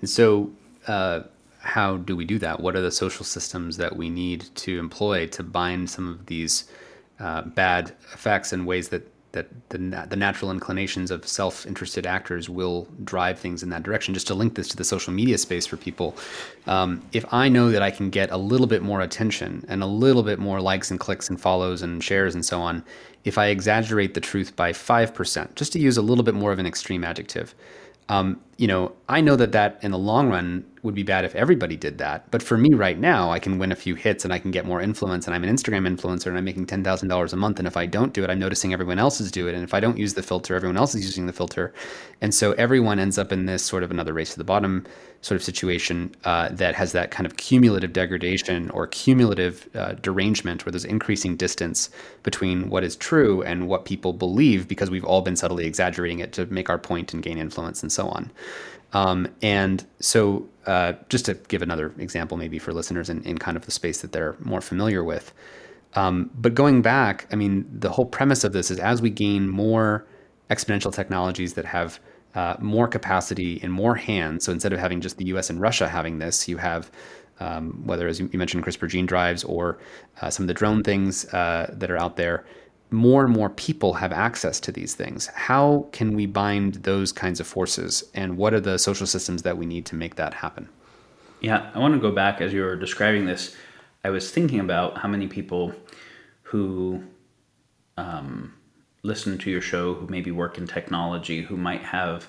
And 0.00 0.08
so, 0.08 0.50
uh, 0.86 1.22
how 1.58 1.98
do 1.98 2.16
we 2.16 2.24
do 2.24 2.38
that? 2.38 2.60
What 2.60 2.74
are 2.74 2.80
the 2.80 2.90
social 2.90 3.24
systems 3.24 3.76
that 3.76 3.96
we 3.96 4.08
need 4.08 4.46
to 4.56 4.78
employ 4.78 5.26
to 5.26 5.42
bind 5.42 5.90
some 5.90 6.08
of 6.08 6.26
these 6.26 6.70
uh, 7.18 7.42
bad 7.42 7.92
effects 8.14 8.52
in 8.52 8.64
ways 8.64 8.88
that 8.88 9.06
that 9.32 9.46
the, 9.68 9.78
the 10.08 10.16
natural 10.16 10.50
inclinations 10.50 11.10
of 11.10 11.26
self-interested 11.26 12.06
actors 12.06 12.48
will 12.48 12.88
drive 13.04 13.38
things 13.38 13.62
in 13.62 13.70
that 13.70 13.82
direction. 13.82 14.12
Just 14.14 14.26
to 14.26 14.34
link 14.34 14.54
this 14.54 14.68
to 14.68 14.76
the 14.76 14.84
social 14.84 15.12
media 15.12 15.38
space 15.38 15.66
for 15.66 15.76
people, 15.76 16.16
um, 16.66 17.02
if 17.12 17.24
I 17.32 17.48
know 17.48 17.70
that 17.70 17.82
I 17.82 17.90
can 17.90 18.10
get 18.10 18.30
a 18.30 18.36
little 18.36 18.66
bit 18.66 18.82
more 18.82 19.00
attention 19.00 19.64
and 19.68 19.82
a 19.82 19.86
little 19.86 20.22
bit 20.22 20.38
more 20.38 20.60
likes 20.60 20.90
and 20.90 20.98
clicks 20.98 21.28
and 21.28 21.40
follows 21.40 21.82
and 21.82 22.02
shares 22.02 22.34
and 22.34 22.44
so 22.44 22.60
on, 22.60 22.84
if 23.24 23.38
I 23.38 23.46
exaggerate 23.46 24.14
the 24.14 24.20
truth 24.20 24.56
by 24.56 24.72
five 24.72 25.14
percent, 25.14 25.54
just 25.54 25.72
to 25.74 25.78
use 25.78 25.96
a 25.96 26.02
little 26.02 26.24
bit 26.24 26.34
more 26.34 26.52
of 26.52 26.58
an 26.58 26.66
extreme 26.66 27.04
adjective, 27.04 27.54
um, 28.08 28.40
you 28.56 28.66
know, 28.66 28.92
I 29.08 29.20
know 29.20 29.36
that 29.36 29.52
that 29.52 29.78
in 29.82 29.92
the 29.92 29.98
long 29.98 30.28
run 30.28 30.64
would 30.82 30.94
be 30.94 31.02
bad 31.02 31.24
if 31.24 31.34
everybody 31.34 31.76
did 31.76 31.98
that. 31.98 32.30
But 32.30 32.42
for 32.42 32.56
me 32.56 32.74
right 32.74 32.98
now, 32.98 33.30
I 33.30 33.38
can 33.38 33.58
win 33.58 33.72
a 33.72 33.76
few 33.76 33.94
hits 33.94 34.24
and 34.24 34.32
I 34.32 34.38
can 34.38 34.50
get 34.50 34.64
more 34.66 34.80
influence. 34.80 35.26
And 35.26 35.34
I'm 35.34 35.44
an 35.44 35.54
Instagram 35.54 35.86
influencer 35.88 36.26
and 36.26 36.38
I'm 36.38 36.44
making 36.44 36.66
ten 36.66 36.82
thousand 36.82 37.08
dollars 37.08 37.32
a 37.32 37.36
month. 37.36 37.58
And 37.58 37.68
if 37.68 37.76
I 37.76 37.86
don't 37.86 38.12
do 38.12 38.24
it, 38.24 38.30
I'm 38.30 38.38
noticing 38.38 38.72
everyone 38.72 38.98
else 38.98 39.20
is 39.20 39.30
doing 39.30 39.54
it. 39.54 39.56
And 39.56 39.64
if 39.64 39.74
I 39.74 39.80
don't 39.80 39.98
use 39.98 40.14
the 40.14 40.22
filter, 40.22 40.54
everyone 40.54 40.76
else 40.76 40.94
is 40.94 41.04
using 41.04 41.26
the 41.26 41.32
filter. 41.32 41.72
And 42.20 42.34
so 42.34 42.52
everyone 42.52 42.98
ends 42.98 43.18
up 43.18 43.32
in 43.32 43.46
this 43.46 43.64
sort 43.64 43.82
of 43.82 43.90
another 43.90 44.12
race 44.12 44.32
to 44.32 44.38
the 44.38 44.44
bottom 44.44 44.86
sort 45.22 45.36
of 45.36 45.44
situation 45.44 46.14
uh, 46.24 46.48
that 46.50 46.74
has 46.74 46.92
that 46.92 47.10
kind 47.10 47.26
of 47.26 47.36
cumulative 47.36 47.92
degradation 47.92 48.70
or 48.70 48.86
cumulative 48.86 49.68
uh, 49.74 49.92
derangement 50.00 50.64
where 50.64 50.70
there's 50.70 50.84
increasing 50.84 51.36
distance 51.36 51.90
between 52.22 52.70
what 52.70 52.82
is 52.84 52.96
true 52.96 53.42
and 53.42 53.68
what 53.68 53.84
people 53.84 54.14
believe 54.14 54.66
because 54.66 54.90
we've 54.90 55.04
all 55.04 55.20
been 55.20 55.36
subtly 55.36 55.66
exaggerating 55.66 56.20
it 56.20 56.32
to 56.32 56.46
make 56.46 56.70
our 56.70 56.78
point 56.78 57.12
and 57.12 57.22
gain 57.22 57.36
influence 57.36 57.82
and 57.82 57.92
so 57.92 58.08
on. 58.08 58.30
Um, 58.92 59.28
and 59.42 59.84
so, 60.00 60.48
uh, 60.70 60.92
just 61.08 61.24
to 61.24 61.34
give 61.48 61.62
another 61.62 61.92
example, 61.98 62.36
maybe 62.36 62.56
for 62.60 62.72
listeners 62.72 63.10
in, 63.10 63.24
in 63.24 63.36
kind 63.38 63.56
of 63.56 63.64
the 63.64 63.72
space 63.72 64.02
that 64.02 64.12
they're 64.12 64.36
more 64.38 64.60
familiar 64.60 65.02
with. 65.02 65.34
Um, 65.94 66.30
but 66.32 66.54
going 66.54 66.80
back, 66.80 67.26
I 67.32 67.34
mean, 67.34 67.66
the 67.72 67.90
whole 67.90 68.06
premise 68.06 68.44
of 68.44 68.52
this 68.52 68.70
is 68.70 68.78
as 68.78 69.02
we 69.02 69.10
gain 69.10 69.48
more 69.48 70.06
exponential 70.48 70.94
technologies 70.94 71.54
that 71.54 71.64
have 71.64 71.98
uh, 72.36 72.54
more 72.60 72.86
capacity 72.86 73.54
in 73.54 73.72
more 73.72 73.96
hands. 73.96 74.44
So 74.44 74.52
instead 74.52 74.72
of 74.72 74.78
having 74.78 75.00
just 75.00 75.18
the 75.18 75.24
US 75.34 75.50
and 75.50 75.60
Russia 75.60 75.88
having 75.88 76.20
this, 76.20 76.46
you 76.46 76.58
have 76.58 76.88
um, 77.40 77.82
whether, 77.84 78.06
as 78.06 78.20
you 78.20 78.30
mentioned, 78.34 78.64
CRISPR 78.64 78.88
gene 78.88 79.06
drives 79.06 79.42
or 79.42 79.78
uh, 80.22 80.30
some 80.30 80.44
of 80.44 80.48
the 80.48 80.54
drone 80.54 80.84
things 80.84 81.24
uh, 81.34 81.74
that 81.76 81.90
are 81.90 81.98
out 81.98 82.14
there, 82.14 82.44
more 82.90 83.24
and 83.24 83.32
more 83.32 83.50
people 83.50 83.94
have 83.94 84.12
access 84.12 84.60
to 84.60 84.72
these 84.72 84.94
things. 84.94 85.26
How 85.28 85.88
can 85.92 86.14
we 86.14 86.26
bind 86.26 86.74
those 86.74 87.12
kinds 87.12 87.40
of 87.40 87.46
forces? 87.46 88.04
And 88.14 88.36
what 88.36 88.54
are 88.54 88.60
the 88.60 88.78
social 88.78 89.06
systems 89.06 89.42
that 89.42 89.56
we 89.56 89.66
need 89.66 89.86
to 89.86 89.94
make 89.94 90.16
that 90.16 90.34
happen? 90.34 90.68
Yeah, 91.40 91.70
I 91.74 91.78
want 91.78 91.94
to 91.94 92.00
go 92.00 92.12
back 92.12 92.40
as 92.40 92.52
you 92.52 92.62
were 92.62 92.76
describing 92.76 93.26
this. 93.26 93.56
I 94.04 94.10
was 94.10 94.30
thinking 94.30 94.60
about 94.60 94.98
how 94.98 95.08
many 95.08 95.26
people 95.26 95.72
who 96.42 97.02
um, 97.96 98.54
listen 99.02 99.38
to 99.38 99.50
your 99.50 99.60
show 99.60 99.94
who 99.94 100.06
maybe 100.06 100.30
work 100.30 100.58
in 100.58 100.66
technology 100.66 101.42
who 101.42 101.56
might 101.56 101.82
have 101.82 102.26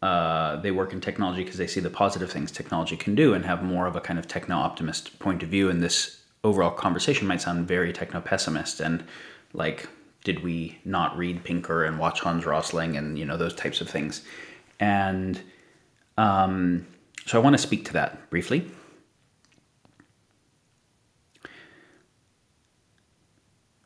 uh, 0.00 0.54
they 0.60 0.70
work 0.70 0.92
in 0.92 1.00
technology 1.00 1.42
because 1.42 1.58
they 1.58 1.66
see 1.66 1.80
the 1.80 1.90
positive 1.90 2.30
things 2.30 2.52
technology 2.52 2.96
can 2.96 3.16
do 3.16 3.34
and 3.34 3.44
have 3.44 3.64
more 3.64 3.86
of 3.86 3.96
a 3.96 4.00
kind 4.00 4.18
of 4.18 4.28
techno 4.28 4.56
optimist 4.56 5.18
point 5.18 5.42
of 5.42 5.48
view 5.48 5.68
and 5.68 5.82
this 5.82 6.20
overall 6.44 6.70
conversation 6.70 7.26
might 7.26 7.40
sound 7.40 7.66
very 7.66 7.92
techno 7.92 8.20
pessimist 8.20 8.78
and 8.78 9.04
like 9.52 9.88
did 10.24 10.42
we 10.42 10.78
not 10.84 11.16
read 11.16 11.44
pinker 11.44 11.84
and 11.84 11.98
watch 11.98 12.20
hans 12.20 12.44
rosling 12.44 12.96
and 12.96 13.18
you 13.18 13.24
know 13.24 13.36
those 13.36 13.54
types 13.54 13.80
of 13.80 13.88
things? 13.88 14.22
And 14.80 15.40
um, 16.16 16.86
so 17.26 17.38
i 17.38 17.42
want 17.42 17.54
to 17.54 17.62
speak 17.62 17.84
to 17.86 17.92
that 17.94 18.28
briefly. 18.30 18.70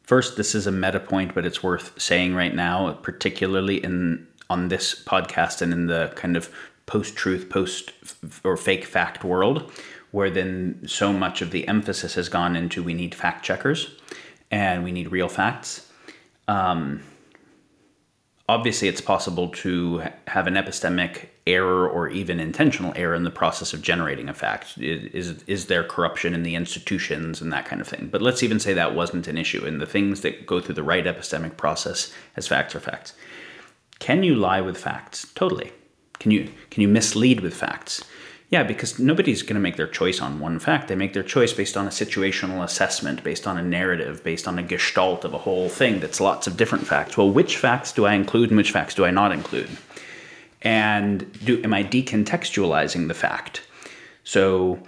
First, 0.03 0.37
this 0.37 0.55
is 0.55 0.67
a 0.67 0.73
meta 0.73 1.01
point, 1.01 1.35
but 1.35 1.47
it's 1.47 1.63
worth 1.63 1.99
saying 2.01 2.35
right 2.35 2.55
now, 2.55 2.93
particularly 2.95 3.77
in 3.83 4.27
on 4.51 4.69
this 4.69 5.01
podcast 5.03 5.63
and 5.63 5.73
in 5.73 5.87
the 5.87 6.13
kind 6.17 6.37
of 6.37 6.51
post-truth, 6.85 7.49
post 7.49 7.93
or 8.45 8.57
fake 8.57 8.85
fact 8.85 9.25
world, 9.25 9.71
where 10.11 10.29
then 10.29 10.83
so 10.87 11.13
much 11.13 11.41
of 11.41 11.51
the 11.53 11.67
emphasis 11.69 12.15
has 12.15 12.29
gone 12.29 12.57
into 12.57 12.83
we 12.83 12.93
need 12.93 13.15
fact 13.15 13.45
checkers 13.45 13.95
and 14.53 14.85
we 14.85 14.93
need 14.93 15.11
real 15.11 15.29
facts. 15.29 15.89
Um, 16.47 17.03
obviously, 18.49 18.87
it's 18.87 19.01
possible 19.01 19.49
to 19.49 20.05
have 20.29 20.47
an 20.47 20.55
epistemic 20.55 21.29
error 21.47 21.89
or 21.89 22.09
even 22.09 22.39
intentional 22.39 22.93
error 22.95 23.15
in 23.15 23.25
the 23.25 23.31
process 23.31 23.73
of 23.73 23.83
generating 23.83 24.29
a 24.29 24.35
fact? 24.35 24.79
Is, 24.79 25.43
is 25.45 25.67
there 25.67 25.83
corruption 25.83 26.35
in 26.35 26.43
the 26.43 26.55
institutions 26.55 27.41
and 27.41 27.53
that 27.53 27.65
kind 27.65 27.81
of 27.81 27.89
thing? 27.89 28.09
But 28.13 28.23
let's 28.23 28.43
even 28.43 28.61
say 28.61 28.73
that 28.75 28.95
wasn't 28.95 29.27
an 29.27 29.39
issue 29.39 29.65
and 29.67 29.81
the 29.81 29.87
things 29.87 30.21
that 30.21 30.47
go 30.47 30.61
through 30.61 30.77
the 30.77 30.83
right 30.83 31.05
epistemic 31.05 31.57
process 31.57 32.13
as 32.37 32.47
facts 32.47 32.75
are 32.75 32.81
facts. 32.81 33.15
Can 33.99 34.23
you 34.23 34.35
lie 34.35 34.61
with 34.61 34.79
facts? 34.79 35.27
Totally. 35.35 35.73
Can 36.19 36.31
you 36.31 36.53
can 36.71 36.83
you 36.83 36.89
mislead 36.89 37.41
with 37.41 37.55
facts? 37.55 38.05
Yeah, 38.53 38.63
because 38.63 39.01
nobody's 39.01 39.43
going 39.43 39.55
to 39.55 39.61
make 39.61 39.77
their 39.77 39.89
choice 39.89 40.21
on 40.21 40.39
one 40.39 40.61
fact. 40.61 40.87
They 40.87 40.95
make 40.95 41.15
their 41.15 41.25
choice 41.25 41.53
based 41.53 41.77
on 41.77 41.87
a 41.87 41.91
situational 41.91 42.63
assessment, 42.63 43.25
based 43.25 43.47
on 43.49 43.59
a 43.59 43.63
narrative, 43.63 44.23
based 44.23 44.47
on 44.47 44.59
a 44.59 44.63
gestalt 44.63 45.25
of 45.25 45.35
a 45.35 45.39
whole 45.39 45.69
thing 45.69 45.99
that's 45.99 46.21
lots 46.21 46.47
of 46.47 46.57
different 46.57 46.87
facts. 46.87 47.17
Well, 47.17 47.31
which 47.31 47.57
facts 47.57 47.93
do 47.93 48.07
I 48.07 48.13
include 48.13 48.51
and 48.51 48.59
which 48.59 48.71
facts 48.71 48.95
do 48.95 49.05
I 49.05 49.11
not 49.11 49.33
include? 49.33 49.71
and 50.63 51.31
do 51.45 51.61
am 51.63 51.75
I 51.75 51.85
decontextualizing 51.85 53.09
the 53.09 53.15
fact? 53.15 53.63
So 54.25 54.79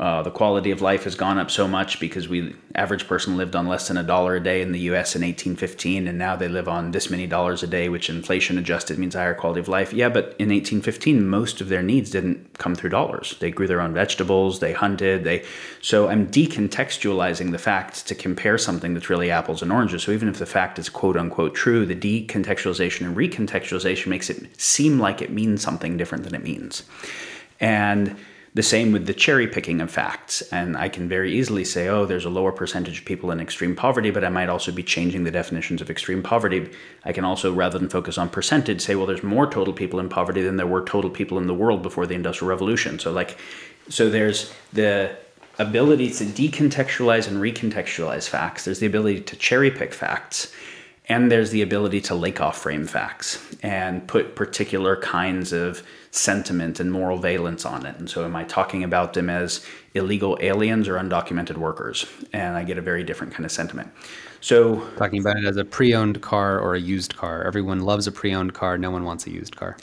uh, 0.00 0.22
the 0.22 0.30
quality 0.30 0.72
of 0.72 0.82
life 0.82 1.04
has 1.04 1.14
gone 1.14 1.38
up 1.38 1.52
so 1.52 1.68
much 1.68 2.00
because 2.00 2.28
we 2.28 2.56
average 2.74 3.06
person 3.06 3.36
lived 3.36 3.54
on 3.54 3.68
less 3.68 3.86
than 3.86 3.96
a 3.96 4.02
dollar 4.02 4.34
a 4.34 4.42
day 4.42 4.60
in 4.60 4.72
the 4.72 4.80
U.S. 4.80 5.14
in 5.14 5.22
1815, 5.22 6.08
and 6.08 6.18
now 6.18 6.34
they 6.34 6.48
live 6.48 6.66
on 6.66 6.90
this 6.90 7.10
many 7.10 7.28
dollars 7.28 7.62
a 7.62 7.68
day, 7.68 7.88
which 7.88 8.10
inflation 8.10 8.58
adjusted 8.58 8.98
means 8.98 9.14
higher 9.14 9.34
quality 9.34 9.60
of 9.60 9.68
life. 9.68 9.92
Yeah, 9.92 10.08
but 10.08 10.34
in 10.40 10.48
1815, 10.48 11.24
most 11.28 11.60
of 11.60 11.68
their 11.68 11.82
needs 11.82 12.10
didn't 12.10 12.58
come 12.58 12.74
through 12.74 12.90
dollars. 12.90 13.36
They 13.38 13.52
grew 13.52 13.68
their 13.68 13.80
own 13.80 13.94
vegetables, 13.94 14.58
they 14.58 14.72
hunted, 14.72 15.22
they. 15.22 15.44
So 15.80 16.08
I'm 16.08 16.26
decontextualizing 16.26 17.52
the 17.52 17.58
facts 17.58 18.02
to 18.02 18.16
compare 18.16 18.58
something 18.58 18.94
that's 18.94 19.08
really 19.08 19.30
apples 19.30 19.62
and 19.62 19.70
oranges. 19.70 20.02
So 20.02 20.10
even 20.10 20.28
if 20.28 20.40
the 20.40 20.46
fact 20.46 20.80
is 20.80 20.88
quote 20.88 21.16
unquote 21.16 21.54
true, 21.54 21.86
the 21.86 21.94
decontextualization 21.94 23.06
and 23.06 23.16
recontextualization 23.16 24.08
makes 24.08 24.28
it 24.28 24.60
seem 24.60 24.98
like 24.98 25.22
it 25.22 25.30
means 25.30 25.62
something 25.62 25.96
different 25.96 26.24
than 26.24 26.34
it 26.34 26.42
means, 26.42 26.82
and 27.60 28.16
the 28.54 28.62
same 28.62 28.92
with 28.92 29.06
the 29.06 29.14
cherry 29.14 29.48
picking 29.48 29.80
of 29.80 29.90
facts. 29.90 30.40
And 30.52 30.76
I 30.76 30.88
can 30.88 31.08
very 31.08 31.32
easily 31.32 31.64
say, 31.64 31.88
oh, 31.88 32.06
there's 32.06 32.24
a 32.24 32.30
lower 32.30 32.52
percentage 32.52 33.00
of 33.00 33.04
people 33.04 33.32
in 33.32 33.40
extreme 33.40 33.74
poverty, 33.74 34.12
but 34.12 34.24
I 34.24 34.28
might 34.28 34.48
also 34.48 34.70
be 34.70 34.84
changing 34.84 35.24
the 35.24 35.32
definitions 35.32 35.82
of 35.82 35.90
extreme 35.90 36.22
poverty. 36.22 36.70
I 37.04 37.12
can 37.12 37.24
also, 37.24 37.52
rather 37.52 37.80
than 37.80 37.88
focus 37.88 38.16
on 38.16 38.28
percentage, 38.28 38.80
say, 38.80 38.94
well, 38.94 39.06
there's 39.06 39.24
more 39.24 39.50
total 39.50 39.74
people 39.74 39.98
in 39.98 40.08
poverty 40.08 40.40
than 40.40 40.56
there 40.56 40.68
were 40.68 40.84
total 40.84 41.10
people 41.10 41.38
in 41.38 41.48
the 41.48 41.54
world 41.54 41.82
before 41.82 42.06
the 42.06 42.14
Industrial 42.14 42.48
Revolution. 42.48 43.00
So, 43.00 43.10
like, 43.10 43.36
so 43.88 44.08
there's 44.08 44.52
the 44.72 45.16
ability 45.58 46.10
to 46.10 46.24
decontextualize 46.24 47.26
and 47.26 47.38
recontextualize 47.38 48.28
facts, 48.28 48.64
there's 48.64 48.78
the 48.78 48.86
ability 48.86 49.20
to 49.22 49.36
cherry 49.36 49.70
pick 49.70 49.92
facts. 49.92 50.52
And 51.06 51.30
there's 51.30 51.50
the 51.50 51.60
ability 51.60 52.00
to 52.02 52.14
Lakoff 52.14 52.54
frame 52.54 52.86
facts 52.86 53.38
and 53.62 54.06
put 54.08 54.34
particular 54.34 54.96
kinds 54.96 55.52
of 55.52 55.82
sentiment 56.10 56.80
and 56.80 56.90
moral 56.90 57.18
valence 57.18 57.66
on 57.66 57.84
it. 57.84 57.98
And 57.98 58.08
so, 58.08 58.24
am 58.24 58.34
I 58.34 58.44
talking 58.44 58.82
about 58.82 59.12
them 59.12 59.28
as 59.28 59.64
illegal 59.92 60.38
aliens 60.40 60.88
or 60.88 60.94
undocumented 60.94 61.58
workers? 61.58 62.06
And 62.32 62.56
I 62.56 62.64
get 62.64 62.78
a 62.78 62.82
very 62.82 63.04
different 63.04 63.34
kind 63.34 63.44
of 63.44 63.52
sentiment. 63.52 63.90
So, 64.40 64.80
talking 64.96 65.20
about 65.20 65.36
it 65.36 65.44
as 65.44 65.58
a 65.58 65.64
pre 65.64 65.94
owned 65.94 66.22
car 66.22 66.58
or 66.58 66.74
a 66.74 66.80
used 66.80 67.16
car. 67.16 67.44
Everyone 67.44 67.80
loves 67.80 68.06
a 68.06 68.12
pre 68.12 68.34
owned 68.34 68.54
car, 68.54 68.78
no 68.78 68.90
one 68.90 69.04
wants 69.04 69.26
a 69.26 69.30
used 69.30 69.56
car. 69.56 69.76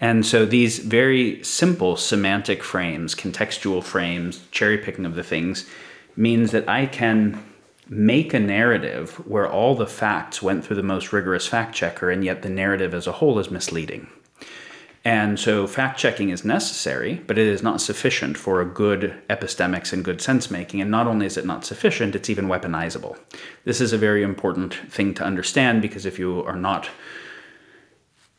And 0.00 0.24
so, 0.24 0.46
these 0.46 0.78
very 0.78 1.42
simple 1.44 1.96
semantic 1.96 2.62
frames, 2.62 3.14
contextual 3.14 3.82
frames, 3.82 4.46
cherry 4.50 4.78
picking 4.78 5.04
of 5.04 5.14
the 5.14 5.22
things, 5.22 5.68
means 6.16 6.52
that 6.52 6.68
I 6.68 6.86
can 6.86 7.42
make 7.88 8.32
a 8.32 8.40
narrative 8.40 9.12
where 9.28 9.50
all 9.50 9.74
the 9.74 9.86
facts 9.86 10.42
went 10.42 10.64
through 10.64 10.76
the 10.76 10.82
most 10.82 11.12
rigorous 11.12 11.46
fact 11.46 11.74
checker 11.74 12.10
and 12.10 12.24
yet 12.24 12.42
the 12.42 12.48
narrative 12.48 12.94
as 12.94 13.06
a 13.06 13.12
whole 13.12 13.38
is 13.38 13.50
misleading. 13.50 14.08
And 15.06 15.38
so 15.38 15.66
fact 15.66 15.98
checking 15.98 16.30
is 16.30 16.46
necessary, 16.46 17.22
but 17.26 17.36
it 17.36 17.46
is 17.46 17.62
not 17.62 17.82
sufficient 17.82 18.38
for 18.38 18.62
a 18.62 18.64
good 18.64 19.14
epistemics 19.28 19.92
and 19.92 20.02
good 20.02 20.22
sense 20.22 20.50
making. 20.50 20.80
And 20.80 20.90
not 20.90 21.06
only 21.06 21.26
is 21.26 21.36
it 21.36 21.44
not 21.44 21.66
sufficient, 21.66 22.14
it's 22.14 22.30
even 22.30 22.46
weaponizable. 22.46 23.18
This 23.64 23.82
is 23.82 23.92
a 23.92 23.98
very 23.98 24.22
important 24.22 24.72
thing 24.90 25.12
to 25.14 25.24
understand 25.24 25.82
because 25.82 26.06
if 26.06 26.18
you 26.18 26.42
are 26.44 26.56
not 26.56 26.88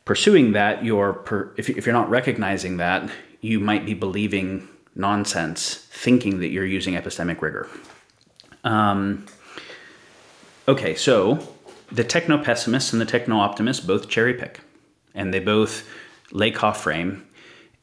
pursuing 0.06 0.54
that, 0.54 0.84
you're 0.84 1.14
per, 1.14 1.54
if, 1.56 1.70
if 1.70 1.86
you're 1.86 1.94
not 1.94 2.10
recognizing 2.10 2.78
that, 2.78 3.12
you 3.42 3.60
might 3.60 3.86
be 3.86 3.94
believing 3.94 4.68
nonsense, 4.96 5.76
thinking 5.92 6.40
that 6.40 6.48
you're 6.48 6.66
using 6.66 6.96
epistemic 6.96 7.42
rigor. 7.42 7.70
Um, 8.64 9.28
okay, 10.68 10.96
so 10.96 11.40
the 11.92 12.04
techno 12.04 12.44
pessimists 12.44 12.92
and 12.94 13.02
the 13.02 13.06
techno 13.06 13.38
optimists 13.38 13.86
both 13.86 14.10
cherry 14.10 14.34
pick, 14.34 14.62
and 15.14 15.34
they 15.34 15.40
both 15.40 15.88
lay 16.32 16.52
Lakoff 16.52 16.78
frame. 16.78 17.26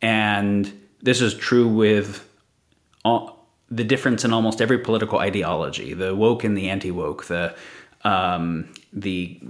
And 0.01 0.73
this 1.01 1.21
is 1.21 1.35
true 1.35 1.69
with 1.69 2.29
all, 3.05 3.47
the 3.71 3.85
difference 3.85 4.25
in 4.25 4.33
almost 4.33 4.61
every 4.61 4.79
political 4.79 5.19
ideology 5.19 5.95
the 5.95 6.15
woke 6.15 6.45
and 6.45 6.57
the 6.57 6.69
anti 6.69 6.91
woke, 6.91 7.27
the, 7.27 7.55
um, 8.05 8.73
the 8.93 9.41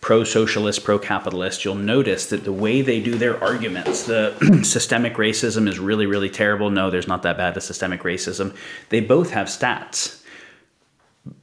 pro 0.00 0.24
socialist, 0.24 0.82
pro 0.82 0.98
capitalist. 0.98 1.64
You'll 1.64 1.76
notice 1.76 2.26
that 2.26 2.44
the 2.44 2.52
way 2.52 2.82
they 2.82 3.00
do 3.00 3.14
their 3.14 3.42
arguments, 3.42 4.04
the 4.04 4.34
systemic 4.64 5.14
racism 5.14 5.68
is 5.68 5.78
really, 5.78 6.06
really 6.06 6.30
terrible. 6.30 6.70
No, 6.70 6.90
there's 6.90 7.06
not 7.06 7.22
that 7.22 7.36
bad, 7.36 7.54
the 7.54 7.60
systemic 7.60 8.02
racism. 8.02 8.54
They 8.88 9.00
both 9.00 9.30
have 9.30 9.46
stats. 9.46 10.21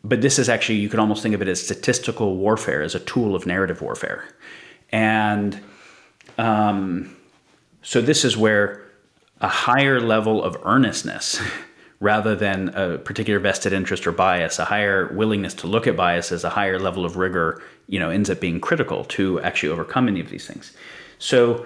But 0.03 0.21
this 0.21 0.39
is 0.39 0.49
actually, 0.49 0.79
you 0.79 0.89
could 0.89 0.99
almost 0.99 1.23
think 1.23 1.33
of 1.35 1.41
it 1.41 1.47
as 1.47 1.63
statistical 1.63 2.35
warfare, 2.35 2.81
as 2.81 2.95
a 2.95 2.99
tool 2.99 3.35
of 3.35 3.45
narrative 3.45 3.81
warfare. 3.81 4.25
And 4.91 5.61
um, 6.37 7.15
so 7.81 8.01
this 8.01 8.25
is 8.25 8.35
where 8.35 8.85
a 9.41 9.47
higher 9.47 10.01
level 10.01 10.43
of 10.43 10.57
earnestness 10.63 11.39
rather 11.99 12.35
than 12.35 12.69
a 12.69 12.97
particular 12.97 13.39
vested 13.39 13.73
interest 13.73 14.07
or 14.07 14.11
bias, 14.11 14.57
a 14.59 14.65
higher 14.65 15.11
willingness 15.13 15.53
to 15.53 15.67
look 15.67 15.85
at 15.85 15.95
biases, 15.97 16.43
a 16.43 16.49
higher 16.49 16.79
level 16.79 17.05
of 17.05 17.17
rigor, 17.17 17.61
you 17.87 17.99
know, 17.99 18.09
ends 18.09 18.29
up 18.29 18.39
being 18.39 18.59
critical 18.59 19.03
to 19.05 19.39
actually 19.41 19.69
overcome 19.69 20.07
any 20.07 20.19
of 20.19 20.29
these 20.29 20.47
things. 20.47 20.73
So 21.19 21.65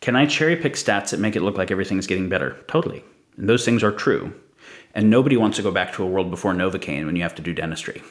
can 0.00 0.16
I 0.16 0.26
cherry 0.26 0.54
pick 0.54 0.74
stats 0.74 1.10
that 1.10 1.18
make 1.18 1.34
it 1.34 1.40
look 1.42 1.56
like 1.56 1.70
everything's 1.70 2.06
getting 2.06 2.28
better? 2.28 2.56
Totally. 2.68 3.02
And 3.36 3.48
those 3.48 3.64
things 3.64 3.82
are 3.82 3.90
true. 3.90 4.32
And 4.94 5.10
nobody 5.10 5.36
wants 5.36 5.56
to 5.56 5.62
go 5.62 5.70
back 5.70 5.92
to 5.94 6.04
a 6.04 6.06
world 6.06 6.30
before 6.30 6.52
Novocaine 6.52 7.04
when 7.04 7.16
you 7.16 7.22
have 7.22 7.34
to 7.34 7.42
do 7.42 7.52
dentistry. 7.52 8.02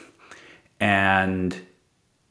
And 0.80 1.58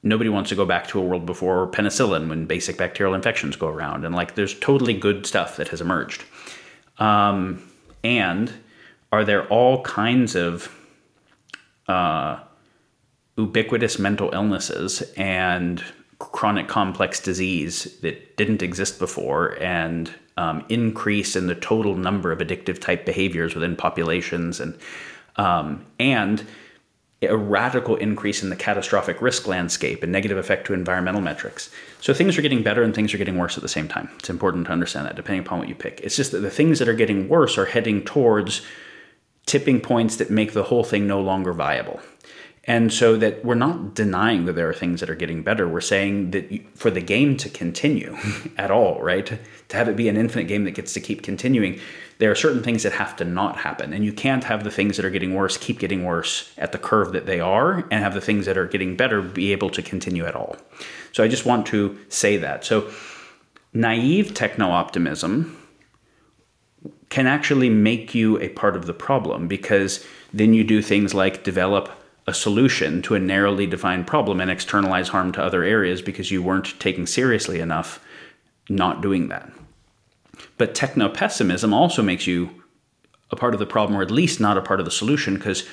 nobody 0.03 0.29
wants 0.29 0.49
to 0.49 0.55
go 0.55 0.65
back 0.65 0.87
to 0.87 0.99
a 0.99 1.01
world 1.01 1.25
before 1.25 1.67
penicillin 1.71 2.29
when 2.29 2.45
basic 2.45 2.77
bacterial 2.77 3.15
infections 3.15 3.55
go 3.55 3.67
around. 3.67 4.05
And 4.05 4.13
like, 4.13 4.35
there's 4.35 4.57
totally 4.59 4.93
good 4.93 5.25
stuff 5.25 5.57
that 5.57 5.69
has 5.69 5.81
emerged. 5.81 6.23
Um, 6.99 7.67
and 8.03 8.53
are 9.11 9.23
there 9.23 9.47
all 9.47 9.81
kinds 9.81 10.35
of 10.35 10.71
uh, 11.87 12.39
ubiquitous 13.37 13.97
mental 13.97 14.29
illnesses 14.33 15.01
and 15.17 15.83
chronic 16.19 16.67
complex 16.67 17.19
disease 17.19 17.99
that 18.01 18.37
didn't 18.37 18.61
exist 18.61 18.99
before 18.99 19.61
and 19.61 20.13
um, 20.37 20.65
increase 20.69 21.35
in 21.35 21.47
the 21.47 21.55
total 21.55 21.95
number 21.95 22.31
of 22.31 22.39
addictive 22.39 22.79
type 22.79 23.05
behaviors 23.05 23.53
within 23.53 23.75
populations 23.75 24.59
and 24.59 24.77
um, 25.35 25.85
and 25.99 26.45
a 27.23 27.37
radical 27.37 27.95
increase 27.95 28.43
in 28.43 28.49
the 28.49 28.55
catastrophic 28.55 29.21
risk 29.21 29.47
landscape 29.47 30.03
and 30.03 30.11
negative 30.11 30.37
effect 30.37 30.67
to 30.67 30.73
environmental 30.73 31.21
metrics. 31.21 31.69
So 32.01 32.13
things 32.13 32.37
are 32.37 32.41
getting 32.41 32.63
better 32.63 32.83
and 32.83 32.93
things 32.93 33.13
are 33.13 33.17
getting 33.17 33.37
worse 33.37 33.57
at 33.57 33.61
the 33.61 33.69
same 33.69 33.87
time. 33.87 34.09
It's 34.19 34.29
important 34.29 34.65
to 34.65 34.73
understand 34.73 35.05
that 35.05 35.15
depending 35.15 35.45
upon 35.45 35.59
what 35.59 35.69
you 35.69 35.75
pick. 35.75 36.01
It's 36.01 36.15
just 36.15 36.31
that 36.31 36.39
the 36.39 36.49
things 36.49 36.79
that 36.79 36.87
are 36.87 36.93
getting 36.93 37.29
worse 37.29 37.57
are 37.57 37.65
heading 37.65 38.03
towards 38.03 38.61
tipping 39.45 39.81
points 39.81 40.17
that 40.17 40.29
make 40.29 40.53
the 40.53 40.63
whole 40.63 40.83
thing 40.83 41.07
no 41.07 41.21
longer 41.21 41.53
viable. 41.53 41.99
And 42.65 42.93
so 42.93 43.17
that 43.17 43.43
we're 43.43 43.55
not 43.55 43.93
denying 43.93 44.45
that 44.45 44.53
there 44.53 44.69
are 44.69 44.73
things 44.73 45.01
that 45.01 45.09
are 45.09 45.15
getting 45.15 45.43
better. 45.43 45.67
We're 45.67 45.81
saying 45.81 46.31
that 46.31 46.77
for 46.77 46.89
the 46.89 47.01
game 47.01 47.35
to 47.37 47.49
continue 47.49 48.17
at 48.57 48.71
all, 48.71 49.01
right? 49.01 49.37
To 49.73 49.77
have 49.77 49.89
it 49.89 49.95
be 49.95 50.07
an 50.07 50.17
infinite 50.17 50.47
game 50.47 50.65
that 50.65 50.75
gets 50.75 50.93
to 50.93 50.99
keep 50.99 51.23
continuing, 51.23 51.79
there 52.19 52.29
are 52.29 52.35
certain 52.35 52.61
things 52.61 52.83
that 52.83 52.91
have 52.91 53.15
to 53.15 53.25
not 53.25 53.57
happen. 53.57 53.91
And 53.91 54.05
you 54.05 54.13
can't 54.13 54.43
have 54.43 54.63
the 54.63 54.69
things 54.69 54.97
that 54.97 55.03
are 55.03 55.09
getting 55.09 55.33
worse 55.33 55.57
keep 55.57 55.79
getting 55.79 56.05
worse 56.05 56.53
at 56.59 56.73
the 56.73 56.77
curve 56.77 57.11
that 57.13 57.25
they 57.25 57.39
are 57.39 57.77
and 57.89 58.03
have 58.03 58.13
the 58.13 58.21
things 58.21 58.45
that 58.45 58.55
are 58.55 58.67
getting 58.67 58.95
better 58.95 59.19
be 59.19 59.51
able 59.51 59.71
to 59.71 59.81
continue 59.81 60.25
at 60.27 60.35
all. 60.35 60.57
So 61.11 61.23
I 61.23 61.27
just 61.27 61.47
want 61.47 61.65
to 61.67 61.97
say 62.07 62.37
that. 62.37 62.63
So 62.63 62.91
naive 63.73 64.35
techno 64.35 64.69
optimism 64.69 65.57
can 67.09 67.25
actually 67.25 67.71
make 67.71 68.13
you 68.13 68.39
a 68.41 68.49
part 68.49 68.75
of 68.75 68.85
the 68.85 68.93
problem 68.93 69.47
because 69.47 70.05
then 70.31 70.53
you 70.53 70.63
do 70.63 70.83
things 70.83 71.15
like 71.15 71.43
develop 71.43 71.89
a 72.27 72.33
solution 72.35 73.01
to 73.01 73.15
a 73.15 73.19
narrowly 73.19 73.65
defined 73.65 74.05
problem 74.05 74.39
and 74.39 74.51
externalize 74.51 75.07
harm 75.09 75.31
to 75.31 75.41
other 75.41 75.63
areas 75.63 75.99
because 75.99 76.29
you 76.29 76.43
weren't 76.43 76.79
taking 76.79 77.07
seriously 77.07 77.59
enough 77.59 77.99
not 78.69 79.01
doing 79.01 79.29
that. 79.29 79.51
But 80.57 80.75
techno 80.75 81.09
pessimism 81.09 81.73
also 81.73 82.01
makes 82.01 82.27
you 82.27 82.63
a 83.31 83.35
part 83.35 83.53
of 83.53 83.59
the 83.59 83.65
problem, 83.65 83.97
or 83.97 84.01
at 84.01 84.11
least 84.11 84.39
not 84.39 84.57
a 84.57 84.61
part 84.61 84.79
of 84.79 84.85
the 84.85 84.91
solution, 84.91 85.35
because 85.35 85.67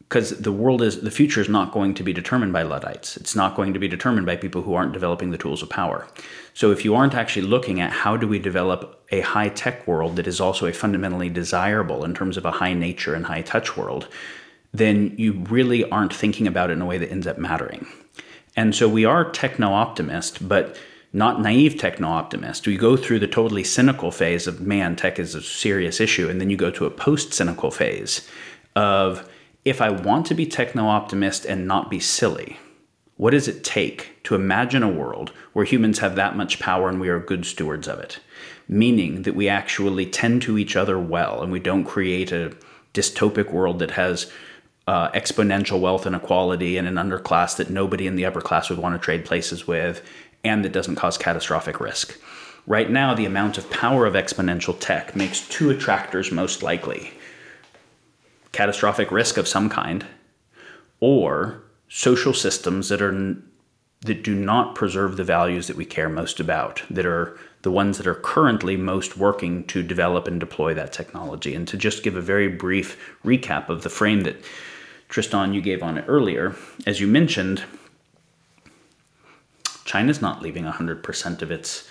because 0.00 0.38
the 0.38 0.52
world 0.52 0.82
is 0.82 1.00
the 1.00 1.10
future 1.10 1.40
is 1.40 1.48
not 1.48 1.72
going 1.72 1.94
to 1.94 2.02
be 2.02 2.12
determined 2.12 2.52
by 2.52 2.62
luddites 2.62 3.16
it's 3.16 3.34
not 3.34 3.56
going 3.56 3.72
to 3.72 3.80
be 3.80 3.88
determined 3.88 4.26
by 4.26 4.36
people 4.36 4.60
who 4.60 4.74
aren't 4.74 4.92
developing 4.92 5.30
the 5.30 5.38
tools 5.38 5.62
of 5.62 5.70
power 5.70 6.06
so 6.52 6.70
if 6.70 6.84
you 6.84 6.94
aren't 6.94 7.14
actually 7.14 7.46
looking 7.46 7.80
at 7.80 7.90
how 7.90 8.14
do 8.14 8.28
we 8.28 8.38
develop 8.38 9.02
a 9.10 9.22
high 9.22 9.48
tech 9.48 9.86
world 9.88 10.16
that 10.16 10.26
is 10.26 10.42
also 10.42 10.66
a 10.66 10.72
fundamentally 10.74 11.30
desirable 11.30 12.04
in 12.04 12.14
terms 12.14 12.36
of 12.36 12.44
a 12.44 12.50
high 12.50 12.74
nature 12.74 13.14
and 13.14 13.24
high 13.24 13.40
touch 13.40 13.78
world 13.78 14.06
then 14.74 15.14
you 15.16 15.32
really 15.48 15.88
aren't 15.88 16.12
thinking 16.12 16.48
about 16.48 16.68
it 16.68 16.74
in 16.74 16.82
a 16.82 16.86
way 16.86 16.98
that 16.98 17.10
ends 17.10 17.28
up 17.28 17.38
mattering. 17.38 17.86
And 18.56 18.74
so 18.74 18.88
we 18.88 19.04
are 19.04 19.30
techno 19.30 19.72
optimist, 19.72 20.46
but 20.46 20.76
not 21.14 21.40
naive 21.40 21.78
techno 21.78 22.08
optimist. 22.08 22.66
We 22.66 22.76
go 22.76 22.96
through 22.96 23.20
the 23.20 23.28
totally 23.28 23.62
cynical 23.62 24.10
phase 24.10 24.48
of 24.48 24.60
man, 24.60 24.96
tech 24.96 25.20
is 25.20 25.36
a 25.36 25.40
serious 25.40 26.00
issue. 26.00 26.28
And 26.28 26.40
then 26.40 26.50
you 26.50 26.56
go 26.56 26.72
to 26.72 26.86
a 26.86 26.90
post 26.90 27.32
cynical 27.32 27.70
phase 27.70 28.28
of 28.74 29.30
if 29.64 29.80
I 29.80 29.90
want 29.90 30.26
to 30.26 30.34
be 30.34 30.44
techno 30.44 30.86
optimist 30.86 31.46
and 31.46 31.68
not 31.68 31.88
be 31.88 32.00
silly, 32.00 32.58
what 33.16 33.30
does 33.30 33.46
it 33.46 33.62
take 33.62 34.20
to 34.24 34.34
imagine 34.34 34.82
a 34.82 34.90
world 34.90 35.30
where 35.52 35.64
humans 35.64 36.00
have 36.00 36.16
that 36.16 36.36
much 36.36 36.58
power 36.58 36.88
and 36.88 37.00
we 37.00 37.08
are 37.08 37.20
good 37.20 37.46
stewards 37.46 37.86
of 37.86 38.00
it? 38.00 38.18
Meaning 38.66 39.22
that 39.22 39.36
we 39.36 39.48
actually 39.48 40.06
tend 40.06 40.42
to 40.42 40.58
each 40.58 40.74
other 40.74 40.98
well 40.98 41.44
and 41.44 41.52
we 41.52 41.60
don't 41.60 41.84
create 41.84 42.32
a 42.32 42.56
dystopic 42.92 43.52
world 43.52 43.78
that 43.78 43.92
has 43.92 44.32
uh, 44.86 45.10
exponential 45.12 45.80
wealth 45.80 46.06
inequality 46.06 46.76
and 46.76 46.86
an 46.86 46.96
underclass 46.96 47.56
that 47.56 47.70
nobody 47.70 48.06
in 48.06 48.16
the 48.16 48.26
upper 48.26 48.40
class 48.40 48.68
would 48.68 48.78
want 48.78 48.94
to 48.94 49.02
trade 49.02 49.24
places 49.24 49.66
with, 49.66 50.06
and 50.44 50.64
that 50.64 50.72
doesn't 50.72 50.96
cause 50.96 51.18
catastrophic 51.18 51.80
risk. 51.80 52.18
Right 52.66 52.90
now, 52.90 53.14
the 53.14 53.26
amount 53.26 53.58
of 53.58 53.70
power 53.70 54.06
of 54.06 54.14
exponential 54.14 54.78
tech 54.78 55.14
makes 55.14 55.46
two 55.48 55.70
attractors 55.70 56.32
most 56.32 56.62
likely 56.62 57.12
catastrophic 58.52 59.10
risk 59.10 59.36
of 59.36 59.48
some 59.48 59.68
kind, 59.68 60.06
or 61.00 61.62
social 61.88 62.32
systems 62.32 62.88
that 62.88 63.02
are 63.02 63.36
that 64.02 64.22
do 64.22 64.34
not 64.34 64.74
preserve 64.74 65.16
the 65.16 65.24
values 65.24 65.66
that 65.66 65.76
we 65.76 65.84
care 65.84 66.10
most 66.10 66.38
about, 66.38 66.82
that 66.90 67.06
are 67.06 67.38
the 67.62 67.70
ones 67.70 67.96
that 67.96 68.06
are 68.06 68.14
currently 68.14 68.76
most 68.76 69.16
working 69.16 69.64
to 69.64 69.82
develop 69.82 70.28
and 70.28 70.38
deploy 70.38 70.74
that 70.74 70.92
technology. 70.92 71.54
And 71.54 71.66
to 71.68 71.78
just 71.78 72.02
give 72.02 72.14
a 72.14 72.20
very 72.20 72.48
brief 72.48 73.16
recap 73.24 73.70
of 73.70 73.82
the 73.82 73.88
frame 73.88 74.20
that 74.22 74.36
Tristan, 75.08 75.54
you 75.54 75.62
gave 75.62 75.82
on 75.82 75.96
it 75.96 76.04
earlier, 76.06 76.54
as 76.86 77.00
you 77.00 77.06
mentioned, 77.06 77.62
China's 79.84 80.22
not 80.22 80.42
leaving 80.42 80.64
100% 80.64 81.42
of 81.42 81.50
its 81.50 81.88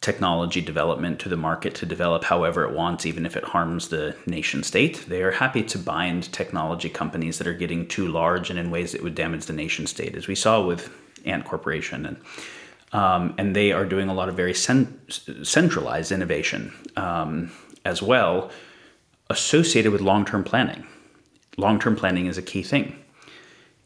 technology 0.00 0.60
development 0.60 1.18
to 1.20 1.28
the 1.28 1.36
market 1.36 1.74
to 1.74 1.86
develop 1.86 2.24
however 2.24 2.64
it 2.64 2.74
wants, 2.74 3.06
even 3.06 3.26
if 3.26 3.36
it 3.36 3.44
harms 3.44 3.88
the 3.88 4.14
nation 4.26 4.62
state. 4.62 5.04
They 5.08 5.22
are 5.22 5.32
happy 5.32 5.62
to 5.64 5.78
bind 5.78 6.32
technology 6.32 6.88
companies 6.88 7.38
that 7.38 7.46
are 7.46 7.54
getting 7.54 7.88
too 7.88 8.06
large 8.06 8.50
and 8.50 8.58
in 8.58 8.70
ways 8.70 8.92
that 8.92 9.02
would 9.02 9.14
damage 9.14 9.46
the 9.46 9.52
nation 9.52 9.86
state, 9.86 10.14
as 10.14 10.28
we 10.28 10.34
saw 10.34 10.64
with 10.64 10.90
Ant 11.24 11.44
Corporation. 11.44 12.06
And, 12.06 12.16
um, 12.92 13.34
and 13.38 13.56
they 13.56 13.72
are 13.72 13.84
doing 13.84 14.08
a 14.08 14.14
lot 14.14 14.28
of 14.28 14.36
very 14.36 14.54
cent- 14.54 15.20
centralized 15.42 16.12
innovation 16.12 16.72
um, 16.96 17.50
as 17.84 18.02
well, 18.02 18.50
associated 19.30 19.90
with 19.90 20.00
long 20.00 20.24
term 20.24 20.44
planning 20.44 20.86
long 21.56 21.78
term 21.78 21.96
planning 21.96 22.26
is 22.26 22.38
a 22.38 22.42
key 22.42 22.62
thing. 22.62 22.96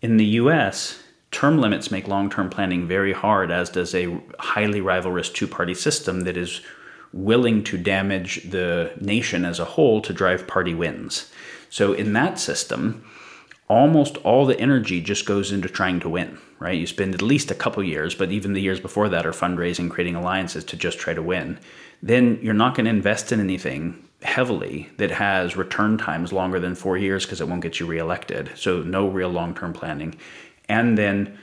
In 0.03 0.17
the 0.17 0.25
US, 0.25 1.03
term 1.31 1.61
limits 1.61 1.91
make 1.91 2.09
long 2.09 2.31
term 2.31 2.51
planning 2.51 2.87
very 2.87 3.13
hard, 3.13 3.51
as 3.51 3.71
does 3.71 3.95
a 3.95 4.21
highly 4.39 4.81
rivalrous 4.81 5.33
two 5.33 5.47
party 5.47 5.75
system 5.75 6.23
that 6.23 6.37
is 6.37 6.61
willing 7.13 7.65
to 7.65 7.77
damage 7.77 8.51
the 8.51 8.93
nation 9.01 9.45
as 9.45 9.59
a 9.59 9.65
whole 9.65 10.01
to 10.01 10.13
drive 10.13 10.47
party 10.47 10.75
wins. 10.75 11.31
So, 11.69 11.93
in 11.93 12.13
that 12.15 12.39
system, 12.39 13.05
almost 13.69 14.17
all 14.19 14.47
the 14.47 14.59
energy 14.59 15.01
just 15.01 15.27
goes 15.27 15.53
into 15.53 15.69
trying 15.69 16.01
to 16.01 16.09
win, 16.09 16.39
right? 16.59 16.79
You 16.79 16.87
spend 16.87 17.15
at 17.15 17.23
least 17.23 17.51
a 17.51 17.55
couple 17.55 17.83
years, 17.85 18.15
but 18.15 18.33
even 18.33 18.53
the 18.53 18.61
years 18.61 18.81
before 18.81 19.09
that 19.09 19.27
are 19.27 19.33
fundraising, 19.33 19.89
creating 19.89 20.17
alliances 20.17 20.65
to 20.65 20.77
just 20.77 20.99
try 20.99 21.15
to 21.15 21.23
win. 21.23 21.59
Then 22.03 22.39
you're 22.43 22.55
not 22.55 22.75
going 22.75 22.87
to 22.87 22.91
invest 22.91 23.31
in 23.31 23.39
anything 23.39 24.09
heavily 24.23 24.91
that 24.99 25.11
has 25.11 25.57
return 25.57 25.97
times 25.97 26.33
longer 26.33 26.61
than 26.61 26.75
four 26.75 26.99
years 26.99 27.25
because 27.25 27.41
it 27.41 27.49
won't 27.49 27.63
get 27.63 27.81
you 27.81 27.87
reelected. 27.87 28.51
So 28.57 28.83
no 28.83 29.09
real 29.09 29.31
long 29.31 29.55
term 29.55 29.73
planning. 29.73 30.17
And 30.71 30.97
then 30.97 31.37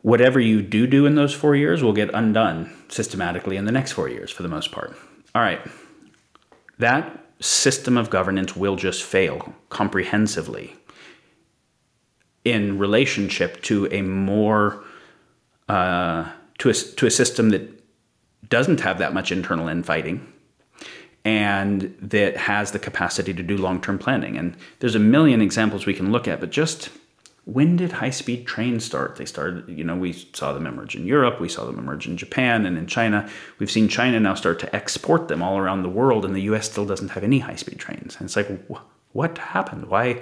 whatever 0.00 0.40
you 0.40 0.62
do 0.62 0.86
do 0.86 1.04
in 1.04 1.14
those 1.14 1.34
four 1.34 1.54
years 1.54 1.82
will 1.82 1.92
get 1.92 2.10
undone 2.14 2.72
systematically 2.88 3.56
in 3.56 3.66
the 3.66 3.72
next 3.72 3.92
four 3.92 4.08
years 4.08 4.30
for 4.30 4.42
the 4.42 4.48
most 4.48 4.72
part. 4.72 4.96
All 5.34 5.42
right. 5.42 5.60
That 6.78 7.24
system 7.40 7.98
of 7.98 8.08
governance 8.08 8.56
will 8.56 8.76
just 8.76 9.02
fail 9.02 9.54
comprehensively 9.68 10.74
in 12.44 12.78
relationship 12.78 13.62
to 13.62 13.86
a 13.92 14.00
more 14.00 14.82
uh, 15.68 16.30
to 16.58 16.70
a, 16.70 16.72
to 16.72 17.06
a 17.06 17.10
system 17.10 17.50
that 17.50 17.82
doesn't 18.48 18.80
have 18.80 18.98
that 18.98 19.12
much 19.12 19.30
internal 19.30 19.68
infighting 19.68 20.26
and 21.24 21.94
that 22.00 22.36
has 22.36 22.72
the 22.72 22.78
capacity 22.78 23.32
to 23.32 23.42
do 23.42 23.56
long-term 23.56 23.98
planning 23.98 24.36
and 24.36 24.56
there's 24.80 24.96
a 24.96 24.98
million 24.98 25.40
examples 25.40 25.86
we 25.86 25.94
can 25.94 26.10
look 26.10 26.26
at 26.26 26.40
but 26.40 26.50
just 26.50 26.90
when 27.44 27.76
did 27.76 27.92
high-speed 27.92 28.46
trains 28.46 28.84
start? 28.84 29.16
They 29.16 29.24
started 29.24 29.68
you 29.68 29.84
know 29.84 29.96
we 29.96 30.12
saw 30.12 30.52
them 30.52 30.66
emerge 30.66 30.94
in 30.94 31.06
europe 31.06 31.40
we 31.40 31.48
saw 31.48 31.64
them 31.64 31.78
emerge 31.78 32.06
in 32.06 32.16
japan 32.16 32.66
and 32.66 32.78
in 32.78 32.86
china. 32.86 33.28
We've 33.58 33.70
seen 33.70 33.88
china 33.88 34.20
now 34.20 34.34
start 34.34 34.58
to 34.60 34.74
export 34.74 35.28
them 35.28 35.42
all 35.42 35.58
around 35.58 35.82
the 35.82 35.88
world 35.88 36.24
and 36.24 36.36
the 36.36 36.42
us 36.42 36.70
still 36.70 36.86
doesn't 36.86 37.10
have 37.10 37.24
any 37.24 37.40
high-speed 37.40 37.78
trains. 37.78 38.16
And 38.16 38.26
it's 38.26 38.36
like 38.36 38.48
what 39.12 39.38
happened? 39.38 39.86
Why? 39.86 40.20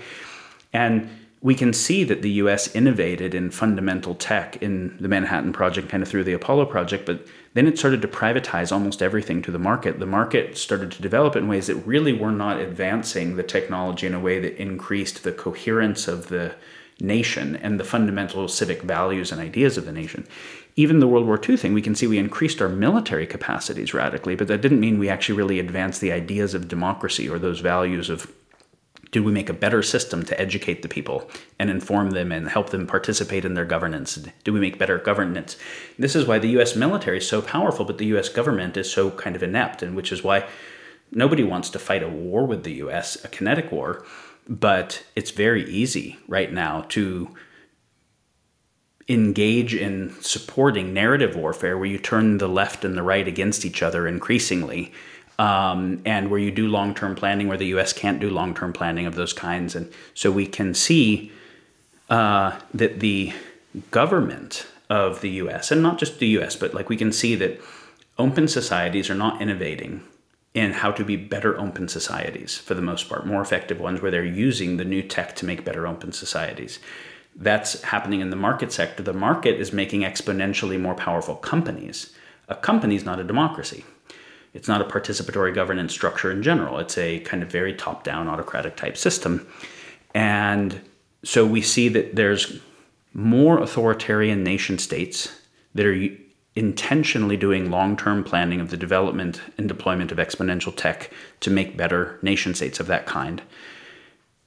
And 0.72 1.08
we 1.42 1.54
can 1.54 1.72
see 1.72 2.04
that 2.04 2.20
the 2.20 2.30
US 2.32 2.74
innovated 2.74 3.34
in 3.34 3.50
fundamental 3.50 4.14
tech 4.14 4.62
in 4.62 4.96
the 5.00 5.08
Manhattan 5.08 5.52
Project, 5.52 5.88
kind 5.88 6.02
of 6.02 6.08
through 6.08 6.24
the 6.24 6.34
Apollo 6.34 6.66
Project, 6.66 7.06
but 7.06 7.26
then 7.54 7.66
it 7.66 7.78
started 7.78 8.02
to 8.02 8.08
privatize 8.08 8.70
almost 8.70 9.02
everything 9.02 9.40
to 9.42 9.50
the 9.50 9.58
market. 9.58 9.98
The 9.98 10.06
market 10.06 10.58
started 10.58 10.92
to 10.92 11.02
develop 11.02 11.36
in 11.36 11.48
ways 11.48 11.66
that 11.68 11.76
really 11.76 12.12
were 12.12 12.30
not 12.30 12.60
advancing 12.60 13.36
the 13.36 13.42
technology 13.42 14.06
in 14.06 14.14
a 14.14 14.20
way 14.20 14.38
that 14.38 14.60
increased 14.60 15.22
the 15.22 15.32
coherence 15.32 16.08
of 16.08 16.28
the 16.28 16.54
nation 17.00 17.56
and 17.56 17.78
the 17.78 17.84
fundamental 17.84 18.48
civic 18.48 18.82
values 18.82 19.32
and 19.32 19.40
ideas 19.40 19.76
of 19.76 19.84
the 19.84 19.92
nation. 19.92 20.26
Even 20.76 21.00
the 21.00 21.08
World 21.08 21.26
War 21.26 21.40
II 21.46 21.56
thing, 21.56 21.74
we 21.74 21.82
can 21.82 21.94
see 21.94 22.06
we 22.06 22.18
increased 22.18 22.62
our 22.62 22.68
military 22.68 23.26
capacities 23.26 23.92
radically, 23.92 24.36
but 24.36 24.48
that 24.48 24.60
didn't 24.60 24.80
mean 24.80 24.98
we 24.98 25.08
actually 25.08 25.36
really 25.36 25.58
advanced 25.58 26.00
the 26.00 26.12
ideas 26.12 26.54
of 26.54 26.68
democracy 26.68 27.28
or 27.28 27.38
those 27.38 27.60
values 27.60 28.08
of 28.08 28.32
do 29.12 29.24
we 29.24 29.32
make 29.32 29.48
a 29.48 29.54
better 29.54 29.82
system 29.82 30.22
to 30.24 30.40
educate 30.40 30.82
the 30.82 30.88
people 30.88 31.28
and 31.58 31.68
inform 31.68 32.10
them 32.10 32.30
and 32.30 32.48
help 32.48 32.70
them 32.70 32.86
participate 32.86 33.44
in 33.44 33.54
their 33.54 33.64
governance? 33.64 34.16
Do 34.44 34.52
we 34.52 34.60
make 34.60 34.78
better 34.78 34.98
governance? 34.98 35.56
This 35.98 36.14
is 36.14 36.26
why 36.26 36.38
the 36.38 36.60
US 36.60 36.76
military 36.76 37.18
is 37.18 37.28
so 37.28 37.42
powerful, 37.42 37.84
but 37.84 37.98
the 37.98 38.06
US 38.16 38.28
government 38.28 38.76
is 38.76 38.90
so 38.90 39.10
kind 39.10 39.34
of 39.34 39.42
inept, 39.42 39.82
and 39.82 39.96
which 39.96 40.12
is 40.12 40.22
why 40.22 40.46
nobody 41.10 41.42
wants 41.42 41.70
to 41.70 41.78
fight 41.78 42.04
a 42.04 42.08
war 42.08 42.46
with 42.46 42.62
the 42.62 42.74
US, 42.74 43.22
a 43.24 43.28
kinetic 43.28 43.72
war, 43.72 44.04
but 44.50 45.04
it's 45.14 45.30
very 45.30 45.64
easy 45.70 46.18
right 46.26 46.52
now 46.52 46.82
to 46.88 47.32
engage 49.08 49.74
in 49.74 50.12
supporting 50.20 50.92
narrative 50.92 51.36
warfare 51.36 51.78
where 51.78 51.86
you 51.86 51.98
turn 51.98 52.38
the 52.38 52.48
left 52.48 52.84
and 52.84 52.96
the 52.96 53.02
right 53.02 53.28
against 53.28 53.64
each 53.64 53.82
other 53.82 54.08
increasingly 54.08 54.92
um, 55.38 56.02
and 56.04 56.30
where 56.30 56.40
you 56.40 56.50
do 56.50 56.68
long 56.68 56.94
term 56.94 57.14
planning, 57.14 57.48
where 57.48 57.56
the 57.56 57.66
US 57.66 57.92
can't 57.92 58.20
do 58.20 58.28
long 58.28 58.52
term 58.54 58.72
planning 58.72 59.06
of 59.06 59.14
those 59.14 59.32
kinds. 59.32 59.74
And 59.74 59.90
so 60.14 60.30
we 60.30 60.46
can 60.46 60.74
see 60.74 61.32
uh, 62.10 62.58
that 62.74 63.00
the 63.00 63.32
government 63.92 64.66
of 64.90 65.20
the 65.20 65.30
US, 65.30 65.70
and 65.70 65.80
not 65.80 65.98
just 65.98 66.18
the 66.18 66.26
US, 66.38 66.56
but 66.56 66.74
like 66.74 66.88
we 66.88 66.96
can 66.96 67.12
see 67.12 67.36
that 67.36 67.60
open 68.18 68.48
societies 68.48 69.08
are 69.08 69.14
not 69.14 69.40
innovating 69.40 70.02
in 70.52 70.72
how 70.72 70.90
to 70.90 71.04
be 71.04 71.16
better 71.16 71.58
open 71.58 71.86
societies 71.88 72.58
for 72.58 72.74
the 72.74 72.82
most 72.82 73.08
part, 73.08 73.26
more 73.26 73.40
effective 73.40 73.78
ones 73.78 74.00
where 74.00 74.10
they're 74.10 74.24
using 74.24 74.76
the 74.76 74.84
new 74.84 75.02
tech 75.02 75.36
to 75.36 75.46
make 75.46 75.64
better 75.64 75.86
open 75.86 76.12
societies. 76.12 76.78
That's 77.36 77.82
happening 77.82 78.20
in 78.20 78.30
the 78.30 78.36
market 78.36 78.72
sector. 78.72 79.02
The 79.02 79.12
market 79.12 79.60
is 79.60 79.72
making 79.72 80.00
exponentially 80.00 80.80
more 80.80 80.94
powerful 80.94 81.36
companies. 81.36 82.12
A 82.48 82.56
company 82.56 82.96
is 82.96 83.04
not 83.04 83.20
a 83.20 83.24
democracy 83.24 83.84
it's 84.52 84.68
not 84.68 84.80
a 84.80 84.84
participatory 84.84 85.54
governance 85.54 85.92
structure 85.92 86.30
in 86.30 86.42
general. 86.42 86.78
It's 86.78 86.98
a 86.98 87.20
kind 87.20 87.42
of 87.42 87.50
very 87.50 87.74
top 87.74 88.04
down 88.04 88.28
autocratic 88.28 88.76
type 88.76 88.96
system. 88.96 89.46
And 90.14 90.80
so 91.22 91.46
we 91.46 91.62
see 91.62 91.88
that 91.88 92.16
there's 92.16 92.58
more 93.12 93.58
authoritarian 93.60 94.42
nation 94.42 94.78
states 94.78 95.40
that 95.74 95.86
are 95.86 96.08
intentionally 96.56 97.36
doing 97.36 97.70
long 97.70 97.96
term 97.96 98.24
planning 98.24 98.60
of 98.60 98.70
the 98.70 98.76
development 98.76 99.40
and 99.56 99.68
deployment 99.68 100.12
of 100.12 100.18
exponential 100.18 100.74
tech 100.74 101.10
to 101.40 101.50
make 101.50 101.76
better 101.76 102.18
nation 102.22 102.54
states 102.54 102.80
of 102.80 102.86
that 102.86 103.06
kind. 103.06 103.42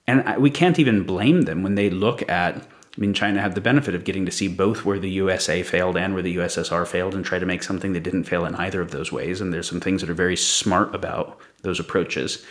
And 0.05 0.38
we 0.38 0.49
can't 0.49 0.80
even 0.80 1.03
blame 1.03 1.43
them 1.43 1.63
when 1.63 1.75
they 1.75 1.89
look 1.89 2.27
at 2.30 2.67
I 2.95 3.01
mean, 3.01 3.15
China 3.15 3.41
had 3.41 3.55
the 3.55 3.61
benefit 3.61 3.95
of 3.95 4.03
getting 4.03 4.25
to 4.27 4.31
see 4.31 4.47
both 4.47 4.85
where 4.85 4.99
the 4.99 5.09
USA 5.09 5.63
failed 5.63 5.97
and 5.97 6.13
where 6.13 6.21
the 6.21 6.35
USSR 6.35 6.85
failed 6.85 7.15
and 7.15 7.25
try 7.25 7.39
to 7.39 7.45
make 7.45 7.63
something 7.63 7.93
that 7.93 8.03
didn't 8.03 8.25
fail 8.25 8.45
in 8.45 8.53
either 8.55 8.81
of 8.81 8.91
those 8.91 9.11
ways. 9.11 9.41
And 9.41 9.51
there's 9.51 9.67
some 9.67 9.80
things 9.80 10.01
that 10.01 10.11
are 10.11 10.15
very 10.15 10.35
smart 10.35 10.93
about 10.93 11.39
those 11.63 11.80
approaches. 11.80 12.45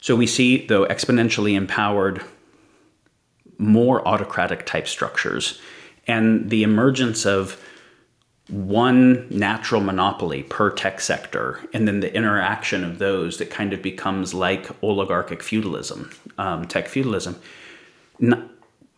So 0.00 0.16
we 0.16 0.26
see, 0.26 0.66
though, 0.66 0.86
exponentially 0.86 1.54
empowered, 1.54 2.22
more 3.58 4.06
autocratic 4.08 4.64
type 4.64 4.88
structures 4.88 5.60
and 6.06 6.50
the 6.50 6.62
emergence 6.62 7.26
of 7.26 7.62
one 8.48 9.26
natural 9.30 9.80
monopoly 9.80 10.42
per 10.42 10.70
tech 10.70 11.00
sector, 11.00 11.60
and 11.72 11.88
then 11.88 12.00
the 12.00 12.14
interaction 12.14 12.84
of 12.84 12.98
those 12.98 13.38
that 13.38 13.50
kind 13.50 13.72
of 13.72 13.80
becomes 13.80 14.34
like 14.34 14.70
oligarchic 14.82 15.42
feudalism, 15.42 16.10
um, 16.38 16.66
tech 16.66 16.88
feudalism 16.88 17.40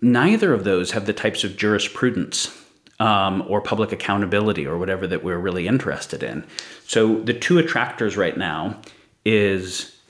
neither 0.00 0.52
of 0.52 0.64
those 0.64 0.92
have 0.92 1.06
the 1.06 1.12
types 1.12 1.44
of 1.44 1.56
jurisprudence 1.56 2.56
um, 2.98 3.44
or 3.48 3.60
public 3.60 3.92
accountability 3.92 4.66
or 4.66 4.78
whatever 4.78 5.06
that 5.06 5.22
we're 5.22 5.38
really 5.38 5.66
interested 5.66 6.22
in. 6.22 6.44
So 6.86 7.20
the 7.20 7.34
two 7.34 7.58
attractors 7.58 8.16
right 8.16 8.36
now 8.36 8.80
is 9.24 10.00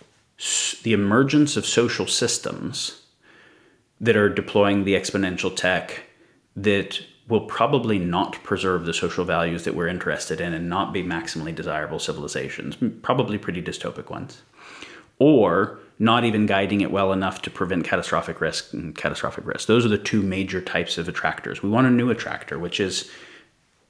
the 0.82 0.92
emergence 0.92 1.56
of 1.56 1.66
social 1.66 2.06
systems 2.06 3.02
that 4.00 4.16
are 4.16 4.28
deploying 4.28 4.84
the 4.84 4.94
exponential 4.94 5.54
tech 5.54 6.02
that 6.54 7.00
will 7.28 7.40
probably 7.40 7.98
not 7.98 8.42
preserve 8.44 8.84
the 8.84 8.94
social 8.94 9.24
values 9.24 9.64
that 9.64 9.74
we're 9.74 9.88
interested 9.88 10.40
in 10.40 10.54
and 10.54 10.68
not 10.68 10.92
be 10.92 11.02
maximally 11.02 11.54
desirable 11.54 11.98
civilizations, 11.98 12.76
probably 13.02 13.36
pretty 13.36 13.60
dystopic 13.60 14.10
ones. 14.10 14.42
Or 15.18 15.78
not 15.98 16.24
even 16.24 16.46
guiding 16.46 16.82
it 16.82 16.90
well 16.90 17.12
enough 17.12 17.42
to 17.42 17.50
prevent 17.50 17.84
catastrophic 17.84 18.40
risk 18.40 18.72
and 18.72 18.94
catastrophic 18.94 19.46
risk. 19.46 19.66
Those 19.66 19.84
are 19.84 19.90
the 19.90 19.98
two 19.98 20.22
major 20.22 20.60
types 20.60 20.98
of 20.98 21.08
attractors. 21.08 21.62
We 21.62 21.70
want 21.70 21.86
a 21.86 21.90
new 21.90 22.10
attractor, 22.10 22.58
which 22.58 22.78
is 22.78 23.10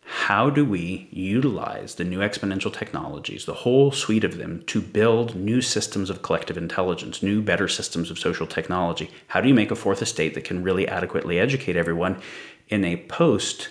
how 0.07 0.51
do 0.51 0.65
we 0.65 1.09
utilize 1.11 1.97
the 1.97 2.05
new 2.05 2.21
exponential 2.21 2.73
technologies, 2.73 3.45
the 3.45 3.55
whole 3.55 3.91
suite 3.91 4.23
of 4.23 4.39
them, 4.39 4.63
to 4.67 4.81
build 4.81 5.35
new 5.35 5.61
systems 5.61 6.11
of 6.11 6.23
collective 6.23 6.57
intelligence, 6.57 7.25
new, 7.25 7.43
better 7.43 7.67
systems 7.67 8.09
of 8.09 8.19
social 8.19 8.47
technology? 8.47 9.11
How 9.27 9.41
do 9.41 9.49
you 9.49 9.55
make 9.55 9.73
a 9.73 9.77
fourth 9.77 10.01
estate 10.01 10.35
that 10.35 10.45
can 10.45 10.63
really 10.63 10.87
adequately 10.87 11.41
educate 11.41 11.75
everyone 11.75 12.23
in 12.69 12.85
a 12.85 12.97
post 12.97 13.69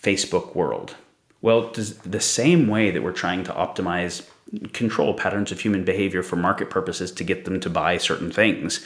Facebook 0.00 0.54
world? 0.54 0.96
Well, 1.40 1.70
the 1.70 2.20
same 2.20 2.68
way 2.68 2.90
that 2.90 3.02
we're 3.02 3.12
trying 3.12 3.44
to 3.44 3.52
optimize 3.52 4.26
control 4.72 5.14
patterns 5.14 5.52
of 5.52 5.60
human 5.60 5.84
behavior 5.84 6.22
for 6.22 6.36
market 6.36 6.70
purposes 6.70 7.10
to 7.12 7.24
get 7.24 7.44
them 7.44 7.60
to 7.60 7.68
buy 7.68 7.98
certain 7.98 8.30
things 8.30 8.84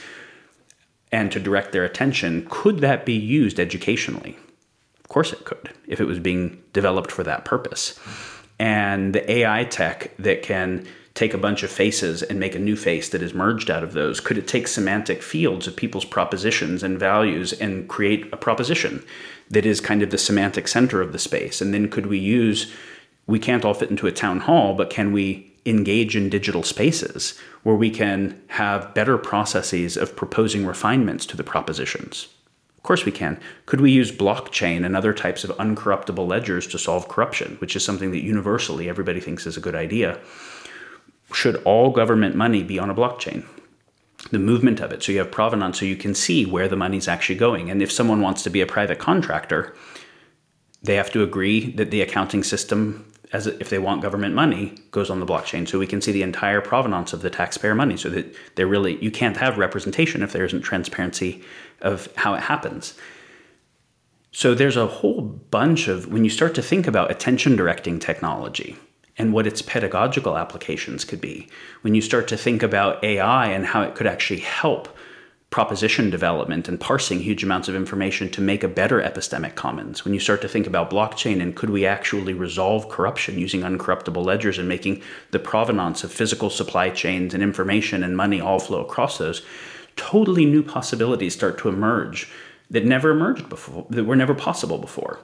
and 1.11 1.31
to 1.31 1.39
direct 1.39 1.71
their 1.71 1.85
attention, 1.85 2.45
could 2.49 2.79
that 2.79 3.05
be 3.05 3.13
used 3.13 3.59
educationally? 3.59 4.37
Of 4.99 5.09
course 5.09 5.33
it 5.33 5.45
could, 5.45 5.71
if 5.87 5.99
it 5.99 6.05
was 6.05 6.19
being 6.19 6.61
developed 6.73 7.11
for 7.11 7.23
that 7.23 7.45
purpose. 7.45 7.99
And 8.59 9.13
the 9.13 9.31
AI 9.31 9.63
tech 9.63 10.15
that 10.17 10.43
can 10.43 10.85
take 11.13 11.33
a 11.33 11.37
bunch 11.37 11.63
of 11.63 11.71
faces 11.71 12.21
and 12.23 12.39
make 12.39 12.55
a 12.55 12.59
new 12.59 12.75
face 12.75 13.09
that 13.09 13.21
is 13.21 13.33
merged 13.33 13.69
out 13.69 13.83
of 13.83 13.93
those, 13.93 14.19
could 14.19 14.37
it 14.37 14.47
take 14.47 14.67
semantic 14.67 15.21
fields 15.21 15.67
of 15.67 15.75
people's 15.75 16.05
propositions 16.05 16.83
and 16.83 16.99
values 16.99 17.53
and 17.53 17.87
create 17.87 18.31
a 18.31 18.37
proposition 18.37 19.03
that 19.49 19.65
is 19.65 19.81
kind 19.81 20.01
of 20.01 20.11
the 20.11 20.17
semantic 20.17 20.67
center 20.67 21.01
of 21.01 21.11
the 21.11 21.19
space? 21.19 21.61
And 21.61 21.73
then 21.73 21.89
could 21.89 22.05
we 22.05 22.19
use, 22.19 22.71
we 23.27 23.39
can't 23.39 23.65
all 23.65 23.73
fit 23.73 23.89
into 23.89 24.07
a 24.07 24.11
town 24.11 24.41
hall, 24.41 24.75
but 24.75 24.89
can 24.89 25.11
we 25.11 25.49
engage 25.65 26.15
in 26.15 26.29
digital 26.29 26.63
spaces 26.63 27.37
where 27.63 27.75
we 27.75 27.89
can 27.89 28.41
have 28.47 28.93
better 28.93 29.17
processes 29.17 29.97
of 29.97 30.15
proposing 30.15 30.65
refinements 30.65 31.25
to 31.27 31.37
the 31.37 31.43
propositions. 31.43 32.27
Of 32.77 32.83
course, 32.83 33.05
we 33.05 33.11
can. 33.11 33.39
Could 33.65 33.81
we 33.81 33.91
use 33.91 34.11
blockchain 34.11 34.85
and 34.85 34.95
other 34.95 35.13
types 35.13 35.43
of 35.43 35.55
uncorruptible 35.57 36.27
ledgers 36.27 36.65
to 36.67 36.79
solve 36.79 37.09
corruption, 37.09 37.57
which 37.59 37.75
is 37.75 37.83
something 37.83 38.11
that 38.11 38.23
universally 38.23 38.87
everybody 38.87 39.19
thinks 39.19 39.45
is 39.45 39.57
a 39.57 39.61
good 39.61 39.75
idea? 39.75 40.17
Should 41.33 41.57
all 41.63 41.91
government 41.91 42.35
money 42.35 42.63
be 42.63 42.79
on 42.79 42.89
a 42.89 42.95
blockchain? 42.95 43.45
the 44.31 44.39
movement 44.39 44.79
of 44.79 44.91
it. 44.91 45.01
So 45.01 45.11
you 45.11 45.19
have 45.19 45.31
provenance, 45.31 45.79
so 45.79 45.85
you 45.85 45.95
can 45.95 46.13
see 46.13 46.45
where 46.45 46.67
the 46.67 46.75
money's 46.75 47.07
actually 47.07 47.35
going. 47.35 47.69
And 47.69 47.81
if 47.81 47.91
someone 47.91 48.21
wants 48.21 48.43
to 48.43 48.49
be 48.49 48.61
a 48.61 48.67
private 48.67 48.99
contractor, 48.99 49.73
they 50.81 50.95
have 50.95 51.11
to 51.11 51.23
agree 51.23 51.71
that 51.71 51.91
the 51.91 52.01
accounting 52.01 52.43
system 52.43 53.05
as 53.31 53.45
if 53.45 53.69
they 53.69 53.77
want 53.77 54.01
government 54.01 54.33
money 54.33 54.75
goes 54.89 55.09
on 55.09 55.19
the 55.19 55.25
blockchain 55.25 55.67
so 55.67 55.77
we 55.77 55.85
can 55.85 56.01
see 56.01 56.11
the 56.11 56.23
entire 56.23 56.61
provenance 56.61 57.13
of 57.13 57.21
the 57.21 57.29
taxpayer 57.29 57.75
money 57.75 57.95
so 57.95 58.09
that 58.09 58.33
they're 58.55 58.65
really 58.65 58.97
you 59.03 59.11
can't 59.11 59.37
have 59.37 59.59
representation 59.59 60.23
if 60.23 60.31
there 60.31 60.45
isn't 60.45 60.61
transparency 60.61 61.43
of 61.81 62.09
how 62.15 62.33
it 62.33 62.41
happens 62.41 62.95
so 64.31 64.55
there's 64.55 64.77
a 64.77 64.87
whole 64.87 65.21
bunch 65.21 65.87
of 65.87 66.11
when 66.11 66.23
you 66.23 66.29
start 66.29 66.55
to 66.55 66.61
think 66.63 66.87
about 66.87 67.11
attention 67.11 67.55
directing 67.55 67.99
technology 67.99 68.75
and 69.19 69.33
what 69.33 69.45
its 69.45 69.61
pedagogical 69.61 70.37
applications 70.37 71.05
could 71.05 71.21
be 71.21 71.47
when 71.81 71.93
you 71.93 72.01
start 72.01 72.27
to 72.29 72.37
think 72.37 72.63
about 72.63 73.03
ai 73.03 73.47
and 73.47 73.67
how 73.67 73.83
it 73.83 73.93
could 73.93 74.07
actually 74.07 74.39
help 74.39 74.97
proposition 75.49 76.11
development 76.11 76.67
and 76.67 76.79
parsing 76.79 77.19
huge 77.19 77.43
amounts 77.43 77.67
of 77.67 77.75
information 77.75 78.29
to 78.29 78.41
make 78.41 78.63
a 78.63 78.67
better 78.67 79.01
epistemic 79.01 79.55
commons. 79.55 80.05
When 80.05 80.13
you 80.13 80.19
start 80.19 80.41
to 80.41 80.47
think 80.47 80.67
about 80.67 80.91
blockchain 80.91 81.41
and 81.41 81.55
could 81.55 81.71
we 81.71 81.87
actually 81.87 82.33
resolve 82.33 82.87
corruption 82.89 83.39
using 83.39 83.61
uncorruptible 83.61 84.23
ledgers 84.23 84.59
and 84.59 84.69
making 84.69 85.01
the 85.31 85.39
provenance 85.39 86.03
of 86.03 86.11
physical 86.11 86.51
supply 86.51 86.91
chains 86.91 87.33
and 87.33 87.41
information 87.41 88.03
and 88.03 88.15
money 88.15 88.39
all 88.39 88.59
flow 88.59 88.81
across 88.81 89.17
those, 89.17 89.41
totally 89.95 90.45
new 90.45 90.61
possibilities 90.61 91.33
start 91.33 91.57
to 91.57 91.69
emerge 91.69 92.29
that 92.69 92.85
never 92.85 93.09
emerged 93.09 93.49
before, 93.49 93.87
that 93.89 94.05
were 94.05 94.15
never 94.15 94.35
possible 94.35 94.77
before. 94.77 95.19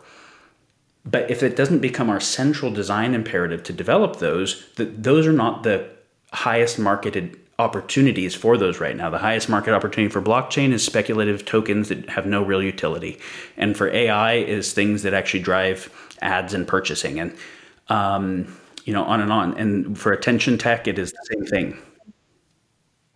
But 1.05 1.29
if 1.29 1.43
it 1.43 1.55
doesn't 1.55 1.79
become 1.79 2.09
our 2.09 2.19
central 2.19 2.71
design 2.71 3.13
imperative 3.13 3.61
to 3.63 3.73
develop 3.73 4.17
those, 4.17 4.65
that 4.75 5.03
those 5.03 5.27
are 5.27 5.33
not 5.33 5.63
the 5.63 5.87
highest 6.33 6.79
marketed 6.79 7.37
opportunities 7.57 8.35
for 8.35 8.57
those 8.57 8.79
right 8.79 8.95
now. 8.95 9.09
The 9.09 9.17
highest 9.17 9.47
market 9.47 9.73
opportunity 9.73 10.11
for 10.11 10.21
blockchain 10.21 10.71
is 10.71 10.83
speculative 10.83 11.45
tokens 11.45 11.89
that 11.89 12.09
have 12.09 12.25
no 12.25 12.43
real 12.43 12.61
utility, 12.61 13.19
and 13.55 13.77
for 13.77 13.89
AI 13.89 14.35
is 14.35 14.73
things 14.73 15.03
that 15.03 15.13
actually 15.13 15.39
drive 15.41 15.89
ads 16.21 16.53
and 16.53 16.67
purchasing, 16.67 17.19
and 17.19 17.35
um, 17.87 18.57
you 18.83 18.91
know 18.91 19.03
on 19.03 19.21
and 19.21 19.31
on. 19.31 19.57
And 19.57 19.97
for 19.97 20.11
attention 20.11 20.57
tech, 20.57 20.87
it 20.87 20.99
is 20.99 21.11
the 21.11 21.25
same 21.31 21.45
thing. 21.45 21.77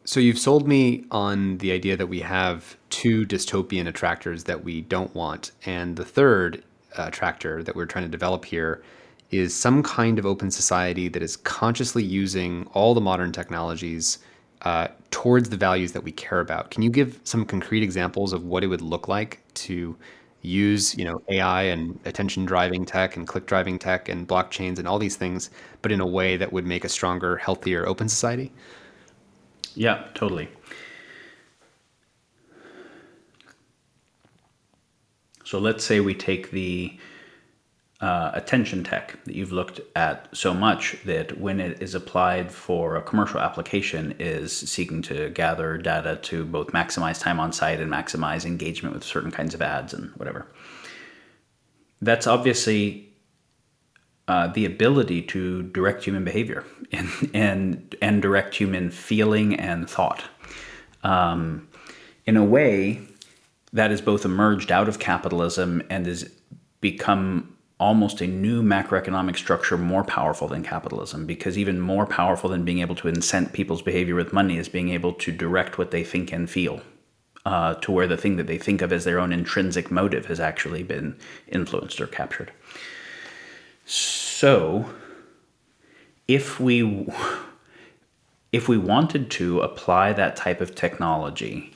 So 0.06 0.20
you've 0.20 0.40
sold 0.40 0.68
me 0.68 1.06
on 1.12 1.58
the 1.58 1.72
idea 1.72 1.98
that 1.98 2.08
we 2.08 2.22
have 2.22 2.78
two 2.90 3.26
dystopian 3.28 3.88
attractors 3.88 4.46
that 4.46 4.64
we 4.64 4.82
don't 4.82 5.14
want, 5.14 5.52
and 5.66 5.98
the 5.98 6.06
third 6.06 6.64
attractor 6.98 7.64
that 7.64 7.76
we're 7.76 7.86
trying 7.86 8.06
to 8.06 8.10
develop 8.10 8.46
here 8.46 8.84
is 9.32 9.56
some 9.56 9.84
kind 9.84 10.18
of 10.18 10.26
open 10.26 10.50
society 10.50 11.08
that 11.08 11.22
is 11.22 11.38
consciously 11.38 12.04
using 12.04 12.68
all 12.74 12.94
the 12.94 13.02
modern 13.02 13.32
technologies 13.32 14.20
uh, 14.64 14.88
towards 15.12 15.50
the 15.50 15.58
values 15.58 15.92
that 15.92 16.04
we 16.04 16.12
care 16.12 16.40
about. 16.40 16.72
Can 16.72 16.82
you 16.82 16.90
give 16.90 17.20
some 17.24 17.46
concrete 17.46 17.84
examples 17.84 18.34
of 18.34 18.44
what 18.44 18.64
it 18.64 18.68
would 18.68 18.82
look 18.82 19.08
like 19.08 19.42
to 19.56 19.96
use, 20.42 20.98
you 20.98 21.06
know, 21.06 21.22
AI 21.30 21.64
and 21.64 22.00
attention 22.06 22.46
driving 22.46 22.86
tech 22.86 23.18
and 23.18 23.28
click 23.28 23.46
driving 23.46 23.78
tech 23.78 24.10
and 24.10 24.28
blockchains 24.28 24.80
and 24.80 24.88
all 24.88 24.98
these 24.98 25.16
things, 25.16 25.50
but 25.82 25.92
in 25.92 26.00
a 26.00 26.08
way 26.08 26.38
that 26.38 26.52
would 26.52 26.66
make 26.66 26.84
a 26.84 26.90
stronger, 26.90 27.38
healthier, 27.38 27.88
open 27.88 28.10
society? 28.10 28.52
Yeah, 29.76 30.06
totally. 30.14 30.50
So 35.50 35.58
let's 35.58 35.84
say 35.84 36.00
we 36.00 36.14
take 36.14 36.52
the 36.52 36.96
uh, 38.02 38.30
attention 38.36 38.84
tech 38.84 39.18
that 39.24 39.34
you've 39.34 39.52
looked 39.52 39.82
at 39.96 40.30
so 40.32 40.54
much 40.54 40.98
that 41.06 41.40
when 41.40 41.60
it 41.60 41.82
is 41.82 41.96
applied 41.96 42.52
for 42.52 42.96
a 42.96 43.02
commercial 43.02 43.40
application 43.40 44.14
is 44.20 44.56
seeking 44.56 45.02
to 45.02 45.32
gather 45.32 45.76
data 45.80 46.18
to 46.18 46.46
both 46.46 46.68
maximize 46.68 47.20
time 47.20 47.40
on 47.40 47.52
site 47.52 47.80
and 47.80 47.92
maximize 47.92 48.46
engagement 48.46 48.94
with 48.94 49.04
certain 49.04 49.32
kinds 49.32 49.56
of 49.56 49.62
ads 49.64 49.92
and 49.92 50.12
whatever. 50.18 50.46
That's 52.00 52.28
obviously 52.28 53.12
uh, 54.28 54.50
the 54.50 54.66
ability 54.66 55.24
to 55.24 55.64
direct 55.64 56.04
human 56.04 56.24
behavior 56.24 56.64
and, 56.92 57.10
and, 57.34 57.96
and 58.04 58.22
direct 58.22 58.54
human 58.54 58.92
feeling 58.92 59.56
and 59.56 59.90
thought. 59.90 60.26
Um, 61.04 61.70
in 62.28 62.38
a 62.38 62.46
way, 62.46 63.09
that 63.74 63.92
has 63.92 64.02
both 64.02 64.26
emerged 64.26 64.72
out 64.72 64.90
of 64.90 65.00
capitalism 65.00 65.82
and 65.90 66.06
has 66.06 66.30
become 66.82 67.56
almost 67.80 68.20
a 68.20 68.28
new 68.28 68.62
macroeconomic 68.62 69.38
structure 69.38 69.78
more 69.78 70.04
powerful 70.04 70.48
than 70.48 70.64
capitalism 70.64 71.26
because 71.26 71.58
even 71.58 71.80
more 71.80 72.06
powerful 72.06 72.50
than 72.50 72.66
being 72.66 72.80
able 72.80 72.96
to 72.96 73.08
incent 73.08 73.54
people's 73.54 73.82
behavior 73.82 74.16
with 74.16 74.34
money 74.34 74.58
is 74.58 74.68
being 74.68 74.90
able 74.90 75.14
to 75.14 75.32
direct 75.32 75.78
what 75.78 75.92
they 75.92 76.04
think 76.04 76.34
and 76.34 76.50
feel 76.50 76.82
uh, 77.46 77.76
to 77.76 77.92
where 77.92 78.08
the 78.08 78.18
thing 78.18 78.36
that 78.36 78.48
they 78.48 78.58
think 78.58 78.82
of 78.82 78.92
as 78.92 79.06
their 79.06 79.20
own 79.20 79.32
intrinsic 79.32 79.90
motive 79.90 80.26
has 80.26 80.40
actually 80.40 80.84
been 80.84 81.18
influenced 81.48 82.02
or 82.02 82.08
captured. 82.08 82.52
So 83.86 84.90
if 86.28 86.60
we 86.60 87.08
if 88.52 88.68
we 88.68 88.78
wanted 88.78 89.32
to 89.32 89.62
apply 89.62 90.12
that 90.14 90.36
type 90.36 90.60
of 90.60 90.76
technology 90.76 91.74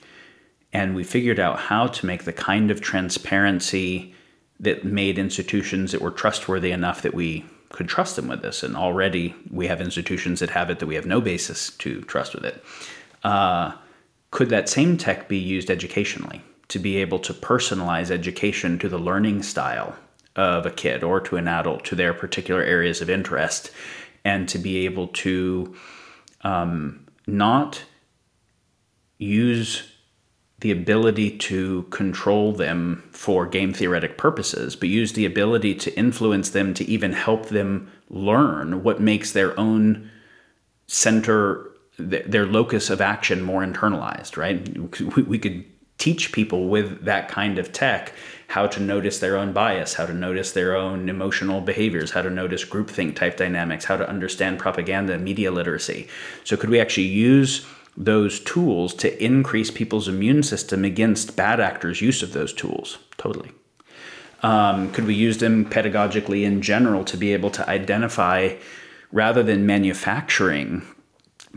and 0.74 0.96
we 0.96 1.04
figured 1.04 1.40
out 1.40 1.60
how 1.60 1.88
to 1.88 2.06
make 2.06 2.24
the 2.24 2.34
kind 2.34 2.72
of 2.72 2.82
transparency 2.82 4.14
that 4.60 4.84
made 4.84 5.20
institutions 5.20 5.92
that 5.92 6.02
were 6.02 6.12
trustworthy 6.12 6.72
enough 6.72 7.04
that 7.04 7.14
we 7.14 7.46
could 7.70 7.88
trust 7.88 8.16
them 8.16 8.28
with 8.28 8.42
this. 8.42 8.64
And 8.64 8.76
already 8.76 9.36
we 9.52 9.68
have 9.68 9.82
institutions 9.82 10.40
that 10.40 10.50
have 10.50 10.70
it 10.70 10.80
that 10.80 10.88
we 10.88 10.96
have 10.96 11.06
no 11.06 11.22
basis 11.22 11.72
to 11.78 12.02
trust 12.02 12.34
with 12.34 12.46
it. 12.46 12.64
Uh, 13.24 13.74
could 14.32 14.50
that 14.50 14.68
same 14.68 14.98
tech 14.98 15.28
be 15.28 15.38
used 15.38 15.70
educationally 15.70 16.42
to 16.70 16.80
be 16.80 16.98
able 16.98 17.20
to 17.20 17.34
personalize 17.34 18.10
education 18.10 18.80
to 18.80 18.90
the 18.90 18.98
learning 18.98 19.44
style 19.44 19.96
of 20.36 20.66
a 20.66 20.72
kid 20.72 21.04
or 21.04 21.20
to 21.20 21.36
an 21.36 21.48
adult 21.48 21.86
to 21.86 21.96
their 21.96 22.14
particular 22.14 22.64
areas 22.64 23.02
of 23.02 23.10
interest 23.10 23.70
and 24.26 24.50
to 24.50 24.58
be 24.58 24.86
able 24.86 25.08
to 25.10 25.76
um, 26.42 27.06
not 27.28 27.84
use 29.20 29.93
the 30.64 30.72
ability 30.72 31.30
to 31.30 31.84
control 31.90 32.54
them 32.54 33.04
for 33.12 33.46
game 33.46 33.74
theoretic 33.74 34.18
purposes, 34.18 34.78
but 34.78 34.88
use 34.88 35.12
the 35.12 35.26
ability 35.26 35.76
to 35.76 35.94
influence 36.00 36.52
them 36.52 36.74
to 36.74 36.86
even 36.86 37.12
help 37.12 37.48
them 37.48 37.92
learn 38.10 38.82
what 38.82 39.02
makes 39.02 39.34
their 39.34 39.60
own 39.60 40.10
center, 40.88 41.70
their 41.98 42.46
locus 42.46 42.90
of 42.90 43.02
action 43.02 43.42
more 43.42 43.62
internalized, 43.62 44.38
right? 44.38 44.58
We 45.28 45.38
could 45.38 45.66
teach 45.98 46.32
people 46.32 46.70
with 46.70 47.04
that 47.04 47.28
kind 47.28 47.60
of 47.60 47.74
tech 47.74 48.14
how 48.48 48.66
to 48.66 48.80
notice 48.80 49.20
their 49.20 49.36
own 49.36 49.52
bias, 49.52 49.96
how 49.96 50.06
to 50.06 50.14
notice 50.14 50.54
their 50.54 50.78
own 50.78 51.10
emotional 51.10 51.60
behaviors, 51.60 52.12
how 52.12 52.22
to 52.22 52.30
notice 52.30 52.64
groupthink 52.64 53.18
type 53.18 53.36
dynamics, 53.36 53.84
how 53.84 53.98
to 53.98 54.08
understand 54.08 54.60
propaganda, 54.60 55.12
and 55.12 55.26
media 55.26 55.52
literacy. 55.52 56.08
So, 56.46 56.56
could 56.56 56.70
we 56.70 56.80
actually 56.80 57.08
use 57.08 57.66
those 57.96 58.40
tools 58.40 58.94
to 58.96 59.24
increase 59.24 59.72
people's 59.72 60.08
immune 60.08 60.44
system 60.44 60.84
against 60.84 61.36
bad 61.36 61.60
actors' 61.60 62.02
use 62.02 62.24
of 62.24 62.34
those 62.34 62.54
tools. 62.54 62.98
Totally. 63.18 63.52
Um, 64.42 64.92
could 64.92 65.06
we 65.06 65.14
use 65.14 65.38
them 65.38 65.66
pedagogically 65.66 66.44
in 66.44 66.62
general 66.62 67.06
to 67.06 67.18
be 67.18 67.34
able 67.34 67.50
to 67.52 67.70
identify, 67.70 68.56
rather 69.12 69.44
than 69.44 69.66
manufacturing 69.66 70.86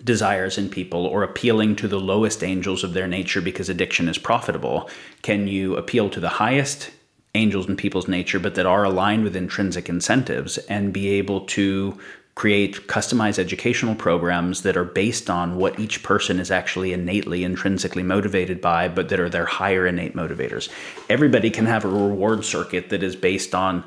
desires 0.05 0.59
in 0.59 0.69
people 0.69 1.07
or 1.07 1.23
appealing 1.23 1.75
to 1.77 1.89
the 1.89 1.99
lowest 1.99 2.45
angels 2.45 2.85
of 2.85 2.93
their 2.93 3.09
nature 3.09 3.41
because 3.41 3.69
addiction 3.69 4.09
is 4.09 4.19
profitable, 4.19 4.91
can 5.23 5.49
you 5.49 5.75
appeal 5.77 6.11
to 6.11 6.21
the 6.21 6.29
highest 6.29 6.91
angels 7.35 7.69
in 7.69 7.77
people's 7.77 8.09
nature, 8.09 8.39
but 8.39 8.55
that 8.55 8.67
are 8.67 8.85
aligned 8.85 9.25
with 9.25 9.37
intrinsic 9.37 9.89
incentives 9.89 10.59
and 10.59 10.93
be 10.93 11.09
able 11.09 11.41
to 11.43 11.99
create 12.37 12.87
customized 12.87 13.39
educational 13.39 13.95
programs 13.95 14.61
that 14.63 14.77
are 14.77 14.85
based 14.85 15.31
on 15.31 15.57
what 15.57 15.81
each 15.81 16.03
person 16.03 16.39
is 16.39 16.51
actually 16.51 16.93
innately, 16.93 17.43
intrinsically 17.43 18.03
motivated 18.03 18.61
by, 18.61 18.89
but 18.89 19.09
that 19.09 19.19
are 19.19 19.31
their 19.31 19.47
higher 19.47 19.87
innate 19.87 20.15
motivators. 20.15 20.69
Everybody 21.09 21.51
can 21.51 21.65
have 21.65 21.85
a 21.85 21.89
reward 21.89 22.45
circuit 22.45 22.91
that 22.91 23.03
is 23.03 23.17
based 23.17 23.55
on, 23.55 23.83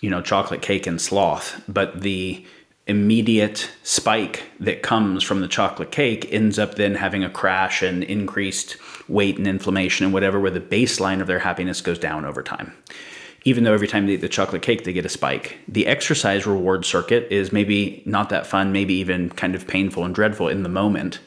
you 0.00 0.08
know, 0.08 0.22
chocolate 0.22 0.62
cake 0.62 0.86
and 0.86 1.00
sloth, 1.00 1.60
but 1.66 2.02
the 2.02 2.46
immediate 2.86 3.70
spike 3.82 4.44
that 4.60 4.82
comes 4.82 5.24
from 5.24 5.40
the 5.40 5.48
chocolate 5.48 5.90
cake 5.90 6.32
ends 6.32 6.60
up 6.60 6.76
then 6.76 6.94
having 6.94 7.24
a 7.24 7.30
crash 7.30 7.82
and 7.82 8.04
increased 8.04 8.76
weight 9.08 9.36
and 9.36 9.48
inflammation 9.48 10.04
and 10.04 10.14
whatever, 10.14 10.38
where 10.38 10.50
the 10.52 10.60
baseline 10.60 11.20
of 11.20 11.26
their 11.26 11.40
happiness 11.40 11.80
goes 11.80 11.98
down 11.98 12.24
over 12.24 12.42
time 12.42 12.72
even 13.44 13.64
though 13.64 13.74
every 13.74 13.88
time 13.88 14.06
they 14.06 14.14
eat 14.14 14.20
the 14.20 14.28
chocolate 14.28 14.62
cake, 14.62 14.84
they 14.84 14.92
get 14.92 15.04
a 15.04 15.08
spike. 15.08 15.58
The 15.66 15.86
exercise 15.86 16.46
reward 16.46 16.84
circuit 16.84 17.26
is 17.30 17.52
maybe 17.52 18.02
not 18.06 18.28
that 18.28 18.46
fun, 18.46 18.72
maybe 18.72 18.94
even 18.94 19.30
kind 19.30 19.54
of 19.54 19.66
painful 19.66 20.04
and 20.04 20.14
dreadful 20.14 20.48
in 20.48 20.62
the 20.62 20.68
moment, 20.68 21.18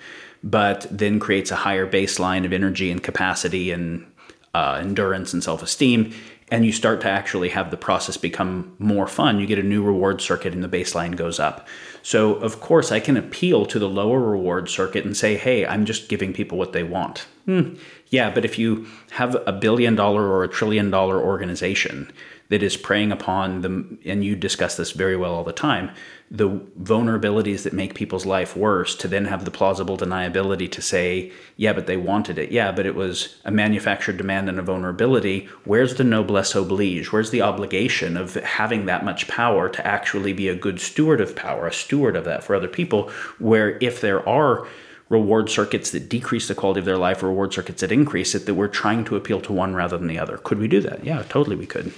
but 0.44 0.88
then 0.90 1.20
creates 1.20 1.52
a 1.52 1.56
higher 1.56 1.90
baseline 1.90 2.46
of 2.46 2.54
energy 2.54 2.90
and 2.92 3.04
capacity 3.04 3.72
and 3.72 4.06
uh, 4.54 4.80
endurance 4.82 5.34
and 5.34 5.44
self 5.44 5.62
esteem. 5.62 6.14
and 6.52 6.64
you 6.64 6.72
start 6.72 7.02
to 7.02 7.10
actually 7.10 7.50
have 7.50 7.72
the 7.72 7.78
process 7.78 8.18
become 8.18 8.76
more 8.78 9.08
fun. 9.08 9.40
You 9.40 9.48
get 9.48 9.58
a 9.58 9.64
new 9.64 9.84
reward 9.84 10.22
circuit 10.22 10.54
and 10.54 10.64
the 10.64 10.70
baseline 10.70 11.16
goes 11.16 11.40
up. 11.40 11.68
So, 12.04 12.36
of 12.36 12.62
course, 12.62 12.92
I 12.92 13.00
can 13.00 13.18
appeal 13.18 13.66
to 13.66 13.80
the 13.80 13.90
lower 13.90 14.20
reward 14.20 14.70
circuit 14.70 15.06
and 15.06 15.18
say, 15.18 15.38
hey, 15.38 15.66
I'm 15.66 15.86
just 15.86 16.08
giving 16.08 16.34
people 16.34 16.58
what 16.58 16.72
they 16.72 16.84
want. 16.84 17.26
Hmm. 17.46 17.76
Yeah, 18.16 18.30
but 18.30 18.46
if 18.46 18.58
you 18.58 18.88
have 19.12 19.36
a 19.46 19.52
billion 19.52 19.94
dollar 19.94 20.26
or 20.26 20.46
a 20.46 20.48
trillion 20.48 20.90
dollar 20.90 21.20
organization 21.20 22.10
that 22.48 22.64
is 22.64 22.78
preying 22.78 23.12
upon 23.12 23.60
them, 23.60 24.00
and 24.06 24.24
you 24.24 24.38
discuss 24.38 24.78
this 24.78 24.92
very 24.92 25.18
well 25.18 25.34
all 25.36 25.44
the 25.44 25.52
time, 25.52 25.92
the 26.32 26.50
vulnerabilities 26.82 27.64
that 27.64 27.74
make 27.74 27.94
people's 27.94 28.26
life 28.26 28.56
worse 28.56 28.96
to 28.96 29.10
then 29.10 29.26
have 29.26 29.44
the 29.44 29.52
plausible 29.52 29.98
deniability 29.98 30.72
to 30.72 30.82
say, 30.82 31.30
yeah, 31.58 31.74
but 31.74 31.88
they 31.88 31.98
wanted 31.98 32.40
it. 32.40 32.54
Yeah, 32.54 32.72
but 32.72 32.86
it 32.86 32.96
was 32.96 33.36
a 33.44 33.52
manufactured 33.52 34.16
demand 34.16 34.48
and 34.48 34.60
a 34.60 34.62
vulnerability. 34.62 35.50
Where's 35.66 35.96
the 35.96 36.06
noblesse 36.06 36.56
oblige? 36.56 37.12
Where's 37.12 37.32
the 37.32 37.42
obligation 37.42 38.16
of 38.16 38.36
having 38.36 38.86
that 38.86 39.04
much 39.04 39.28
power 39.28 39.68
to 39.68 39.86
actually 39.86 40.32
be 40.32 40.48
a 40.48 40.56
good 40.56 40.80
steward 40.80 41.20
of 41.20 41.36
power, 41.36 41.68
a 41.68 41.74
steward 41.74 42.16
of 42.16 42.24
that 42.24 42.46
for 42.46 42.56
other 42.56 42.70
people? 42.70 43.12
Where 43.40 43.78
if 43.82 44.00
there 44.00 44.28
are 44.28 44.66
reward 45.10 45.49
circuits 45.49 45.91
that 45.91 46.10
decrease 46.10 46.48
the 46.48 46.56
quality 46.56 46.80
of 46.80 46.86
their 46.86 46.98
life, 46.98 47.22
reward 47.22 47.53
circuits 47.53 47.82
that 47.82 47.91
increase 47.91 48.34
it, 48.34 48.45
that 48.45 48.56
we're 48.56 48.68
trying 48.68 49.06
to 49.06 49.15
appeal 49.15 49.40
to 49.41 49.53
one 49.53 49.76
rather 49.76 49.98
than 49.98 50.07
the 50.07 50.19
other. 50.19 50.38
Could 50.38 50.60
we 50.60 50.68
do 50.68 50.82
that? 50.82 51.03
Yeah, 51.03 51.23
totally 51.30 51.56
we 51.56 51.68
could. 51.68 51.94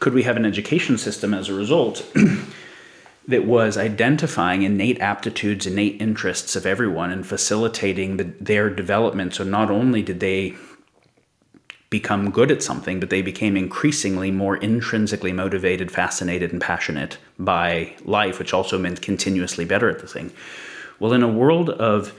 Could 0.00 0.14
we 0.14 0.22
have 0.22 0.36
an 0.36 0.44
education 0.44 0.98
system 0.98 1.34
as 1.34 1.48
a 1.48 1.54
result? 1.54 2.06
that 3.26 3.46
was 3.46 3.76
identifying 3.76 4.62
innate 4.62 5.00
aptitudes, 5.00 5.66
innate 5.66 6.00
interests 6.00 6.56
of 6.56 6.66
everyone 6.66 7.10
and 7.10 7.26
facilitating 7.26 8.18
the, 8.18 8.24
their 8.24 8.68
development. 8.68 9.34
So 9.34 9.44
not 9.44 9.70
only 9.70 10.02
did 10.02 10.20
they 10.20 10.54
become 11.88 12.30
good 12.30 12.50
at 12.50 12.62
something, 12.62 13.00
but 13.00 13.08
they 13.08 13.22
became 13.22 13.56
increasingly 13.56 14.30
more 14.30 14.56
intrinsically 14.56 15.32
motivated, 15.32 15.90
fascinated, 15.90 16.52
and 16.52 16.60
passionate 16.60 17.18
by 17.38 17.94
life, 18.04 18.38
which 18.38 18.52
also 18.52 18.78
meant 18.78 19.00
continuously 19.00 19.64
better 19.64 19.88
at 19.88 20.00
the 20.00 20.06
thing. 20.06 20.32
Well, 20.98 21.12
in 21.12 21.22
a 21.22 21.28
world 21.28 21.70
of 21.70 22.12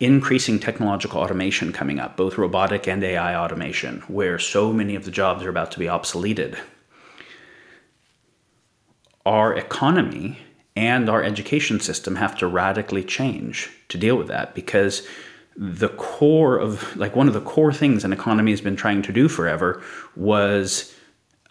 increasing 0.00 0.58
technological 0.58 1.20
automation 1.20 1.72
coming 1.72 2.00
up, 2.00 2.16
both 2.16 2.38
robotic 2.38 2.88
and 2.88 3.02
AI 3.04 3.36
automation, 3.36 4.00
where 4.08 4.38
so 4.38 4.72
many 4.72 4.94
of 4.94 5.04
the 5.04 5.10
jobs 5.10 5.44
are 5.44 5.50
about 5.50 5.70
to 5.72 5.78
be 5.78 5.86
obsoleted, 5.86 6.58
our 9.24 9.54
economy 9.54 10.38
and 10.74 11.08
our 11.08 11.22
education 11.22 11.80
system 11.80 12.16
have 12.16 12.36
to 12.38 12.46
radically 12.46 13.04
change 13.04 13.70
to 13.88 13.98
deal 13.98 14.16
with 14.16 14.28
that 14.28 14.54
because 14.54 15.06
the 15.56 15.90
core 15.90 16.56
of 16.58 16.96
like 16.96 17.14
one 17.14 17.28
of 17.28 17.34
the 17.34 17.40
core 17.40 17.72
things 17.72 18.04
an 18.04 18.12
economy 18.12 18.50
has 18.50 18.60
been 18.60 18.76
trying 18.76 19.02
to 19.02 19.12
do 19.12 19.28
forever 19.28 19.82
was 20.16 20.94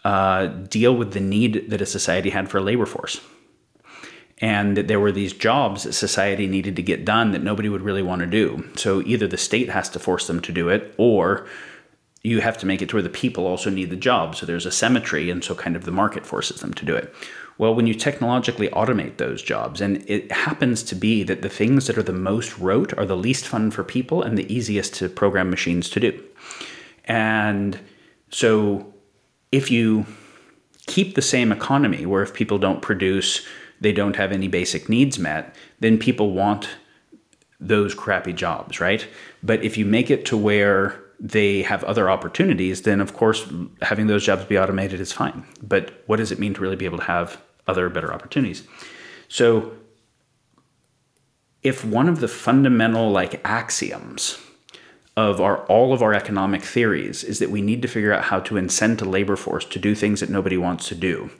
uh, 0.04 0.46
deal 0.46 0.96
with 0.96 1.12
the 1.12 1.20
need 1.20 1.70
that 1.70 1.80
a 1.80 1.86
society 1.86 2.30
had 2.30 2.50
for 2.50 2.58
a 2.58 2.60
labor 2.60 2.86
force 2.86 3.20
and 4.42 4.76
that 4.76 4.88
there 4.88 4.98
were 4.98 5.12
these 5.12 5.32
jobs 5.32 5.84
that 5.84 5.92
society 5.92 6.48
needed 6.48 6.74
to 6.74 6.82
get 6.82 7.04
done 7.04 7.30
that 7.30 7.44
nobody 7.44 7.68
would 7.68 7.80
really 7.80 8.02
want 8.02 8.20
to 8.20 8.26
do. 8.26 8.68
So 8.74 9.00
either 9.02 9.28
the 9.28 9.36
state 9.38 9.70
has 9.70 9.88
to 9.90 10.00
force 10.00 10.26
them 10.26 10.40
to 10.40 10.52
do 10.52 10.68
it 10.68 10.92
or 10.98 11.46
you 12.24 12.40
have 12.40 12.58
to 12.58 12.66
make 12.66 12.82
it 12.82 12.88
to 12.88 12.96
where 12.96 13.02
the 13.02 13.08
people 13.08 13.46
also 13.46 13.70
need 13.70 13.90
the 13.90 13.96
job. 13.96 14.34
So 14.34 14.44
there's 14.44 14.66
a 14.66 14.72
symmetry 14.72 15.30
and 15.30 15.44
so 15.44 15.54
kind 15.54 15.76
of 15.76 15.84
the 15.84 15.92
market 15.92 16.26
forces 16.26 16.60
them 16.60 16.74
to 16.74 16.84
do 16.84 16.94
it. 16.96 17.14
Well, 17.56 17.74
when 17.74 17.86
you 17.86 17.94
technologically 17.94 18.68
automate 18.70 19.18
those 19.18 19.42
jobs, 19.42 19.80
and 19.80 20.04
it 20.08 20.32
happens 20.32 20.82
to 20.84 20.96
be 20.96 21.22
that 21.22 21.42
the 21.42 21.48
things 21.48 21.86
that 21.86 21.96
are 21.96 22.02
the 22.02 22.12
most 22.12 22.58
rote 22.58 22.96
are 22.98 23.06
the 23.06 23.16
least 23.16 23.46
fun 23.46 23.70
for 23.70 23.84
people 23.84 24.22
and 24.22 24.36
the 24.36 24.52
easiest 24.52 24.94
to 24.94 25.08
program 25.08 25.50
machines 25.50 25.88
to 25.90 26.00
do. 26.00 26.22
And 27.04 27.78
so 28.30 28.92
if 29.52 29.70
you 29.70 30.06
keep 30.86 31.14
the 31.14 31.22
same 31.22 31.52
economy 31.52 32.06
where 32.06 32.22
if 32.22 32.34
people 32.34 32.58
don't 32.58 32.82
produce, 32.82 33.46
they 33.82 33.92
don't 33.92 34.16
have 34.16 34.32
any 34.32 34.48
basic 34.48 34.88
needs 34.88 35.18
met, 35.18 35.54
then 35.80 35.98
people 35.98 36.30
want 36.30 36.68
those 37.60 37.94
crappy 37.94 38.32
jobs, 38.32 38.80
right? 38.80 39.06
But 39.42 39.62
if 39.62 39.76
you 39.76 39.84
make 39.84 40.10
it 40.10 40.24
to 40.26 40.36
where 40.36 41.00
they 41.18 41.62
have 41.62 41.84
other 41.84 42.10
opportunities, 42.10 42.82
then 42.82 43.00
of 43.00 43.14
course 43.14 43.46
having 43.82 44.06
those 44.06 44.24
jobs 44.24 44.44
be 44.44 44.58
automated 44.58 45.00
is 45.00 45.12
fine. 45.12 45.44
But 45.62 46.02
what 46.06 46.16
does 46.16 46.32
it 46.32 46.38
mean 46.38 46.54
to 46.54 46.60
really 46.60 46.76
be 46.76 46.84
able 46.84 46.98
to 46.98 47.04
have 47.04 47.40
other 47.66 47.88
better 47.88 48.12
opportunities? 48.12 48.66
So 49.28 49.72
if 51.62 51.84
one 51.84 52.08
of 52.08 52.20
the 52.20 52.28
fundamental 52.28 53.10
like 53.10 53.40
axioms 53.44 54.38
of 55.16 55.40
our 55.40 55.58
all 55.66 55.92
of 55.92 56.02
our 56.02 56.14
economic 56.14 56.62
theories 56.62 57.22
is 57.22 57.38
that 57.38 57.50
we 57.50 57.60
need 57.60 57.82
to 57.82 57.88
figure 57.88 58.12
out 58.12 58.24
how 58.24 58.40
to 58.40 58.54
incent 58.54 59.02
a 59.02 59.04
labor 59.04 59.36
force 59.36 59.64
to 59.66 59.78
do 59.78 59.94
things 59.94 60.20
that 60.20 60.30
nobody 60.30 60.56
wants 60.56 60.88
to 60.88 60.94
do. 60.94 61.30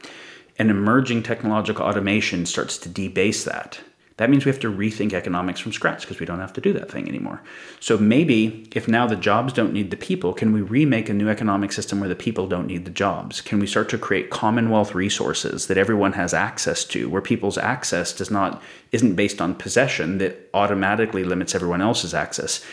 And 0.58 0.70
emerging 0.70 1.22
technological 1.22 1.84
automation 1.84 2.46
starts 2.46 2.78
to 2.78 2.88
debase 2.88 3.44
that 3.44 3.80
that 4.22 4.30
means 4.30 4.44
we 4.44 4.50
have 4.50 4.60
to 4.60 4.72
rethink 4.72 5.14
economics 5.14 5.58
from 5.58 5.72
scratch 5.72 6.02
because 6.02 6.20
we 6.20 6.26
don't 6.26 6.38
have 6.38 6.52
to 6.52 6.60
do 6.60 6.72
that 6.74 6.90
thing 6.90 7.08
anymore. 7.08 7.40
So 7.80 7.96
maybe 7.96 8.68
if 8.72 8.86
now 8.86 9.06
the 9.06 9.16
jobs 9.16 9.52
don't 9.52 9.72
need 9.72 9.90
the 9.90 9.96
people, 9.96 10.32
can 10.32 10.52
we 10.52 10.60
remake 10.60 11.08
a 11.08 11.14
new 11.14 11.28
economic 11.28 11.72
system 11.72 11.98
where 11.98 12.08
the 12.08 12.14
people 12.14 12.46
don't 12.46 12.66
need 12.66 12.84
the 12.84 12.90
jobs? 12.90 13.40
Can 13.40 13.58
we 13.58 13.66
start 13.66 13.88
to 13.88 13.98
create 13.98 14.30
commonwealth 14.30 14.94
resources 14.94 15.66
that 15.66 15.78
everyone 15.78 16.12
has 16.12 16.34
access 16.34 16.84
to, 16.84 17.08
where 17.08 17.22
people's 17.22 17.58
access 17.58 18.12
does 18.12 18.30
not 18.30 18.62
isn't 18.92 19.16
based 19.16 19.40
on 19.40 19.54
possession 19.54 20.18
that 20.18 20.48
automatically 20.54 21.24
limits 21.24 21.54
everyone 21.54 21.80
else's 21.80 22.14
access? 22.14 22.64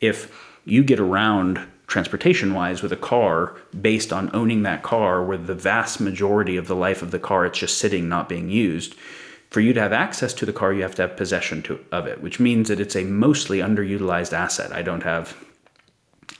If 0.00 0.34
you 0.64 0.82
get 0.82 0.98
around 0.98 1.60
transportation 1.86 2.52
wise 2.52 2.82
with 2.82 2.92
a 2.92 2.96
car 2.96 3.56
based 3.80 4.12
on 4.12 4.34
owning 4.34 4.62
that 4.62 4.82
car 4.82 5.22
where 5.22 5.38
the 5.38 5.54
vast 5.54 6.00
majority 6.00 6.56
of 6.56 6.66
the 6.66 6.74
life 6.74 7.00
of 7.02 7.10
the 7.10 7.18
car 7.18 7.46
it's 7.46 7.58
just 7.58 7.78
sitting 7.78 8.08
not 8.08 8.28
being 8.28 8.48
used 8.48 8.94
for 9.50 9.60
you 9.60 9.72
to 9.72 9.80
have 9.80 9.92
access 9.92 10.34
to 10.34 10.46
the 10.46 10.52
car, 10.52 10.72
you 10.72 10.82
have 10.82 10.94
to 10.96 11.02
have 11.02 11.16
possession 11.16 11.62
to, 11.62 11.80
of 11.92 12.06
it, 12.06 12.20
which 12.20 12.40
means 12.40 12.68
that 12.68 12.80
it's 12.80 12.96
a 12.96 13.04
mostly 13.04 13.58
underutilized 13.58 14.32
asset. 14.32 14.72
I 14.72 14.82
don't 14.82 15.02
have 15.02 15.36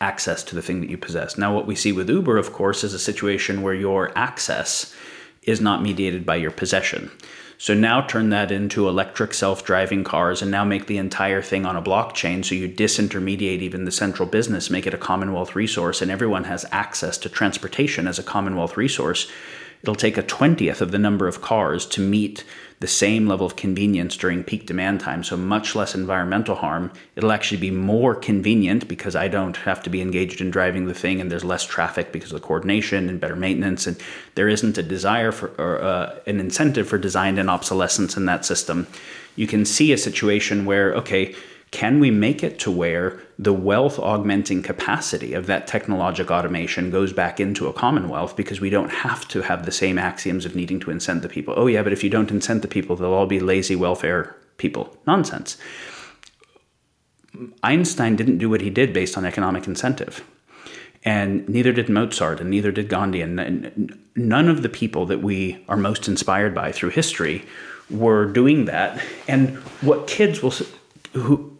access 0.00 0.42
to 0.44 0.54
the 0.54 0.62
thing 0.62 0.80
that 0.80 0.90
you 0.90 0.98
possess. 0.98 1.38
Now, 1.38 1.54
what 1.54 1.66
we 1.66 1.74
see 1.74 1.92
with 1.92 2.10
Uber, 2.10 2.36
of 2.36 2.52
course, 2.52 2.84
is 2.84 2.92
a 2.92 2.98
situation 2.98 3.62
where 3.62 3.74
your 3.74 4.16
access 4.18 4.94
is 5.42 5.60
not 5.60 5.82
mediated 5.82 6.26
by 6.26 6.36
your 6.36 6.50
possession. 6.50 7.10
So 7.58 7.72
now 7.72 8.02
turn 8.02 8.28
that 8.30 8.52
into 8.52 8.88
electric 8.88 9.32
self 9.32 9.64
driving 9.64 10.04
cars 10.04 10.42
and 10.42 10.50
now 10.50 10.64
make 10.64 10.86
the 10.86 10.98
entire 10.98 11.40
thing 11.40 11.64
on 11.64 11.76
a 11.76 11.82
blockchain. 11.82 12.44
So 12.44 12.54
you 12.54 12.68
disintermediate 12.68 13.60
even 13.60 13.84
the 13.84 13.90
central 13.90 14.28
business, 14.28 14.68
make 14.68 14.86
it 14.86 14.94
a 14.94 14.98
Commonwealth 14.98 15.56
resource, 15.56 16.02
and 16.02 16.10
everyone 16.10 16.44
has 16.44 16.66
access 16.70 17.16
to 17.18 17.28
transportation 17.28 18.06
as 18.06 18.18
a 18.18 18.22
Commonwealth 18.22 18.76
resource. 18.76 19.30
It'll 19.82 19.94
take 19.94 20.18
a 20.18 20.22
20th 20.22 20.80
of 20.80 20.90
the 20.90 20.98
number 20.98 21.26
of 21.28 21.40
cars 21.40 21.86
to 21.86 22.00
meet 22.00 22.44
the 22.80 22.86
same 22.86 23.26
level 23.26 23.46
of 23.46 23.56
convenience 23.56 24.16
during 24.16 24.44
peak 24.44 24.66
demand 24.66 25.00
time, 25.00 25.24
so 25.24 25.36
much 25.36 25.74
less 25.74 25.94
environmental 25.94 26.56
harm. 26.56 26.92
It'll 27.14 27.32
actually 27.32 27.60
be 27.60 27.70
more 27.70 28.14
convenient 28.14 28.86
because 28.86 29.16
I 29.16 29.28
don't 29.28 29.56
have 29.58 29.82
to 29.84 29.90
be 29.90 30.02
engaged 30.02 30.40
in 30.40 30.50
driving 30.50 30.86
the 30.86 30.94
thing, 30.94 31.20
and 31.20 31.30
there's 31.30 31.44
less 31.44 31.64
traffic 31.64 32.12
because 32.12 32.32
of 32.32 32.40
the 32.40 32.46
coordination 32.46 33.08
and 33.08 33.20
better 33.20 33.36
maintenance, 33.36 33.86
and 33.86 33.96
there 34.34 34.48
isn't 34.48 34.76
a 34.76 34.82
desire 34.82 35.32
for 35.32 35.48
or 35.58 35.82
uh, 35.82 36.18
an 36.26 36.38
incentive 36.38 36.88
for 36.88 36.98
design 36.98 37.38
and 37.38 37.48
obsolescence 37.48 38.16
in 38.16 38.26
that 38.26 38.44
system. 38.44 38.86
You 39.36 39.46
can 39.46 39.64
see 39.64 39.92
a 39.92 39.98
situation 39.98 40.66
where 40.66 40.94
okay 40.96 41.34
can 41.72 41.98
we 42.00 42.10
make 42.10 42.42
it 42.42 42.58
to 42.60 42.70
where 42.70 43.20
the 43.38 43.52
wealth 43.52 43.98
augmenting 43.98 44.62
capacity 44.62 45.34
of 45.34 45.46
that 45.46 45.66
technologic 45.66 46.30
automation 46.30 46.90
goes 46.90 47.12
back 47.12 47.40
into 47.40 47.66
a 47.66 47.72
commonwealth 47.72 48.36
because 48.36 48.60
we 48.60 48.70
don't 48.70 48.90
have 48.90 49.26
to 49.28 49.42
have 49.42 49.66
the 49.66 49.72
same 49.72 49.98
axioms 49.98 50.44
of 50.44 50.54
needing 50.54 50.80
to 50.80 50.90
incent 50.90 51.22
the 51.22 51.28
people? 51.28 51.54
Oh, 51.56 51.66
yeah, 51.66 51.82
but 51.82 51.92
if 51.92 52.04
you 52.04 52.10
don't 52.10 52.30
incent 52.30 52.62
the 52.62 52.68
people, 52.68 52.96
they'll 52.96 53.12
all 53.12 53.26
be 53.26 53.40
lazy 53.40 53.76
welfare 53.76 54.36
people. 54.58 54.96
Nonsense. 55.06 55.58
Einstein 57.62 58.16
didn't 58.16 58.38
do 58.38 58.48
what 58.48 58.62
he 58.62 58.70
did 58.70 58.92
based 58.92 59.18
on 59.18 59.26
economic 59.26 59.66
incentive. 59.66 60.24
And 61.04 61.48
neither 61.48 61.72
did 61.72 61.88
Mozart, 61.88 62.40
and 62.40 62.50
neither 62.50 62.72
did 62.72 62.88
Gandhi. 62.88 63.20
And 63.20 63.98
none 64.14 64.48
of 64.48 64.62
the 64.62 64.68
people 64.68 65.04
that 65.06 65.22
we 65.22 65.64
are 65.68 65.76
most 65.76 66.08
inspired 66.08 66.54
by 66.54 66.72
through 66.72 66.90
history 66.90 67.44
were 67.90 68.26
doing 68.26 68.64
that. 68.64 69.00
And 69.28 69.56
what 69.82 70.08
kids 70.08 70.42
will, 70.42 70.54
who, 71.12 71.55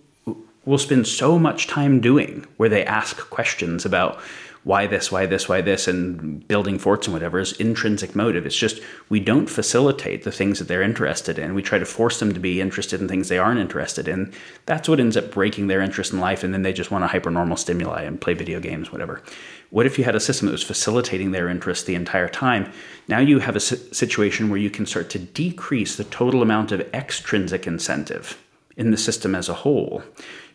will 0.66 0.78
spend 0.78 1.06
so 1.06 1.38
much 1.38 1.66
time 1.66 2.01
doing 2.01 2.47
where 2.59 2.68
they 2.68 2.84
ask 2.84 3.16
questions 3.30 3.86
about 3.86 4.20
why 4.66 4.84
this, 4.84 5.12
why 5.12 5.26
this, 5.26 5.48
why 5.48 5.60
this, 5.60 5.86
and 5.86 6.47
building 6.48 6.76
forts 6.76 7.06
and 7.06 7.14
whatever 7.14 7.38
is 7.38 7.52
intrinsic 7.52 8.16
motive. 8.16 8.44
It's 8.44 8.56
just 8.56 8.80
we 9.09 9.20
don't 9.20 9.48
facilitate 9.48 10.24
the 10.24 10.32
things 10.32 10.59
that 10.59 10.66
they're 10.66 10.82
interested 10.82 11.38
in. 11.38 11.55
We 11.55 11.62
try 11.62 11.78
to 11.78 11.86
force 11.86 12.18
them 12.18 12.34
to 12.34 12.40
be 12.40 12.60
interested 12.60 13.01
in 13.01 13.06
things 13.06 13.28
they 13.28 13.38
aren't 13.38 13.60
interested 13.60 14.09
in. 14.09 14.32
That's 14.66 14.88
what 14.88 14.98
ends 14.98 15.16
up 15.16 15.30
breaking 15.30 15.68
their 15.68 15.80
interest 15.80 16.12
in 16.12 16.18
life, 16.18 16.43
and 16.43 16.52
then 16.52 16.62
they 16.62 16.72
just 16.72 16.90
want 16.90 17.05
a 17.05 17.06
hypernormal 17.06 17.60
stimuli 17.60 18.02
and 18.02 18.20
play 18.20 18.34
video 18.34 18.59
games, 18.59 18.90
whatever. 18.90 19.22
What 19.70 19.86
if 19.86 19.98
you 19.98 20.05
had 20.05 20.16
a 20.16 20.20
system 20.20 20.47
that 20.47 20.52
was 20.52 20.64
facilitating 20.64 21.30
their 21.30 21.48
interest 21.48 21.86
the 21.86 21.94
entire 21.94 22.28
time? 22.28 22.72
Now 23.06 23.20
you 23.20 23.38
have 23.38 23.55
a 23.55 23.60
situation 23.60 24.51
where 24.51 24.59
you 24.59 24.70
can 24.70 24.84
start 24.84 25.10
to 25.10 25.20
decrease 25.20 25.94
the 25.94 26.02
total 26.02 26.43
amount 26.43 26.72
of 26.72 26.80
extrinsic 26.93 27.68
incentive 27.68 28.36
in 28.76 28.90
the 28.90 28.97
system 28.97 29.36
as 29.36 29.48
a 29.48 29.55
whole 29.55 30.02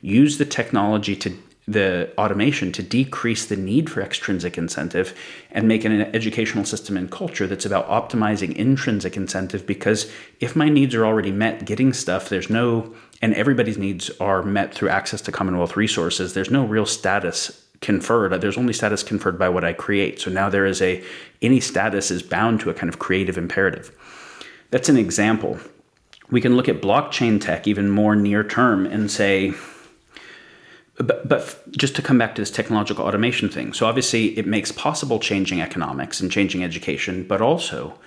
use 0.02 0.38
the 0.38 0.46
technology 0.46 1.16
to 1.16 1.38
the 1.68 2.12
automation 2.18 2.72
to 2.72 2.82
decrease 2.82 3.46
the 3.46 3.56
need 3.56 3.90
for 3.90 4.02
extrinsic 4.02 4.58
incentive 4.58 5.18
and 5.52 5.68
make 5.68 5.86
an 5.86 6.02
educational 6.16 6.66
system 6.66 6.98
and 6.98 7.12
culture 7.12 7.46
that's 7.46 7.68
about 7.68 7.88
optimizing 7.88 8.54
intrinsic 8.56 9.16
incentive 9.16 9.66
because 9.68 10.12
if 10.40 10.56
my 10.56 10.68
needs 10.70 10.96
are 10.96 11.06
already 11.06 11.32
met 11.32 11.64
getting 11.64 11.94
stuff 11.94 12.30
there's 12.30 12.50
no 12.50 12.94
and 13.22 13.36
everybody's 13.36 13.78
needs 13.78 14.10
are 14.20 14.42
met 14.42 14.74
through 14.74 14.90
access 14.90 15.22
to 15.22 15.32
commonwealth 15.32 15.78
resources 15.78 16.34
there's 16.34 16.50
no 16.50 16.66
real 16.66 16.86
status 16.86 17.62
conferred. 17.82 18.40
There's 18.40 18.58
only 18.58 18.74
status 18.74 19.04
conferred 19.04 19.38
by 19.38 19.50
what 19.50 19.66
i 19.66 19.74
create. 19.74 20.22
So 20.22 20.32
now 20.32 20.50
there 20.50 20.66
is 20.66 20.82
a 20.82 21.04
any 21.42 21.60
status 21.60 22.12
is 22.12 22.24
bound 22.24 22.60
to 22.62 22.70
a 22.70 22.74
kind 22.74 22.90
of 22.90 23.00
creative 23.00 23.38
imperative. 23.38 23.92
That's 24.70 24.88
an 24.88 24.98
example. 24.98 25.60
We 26.30 26.40
can 26.40 26.56
look 26.56 26.70
at 26.70 26.82
blockchain 26.82 27.42
tech 27.42 27.68
even 27.68 27.90
more 27.90 28.16
near 28.16 28.44
term 28.44 28.86
and 28.86 29.12
say 29.12 29.54
but, 31.02 31.28
but 31.28 31.72
just 31.72 31.96
to 31.96 32.02
come 32.02 32.18
back 32.18 32.36
to 32.36 32.42
this 32.42 32.52
technological 32.52 33.06
automation 33.06 33.50
thing 33.50 33.74
so 33.74 33.86
obviously 33.86 34.38
it 34.38 34.46
makes 34.46 34.72
possible 34.72 35.20
changing 35.20 35.62
economics 35.62 36.20
and 36.20 36.32
changing 36.32 36.64
education 36.64 37.26
but 37.28 37.42
also 37.42 37.98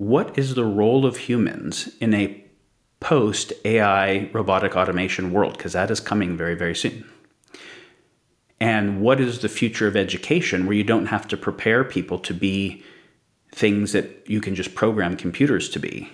what 0.00 0.38
is 0.38 0.54
the 0.54 0.64
role 0.64 1.04
of 1.04 1.18
humans 1.18 1.90
in 2.00 2.14
a 2.14 2.42
post 3.00 3.52
ai 3.64 4.30
robotic 4.32 4.74
automation 4.76 5.30
world? 5.32 5.58
Because 5.58 5.74
that 5.74 5.90
is 5.90 6.00
coming 6.00 6.38
very 6.38 6.54
very 6.54 6.74
soon. 6.74 7.04
And 8.58 9.00
what 9.00 9.20
is 9.20 9.40
the 9.40 9.48
future 9.48 9.86
of 9.86 9.96
education 9.96 10.66
where 10.66 10.76
you 10.76 10.84
don't 10.84 11.06
have 11.06 11.28
to 11.28 11.36
prepare 11.36 11.84
people 11.84 12.18
to 12.20 12.34
be 12.34 12.82
things 13.52 13.92
that 13.92 14.28
you 14.28 14.40
can 14.40 14.54
just 14.54 14.74
program 14.74 15.16
computers 15.16 15.68
to 15.70 15.78
be? 15.78 16.10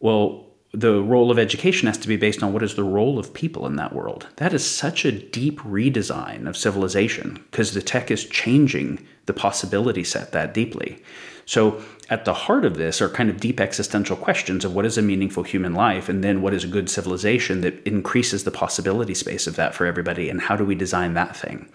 Well 0.00 0.47
the 0.72 1.00
role 1.02 1.30
of 1.30 1.38
education 1.38 1.86
has 1.86 1.98
to 1.98 2.08
be 2.08 2.16
based 2.16 2.42
on 2.42 2.52
what 2.52 2.62
is 2.62 2.74
the 2.74 2.84
role 2.84 3.18
of 3.18 3.32
people 3.32 3.66
in 3.66 3.76
that 3.76 3.94
world. 3.94 4.26
That 4.36 4.52
is 4.52 4.68
such 4.68 5.04
a 5.04 5.12
deep 5.12 5.60
redesign 5.60 6.46
of 6.46 6.56
civilization 6.56 7.42
because 7.50 7.72
the 7.72 7.80
tech 7.80 8.10
is 8.10 8.26
changing 8.26 9.06
the 9.26 9.32
possibility 9.32 10.04
set 10.04 10.32
that 10.32 10.52
deeply. 10.52 11.02
So, 11.46 11.82
at 12.10 12.26
the 12.26 12.34
heart 12.34 12.66
of 12.66 12.76
this 12.76 13.00
are 13.00 13.08
kind 13.08 13.30
of 13.30 13.40
deep 13.40 13.60
existential 13.60 14.16
questions 14.16 14.64
of 14.64 14.74
what 14.74 14.84
is 14.84 14.98
a 14.98 15.02
meaningful 15.02 15.42
human 15.42 15.74
life 15.74 16.08
and 16.08 16.22
then 16.24 16.42
what 16.42 16.54
is 16.54 16.64
a 16.64 16.68
good 16.68 16.90
civilization 16.90 17.62
that 17.62 17.86
increases 17.86 18.44
the 18.44 18.50
possibility 18.50 19.14
space 19.14 19.46
of 19.46 19.56
that 19.56 19.74
for 19.74 19.86
everybody 19.86 20.28
and 20.28 20.40
how 20.42 20.56
do 20.56 20.64
we 20.64 20.74
design 20.74 21.14
that 21.14 21.36
thing? 21.36 21.70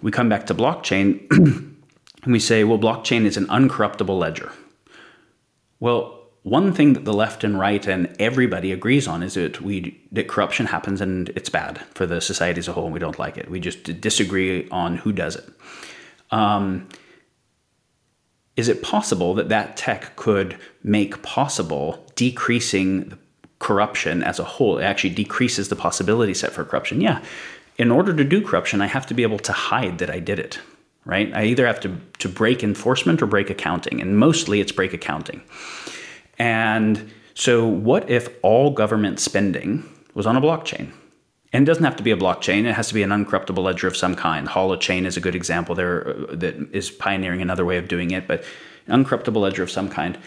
We 0.00 0.10
come 0.10 0.30
back 0.30 0.46
to 0.46 0.54
blockchain 0.54 1.26
and 2.22 2.32
we 2.32 2.38
say, 2.38 2.64
well, 2.64 2.78
blockchain 2.78 3.24
is 3.24 3.36
an 3.36 3.46
uncorruptible 3.46 4.18
ledger. 4.18 4.52
Well, 5.78 6.19
one 6.42 6.72
thing 6.72 6.94
that 6.94 7.04
the 7.04 7.12
left 7.12 7.44
and 7.44 7.58
right 7.58 7.86
and 7.86 8.14
everybody 8.18 8.72
agrees 8.72 9.06
on 9.06 9.22
is 9.22 9.34
that 9.34 9.60
we 9.60 10.00
that 10.12 10.28
corruption 10.28 10.66
happens 10.66 11.00
and 11.00 11.28
it's 11.30 11.50
bad 11.50 11.78
for 11.94 12.06
the 12.06 12.20
society 12.20 12.58
as 12.58 12.68
a 12.68 12.72
whole 12.72 12.84
and 12.84 12.94
we 12.94 13.00
don't 13.00 13.18
like 13.18 13.36
it. 13.36 13.50
We 13.50 13.60
just 13.60 14.00
disagree 14.00 14.68
on 14.70 14.96
who 14.96 15.12
does 15.12 15.36
it. 15.36 15.48
Um, 16.30 16.88
is 18.56 18.68
it 18.68 18.82
possible 18.82 19.34
that 19.34 19.48
that 19.48 19.76
tech 19.76 20.16
could 20.16 20.58
make 20.82 21.22
possible 21.22 22.04
decreasing 22.14 23.18
corruption 23.58 24.22
as 24.22 24.38
a 24.38 24.44
whole? 24.44 24.78
It 24.78 24.84
actually 24.84 25.10
decreases 25.10 25.68
the 25.68 25.76
possibility 25.76 26.34
set 26.34 26.52
for 26.52 26.64
corruption. 26.64 27.00
Yeah. 27.00 27.22
In 27.78 27.90
order 27.90 28.14
to 28.14 28.24
do 28.24 28.44
corruption, 28.44 28.82
I 28.82 28.86
have 28.86 29.06
to 29.06 29.14
be 29.14 29.22
able 29.22 29.38
to 29.38 29.52
hide 29.52 29.98
that 29.98 30.10
I 30.10 30.18
did 30.18 30.38
it, 30.38 30.58
right? 31.06 31.32
I 31.34 31.44
either 31.44 31.66
have 31.66 31.80
to, 31.80 31.96
to 32.18 32.28
break 32.28 32.62
enforcement 32.62 33.22
or 33.22 33.26
break 33.26 33.48
accounting, 33.48 34.02
and 34.02 34.18
mostly 34.18 34.60
it's 34.60 34.72
break 34.72 34.92
accounting. 34.92 35.40
And 36.40 37.12
so, 37.34 37.66
what 37.66 38.08
if 38.08 38.30
all 38.42 38.70
government 38.70 39.20
spending 39.20 39.84
was 40.14 40.26
on 40.26 40.36
a 40.36 40.40
blockchain? 40.40 40.90
And 41.52 41.64
it 41.64 41.66
doesn't 41.66 41.84
have 41.84 41.96
to 41.96 42.02
be 42.02 42.12
a 42.12 42.16
blockchain. 42.16 42.64
It 42.64 42.72
has 42.72 42.88
to 42.88 42.94
be 42.94 43.02
an 43.02 43.10
uncorruptible 43.10 43.62
ledger 43.62 43.86
of 43.86 43.96
some 43.96 44.14
kind. 44.14 44.48
Holochain 44.48 45.04
is 45.04 45.18
a 45.18 45.20
good 45.20 45.34
example 45.34 45.74
there 45.74 46.08
uh, 46.08 46.34
that 46.36 46.56
is 46.72 46.90
pioneering 46.90 47.42
another 47.42 47.66
way 47.66 47.76
of 47.76 47.88
doing 47.88 48.10
it, 48.12 48.26
but 48.26 48.42
uncorruptible 48.88 49.36
ledger 49.36 49.62
of 49.62 49.70
some 49.70 49.88
kind 49.88 50.18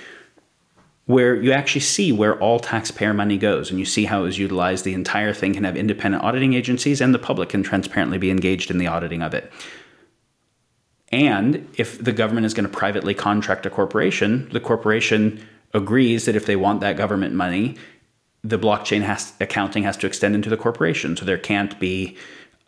where 1.06 1.36
you 1.36 1.52
actually 1.52 1.82
see 1.82 2.14
where 2.14 2.40
all 2.40 2.60
taxpayer 2.60 3.14
money 3.14 3.38
goes 3.38 3.70
and 3.70 3.78
you 3.78 3.86
see 3.86 4.06
how 4.06 4.22
it 4.22 4.24
was 4.24 4.38
utilized. 4.38 4.86
The 4.86 4.94
entire 4.94 5.34
thing 5.34 5.54
can 5.54 5.66
have 5.66 5.76
independent 5.76 6.24
auditing 6.24 6.54
agencies 6.54 7.02
and 7.02 7.14
the 7.14 7.20
public 7.20 7.50
can 7.50 7.62
transparently 7.62 8.18
be 8.18 8.32
engaged 8.32 8.72
in 8.72 8.78
the 8.78 8.88
auditing 8.88 9.22
of 9.22 9.34
it. 9.34 9.52
And 11.12 11.68
if 11.76 12.02
the 12.02 12.14
government 12.14 12.46
is 12.46 12.54
going 12.54 12.70
to 12.70 12.76
privately 12.76 13.14
contract 13.14 13.66
a 13.66 13.70
corporation, 13.70 14.48
the 14.54 14.62
corporation 14.62 15.46
agrees 15.74 16.26
that 16.26 16.36
if 16.36 16.46
they 16.46 16.56
want 16.56 16.82
that 16.82 16.98
government 16.98 17.34
money, 17.34 17.76
the 18.44 18.60
blockchain 18.60 19.02
has 19.02 19.34
accounting 19.40 19.84
has 19.84 19.98
to 19.98 20.08
extend 20.08 20.36
into 20.36 20.50
the 20.50 20.58
corporation. 20.58 21.16
So 21.16 21.26
there 21.26 21.38
can't 21.38 21.80
be, 21.80 22.18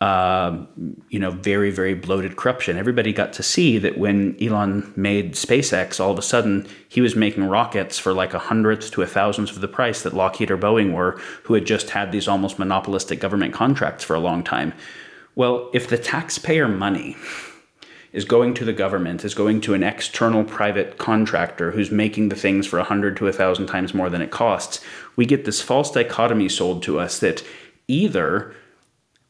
uh, 0.00 0.64
you 1.10 1.18
know, 1.18 1.30
very 1.30 1.70
very 1.70 1.94
bloated 1.94 2.36
corruption. 2.36 2.76
Everybody 2.76 3.12
got 3.12 3.32
to 3.34 3.42
see 3.42 3.78
that 3.78 3.98
when 3.98 4.36
Elon 4.42 4.92
made 4.96 5.34
SpaceX, 5.34 6.00
all 6.00 6.10
of 6.10 6.18
a 6.18 6.22
sudden 6.22 6.66
he 6.88 7.00
was 7.00 7.14
making 7.14 7.44
rockets 7.44 7.98
for 7.98 8.12
like 8.12 8.34
a 8.34 8.38
hundredth 8.38 8.90
to 8.92 9.02
a 9.02 9.06
thousandth 9.06 9.50
of 9.50 9.60
the 9.60 9.68
price 9.68 10.02
that 10.02 10.14
Lockheed 10.14 10.50
or 10.50 10.58
Boeing 10.58 10.92
were, 10.92 11.20
who 11.44 11.54
had 11.54 11.66
just 11.66 11.90
had 11.90 12.10
these 12.10 12.26
almost 12.26 12.58
monopolistic 12.58 13.20
government 13.20 13.52
contracts 13.52 14.02
for 14.02 14.14
a 14.14 14.20
long 14.20 14.42
time. 14.42 14.72
Well, 15.34 15.70
if 15.74 15.88
the 15.88 15.98
taxpayer 15.98 16.66
money 16.66 17.14
is 18.16 18.24
going 18.24 18.54
to 18.54 18.64
the 18.64 18.72
government, 18.72 19.26
is 19.26 19.34
going 19.34 19.60
to 19.60 19.74
an 19.74 19.82
external 19.82 20.42
private 20.42 20.96
contractor 20.96 21.72
who's 21.72 21.90
making 21.90 22.30
the 22.30 22.34
things 22.34 22.66
for 22.66 22.78
a 22.78 22.84
hundred 22.84 23.14
to 23.14 23.28
a 23.28 23.32
thousand 23.32 23.66
times 23.66 23.92
more 23.92 24.08
than 24.08 24.22
it 24.22 24.30
costs, 24.30 24.80
we 25.16 25.26
get 25.26 25.44
this 25.44 25.60
false 25.60 25.90
dichotomy 25.90 26.48
sold 26.48 26.82
to 26.82 26.98
us 26.98 27.18
that 27.18 27.44
either 27.88 28.54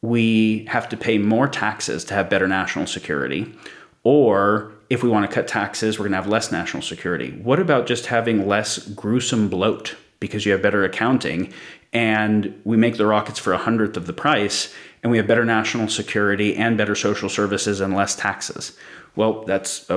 we 0.01 0.63
have 0.69 0.87
to 0.87 0.95
pay 0.95 1.17
more 1.17 1.49
taxes 1.49 2.05
to 2.05 2.13
have 2.13 2.29
better 2.29 2.47
national 2.47 2.87
security, 2.87 3.53
or 4.05 4.71
if 4.89 5.03
we 5.03 5.09
want 5.09 5.29
to 5.29 5.35
cut 5.35 5.49
taxes, 5.49 5.99
we're 5.99 6.03
going 6.03 6.13
to 6.13 6.21
have 6.21 6.27
less 6.27 6.49
national 6.49 6.81
security. 6.81 7.31
What 7.31 7.59
about 7.59 7.87
just 7.87 8.05
having 8.05 8.47
less 8.47 8.77
gruesome 8.77 9.49
bloat 9.49 9.97
because 10.21 10.45
you 10.45 10.53
have 10.53 10.61
better 10.61 10.85
accounting 10.85 11.51
and 11.91 12.57
we 12.63 12.77
make 12.77 12.95
the 12.95 13.05
rockets 13.05 13.37
for 13.37 13.51
a 13.51 13.57
hundredth 13.57 13.97
of 13.97 14.07
the 14.07 14.13
price 14.13 14.73
and 15.03 15.11
we 15.11 15.17
have 15.17 15.27
better 15.27 15.45
national 15.45 15.87
security 15.87 16.55
and 16.55 16.77
better 16.77 16.95
social 16.95 17.29
services 17.29 17.79
and 17.81 17.95
less 17.95 18.15
taxes. 18.15 18.77
Well, 19.15 19.45
that's 19.45 19.89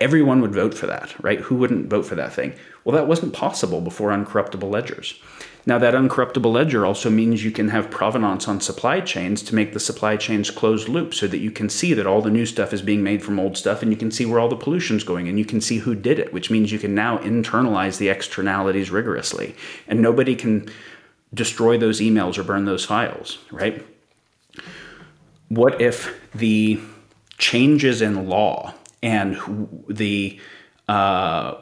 everyone 0.00 0.40
would 0.40 0.54
vote 0.54 0.74
for 0.74 0.86
that, 0.86 1.14
right? 1.22 1.40
Who 1.40 1.56
wouldn't 1.56 1.90
vote 1.90 2.06
for 2.06 2.14
that 2.14 2.32
thing? 2.32 2.54
Well, 2.84 2.96
that 2.96 3.08
wasn't 3.08 3.34
possible 3.34 3.80
before 3.80 4.10
uncorruptible 4.10 4.70
ledgers. 4.70 5.20
Now, 5.66 5.78
that 5.78 5.94
uncorruptible 5.94 6.52
ledger 6.52 6.84
also 6.84 7.08
means 7.08 7.42
you 7.42 7.50
can 7.50 7.68
have 7.68 7.90
provenance 7.90 8.46
on 8.46 8.60
supply 8.60 9.00
chains 9.00 9.42
to 9.44 9.54
make 9.54 9.72
the 9.72 9.80
supply 9.80 10.18
chains 10.18 10.50
closed 10.50 10.88
loop 10.88 11.14
so 11.14 11.26
that 11.26 11.38
you 11.38 11.50
can 11.50 11.70
see 11.70 11.94
that 11.94 12.06
all 12.06 12.20
the 12.20 12.30
new 12.30 12.44
stuff 12.44 12.74
is 12.74 12.82
being 12.82 13.02
made 13.02 13.22
from 13.22 13.40
old 13.40 13.56
stuff 13.56 13.80
and 13.80 13.90
you 13.90 13.96
can 13.96 14.10
see 14.10 14.26
where 14.26 14.38
all 14.38 14.48
the 14.48 14.56
pollution's 14.56 15.04
going 15.04 15.26
and 15.26 15.38
you 15.38 15.44
can 15.46 15.62
see 15.62 15.78
who 15.78 15.94
did 15.94 16.18
it, 16.18 16.34
which 16.34 16.50
means 16.50 16.70
you 16.70 16.78
can 16.78 16.94
now 16.94 17.16
internalize 17.18 17.96
the 17.96 18.10
externalities 18.10 18.90
rigorously. 18.90 19.56
And 19.88 20.02
nobody 20.02 20.36
can 20.36 20.68
destroy 21.32 21.78
those 21.78 22.00
emails 22.00 22.36
or 22.36 22.44
burn 22.44 22.66
those 22.66 22.84
files, 22.84 23.38
right? 23.50 23.86
What 25.48 25.80
if 25.80 26.20
the 26.34 26.80
changes 27.38 28.00
in 28.00 28.28
law 28.28 28.74
and 29.02 29.36
the 29.88 30.40
uh, 30.88 31.54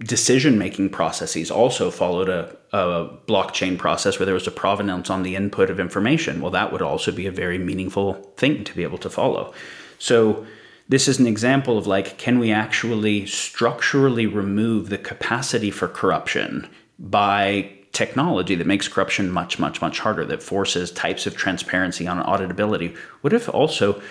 decision 0.00 0.58
making 0.58 0.90
processes 0.90 1.50
also 1.50 1.90
followed 1.90 2.28
a, 2.28 2.56
a, 2.72 3.08
blockchain 3.26 3.78
process 3.78 4.18
where 4.18 4.26
there 4.26 4.34
was 4.34 4.46
a 4.46 4.52
provenance 4.52 5.10
on 5.10 5.22
the 5.22 5.36
input 5.36 5.70
of 5.70 5.80
information? 5.80 6.40
Well, 6.40 6.50
that 6.50 6.72
would 6.72 6.82
also 6.82 7.12
be 7.12 7.26
a 7.26 7.32
very 7.32 7.58
meaningful 7.58 8.14
thing 8.36 8.64
to 8.64 8.74
be 8.74 8.82
able 8.82 8.98
to 8.98 9.10
follow. 9.10 9.52
So, 9.98 10.46
this 10.86 11.08
is 11.08 11.18
an 11.18 11.26
example 11.26 11.78
of 11.78 11.86
like, 11.86 12.18
can 12.18 12.38
we 12.38 12.52
actually 12.52 13.24
structurally 13.24 14.26
remove 14.26 14.90
the 14.90 14.98
capacity 14.98 15.70
for 15.70 15.88
corruption 15.88 16.68
by 16.98 17.72
technology 17.94 18.54
that 18.54 18.66
makes 18.66 18.88
corruption 18.88 19.30
much, 19.30 19.58
much, 19.58 19.80
much 19.80 20.00
harder, 20.00 20.24
that 20.26 20.42
forces 20.42 20.90
types 20.90 21.26
of 21.26 21.36
transparency 21.36 22.06
on 22.06 22.22
auditability? 22.22 22.96
What 23.22 23.32
if 23.32 23.48
also 23.48 24.02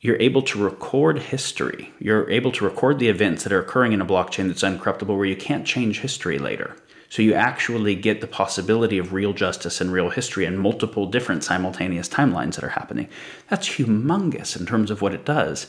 you're 0.00 0.20
able 0.20 0.42
to 0.42 0.62
record 0.62 1.18
history? 1.18 1.92
You're 1.98 2.30
able 2.30 2.52
to 2.52 2.64
record 2.64 2.98
the 2.98 3.08
events 3.08 3.44
that 3.44 3.52
are 3.52 3.60
occurring 3.60 3.92
in 3.92 4.00
a 4.00 4.06
blockchain 4.06 4.46
that's 4.46 4.62
uncorruptible 4.62 5.16
where 5.16 5.26
you 5.26 5.36
can't 5.36 5.66
change 5.66 6.00
history 6.00 6.38
later. 6.38 6.76
So 7.10 7.22
you 7.22 7.34
actually 7.34 7.96
get 7.96 8.20
the 8.20 8.28
possibility 8.28 8.96
of 8.96 9.12
real 9.12 9.32
justice 9.32 9.80
and 9.80 9.92
real 9.92 10.10
history 10.10 10.44
and 10.44 10.60
multiple 10.60 11.06
different 11.06 11.42
simultaneous 11.42 12.08
timelines 12.08 12.54
that 12.54 12.64
are 12.64 12.68
happening. 12.68 13.08
That's 13.48 13.68
humongous 13.68 14.58
in 14.58 14.64
terms 14.64 14.92
of 14.92 15.02
what 15.02 15.12
it 15.12 15.24
does. 15.24 15.66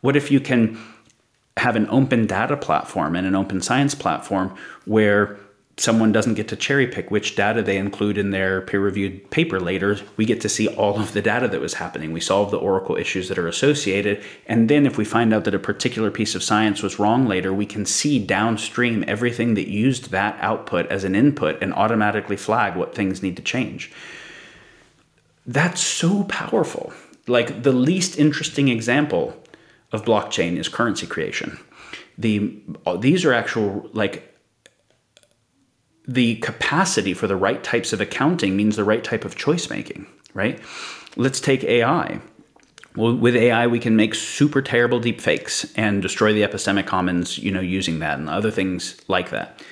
What 0.00 0.16
if 0.16 0.32
you 0.32 0.40
can 0.40 0.78
have 1.56 1.76
an 1.76 1.86
open 1.88 2.26
data 2.26 2.56
platform 2.56 3.14
and 3.14 3.26
an 3.26 3.36
open 3.36 3.60
science 3.60 3.94
platform 3.94 4.56
where 4.84 5.38
someone 5.78 6.12
doesn't 6.12 6.34
get 6.34 6.48
to 6.48 6.56
cherry 6.56 6.86
pick 6.86 7.10
which 7.10 7.34
data 7.34 7.62
they 7.62 7.78
include 7.78 8.18
in 8.18 8.30
their 8.30 8.60
peer 8.60 8.80
reviewed 8.80 9.30
paper 9.30 9.58
later. 9.58 9.98
We 10.16 10.26
get 10.26 10.40
to 10.42 10.48
see 10.48 10.68
all 10.68 11.00
of 11.00 11.12
the 11.12 11.22
data 11.22 11.48
that 11.48 11.60
was 11.60 11.74
happening. 11.74 12.12
We 12.12 12.20
solve 12.20 12.50
the 12.50 12.58
Oracle 12.58 12.96
issues 12.96 13.28
that 13.28 13.38
are 13.38 13.48
associated. 13.48 14.22
And 14.46 14.68
then 14.68 14.84
if 14.86 14.98
we 14.98 15.04
find 15.04 15.32
out 15.32 15.44
that 15.44 15.54
a 15.54 15.58
particular 15.58 16.10
piece 16.10 16.34
of 16.34 16.42
science 16.42 16.82
was 16.82 16.98
wrong 16.98 17.26
later, 17.26 17.52
we 17.54 17.66
can 17.66 17.86
see 17.86 18.24
downstream 18.24 19.02
everything 19.08 19.54
that 19.54 19.68
used 19.68 20.10
that 20.10 20.36
output 20.40 20.86
as 20.88 21.04
an 21.04 21.14
input 21.14 21.60
and 21.62 21.72
automatically 21.72 22.36
flag 22.36 22.76
what 22.76 22.94
things 22.94 23.22
need 23.22 23.36
to 23.36 23.42
change. 23.42 23.90
that's 25.46 25.80
so 25.80 26.24
powerful. 26.24 26.92
Like 27.26 27.62
the 27.62 27.72
least 27.72 28.18
interesting 28.18 28.68
example 28.68 29.36
of 29.90 30.04
blockchain 30.04 30.56
is 30.56 30.68
currency 30.68 31.06
creation. 31.06 31.58
The 32.18 32.60
these 32.98 33.24
are 33.24 33.32
actual 33.32 33.88
like 33.92 34.31
the 36.06 36.36
capacity 36.36 37.14
for 37.14 37.26
the 37.26 37.36
right 37.36 37.62
types 37.62 37.92
of 37.92 38.00
accounting 38.00 38.56
means 38.56 38.76
the 38.76 38.84
right 38.84 39.04
type 39.04 39.24
of 39.24 39.36
choice 39.36 39.70
making, 39.70 40.06
right? 40.34 40.60
Let's 41.16 41.40
take 41.40 41.62
AI. 41.64 42.20
Well, 42.94 43.14
with 43.14 43.36
AI, 43.36 43.66
we 43.66 43.78
can 43.78 43.96
make 43.96 44.14
super 44.14 44.60
terrible 44.60 45.00
deep 45.00 45.20
fakes 45.20 45.72
and 45.76 46.02
destroy 46.02 46.32
the 46.32 46.42
epistemic 46.42 46.86
commons, 46.86 47.38
you 47.38 47.50
know, 47.50 47.60
using 47.60 48.00
that 48.00 48.18
and 48.18 48.28
other 48.28 48.50
things 48.50 49.00
like 49.08 49.30
that. 49.30 49.62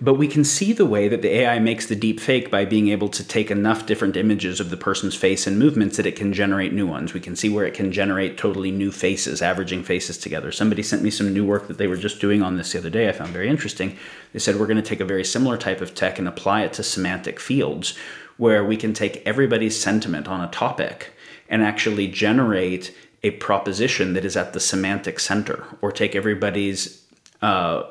But 0.00 0.14
we 0.14 0.28
can 0.28 0.44
see 0.44 0.72
the 0.72 0.86
way 0.86 1.08
that 1.08 1.22
the 1.22 1.40
AI 1.40 1.58
makes 1.58 1.86
the 1.86 1.96
deep 1.96 2.20
fake 2.20 2.50
by 2.50 2.64
being 2.64 2.88
able 2.88 3.08
to 3.08 3.26
take 3.26 3.50
enough 3.50 3.86
different 3.86 4.16
images 4.16 4.60
of 4.60 4.70
the 4.70 4.76
person's 4.76 5.14
face 5.14 5.46
and 5.46 5.58
movements 5.58 5.96
that 5.96 6.06
it 6.06 6.16
can 6.16 6.32
generate 6.32 6.72
new 6.72 6.86
ones. 6.86 7.12
We 7.12 7.20
can 7.20 7.36
see 7.36 7.48
where 7.48 7.66
it 7.66 7.74
can 7.74 7.90
generate 7.92 8.38
totally 8.38 8.70
new 8.70 8.92
faces, 8.92 9.42
averaging 9.42 9.82
faces 9.82 10.16
together. 10.16 10.52
Somebody 10.52 10.82
sent 10.82 11.02
me 11.02 11.10
some 11.10 11.32
new 11.32 11.44
work 11.44 11.68
that 11.68 11.78
they 11.78 11.88
were 11.88 11.96
just 11.96 12.20
doing 12.20 12.42
on 12.42 12.56
this 12.56 12.72
the 12.72 12.78
other 12.78 12.90
day. 12.90 13.08
I 13.08 13.12
found 13.12 13.30
very 13.30 13.48
interesting. 13.48 13.96
They 14.32 14.38
said 14.38 14.56
we're 14.56 14.66
going 14.66 14.76
to 14.76 14.82
take 14.82 15.00
a 15.00 15.04
very 15.04 15.24
similar 15.24 15.56
type 15.56 15.80
of 15.80 15.94
tech 15.94 16.18
and 16.18 16.28
apply 16.28 16.62
it 16.62 16.72
to 16.74 16.82
semantic 16.82 17.40
fields 17.40 17.96
where 18.36 18.64
we 18.64 18.76
can 18.76 18.94
take 18.94 19.26
everybody's 19.26 19.78
sentiment 19.78 20.28
on 20.28 20.40
a 20.40 20.50
topic 20.50 21.12
and 21.48 21.62
actually 21.62 22.06
generate 22.06 22.94
a 23.22 23.32
proposition 23.32 24.14
that 24.14 24.24
is 24.24 24.36
at 24.36 24.52
the 24.52 24.60
semantic 24.60 25.18
center 25.18 25.64
or 25.82 25.90
take 25.90 26.14
everybody's 26.14 27.04
uh, 27.42 27.82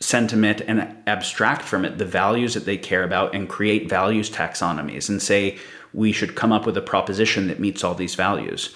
sentiment 0.00 0.60
and 0.66 0.94
abstract 1.06 1.62
from 1.62 1.84
it 1.84 1.98
the 1.98 2.04
values 2.04 2.54
that 2.54 2.66
they 2.66 2.76
care 2.76 3.02
about 3.02 3.34
and 3.34 3.48
create 3.48 3.88
values 3.88 4.30
taxonomies 4.30 5.08
and 5.08 5.22
say 5.22 5.58
we 5.94 6.12
should 6.12 6.34
come 6.34 6.52
up 6.52 6.66
with 6.66 6.76
a 6.76 6.82
proposition 6.82 7.48
that 7.48 7.58
meets 7.58 7.82
all 7.82 7.94
these 7.94 8.14
values. 8.14 8.74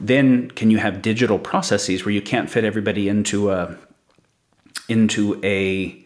Then 0.00 0.50
can 0.52 0.70
you 0.70 0.78
have 0.78 1.02
digital 1.02 1.38
processes 1.38 2.04
where 2.04 2.14
you 2.14 2.22
can't 2.22 2.48
fit 2.48 2.64
everybody 2.64 3.08
into 3.08 3.50
a 3.50 3.76
into 4.88 5.40
a 5.44 6.01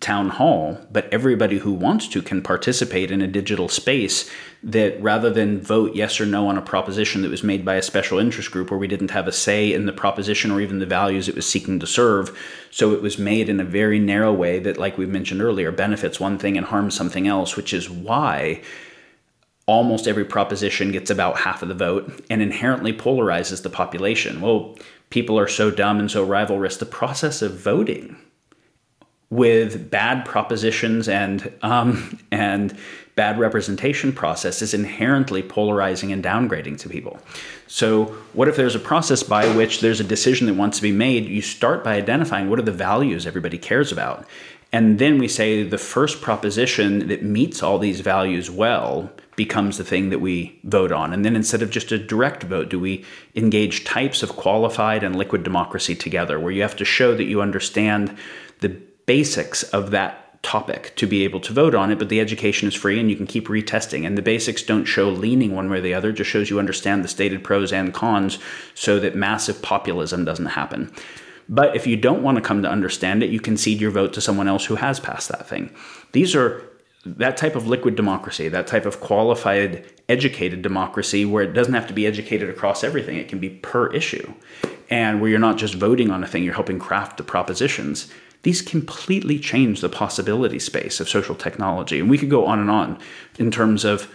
town 0.00 0.30
hall, 0.30 0.78
but 0.90 1.12
everybody 1.12 1.58
who 1.58 1.72
wants 1.72 2.08
to 2.08 2.22
can 2.22 2.42
participate 2.42 3.10
in 3.10 3.20
a 3.20 3.26
digital 3.26 3.68
space 3.68 4.30
that 4.62 5.00
rather 5.02 5.30
than 5.30 5.60
vote 5.60 5.94
yes 5.94 6.20
or 6.20 6.26
no 6.26 6.48
on 6.48 6.56
a 6.56 6.62
proposition 6.62 7.20
that 7.22 7.30
was 7.30 7.44
made 7.44 7.64
by 7.64 7.74
a 7.74 7.82
special 7.82 8.18
interest 8.18 8.50
group 8.50 8.70
where 8.70 8.78
we 8.78 8.88
didn't 8.88 9.10
have 9.10 9.28
a 9.28 9.32
say 9.32 9.72
in 9.72 9.86
the 9.86 9.92
proposition 9.92 10.50
or 10.50 10.60
even 10.60 10.78
the 10.78 10.86
values 10.86 11.28
it 11.28 11.34
was 11.34 11.48
seeking 11.48 11.78
to 11.78 11.86
serve. 11.86 12.36
So 12.70 12.92
it 12.92 13.02
was 13.02 13.18
made 13.18 13.48
in 13.48 13.60
a 13.60 13.64
very 13.64 13.98
narrow 13.98 14.32
way 14.32 14.58
that, 14.60 14.78
like 14.78 14.96
we 14.96 15.06
mentioned 15.06 15.42
earlier, 15.42 15.70
benefits 15.70 16.18
one 16.18 16.38
thing 16.38 16.56
and 16.56 16.66
harms 16.66 16.94
something 16.94 17.28
else, 17.28 17.56
which 17.56 17.74
is 17.74 17.90
why 17.90 18.62
almost 19.66 20.08
every 20.08 20.24
proposition 20.24 20.92
gets 20.92 21.10
about 21.10 21.38
half 21.38 21.62
of 21.62 21.68
the 21.68 21.74
vote 21.74 22.24
and 22.28 22.42
inherently 22.42 22.92
polarizes 22.92 23.62
the 23.62 23.70
population. 23.70 24.40
Well, 24.40 24.76
people 25.10 25.38
are 25.38 25.46
so 25.46 25.70
dumb 25.70 26.00
and 26.00 26.10
so 26.10 26.26
rivalrous. 26.26 26.78
The 26.78 26.86
process 26.86 27.42
of 27.42 27.60
voting 27.60 28.16
with 29.30 29.90
bad 29.90 30.24
propositions 30.24 31.08
and 31.08 31.52
um, 31.62 32.18
and 32.30 32.76
bad 33.14 33.38
representation 33.38 34.12
process 34.12 34.62
is 34.62 34.72
inherently 34.72 35.42
polarizing 35.42 36.10
and 36.10 36.24
downgrading 36.24 36.78
to 36.78 36.88
people. 36.88 37.18
So, 37.66 38.06
what 38.32 38.48
if 38.48 38.56
there's 38.56 38.74
a 38.74 38.80
process 38.80 39.22
by 39.22 39.46
which 39.54 39.80
there's 39.80 40.00
a 40.00 40.04
decision 40.04 40.46
that 40.46 40.54
wants 40.54 40.78
to 40.78 40.82
be 40.82 40.92
made? 40.92 41.26
You 41.26 41.42
start 41.42 41.84
by 41.84 41.96
identifying 41.96 42.48
what 42.48 42.58
are 42.58 42.62
the 42.62 42.72
values 42.72 43.26
everybody 43.26 43.58
cares 43.58 43.92
about. 43.92 44.26
And 44.72 44.98
then 44.98 45.18
we 45.18 45.26
say 45.26 45.64
the 45.64 45.78
first 45.78 46.20
proposition 46.20 47.08
that 47.08 47.22
meets 47.22 47.62
all 47.62 47.78
these 47.78 48.00
values 48.00 48.50
well 48.50 49.10
becomes 49.34 49.78
the 49.78 49.84
thing 49.84 50.10
that 50.10 50.20
we 50.20 50.58
vote 50.64 50.92
on. 50.92 51.12
And 51.12 51.24
then 51.24 51.34
instead 51.34 51.60
of 51.60 51.70
just 51.70 51.90
a 51.90 51.98
direct 51.98 52.44
vote, 52.44 52.68
do 52.68 52.78
we 52.78 53.04
engage 53.34 53.84
types 53.84 54.22
of 54.22 54.30
qualified 54.30 55.02
and 55.02 55.16
liquid 55.16 55.42
democracy 55.42 55.94
together 55.94 56.38
where 56.38 56.52
you 56.52 56.62
have 56.62 56.76
to 56.76 56.84
show 56.84 57.16
that 57.16 57.24
you 57.24 57.42
understand 57.42 58.16
the 58.60 58.80
basics 59.10 59.64
of 59.64 59.90
that 59.90 60.40
topic 60.44 60.94
to 60.94 61.04
be 61.04 61.24
able 61.24 61.40
to 61.40 61.52
vote 61.52 61.74
on 61.74 61.90
it, 61.90 61.98
but 61.98 62.08
the 62.08 62.20
education 62.20 62.68
is 62.68 62.76
free 62.76 63.00
and 63.00 63.10
you 63.10 63.16
can 63.16 63.26
keep 63.26 63.48
retesting. 63.48 64.06
And 64.06 64.16
the 64.16 64.22
basics 64.22 64.62
don't 64.62 64.84
show 64.84 65.08
leaning 65.10 65.52
one 65.52 65.68
way 65.68 65.78
or 65.78 65.80
the 65.80 65.94
other, 65.94 66.12
just 66.12 66.30
shows 66.30 66.48
you 66.48 66.60
understand 66.60 67.02
the 67.02 67.08
stated 67.08 67.42
pros 67.42 67.72
and 67.72 67.92
cons 67.92 68.38
so 68.76 69.00
that 69.00 69.16
massive 69.16 69.60
populism 69.62 70.24
doesn't 70.24 70.46
happen. 70.46 70.92
But 71.48 71.74
if 71.74 71.88
you 71.88 71.96
don't 71.96 72.22
want 72.22 72.36
to 72.36 72.40
come 72.40 72.62
to 72.62 72.70
understand 72.70 73.24
it, 73.24 73.30
you 73.30 73.40
can 73.40 73.56
cede 73.56 73.80
your 73.80 73.90
vote 73.90 74.12
to 74.12 74.20
someone 74.20 74.46
else 74.46 74.64
who 74.66 74.76
has 74.76 75.00
passed 75.00 75.28
that 75.30 75.48
thing. 75.48 75.74
These 76.12 76.36
are 76.36 76.62
that 77.04 77.36
type 77.36 77.56
of 77.56 77.66
liquid 77.66 77.96
democracy, 77.96 78.48
that 78.48 78.68
type 78.68 78.86
of 78.86 79.00
qualified, 79.00 79.84
educated 80.08 80.62
democracy 80.62 81.24
where 81.24 81.42
it 81.42 81.52
doesn't 81.52 81.74
have 81.74 81.88
to 81.88 81.94
be 81.94 82.06
educated 82.06 82.48
across 82.48 82.84
everything, 82.84 83.16
it 83.16 83.26
can 83.26 83.40
be 83.40 83.50
per 83.50 83.88
issue. 83.88 84.32
And 84.88 85.20
where 85.20 85.30
you're 85.30 85.40
not 85.40 85.58
just 85.58 85.74
voting 85.74 86.12
on 86.12 86.22
a 86.22 86.28
thing, 86.28 86.44
you're 86.44 86.54
helping 86.54 86.78
craft 86.78 87.16
the 87.16 87.24
propositions 87.24 88.08
these 88.42 88.62
completely 88.62 89.38
change 89.38 89.80
the 89.80 89.88
possibility 89.88 90.58
space 90.58 91.00
of 91.00 91.08
social 91.08 91.34
technology. 91.34 92.00
And 92.00 92.08
we 92.08 92.18
could 92.18 92.30
go 92.30 92.46
on 92.46 92.58
and 92.58 92.70
on 92.70 92.98
in 93.38 93.50
terms 93.50 93.84
of 93.84 94.12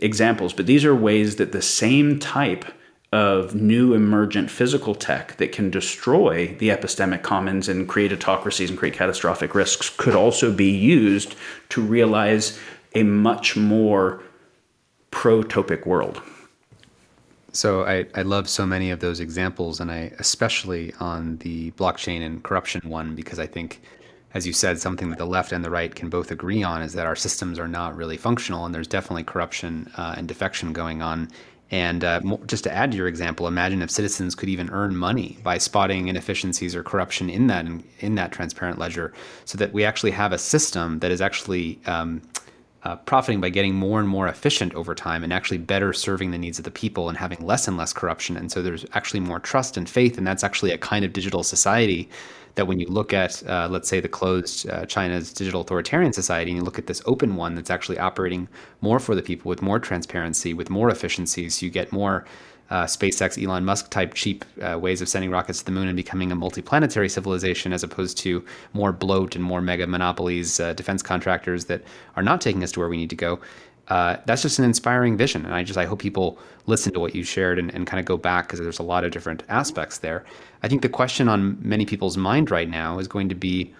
examples, 0.00 0.52
but 0.52 0.66
these 0.66 0.84
are 0.84 0.94
ways 0.94 1.36
that 1.36 1.52
the 1.52 1.62
same 1.62 2.18
type 2.18 2.64
of 3.12 3.54
new 3.54 3.92
emergent 3.92 4.50
physical 4.50 4.94
tech 4.94 5.36
that 5.36 5.52
can 5.52 5.70
destroy 5.70 6.54
the 6.58 6.70
epistemic 6.70 7.22
commons 7.22 7.68
and 7.68 7.88
create 7.88 8.12
autocracies 8.12 8.70
and 8.70 8.78
create 8.78 8.94
catastrophic 8.94 9.54
risks 9.54 9.90
could 9.90 10.14
also 10.14 10.50
be 10.50 10.70
used 10.70 11.34
to 11.68 11.82
realize 11.82 12.58
a 12.94 13.02
much 13.02 13.54
more 13.54 14.22
protopic 15.10 15.86
world. 15.86 16.22
So 17.52 17.84
I, 17.84 18.06
I 18.14 18.22
love 18.22 18.48
so 18.48 18.64
many 18.64 18.90
of 18.90 19.00
those 19.00 19.20
examples, 19.20 19.78
and 19.78 19.90
I 19.90 20.12
especially 20.18 20.94
on 21.00 21.36
the 21.38 21.70
blockchain 21.72 22.22
and 22.24 22.42
corruption 22.42 22.88
one 22.88 23.14
because 23.14 23.38
I 23.38 23.46
think, 23.46 23.82
as 24.32 24.46
you 24.46 24.54
said, 24.54 24.80
something 24.80 25.10
that 25.10 25.18
the 25.18 25.26
left 25.26 25.52
and 25.52 25.62
the 25.62 25.68
right 25.68 25.94
can 25.94 26.08
both 26.08 26.30
agree 26.30 26.62
on 26.62 26.80
is 26.80 26.94
that 26.94 27.06
our 27.06 27.14
systems 27.14 27.58
are 27.58 27.68
not 27.68 27.94
really 27.94 28.16
functional, 28.16 28.64
and 28.64 28.74
there's 28.74 28.88
definitely 28.88 29.24
corruption 29.24 29.90
uh, 29.98 30.14
and 30.16 30.26
defection 30.26 30.72
going 30.72 31.02
on. 31.02 31.28
And 31.70 32.04
uh, 32.04 32.20
just 32.46 32.64
to 32.64 32.72
add 32.72 32.90
to 32.92 32.96
your 32.96 33.08
example, 33.08 33.46
imagine 33.46 33.82
if 33.82 33.90
citizens 33.90 34.34
could 34.34 34.48
even 34.48 34.68
earn 34.70 34.94
money 34.94 35.38
by 35.42 35.58
spotting 35.58 36.08
inefficiencies 36.08 36.74
or 36.74 36.82
corruption 36.82 37.28
in 37.30 37.46
that 37.48 37.66
in, 37.66 37.84
in 38.00 38.14
that 38.14 38.32
transparent 38.32 38.78
ledger, 38.78 39.12
so 39.44 39.58
that 39.58 39.74
we 39.74 39.84
actually 39.84 40.10
have 40.12 40.32
a 40.32 40.38
system 40.38 41.00
that 41.00 41.10
is 41.10 41.20
actually 41.20 41.78
um, 41.84 42.22
uh, 42.84 42.96
profiting 42.96 43.40
by 43.40 43.48
getting 43.48 43.74
more 43.74 44.00
and 44.00 44.08
more 44.08 44.26
efficient 44.26 44.74
over 44.74 44.94
time 44.94 45.22
and 45.22 45.32
actually 45.32 45.58
better 45.58 45.92
serving 45.92 46.30
the 46.30 46.38
needs 46.38 46.58
of 46.58 46.64
the 46.64 46.70
people 46.70 47.08
and 47.08 47.16
having 47.18 47.38
less 47.46 47.68
and 47.68 47.76
less 47.76 47.92
corruption. 47.92 48.36
And 48.36 48.50
so 48.50 48.60
there's 48.60 48.84
actually 48.92 49.20
more 49.20 49.38
trust 49.38 49.76
and 49.76 49.88
faith. 49.88 50.18
And 50.18 50.26
that's 50.26 50.42
actually 50.42 50.72
a 50.72 50.78
kind 50.78 51.04
of 51.04 51.12
digital 51.12 51.42
society 51.44 52.08
that 52.54 52.66
when 52.66 52.78
you 52.78 52.86
look 52.86 53.14
at, 53.14 53.42
uh, 53.48 53.68
let's 53.70 53.88
say, 53.88 54.00
the 54.00 54.08
closed 54.08 54.68
uh, 54.68 54.84
China's 54.86 55.32
digital 55.32 55.62
authoritarian 55.62 56.12
society, 56.12 56.50
and 56.50 56.58
you 56.58 56.64
look 56.64 56.78
at 56.78 56.86
this 56.86 57.00
open 57.06 57.36
one 57.36 57.54
that's 57.54 57.70
actually 57.70 57.98
operating 57.98 58.48
more 58.80 58.98
for 58.98 59.14
the 59.14 59.22
people 59.22 59.48
with 59.48 59.62
more 59.62 59.78
transparency, 59.78 60.52
with 60.52 60.68
more 60.68 60.90
efficiencies, 60.90 61.62
you 61.62 61.70
get 61.70 61.92
more 61.92 62.26
uh, 62.72 62.86
SpaceX, 62.86 63.40
Elon 63.40 63.66
Musk 63.66 63.90
type 63.90 64.14
cheap 64.14 64.46
uh, 64.62 64.78
ways 64.78 65.02
of 65.02 65.08
sending 65.08 65.30
rockets 65.30 65.58
to 65.58 65.64
the 65.66 65.70
moon 65.70 65.88
and 65.88 65.96
becoming 65.96 66.32
a 66.32 66.36
multiplanetary 66.36 67.10
civilization, 67.10 67.70
as 67.70 67.84
opposed 67.84 68.16
to 68.16 68.42
more 68.72 68.92
bloat 68.92 69.36
and 69.36 69.44
more 69.44 69.60
mega 69.60 69.86
monopolies, 69.86 70.58
uh, 70.58 70.72
defense 70.72 71.02
contractors 71.02 71.66
that 71.66 71.82
are 72.16 72.22
not 72.22 72.40
taking 72.40 72.64
us 72.64 72.72
to 72.72 72.80
where 72.80 72.88
we 72.88 72.96
need 72.96 73.10
to 73.10 73.16
go. 73.16 73.38
Uh, 73.88 74.16
that's 74.24 74.40
just 74.40 74.58
an 74.58 74.64
inspiring 74.64 75.18
vision, 75.18 75.44
and 75.44 75.54
I 75.54 75.62
just 75.62 75.78
I 75.78 75.84
hope 75.84 75.98
people 75.98 76.38
listen 76.64 76.94
to 76.94 77.00
what 77.00 77.14
you 77.14 77.24
shared 77.24 77.58
and, 77.58 77.70
and 77.74 77.86
kind 77.86 78.00
of 78.00 78.06
go 78.06 78.16
back 78.16 78.46
because 78.46 78.58
there's 78.58 78.78
a 78.78 78.82
lot 78.82 79.04
of 79.04 79.10
different 79.12 79.42
aspects 79.50 79.98
there. 79.98 80.24
I 80.62 80.68
think 80.68 80.80
the 80.80 80.88
question 80.88 81.28
on 81.28 81.58
many 81.60 81.84
people's 81.84 82.16
mind 82.16 82.50
right 82.50 82.70
now 82.70 82.98
is 82.98 83.06
going 83.06 83.28
to 83.28 83.34
be. 83.34 83.74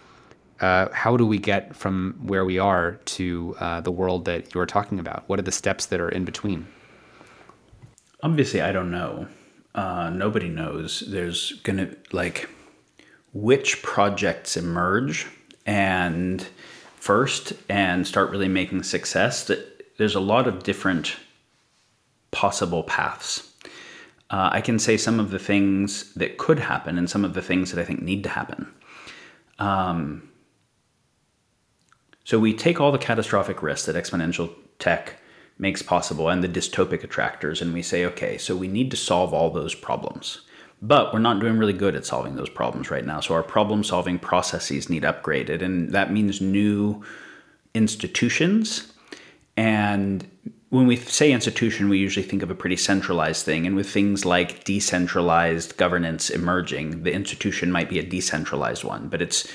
Uh, 0.61 0.89
how 0.93 1.17
do 1.17 1.27
we 1.27 1.39
get 1.39 1.75
from 1.75 2.15
where 2.23 2.45
we 2.45 2.57
are 2.57 2.93
to 3.05 3.57
uh, 3.59 3.81
the 3.81 3.91
world 3.91 4.27
that 4.27 4.55
you're 4.55 4.67
talking 4.67 5.01
about? 5.01 5.25
What 5.29 5.41
are 5.41 5.43
the 5.43 5.51
steps 5.51 5.87
that 5.87 6.01
are 6.01 6.11
in 6.11 6.25
between? 6.25 6.69
Obviously, 8.23 8.61
I 8.61 8.73
don't 8.73 8.91
know. 8.91 9.27
Uh, 9.75 10.11
nobody 10.11 10.49
knows. 10.49 11.01
There's 11.01 11.53
gonna 11.63 11.91
like 12.13 12.49
which 13.33 13.83
projects 13.83 14.57
emerge 14.57 15.27
and 15.67 16.47
first 16.97 17.55
and 17.69 18.07
start 18.07 18.31
really 18.31 18.49
making 18.49 18.83
success. 18.83 19.45
That 19.45 19.97
there's 19.97 20.15
a 20.15 20.21
lot 20.21 20.47
of 20.47 20.63
different 20.63 21.17
possible 22.31 22.83
paths. 22.83 23.49
Uh, 24.31 24.49
I 24.53 24.61
can 24.61 24.79
say 24.79 24.97
some 24.97 25.21
of 25.21 25.31
the 25.31 25.39
things 25.39 26.13
that 26.15 26.39
could 26.39 26.59
happen 26.59 26.97
and 26.97 27.09
some 27.09 27.25
of 27.25 27.35
the 27.35 27.43
things 27.43 27.71
that 27.71 27.81
I 27.81 27.85
think 27.85 28.01
need 28.03 28.23
to 28.23 28.31
happen. 28.31 28.73
Um, 29.59 30.31
so 32.25 32.39
we 32.39 32.55
take 32.55 32.81
all 32.81 32.93
the 32.93 32.99
catastrophic 32.99 33.63
risks 33.63 33.87
that 33.87 33.97
exponential 33.97 34.51
tech 34.79 35.19
makes 35.63 35.81
possible 35.81 36.29
and 36.29 36.43
the 36.43 36.49
dystopic 36.49 37.05
attractors 37.05 37.63
and 37.63 37.73
we 37.73 37.81
say 37.81 38.05
okay 38.05 38.37
so 38.37 38.57
we 38.57 38.67
need 38.67 38.91
to 38.91 38.97
solve 38.97 39.33
all 39.33 39.49
those 39.49 39.75
problems 39.75 40.41
but 40.83 41.13
we're 41.13 41.21
not 41.21 41.39
doing 41.39 41.57
really 41.57 41.73
good 41.73 41.95
at 41.95 42.05
solving 42.05 42.35
those 42.35 42.51
problems 42.51 42.91
right 42.91 43.07
now 43.07 43.21
so 43.21 43.33
our 43.33 43.45
problem 43.45 43.85
solving 43.85 44.19
processes 44.19 44.91
need 44.91 45.05
upgraded 45.05 45.63
and 45.63 45.91
that 45.91 46.13
means 46.13 46.41
new 46.41 47.01
institutions 47.75 48.93
and 49.57 50.29
when 50.71 50.87
we 50.87 50.97
say 50.97 51.31
institution, 51.31 51.91
we 51.91 51.99
usually 51.99 52.25
think 52.25 52.43
of 52.43 52.51
a 52.51 52.55
pretty 52.55 52.77
centralized 52.77 53.45
thing. 53.45 53.67
And 53.67 53.77
with 53.77 53.91
things 53.91 54.25
like 54.25 54.65
decentralized 54.65 55.77
governance 55.77 56.31
emerging, 56.31 57.03
the 57.03 57.13
institution 57.13 57.71
might 57.71 57.91
be 57.91 57.99
a 57.99 58.03
decentralized 58.03 58.83
one, 58.83 59.09
but 59.09 59.21
it's 59.21 59.47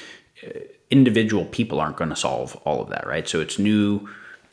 uh, 0.46 0.60
individual 0.92 1.46
people 1.46 1.80
aren't 1.80 1.98
going 1.98 2.12
to 2.12 2.16
solve 2.16 2.56
all 2.66 2.84
of 2.84 2.90
that, 2.90 3.08
right? 3.08 3.28
So 3.28 3.42
it's 3.42 3.58
new 3.58 4.08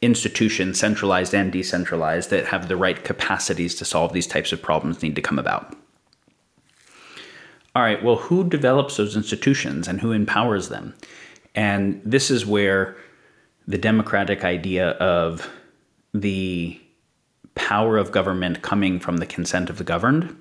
institutions, 0.04 0.78
centralized 0.78 1.34
and 1.34 1.50
decentralized, 1.50 2.30
that 2.30 2.46
have 2.46 2.68
the 2.68 2.76
right 2.76 3.04
capacities 3.04 3.74
to 3.76 3.84
solve 3.84 4.12
these 4.12 4.26
types 4.26 4.52
of 4.52 4.62
problems 4.62 5.02
need 5.02 5.16
to 5.16 5.22
come 5.22 5.38
about. 5.38 5.76
All 7.74 7.82
right, 7.82 8.02
well, 8.02 8.16
who 8.16 8.48
develops 8.48 8.96
those 8.96 9.16
institutions 9.16 9.88
and 9.88 10.00
who 10.00 10.12
empowers 10.12 10.68
them? 10.68 10.94
And 11.54 12.00
this 12.04 12.30
is 12.30 12.46
where 12.46 12.96
the 13.66 13.78
democratic 13.78 14.44
idea 14.44 14.90
of 14.90 15.50
the 16.12 16.80
power 17.54 17.96
of 17.96 18.12
government 18.12 18.62
coming 18.62 19.00
from 19.00 19.16
the 19.16 19.26
consent 19.26 19.70
of 19.70 19.78
the 19.78 19.84
governed 19.84 20.36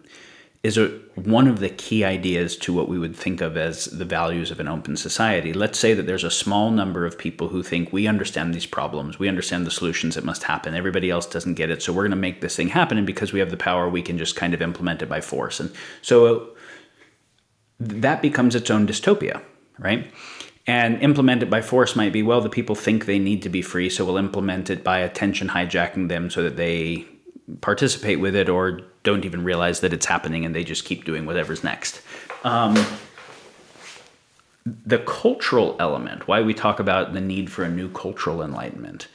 is 0.63 0.77
a, 0.77 0.87
one 1.15 1.49
of 1.49 1.59
the 1.59 1.69
key 1.69 2.05
ideas 2.05 2.55
to 2.55 2.71
what 2.71 2.87
we 2.87 2.97
would 2.97 3.15
think 3.15 3.41
of 3.41 3.57
as 3.57 3.85
the 3.85 4.05
values 4.05 4.49
of 4.49 4.61
an 4.61 4.67
open 4.69 4.95
society. 4.95 5.51
Let's 5.51 5.77
say 5.77 5.93
that 5.93 6.03
there's 6.03 6.23
a 6.23 6.31
small 6.31 6.71
number 6.71 7.05
of 7.05 7.17
people 7.17 7.49
who 7.49 7.61
think 7.61 7.91
we 7.91 8.07
understand 8.07 8.53
these 8.53 8.65
problems, 8.65 9.19
we 9.19 9.27
understand 9.27 9.67
the 9.67 9.71
solutions 9.71 10.15
that 10.15 10.23
must 10.23 10.43
happen, 10.43 10.73
everybody 10.73 11.09
else 11.09 11.27
doesn't 11.27 11.55
get 11.55 11.69
it, 11.69 11.83
so 11.83 11.91
we're 11.91 12.03
going 12.03 12.11
to 12.11 12.15
make 12.15 12.39
this 12.39 12.55
thing 12.55 12.69
happen, 12.69 12.97
and 12.97 13.05
because 13.05 13.33
we 13.33 13.41
have 13.41 13.51
the 13.51 13.57
power, 13.57 13.89
we 13.89 14.01
can 14.01 14.17
just 14.17 14.37
kind 14.37 14.53
of 14.53 14.61
implement 14.61 15.01
it 15.01 15.09
by 15.09 15.19
force. 15.19 15.59
And 15.59 15.69
so 16.01 16.25
uh, 16.25 16.45
that 17.79 18.21
becomes 18.21 18.55
its 18.55 18.71
own 18.71 18.87
dystopia, 18.87 19.41
right? 19.77 20.09
And 20.65 21.01
implement 21.01 21.43
it 21.43 21.49
by 21.49 21.61
force 21.61 21.93
might 21.93 22.13
be 22.13 22.23
well, 22.23 22.39
the 22.39 22.49
people 22.49 22.75
think 22.75 23.05
they 23.05 23.19
need 23.19 23.41
to 23.41 23.49
be 23.49 23.61
free, 23.61 23.89
so 23.89 24.05
we'll 24.05 24.15
implement 24.15 24.69
it 24.69 24.81
by 24.81 24.99
attention 24.99 25.49
hijacking 25.49 26.07
them 26.07 26.29
so 26.29 26.41
that 26.41 26.55
they 26.55 27.05
participate 27.61 28.19
with 28.19 28.35
it 28.35 28.49
or 28.49 28.81
don't 29.03 29.25
even 29.25 29.43
realize 29.43 29.81
that 29.81 29.93
it's 29.93 30.05
happening 30.05 30.45
and 30.45 30.55
they 30.55 30.63
just 30.63 30.85
keep 30.85 31.05
doing 31.05 31.25
whatever's 31.25 31.63
next. 31.63 32.01
Um, 32.43 32.75
the 34.65 34.99
cultural 34.99 35.75
element, 35.79 36.27
why 36.27 36.41
we 36.41 36.53
talk 36.53 36.79
about 36.79 37.13
the 37.13 37.21
need 37.21 37.51
for 37.51 37.63
a 37.63 37.69
new 37.69 37.89
cultural 37.89 38.41
enlightenment, 38.41 39.07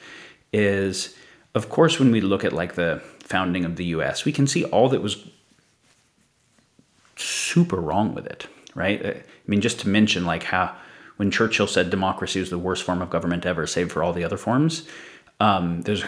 is 0.53 1.15
of 1.55 1.69
course, 1.69 1.99
when 1.99 2.11
we 2.11 2.21
look 2.21 2.43
at 2.43 2.53
like 2.53 2.75
the 2.75 3.01
founding 3.19 3.65
of 3.65 3.75
the 3.75 3.85
US, 3.85 4.25
we 4.25 4.31
can 4.31 4.47
see 4.47 4.63
all 4.65 4.89
that 4.89 5.01
was 5.01 5.27
super 7.15 7.77
wrong 7.77 8.13
with 8.13 8.25
it, 8.27 8.47
right? 8.75 9.05
I 9.05 9.23
mean, 9.47 9.61
just 9.61 9.79
to 9.81 9.89
mention 9.89 10.25
like 10.25 10.43
how 10.43 10.75
when 11.17 11.31
Churchill 11.31 11.67
said 11.67 11.89
democracy 11.89 12.39
was 12.39 12.49
the 12.49 12.57
worst 12.57 12.83
form 12.83 13.01
of 13.01 13.09
government 13.09 13.45
ever, 13.45 13.67
save 13.67 13.91
for 13.91 14.03
all 14.03 14.13
the 14.13 14.23
other 14.23 14.37
forms. 14.37 14.87
Um, 15.39 15.81
there's 15.81 16.03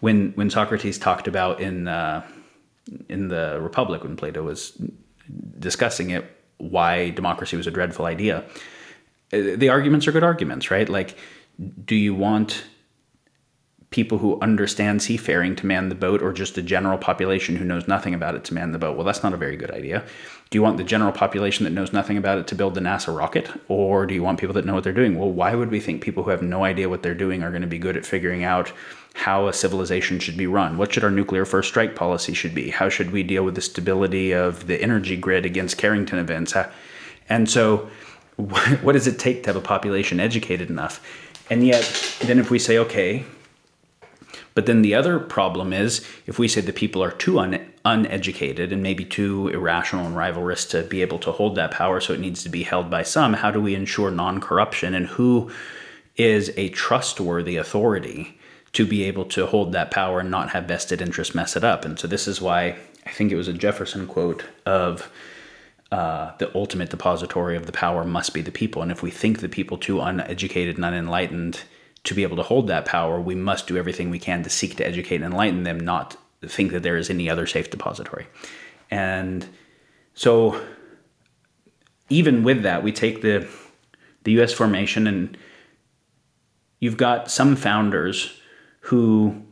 when 0.00 0.32
when 0.32 0.50
Socrates 0.50 0.98
talked 0.98 1.28
about 1.28 1.60
in 1.60 1.88
uh, 1.88 2.26
in 3.08 3.28
the 3.28 3.58
Republic 3.60 4.02
when 4.02 4.16
Plato 4.16 4.42
was 4.42 4.80
discussing 5.58 6.10
it 6.10 6.36
why 6.58 7.10
democracy 7.10 7.56
was 7.56 7.66
a 7.66 7.70
dreadful 7.70 8.04
idea. 8.04 8.44
Uh, 9.32 9.56
the 9.56 9.68
arguments 9.68 10.06
are 10.06 10.12
good 10.12 10.24
arguments, 10.24 10.70
right? 10.70 10.88
Like, 10.88 11.16
do 11.84 11.94
you 11.94 12.14
want 12.14 12.64
people 13.90 14.18
who 14.18 14.40
understand 14.40 15.02
seafaring 15.02 15.56
to 15.56 15.66
man 15.66 15.88
the 15.88 15.96
boat 15.96 16.22
or 16.22 16.32
just 16.32 16.54
the 16.54 16.62
general 16.62 16.96
population 16.96 17.56
who 17.56 17.64
knows 17.64 17.88
nothing 17.88 18.14
about 18.14 18.36
it 18.36 18.44
to 18.44 18.54
man 18.54 18.70
the 18.70 18.78
boat? 18.78 18.96
Well, 18.96 19.04
that's 19.04 19.24
not 19.24 19.34
a 19.34 19.36
very 19.36 19.56
good 19.56 19.72
idea. 19.72 20.04
Do 20.50 20.58
you 20.58 20.62
want 20.62 20.76
the 20.76 20.84
general 20.84 21.10
population 21.10 21.64
that 21.64 21.70
knows 21.70 21.92
nothing 21.92 22.16
about 22.16 22.38
it 22.38 22.46
to 22.48 22.54
build 22.54 22.74
the 22.74 22.80
NASA 22.80 23.16
rocket? 23.16 23.50
Or 23.68 24.06
do 24.06 24.14
you 24.14 24.22
want 24.22 24.38
people 24.38 24.54
that 24.54 24.64
know 24.64 24.74
what 24.74 24.84
they're 24.84 24.92
doing? 24.92 25.18
Well, 25.18 25.30
why 25.30 25.56
would 25.56 25.70
we 25.70 25.80
think 25.80 26.02
people 26.02 26.22
who 26.22 26.30
have 26.30 26.42
no 26.42 26.64
idea 26.64 26.88
what 26.88 27.02
they're 27.02 27.14
doing 27.14 27.42
are 27.42 27.50
going 27.50 27.62
to 27.62 27.68
be 27.68 27.78
good 27.78 27.96
at 27.96 28.06
figuring 28.06 28.44
out 28.44 28.72
how 29.14 29.48
a 29.48 29.52
civilization 29.52 30.20
should 30.20 30.36
be 30.36 30.46
run? 30.46 30.78
What 30.78 30.92
should 30.92 31.02
our 31.02 31.10
nuclear 31.10 31.44
first 31.44 31.68
strike 31.68 31.96
policy 31.96 32.32
should 32.32 32.54
be? 32.54 32.70
How 32.70 32.88
should 32.88 33.10
we 33.10 33.24
deal 33.24 33.44
with 33.44 33.56
the 33.56 33.60
stability 33.60 34.32
of 34.32 34.68
the 34.68 34.80
energy 34.80 35.16
grid 35.16 35.44
against 35.44 35.78
Carrington 35.78 36.20
events? 36.20 36.54
And 37.28 37.50
so 37.50 37.90
what 38.36 38.92
does 38.92 39.08
it 39.08 39.18
take 39.18 39.42
to 39.42 39.48
have 39.48 39.56
a 39.56 39.60
population 39.60 40.20
educated 40.20 40.70
enough? 40.70 41.04
And 41.50 41.66
yet, 41.66 42.16
then 42.20 42.38
if 42.38 42.50
we 42.50 42.60
say, 42.60 42.78
okay, 42.78 43.24
but 44.54 44.66
then 44.66 44.82
the 44.82 44.94
other 44.94 45.18
problem 45.18 45.72
is 45.72 46.06
if 46.26 46.38
we 46.38 46.48
say 46.48 46.60
the 46.60 46.72
people 46.72 47.02
are 47.02 47.12
too 47.12 47.38
un- 47.38 47.70
uneducated 47.84 48.72
and 48.72 48.82
maybe 48.82 49.04
too 49.04 49.48
irrational 49.48 50.06
and 50.06 50.16
rivalrous 50.16 50.68
to 50.70 50.82
be 50.82 51.02
able 51.02 51.18
to 51.20 51.32
hold 51.32 51.54
that 51.54 51.70
power, 51.70 52.00
so 52.00 52.12
it 52.12 52.20
needs 52.20 52.42
to 52.42 52.48
be 52.48 52.64
held 52.64 52.90
by 52.90 53.02
some, 53.02 53.34
how 53.34 53.50
do 53.50 53.60
we 53.60 53.74
ensure 53.74 54.10
non 54.10 54.40
corruption 54.40 54.94
and 54.94 55.06
who 55.06 55.50
is 56.16 56.52
a 56.56 56.68
trustworthy 56.70 57.56
authority 57.56 58.38
to 58.72 58.86
be 58.86 59.04
able 59.04 59.24
to 59.24 59.46
hold 59.46 59.72
that 59.72 59.90
power 59.90 60.20
and 60.20 60.30
not 60.30 60.50
have 60.50 60.64
vested 60.64 61.00
interest 61.00 61.34
mess 61.34 61.56
it 61.56 61.64
up? 61.64 61.84
And 61.84 61.98
so 61.98 62.08
this 62.08 62.26
is 62.26 62.40
why 62.40 62.76
I 63.06 63.10
think 63.10 63.30
it 63.32 63.36
was 63.36 63.48
a 63.48 63.52
Jefferson 63.52 64.06
quote 64.06 64.44
of. 64.66 65.10
Uh, 65.92 66.36
the 66.38 66.56
ultimate 66.56 66.88
depository 66.88 67.56
of 67.56 67.66
the 67.66 67.72
power 67.72 68.04
must 68.04 68.32
be 68.32 68.40
the 68.42 68.52
people. 68.52 68.80
And 68.80 68.92
if 68.92 69.02
we 69.02 69.10
think 69.10 69.40
the 69.40 69.48
people 69.48 69.76
too 69.76 70.00
uneducated 70.00 70.76
and 70.76 70.84
unenlightened 70.84 71.62
to 72.04 72.14
be 72.14 72.22
able 72.22 72.36
to 72.36 72.42
hold 72.42 72.66
that 72.68 72.86
power, 72.86 73.20
we 73.20 73.34
must 73.34 73.66
do 73.66 73.76
everything 73.76 74.10
we 74.10 74.18
can 74.18 74.42
to 74.42 74.50
seek 74.50 74.76
to 74.76 74.86
educate 74.86 75.16
and 75.16 75.24
enlighten 75.24 75.64
them, 75.64 75.78
not 75.78 76.16
think 76.46 76.72
that 76.72 76.82
there 76.82 76.96
is 76.96 77.10
any 77.10 77.28
other 77.28 77.46
safe 77.46 77.70
depository. 77.70 78.26
And 78.90 79.46
so, 80.14 80.60
even 82.08 82.42
with 82.42 82.62
that, 82.62 82.82
we 82.82 82.92
take 82.92 83.22
the 83.22 83.46
the 84.24 84.32
U.S. 84.32 84.52
formation, 84.52 85.06
and 85.06 85.36
you've 86.78 86.96
got 86.96 87.30
some 87.30 87.56
founders 87.56 88.38
who 88.80 89.42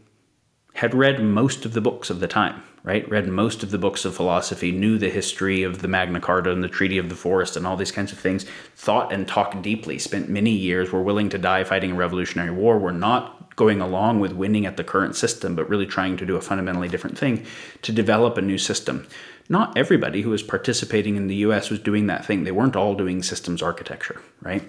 had 0.74 0.94
read 0.94 1.22
most 1.22 1.64
of 1.64 1.72
the 1.72 1.80
books 1.80 2.10
of 2.10 2.20
the 2.20 2.28
time 2.28 2.62
right? 2.88 3.06
Read 3.10 3.28
most 3.28 3.62
of 3.62 3.70
the 3.70 3.76
books 3.76 4.06
of 4.06 4.16
philosophy, 4.16 4.72
knew 4.72 4.96
the 4.96 5.10
history 5.10 5.62
of 5.62 5.82
the 5.82 5.88
Magna 5.88 6.20
Carta 6.20 6.50
and 6.50 6.64
the 6.64 6.70
Treaty 6.70 6.96
of 6.96 7.10
the 7.10 7.14
Forest 7.14 7.54
and 7.54 7.66
all 7.66 7.76
these 7.76 7.92
kinds 7.92 8.12
of 8.12 8.18
things, 8.18 8.46
thought 8.76 9.12
and 9.12 9.28
talked 9.28 9.60
deeply, 9.60 9.98
spent 9.98 10.30
many 10.30 10.52
years, 10.52 10.90
were 10.90 11.02
willing 11.02 11.28
to 11.28 11.36
die 11.36 11.64
fighting 11.64 11.92
a 11.92 11.94
revolutionary 11.94 12.50
war, 12.50 12.78
were 12.78 12.90
not 12.90 13.54
going 13.56 13.82
along 13.82 14.20
with 14.20 14.32
winning 14.32 14.64
at 14.64 14.78
the 14.78 14.84
current 14.84 15.14
system, 15.14 15.54
but 15.54 15.68
really 15.68 15.84
trying 15.84 16.16
to 16.16 16.24
do 16.24 16.36
a 16.36 16.40
fundamentally 16.40 16.88
different 16.88 17.18
thing 17.18 17.44
to 17.82 17.92
develop 17.92 18.38
a 18.38 18.40
new 18.40 18.56
system. 18.56 19.06
Not 19.50 19.76
everybody 19.76 20.22
who 20.22 20.30
was 20.30 20.42
participating 20.42 21.16
in 21.16 21.26
the 21.26 21.42
US 21.46 21.68
was 21.68 21.80
doing 21.80 22.06
that 22.06 22.24
thing. 22.24 22.44
They 22.44 22.52
weren't 22.52 22.76
all 22.76 22.94
doing 22.94 23.22
systems 23.22 23.60
architecture, 23.60 24.22
right? 24.40 24.66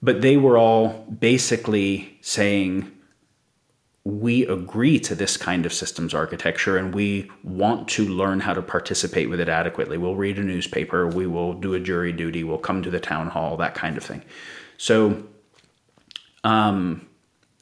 But 0.00 0.22
they 0.22 0.38
were 0.38 0.56
all 0.56 1.04
basically 1.04 2.16
saying, 2.22 2.90
we 4.04 4.46
agree 4.46 4.98
to 4.98 5.14
this 5.14 5.36
kind 5.36 5.66
of 5.66 5.72
systems 5.72 6.14
architecture 6.14 6.78
and 6.78 6.94
we 6.94 7.30
want 7.44 7.86
to 7.86 8.06
learn 8.06 8.40
how 8.40 8.54
to 8.54 8.62
participate 8.62 9.28
with 9.28 9.40
it 9.40 9.48
adequately. 9.48 9.98
We'll 9.98 10.16
read 10.16 10.38
a 10.38 10.42
newspaper, 10.42 11.06
we 11.06 11.26
will 11.26 11.52
do 11.52 11.74
a 11.74 11.80
jury 11.80 12.12
duty, 12.12 12.42
we'll 12.42 12.58
come 12.58 12.82
to 12.82 12.90
the 12.90 13.00
town 13.00 13.28
hall, 13.28 13.58
that 13.58 13.74
kind 13.74 13.98
of 13.98 14.02
thing. 14.02 14.22
So, 14.78 15.22
um, 16.44 17.06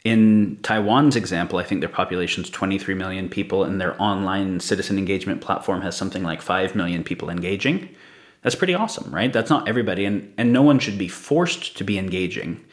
in 0.04 0.58
Taiwan's 0.62 1.16
example, 1.16 1.58
I 1.58 1.64
think 1.64 1.80
their 1.80 1.88
population 1.88 2.44
is 2.44 2.50
23 2.50 2.94
million 2.94 3.28
people, 3.28 3.64
and 3.64 3.80
their 3.80 4.00
online 4.00 4.60
citizen 4.60 4.96
engagement 4.96 5.40
platform 5.40 5.82
has 5.82 5.96
something 5.96 6.22
like 6.22 6.40
5 6.40 6.76
million 6.76 7.02
people 7.02 7.28
engaging. 7.28 7.88
That's 8.42 8.54
pretty 8.54 8.74
awesome, 8.74 9.12
right? 9.12 9.32
That's 9.32 9.50
not 9.50 9.68
everybody, 9.68 10.04
and, 10.04 10.32
and 10.38 10.52
no 10.52 10.62
one 10.62 10.78
should 10.78 10.96
be 10.96 11.08
forced 11.08 11.76
to 11.78 11.84
be 11.84 11.98
engaging. 11.98 12.64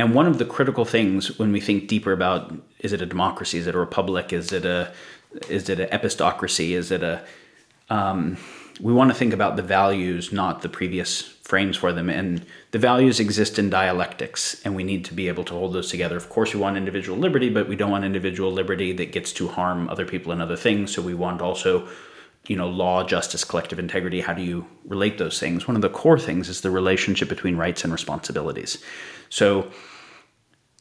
And 0.00 0.14
one 0.14 0.26
of 0.26 0.38
the 0.38 0.46
critical 0.46 0.84
things 0.84 1.38
when 1.38 1.52
we 1.52 1.60
think 1.60 1.86
deeper 1.86 2.12
about 2.12 2.52
is 2.78 2.92
it 2.92 3.02
a 3.02 3.06
democracy, 3.06 3.58
is 3.58 3.66
it 3.66 3.74
a 3.74 3.78
republic, 3.78 4.32
is 4.32 4.50
it 4.50 4.64
a 4.64 4.92
is 5.48 5.68
it 5.68 5.78
an 5.78 5.88
epistocracy, 5.90 6.70
is 6.70 6.90
it 6.90 7.02
a 7.02 7.22
um, 7.90 8.38
we 8.80 8.94
want 8.94 9.10
to 9.10 9.14
think 9.14 9.34
about 9.34 9.56
the 9.56 9.62
values, 9.62 10.32
not 10.32 10.62
the 10.62 10.68
previous 10.68 11.20
frames 11.20 11.76
for 11.76 11.92
them. 11.92 12.08
And 12.08 12.46
the 12.70 12.78
values 12.78 13.20
exist 13.20 13.58
in 13.58 13.68
dialectics, 13.68 14.60
and 14.64 14.74
we 14.74 14.84
need 14.84 15.04
to 15.06 15.14
be 15.14 15.28
able 15.28 15.44
to 15.44 15.52
hold 15.52 15.74
those 15.74 15.90
together. 15.90 16.16
Of 16.16 16.30
course, 16.30 16.54
we 16.54 16.60
want 16.60 16.76
individual 16.78 17.18
liberty, 17.18 17.50
but 17.50 17.68
we 17.68 17.76
don't 17.76 17.90
want 17.90 18.04
individual 18.04 18.50
liberty 18.50 18.92
that 18.92 19.12
gets 19.12 19.32
to 19.34 19.48
harm 19.48 19.88
other 19.90 20.06
people 20.06 20.32
and 20.32 20.40
other 20.40 20.56
things. 20.56 20.94
So 20.94 21.02
we 21.02 21.12
want 21.12 21.42
also, 21.42 21.88
you 22.46 22.56
know, 22.56 22.68
law, 22.68 23.04
justice, 23.04 23.44
collective 23.44 23.78
integrity. 23.78 24.20
How 24.20 24.32
do 24.32 24.42
you 24.42 24.66
relate 24.86 25.18
those 25.18 25.38
things? 25.38 25.68
One 25.68 25.76
of 25.76 25.82
the 25.82 25.90
core 25.90 26.18
things 26.18 26.48
is 26.48 26.62
the 26.62 26.70
relationship 26.70 27.28
between 27.28 27.56
rights 27.56 27.84
and 27.84 27.92
responsibilities. 27.92 28.82
So 29.28 29.70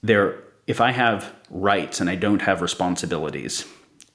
there 0.01 0.43
if 0.67 0.79
I 0.79 0.91
have 0.91 1.33
rights 1.49 1.99
and 1.99 2.09
I 2.09 2.15
don't 2.15 2.43
have 2.43 2.61
responsibilities, 2.61 3.65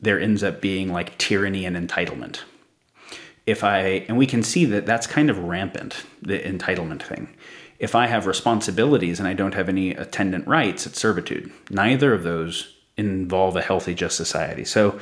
there 0.01 0.21
ends 0.21 0.43
up 0.43 0.61
being 0.61 0.93
like 0.93 1.19
tyranny 1.19 1.65
and 1.65 1.77
entitlement. 1.77 2.43
If 3.47 3.65
I 3.65 4.05
and 4.09 4.17
we 4.17 4.27
can 4.27 4.43
see 4.43 4.65
that 4.67 4.87
that's 4.87 5.07
kind 5.07 5.31
of 5.31 5.39
rampant 5.39 6.05
the 6.23 6.39
entitlement 6.39 7.03
thing. 7.03 7.35
If 7.79 7.95
I 7.95 8.07
have 8.07 8.27
responsibilities 8.27 9.19
and 9.19 9.29
I 9.29 9.35
don't 9.35 9.55
have 9.55 9.69
any 9.69 9.91
attendant 9.91 10.47
rights, 10.47 10.87
it's 10.87 11.01
servitude. 11.01 11.53
Neither 11.71 12.15
of 12.15 12.23
those 12.23 12.73
involve 12.97 13.57
a 13.57 13.63
healthy 13.63 13.95
just 13.95 14.17
society. 14.17 14.65
So 14.65 14.99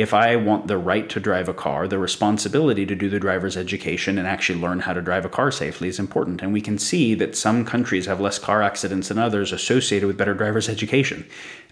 if 0.00 0.14
I 0.14 0.36
want 0.36 0.66
the 0.66 0.78
right 0.78 1.08
to 1.10 1.20
drive 1.20 1.48
a 1.48 1.54
car, 1.54 1.86
the 1.86 1.98
responsibility 1.98 2.86
to 2.86 2.94
do 2.94 3.10
the 3.10 3.20
driver's 3.20 3.56
education 3.56 4.18
and 4.18 4.26
actually 4.26 4.58
learn 4.58 4.80
how 4.80 4.92
to 4.92 5.02
drive 5.02 5.24
a 5.24 5.28
car 5.28 5.50
safely 5.50 5.88
is 5.88 5.98
important. 5.98 6.42
And 6.42 6.52
we 6.52 6.60
can 6.60 6.78
see 6.78 7.14
that 7.16 7.36
some 7.36 7.64
countries 7.64 8.06
have 8.06 8.20
less 8.20 8.38
car 8.38 8.62
accidents 8.62 9.08
than 9.08 9.18
others 9.18 9.52
associated 9.52 10.06
with 10.06 10.16
better 10.16 10.34
driver's 10.34 10.68
education. 10.68 11.26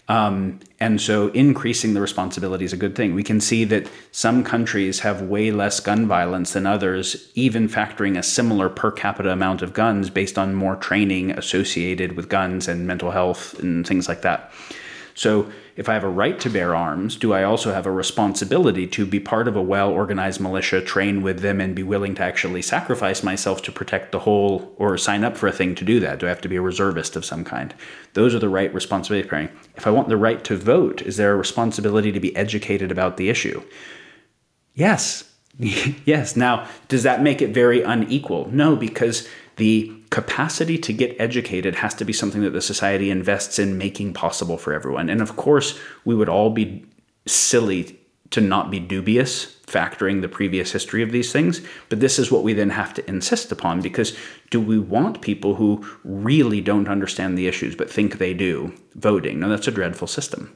Um, 0.09 0.59
and 0.79 0.99
so 0.99 1.27
increasing 1.29 1.93
the 1.93 2.01
responsibility 2.01 2.65
is 2.65 2.73
a 2.73 2.77
good 2.77 2.95
thing. 2.95 3.13
We 3.13 3.23
can 3.23 3.39
see 3.39 3.63
that 3.65 3.87
some 4.11 4.43
countries 4.43 4.99
have 5.01 5.21
way 5.21 5.51
less 5.51 5.79
gun 5.79 6.07
violence 6.07 6.53
than 6.53 6.65
others, 6.65 7.31
even 7.35 7.67
factoring 7.67 8.17
a 8.17 8.23
similar 8.23 8.69
per 8.69 8.91
capita 8.91 9.31
amount 9.31 9.61
of 9.61 9.73
guns 9.73 10.09
based 10.09 10.37
on 10.37 10.55
more 10.55 10.75
training 10.75 11.31
associated 11.31 12.13
with 12.13 12.27
guns 12.27 12.67
and 12.67 12.87
mental 12.87 13.11
health 13.11 13.59
and 13.59 13.87
things 13.87 14.07
like 14.07 14.23
that. 14.23 14.51
So 15.13 15.51
if 15.79 15.87
I 15.87 15.93
have 15.93 16.03
a 16.03 16.09
right 16.09 16.37
to 16.41 16.49
bear 16.49 16.75
arms, 16.75 17.15
do 17.15 17.31
I 17.31 17.43
also 17.43 17.73
have 17.73 17.85
a 17.85 17.91
responsibility 17.91 18.85
to 18.87 19.05
be 19.05 19.21
part 19.21 19.47
of 19.47 19.55
a 19.55 19.61
well 19.61 19.89
organized 19.89 20.41
militia, 20.41 20.81
train 20.81 21.21
with 21.21 21.39
them, 21.39 21.61
and 21.61 21.73
be 21.73 21.83
willing 21.83 22.15
to 22.15 22.21
actually 22.21 22.61
sacrifice 22.61 23.23
myself 23.23 23.61
to 23.61 23.71
protect 23.71 24.11
the 24.11 24.19
whole 24.19 24.73
or 24.75 24.97
sign 24.97 25.23
up 25.23 25.37
for 25.37 25.47
a 25.47 25.53
thing 25.53 25.75
to 25.75 25.85
do 25.85 26.01
that? 26.01 26.19
Do 26.19 26.25
I 26.25 26.29
have 26.29 26.41
to 26.41 26.49
be 26.49 26.57
a 26.57 26.61
reservist 26.61 27.15
of 27.15 27.23
some 27.23 27.45
kind? 27.45 27.73
Those 28.13 28.35
are 28.35 28.39
the 28.39 28.49
right 28.49 28.73
responsibility 28.73 29.29
pairing. 29.29 29.47
If 29.77 29.87
I 29.87 29.91
want 29.91 30.09
the 30.09 30.17
right 30.17 30.43
to 30.43 30.57
vote, 30.57 31.01
is 31.01 31.15
there 31.15 31.31
a 31.31 31.37
responsibility 31.37 32.11
to 32.11 32.19
be 32.19 32.35
educated 32.35 32.91
about 32.91 33.15
the 33.15 33.29
issue? 33.29 33.63
Yes. 34.75 35.33
yes. 35.57 36.35
Now, 36.35 36.67
does 36.89 37.03
that 37.03 37.23
make 37.23 37.41
it 37.41 37.51
very 37.51 37.83
unequal? 37.83 38.49
No, 38.51 38.75
because 38.75 39.29
the 39.55 39.98
capacity 40.09 40.77
to 40.77 40.93
get 40.93 41.15
educated 41.19 41.75
has 41.75 41.93
to 41.95 42.05
be 42.05 42.13
something 42.13 42.41
that 42.41 42.51
the 42.51 42.61
society 42.61 43.11
invests 43.11 43.59
in 43.59 43.77
making 43.77 44.13
possible 44.13 44.57
for 44.57 44.73
everyone. 44.73 45.09
And 45.09 45.21
of 45.21 45.35
course, 45.35 45.79
we 46.05 46.15
would 46.15 46.29
all 46.29 46.49
be 46.49 46.85
silly 47.27 47.99
to 48.31 48.41
not 48.41 48.69
be 48.69 48.79
dubious 48.79 49.57
factoring 49.65 50.21
the 50.21 50.27
previous 50.27 50.71
history 50.71 51.03
of 51.03 51.11
these 51.11 51.31
things. 51.31 51.61
But 51.89 51.99
this 51.99 52.19
is 52.19 52.31
what 52.31 52.43
we 52.43 52.53
then 52.53 52.71
have 52.71 52.93
to 52.95 53.07
insist 53.07 53.51
upon 53.51 53.81
because 53.81 54.17
do 54.49 54.59
we 54.59 54.79
want 54.79 55.21
people 55.21 55.55
who 55.55 55.85
really 56.03 56.61
don't 56.61 56.87
understand 56.87 57.37
the 57.37 57.47
issues 57.47 57.75
but 57.75 57.89
think 57.89 58.17
they 58.17 58.33
do 58.33 58.73
voting? 58.95 59.39
No, 59.39 59.49
that's 59.49 59.67
a 59.67 59.71
dreadful 59.71 60.07
system. 60.07 60.53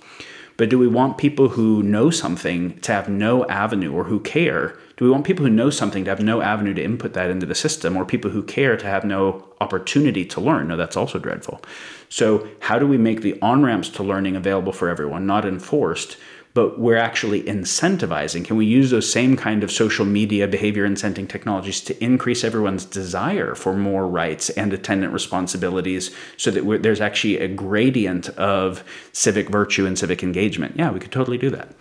But 0.57 0.69
do 0.69 0.77
we 0.77 0.87
want 0.87 1.17
people 1.17 1.49
who 1.49 1.81
know 1.81 2.09
something 2.09 2.79
to 2.81 2.91
have 2.91 3.09
no 3.09 3.45
avenue 3.47 3.91
or 3.91 4.03
who 4.03 4.19
care? 4.19 4.77
Do 4.97 5.05
we 5.05 5.11
want 5.11 5.25
people 5.25 5.45
who 5.45 5.51
know 5.51 5.69
something 5.69 6.03
to 6.03 6.09
have 6.11 6.21
no 6.21 6.41
avenue 6.41 6.73
to 6.73 6.83
input 6.83 7.13
that 7.13 7.29
into 7.29 7.45
the 7.45 7.55
system 7.55 7.97
or 7.97 8.05
people 8.05 8.31
who 8.31 8.43
care 8.43 8.77
to 8.77 8.85
have 8.85 9.03
no 9.03 9.47
opportunity 9.59 10.25
to 10.25 10.41
learn? 10.41 10.67
No, 10.67 10.77
that's 10.77 10.97
also 10.97 11.17
dreadful. 11.17 11.61
So, 12.09 12.47
how 12.59 12.77
do 12.77 12.87
we 12.87 12.97
make 12.97 13.21
the 13.21 13.39
on 13.41 13.63
ramps 13.63 13.89
to 13.89 14.03
learning 14.03 14.35
available 14.35 14.71
for 14.71 14.89
everyone, 14.89 15.25
not 15.25 15.45
enforced? 15.45 16.17
but 16.53 16.79
we're 16.79 16.97
actually 16.97 17.41
incentivizing. 17.43 18.45
Can 18.45 18.57
we 18.57 18.65
use 18.65 18.91
those 18.91 19.11
same 19.11 19.35
kind 19.35 19.63
of 19.63 19.71
social 19.71 20.05
media 20.05 20.47
behavior 20.47 20.87
incenting 20.87 21.27
technologies 21.27 21.81
to 21.81 22.03
increase 22.03 22.43
everyone's 22.43 22.85
desire 22.85 23.55
for 23.55 23.73
more 23.73 24.07
rights 24.07 24.51
and 24.51 24.71
attendant 24.71 25.13
responsibilities 25.13 26.15
so 26.37 26.51
that 26.51 26.83
there's 26.83 27.01
actually 27.01 27.37
a 27.39 27.47
gradient 27.47 28.29
of 28.29 28.83
civic 29.13 29.49
virtue 29.49 29.85
and 29.85 29.97
civic 29.97 30.21
engagement? 30.21 30.75
Yeah, 30.77 30.91
we 30.91 30.99
could 30.99 31.11
totally 31.11 31.39
do 31.39 31.49
that. 31.49 31.71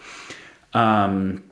Um, 0.73 1.45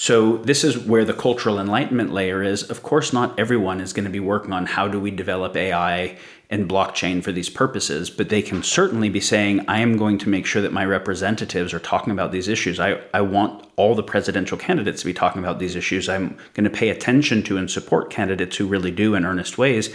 so 0.00 0.36
this 0.36 0.62
is 0.62 0.78
where 0.78 1.04
the 1.04 1.12
cultural 1.12 1.58
enlightenment 1.58 2.12
layer 2.12 2.40
is. 2.40 2.62
Of 2.62 2.84
course, 2.84 3.12
not 3.12 3.36
everyone 3.36 3.80
is 3.80 3.92
going 3.92 4.04
to 4.04 4.10
be 4.12 4.20
working 4.20 4.52
on 4.52 4.64
how 4.64 4.86
do 4.86 5.00
we 5.00 5.10
develop 5.10 5.56
AI 5.56 6.16
and 6.48 6.68
blockchain 6.68 7.20
for 7.20 7.32
these 7.32 7.50
purposes, 7.50 8.08
but 8.08 8.28
they 8.28 8.40
can 8.40 8.62
certainly 8.62 9.08
be 9.08 9.18
saying, 9.18 9.64
I 9.66 9.80
am 9.80 9.96
going 9.96 10.16
to 10.18 10.28
make 10.28 10.46
sure 10.46 10.62
that 10.62 10.72
my 10.72 10.84
representatives 10.84 11.74
are 11.74 11.80
talking 11.80 12.12
about 12.12 12.30
these 12.30 12.46
issues. 12.46 12.78
I, 12.78 13.00
I 13.12 13.22
want 13.22 13.66
all 13.74 13.96
the 13.96 14.04
presidential 14.04 14.56
candidates 14.56 15.00
to 15.00 15.06
be 15.06 15.12
talking 15.12 15.42
about 15.42 15.58
these 15.58 15.74
issues. 15.74 16.08
I'm 16.08 16.38
going 16.54 16.62
to 16.62 16.70
pay 16.70 16.90
attention 16.90 17.42
to 17.42 17.56
and 17.56 17.68
support 17.68 18.08
candidates 18.08 18.56
who 18.56 18.68
really 18.68 18.92
do 18.92 19.16
in 19.16 19.24
earnest 19.24 19.58
ways. 19.58 19.92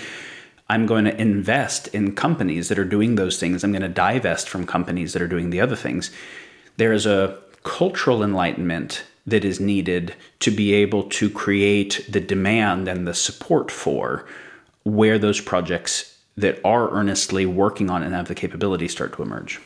I'm 0.70 0.86
going 0.86 1.06
to 1.06 1.16
invest 1.16 1.88
in 1.96 2.14
companies 2.14 2.68
that 2.68 2.78
are 2.78 2.84
doing 2.84 3.16
those 3.16 3.40
things. 3.40 3.64
I'm 3.64 3.72
going 3.72 3.84
to 3.84 3.88
divest 3.88 4.50
from 4.50 4.68
companies 4.68 5.14
that 5.14 5.22
are 5.22 5.30
doing 5.30 5.50
the 5.50 5.62
other 5.62 5.78
things. 5.78 6.12
There 6.76 6.92
is 6.92 7.06
a 7.06 7.38
cultural 7.64 8.22
enlightenment 8.22 9.06
that 9.26 9.46
is 9.46 9.60
needed 9.60 10.16
to 10.40 10.52
be 10.52 10.74
able 10.74 11.04
to 11.04 11.30
create 11.30 12.06
the 12.10 12.20
demand 12.20 12.88
and 12.88 13.08
the 13.08 13.14
support 13.14 13.72
for 13.72 14.26
where 14.84 15.18
those 15.18 15.40
projects 15.40 16.18
that 16.36 16.60
are 16.66 16.90
earnestly 16.92 17.46
working 17.46 17.90
on 17.90 18.04
and 18.04 18.14
have 18.14 18.28
the 18.28 18.36
capability 18.36 18.88
start 18.88 19.14
to 19.14 19.22
emerge. 19.22 19.62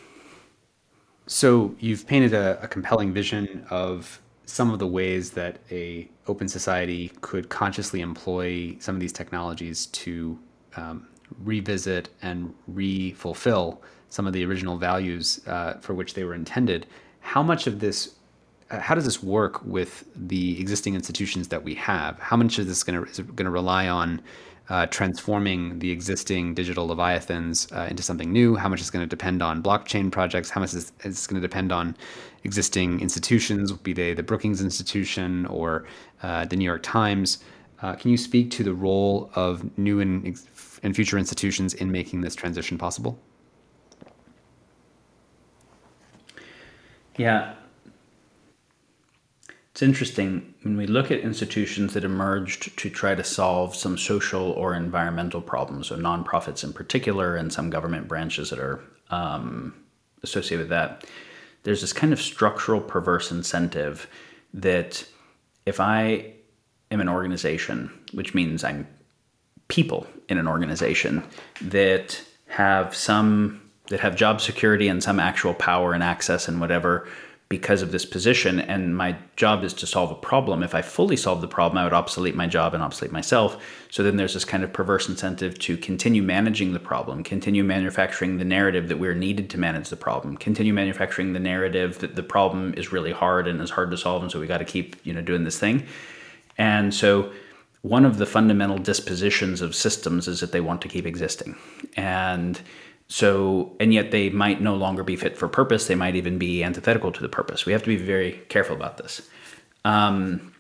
So 1.26 1.76
you've 1.80 2.08
painted 2.08 2.34
a, 2.34 2.62
a, 2.62 2.68
compelling 2.68 3.14
vision 3.14 3.66
of 3.70 4.22
some 4.46 4.72
of 4.72 4.80
the 4.80 4.88
ways 4.88 5.32
that 5.32 5.60
a 5.72 6.10
open 6.28 6.48
society 6.48 7.12
could 7.20 7.50
consciously 7.50 8.00
employ 8.02 8.78
some 8.80 8.96
of 8.96 9.02
these 9.02 9.12
technologies 9.12 9.88
to 9.88 10.40
um, 10.78 11.08
revisit 11.44 12.10
and 12.22 12.54
re-fulfill 12.68 13.82
some 14.10 14.26
of 14.26 14.34
the 14.34 14.46
original 14.46 14.78
values 14.78 15.46
uh, 15.48 15.74
for 15.82 15.94
which 15.94 16.14
they 16.14 16.24
were 16.24 16.34
intended. 16.34 16.88
How 17.20 17.44
much 17.44 17.68
of 17.68 17.80
this, 17.80 18.16
how 18.70 18.96
does 18.96 19.06
this 19.06 19.24
work 19.24 19.64
with 19.66 20.06
the 20.16 20.60
existing 20.60 20.96
institutions 20.96 21.48
that 21.50 21.64
we 21.64 21.74
have? 21.76 22.20
How 22.20 22.36
much 22.36 22.60
is 22.60 22.68
this 22.68 22.84
going 22.84 23.06
to 23.06 23.24
going 23.24 23.46
to 23.46 23.52
rely 23.52 23.88
on 23.88 24.22
uh, 24.70 24.86
transforming 24.88 25.80
the 25.80 25.92
existing 25.92 26.54
digital 26.54 26.88
leviathans 26.88 27.72
uh, 27.72 27.88
into 27.90 28.04
something 28.04 28.32
new? 28.32 28.56
How 28.56 28.68
much 28.68 28.82
is 28.82 28.90
going 28.90 29.04
to 29.04 29.10
depend 29.10 29.42
on 29.42 29.64
blockchain 29.64 30.12
projects? 30.12 30.50
How 30.50 30.60
much 30.60 30.74
is, 30.74 30.92
is 31.04 31.28
going 31.28 31.42
to 31.42 31.48
depend 31.48 31.72
on 31.72 31.96
existing 32.44 33.00
institutions, 33.00 33.72
be 33.72 33.94
they 33.94 34.14
the 34.14 34.24
Brookings 34.24 34.62
Institution 34.62 35.46
or 35.46 35.86
uh, 36.22 36.46
the 36.46 36.58
New 36.58 36.66
York 36.66 36.84
Times? 36.84 37.40
Uh, 37.82 37.96
can 37.96 38.12
you 38.12 38.18
speak 38.18 38.52
to 38.52 38.64
the 38.64 38.74
role 38.74 39.30
of 39.36 39.78
new 39.78 40.00
and, 40.00 40.38
and 40.84 40.96
future 40.96 41.18
institutions 41.18 41.74
in 41.76 41.92
making 41.92 42.22
this 42.22 42.36
transition 42.36 42.78
possible? 42.78 43.18
Yeah, 47.18 47.54
it's 49.78 49.84
interesting 49.84 50.56
when 50.64 50.76
we 50.76 50.88
look 50.88 51.12
at 51.12 51.20
institutions 51.20 51.94
that 51.94 52.04
emerged 52.04 52.76
to 52.80 52.90
try 52.90 53.14
to 53.14 53.24
solve 53.24 53.76
some 53.76 53.96
social 53.96 54.54
or 54.54 54.74
environmental 54.74 55.40
problems, 55.40 55.92
or 55.92 55.98
nonprofits 55.98 56.64
in 56.64 56.74
particular, 56.74 57.36
and 57.36 57.54
some 57.54 57.70
government 57.70 58.08
branches 58.08 58.50
that 58.50 58.58
are 58.58 58.84
um, 59.12 59.76
associated 60.24 60.64
with 60.64 60.70
that. 60.70 61.06
There's 61.62 61.82
this 61.82 61.94
kind 61.94 62.12
of 62.12 62.20
structural 62.20 62.82
perverse 62.82 63.30
incentive 63.30 64.08
that 64.52 65.06
if 65.68 65.80
I 65.80 66.34
am 66.90 67.00
an 67.00 67.08
organization, 67.08 67.92
which 68.14 68.34
means 68.34 68.64
I'm 68.64 68.88
people 69.68 70.08
in 70.28 70.40
an 70.40 70.48
organization 70.48 71.22
that 71.62 72.20
have 72.48 72.96
some 72.96 73.62
that 73.90 74.00
have 74.00 74.16
job 74.16 74.42
security 74.42 74.88
and 74.88 75.04
some 75.04 75.20
actual 75.20 75.54
power 75.54 75.94
and 75.94 76.02
access 76.02 76.48
and 76.48 76.60
whatever 76.60 77.08
because 77.50 77.82
of 77.82 77.94
this 77.94 78.06
position 78.06 78.60
and 78.60 78.98
my 78.98 79.16
job 79.38 79.64
is 79.64 79.74
to 79.74 79.88
solve 79.88 80.12
a 80.12 80.16
problem. 80.16 80.64
If 80.64 80.76
i 80.76 80.82
fully 80.82 81.16
solve 81.16 81.42
the 81.42 81.48
problem 81.48 81.78
i 81.78 81.84
would 81.84 81.94
obsolete 81.94 82.36
my 82.36 82.48
job 82.48 82.74
and 82.74 82.84
obsolete 82.84 83.12
myself. 83.12 83.58
So 83.90 84.04
then 84.04 84.18
there's 84.18 84.34
this 84.34 84.46
kind 84.46 84.64
of 84.64 84.74
perverse 84.74 85.08
incentive 85.08 85.58
to 85.60 85.78
continue 85.78 86.22
managing 86.22 86.74
the 86.74 86.80
problem 86.80 87.24
continue 87.24 87.64
manufacturing 87.64 88.38
the 88.38 88.46
narrative 88.46 88.90
that 88.90 89.00
we're 89.00 89.14
needed 89.14 89.50
to 89.52 89.58
manage 89.58 89.90
the 89.90 89.96
problem 89.96 90.36
continue 90.38 90.74
manufacturing 90.74 91.34
the 91.34 91.40
narrative 91.40 92.00
that 92.00 92.16
the 92.16 92.24
problem 92.24 92.74
is 92.76 92.92
really 92.92 93.12
hard 93.12 93.48
and 93.48 93.62
is 93.62 93.70
hard 93.70 93.92
to 93.92 93.98
solve 93.98 94.22
and 94.22 94.32
so 94.32 94.40
we 94.40 94.48
got 94.48 94.58
to 94.58 94.66
keep 94.66 94.96
you 95.06 95.14
know 95.14 95.22
doing 95.22 95.44
this 95.44 95.60
thing. 95.60 95.86
And 96.58 96.94
so 96.94 97.32
one 97.82 98.06
of 98.06 98.18
the 98.18 98.26
fundamental 98.26 98.78
dispositions 98.78 99.62
of 99.62 99.76
systems 99.76 100.28
is 100.28 100.40
that 100.40 100.52
they 100.52 100.62
want 100.62 100.82
to 100.82 100.88
keep 100.88 101.06
existing. 101.06 101.56
And 101.96 102.60
so, 103.08 103.76
and 103.80 103.94
yet 103.94 104.12
they 104.12 104.30
might 104.30 104.62
no 104.62 104.76
longer 104.76 105.04
be 105.04 105.16
fit 105.16 105.38
for 105.38 105.48
purpose. 105.48 105.88
They 105.88 105.96
might 105.96 106.16
even 106.16 106.38
be 106.38 106.64
antithetical 106.64 107.12
to 107.14 107.22
the 107.22 107.30
purpose. 107.30 107.66
We 107.66 107.72
have 107.72 107.84
to 107.84 107.88
be 107.88 107.96
very 107.96 108.34
careful 108.50 108.76
about 108.76 108.98
this. 108.98 109.22
Um, 109.86 110.54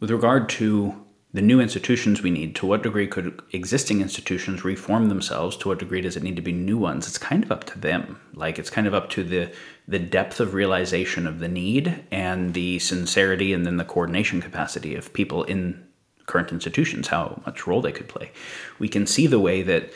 with 0.00 0.10
regard 0.10 0.48
to 0.50 1.02
the 1.34 1.42
new 1.42 1.60
institutions 1.60 2.22
we 2.22 2.30
need, 2.30 2.54
to 2.56 2.66
what 2.66 2.82
degree 2.82 3.06
could 3.06 3.40
existing 3.52 4.00
institutions 4.00 4.64
reform 4.64 5.08
themselves? 5.08 5.56
To 5.58 5.68
what 5.68 5.78
degree 5.78 6.00
does 6.02 6.16
it 6.16 6.22
need 6.22 6.36
to 6.36 6.42
be 6.42 6.52
new 6.52 6.76
ones? 6.76 7.06
It's 7.06 7.18
kind 7.18 7.42
of 7.42 7.50
up 7.52 7.64
to 7.64 7.78
them. 7.78 8.20
Like 8.34 8.58
it's 8.58 8.70
kind 8.70 8.86
of 8.86 8.94
up 8.94 9.08
to 9.10 9.24
the 9.24 9.52
the 9.88 9.98
depth 9.98 10.40
of 10.40 10.54
realization 10.54 11.26
of 11.26 11.38
the 11.38 11.48
need 11.48 12.04
and 12.10 12.54
the 12.54 12.78
sincerity 12.78 13.52
and 13.52 13.66
then 13.66 13.78
the 13.78 13.84
coordination 13.84 14.40
capacity 14.40 14.94
of 14.94 15.12
people 15.12 15.44
in 15.44 15.82
current 16.26 16.52
institutions, 16.52 17.08
how 17.08 17.42
much 17.44 17.66
role 17.66 17.80
they 17.80 17.92
could 17.92 18.08
play. 18.08 18.30
We 18.78 18.88
can 18.88 19.06
see 19.06 19.26
the 19.26 19.40
way 19.40 19.62
that 19.62 19.90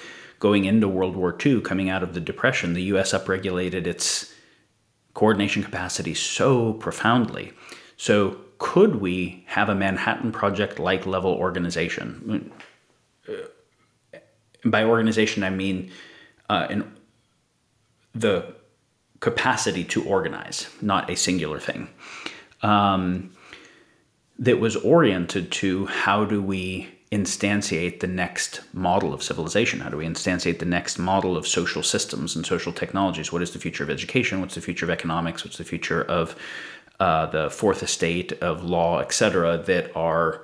going 0.46 0.64
into 0.64 0.86
World 0.86 1.16
War 1.16 1.36
II, 1.44 1.60
coming 1.60 1.88
out 1.94 2.02
of 2.04 2.14
the 2.14 2.20
Depression, 2.20 2.74
the 2.74 2.88
US 2.94 3.12
upregulated 3.18 3.84
its 3.94 4.32
coordination 5.12 5.62
capacity 5.68 6.14
so 6.14 6.72
profoundly. 6.74 7.46
So, 7.96 8.14
could 8.58 8.92
we 9.06 9.44
have 9.48 9.68
a 9.68 9.74
Manhattan 9.74 10.30
Project 10.40 10.78
like 10.78 11.04
level 11.04 11.32
organization? 11.46 12.52
Uh, 13.28 14.18
by 14.64 14.84
organization, 14.84 15.42
I 15.42 15.50
mean 15.50 15.90
uh, 16.48 16.66
the 18.14 18.54
capacity 19.20 19.84
to 19.84 20.04
organize, 20.16 20.68
not 20.80 21.10
a 21.10 21.16
singular 21.16 21.58
thing. 21.68 21.88
um, 22.62 23.30
that 24.38 24.60
was 24.60 24.76
oriented 24.76 25.50
to 25.50 25.86
how 25.86 26.24
do 26.24 26.42
we 26.42 26.95
instantiate 27.12 28.00
the 28.00 28.06
next 28.06 28.62
model 28.72 29.14
of 29.14 29.22
civilization? 29.22 29.80
How 29.80 29.90
do 29.90 29.96
we 29.96 30.06
instantiate 30.06 30.58
the 30.58 30.64
next 30.64 30.98
model 30.98 31.36
of 31.36 31.46
social 31.46 31.82
systems 31.82 32.34
and 32.34 32.44
social 32.44 32.72
technologies? 32.72 33.32
What 33.32 33.42
is 33.42 33.52
the 33.52 33.58
future 33.58 33.84
of 33.84 33.90
education? 33.90 34.40
What's 34.40 34.56
the 34.56 34.60
future 34.60 34.86
of 34.86 34.90
economics? 34.90 35.44
What's 35.44 35.58
the 35.58 35.64
future 35.64 36.02
of 36.02 36.36
uh, 36.98 37.26
the 37.26 37.50
fourth 37.50 37.82
estate, 37.82 38.32
of 38.42 38.64
law, 38.64 39.00
etc., 39.00 39.58
that 39.58 39.94
are 39.96 40.42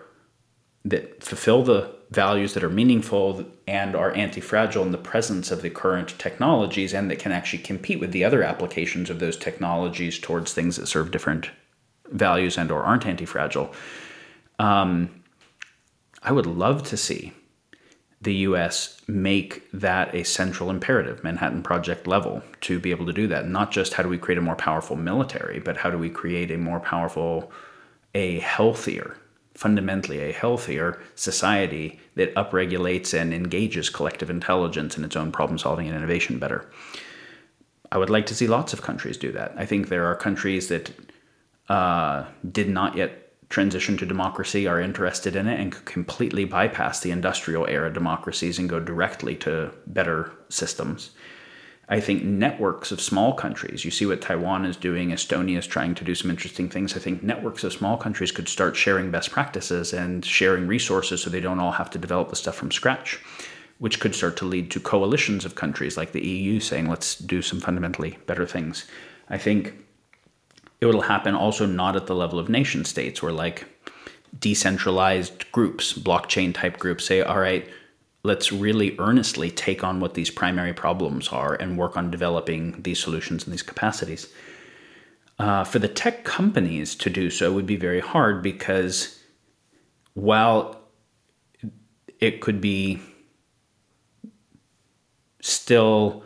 that 0.84 1.22
fulfill 1.22 1.62
the 1.62 1.94
values 2.10 2.54
that 2.54 2.64
are 2.64 2.68
meaningful 2.68 3.44
and 3.66 3.94
are 3.94 4.14
anti-fragile 4.16 4.82
in 4.82 4.90
the 4.90 4.98
presence 4.98 5.52
of 5.52 5.62
the 5.62 5.70
current 5.70 6.18
technologies 6.18 6.92
and 6.92 7.08
that 7.10 7.20
can 7.20 7.30
actually 7.30 7.62
compete 7.62 8.00
with 8.00 8.10
the 8.10 8.24
other 8.24 8.42
applications 8.42 9.08
of 9.08 9.20
those 9.20 9.36
technologies 9.36 10.18
towards 10.18 10.52
things 10.52 10.76
that 10.76 10.86
serve 10.86 11.12
different 11.12 11.50
values 12.10 12.58
and 12.58 12.70
or 12.70 12.82
aren't 12.82 13.06
anti-fragile 13.06 13.72
um, 14.58 15.21
i 16.22 16.32
would 16.32 16.46
love 16.46 16.82
to 16.82 16.96
see 16.96 17.32
the 18.20 18.32
us 18.34 19.00
make 19.08 19.68
that 19.72 20.14
a 20.14 20.24
central 20.24 20.70
imperative 20.70 21.22
manhattan 21.24 21.62
project 21.62 22.06
level 22.06 22.42
to 22.60 22.78
be 22.78 22.90
able 22.90 23.06
to 23.06 23.12
do 23.12 23.26
that 23.26 23.48
not 23.48 23.70
just 23.70 23.94
how 23.94 24.02
do 24.02 24.08
we 24.08 24.18
create 24.18 24.38
a 24.38 24.42
more 24.42 24.56
powerful 24.56 24.96
military 24.96 25.58
but 25.58 25.76
how 25.76 25.90
do 25.90 25.98
we 25.98 26.10
create 26.10 26.50
a 26.50 26.58
more 26.58 26.80
powerful 26.80 27.50
a 28.14 28.38
healthier 28.40 29.16
fundamentally 29.54 30.20
a 30.20 30.32
healthier 30.32 31.00
society 31.14 32.00
that 32.14 32.34
upregulates 32.34 33.18
and 33.18 33.32
engages 33.32 33.90
collective 33.90 34.30
intelligence 34.30 34.96
in 34.96 35.04
its 35.04 35.16
own 35.16 35.32
problem 35.32 35.58
solving 35.58 35.86
and 35.86 35.96
innovation 35.96 36.38
better. 36.38 36.70
I 37.90 37.98
would 37.98 38.10
like 38.10 38.26
to 38.26 38.34
see 38.34 38.46
lots 38.46 38.72
of 38.72 38.82
countries 38.82 39.16
do 39.16 39.32
that. 39.32 39.52
I 39.56 39.66
think 39.66 39.88
there 39.88 40.06
are 40.06 40.16
countries 40.16 40.68
that 40.68 40.90
uh, 41.68 42.24
did 42.50 42.68
not 42.68 42.96
yet 42.96 43.21
transition 43.52 43.98
to 43.98 44.06
democracy, 44.06 44.66
are 44.66 44.80
interested 44.80 45.36
in 45.36 45.46
it, 45.46 45.60
and 45.60 45.70
could 45.70 45.84
completely 45.84 46.44
bypass 46.44 47.00
the 47.00 47.10
industrial 47.10 47.66
era 47.66 47.92
democracies 47.92 48.58
and 48.58 48.68
go 48.68 48.80
directly 48.80 49.36
to 49.36 49.70
better 49.86 50.32
systems. 50.48 51.10
I 51.88 52.00
think 52.00 52.24
networks 52.24 52.90
of 52.92 53.00
small 53.00 53.34
countries, 53.34 53.84
you 53.84 53.90
see 53.90 54.06
what 54.06 54.22
Taiwan 54.22 54.64
is 54.64 54.78
doing, 54.78 55.10
Estonia 55.10 55.58
is 55.58 55.66
trying 55.66 55.94
to 55.96 56.04
do 56.04 56.14
some 56.14 56.30
interesting 56.30 56.70
things. 56.70 56.96
I 56.96 57.00
think 57.00 57.22
networks 57.22 57.64
of 57.64 57.74
small 57.74 57.98
countries 57.98 58.32
could 58.32 58.48
start 58.48 58.74
sharing 58.74 59.10
best 59.10 59.30
practices 59.30 59.92
and 59.92 60.24
sharing 60.24 60.66
resources 60.66 61.20
so 61.20 61.28
they 61.28 61.40
don't 61.40 61.60
all 61.60 61.72
have 61.72 61.90
to 61.90 61.98
develop 61.98 62.30
the 62.30 62.36
stuff 62.36 62.54
from 62.54 62.70
scratch, 62.70 63.20
which 63.78 64.00
could 64.00 64.14
start 64.14 64.38
to 64.38 64.46
lead 64.46 64.70
to 64.70 64.80
coalitions 64.80 65.44
of 65.44 65.54
countries 65.54 65.98
like 65.98 66.12
the 66.12 66.26
EU 66.26 66.58
saying, 66.58 66.88
let's 66.88 67.16
do 67.16 67.42
some 67.42 67.60
fundamentally 67.60 68.16
better 68.26 68.46
things. 68.46 68.86
I 69.28 69.36
think 69.36 69.74
it 70.82 70.86
will 70.86 71.02
happen 71.02 71.34
also 71.34 71.64
not 71.64 71.94
at 71.94 72.08
the 72.08 72.14
level 72.14 72.40
of 72.40 72.48
nation 72.48 72.84
states 72.84 73.22
where 73.22 73.32
like 73.32 73.66
decentralized 74.36 75.50
groups, 75.52 75.92
blockchain 75.92 76.52
type 76.52 76.76
groups 76.76 77.04
say, 77.04 77.22
all 77.22 77.38
right, 77.38 77.68
let's 78.24 78.50
really 78.50 78.96
earnestly 78.98 79.48
take 79.48 79.84
on 79.84 80.00
what 80.00 80.14
these 80.14 80.28
primary 80.28 80.72
problems 80.72 81.28
are 81.28 81.54
and 81.54 81.78
work 81.78 81.96
on 81.96 82.10
developing 82.10 82.82
these 82.82 82.98
solutions 82.98 83.44
and 83.44 83.52
these 83.52 83.62
capacities. 83.62 84.28
Uh, 85.38 85.62
for 85.62 85.78
the 85.78 85.88
tech 85.88 86.24
companies 86.24 86.96
to 86.96 87.08
do 87.08 87.30
so 87.30 87.52
would 87.52 87.66
be 87.66 87.76
very 87.76 88.00
hard 88.00 88.42
because 88.42 89.20
while 90.14 90.80
it 92.18 92.40
could 92.40 92.60
be 92.60 93.00
still 95.40 96.24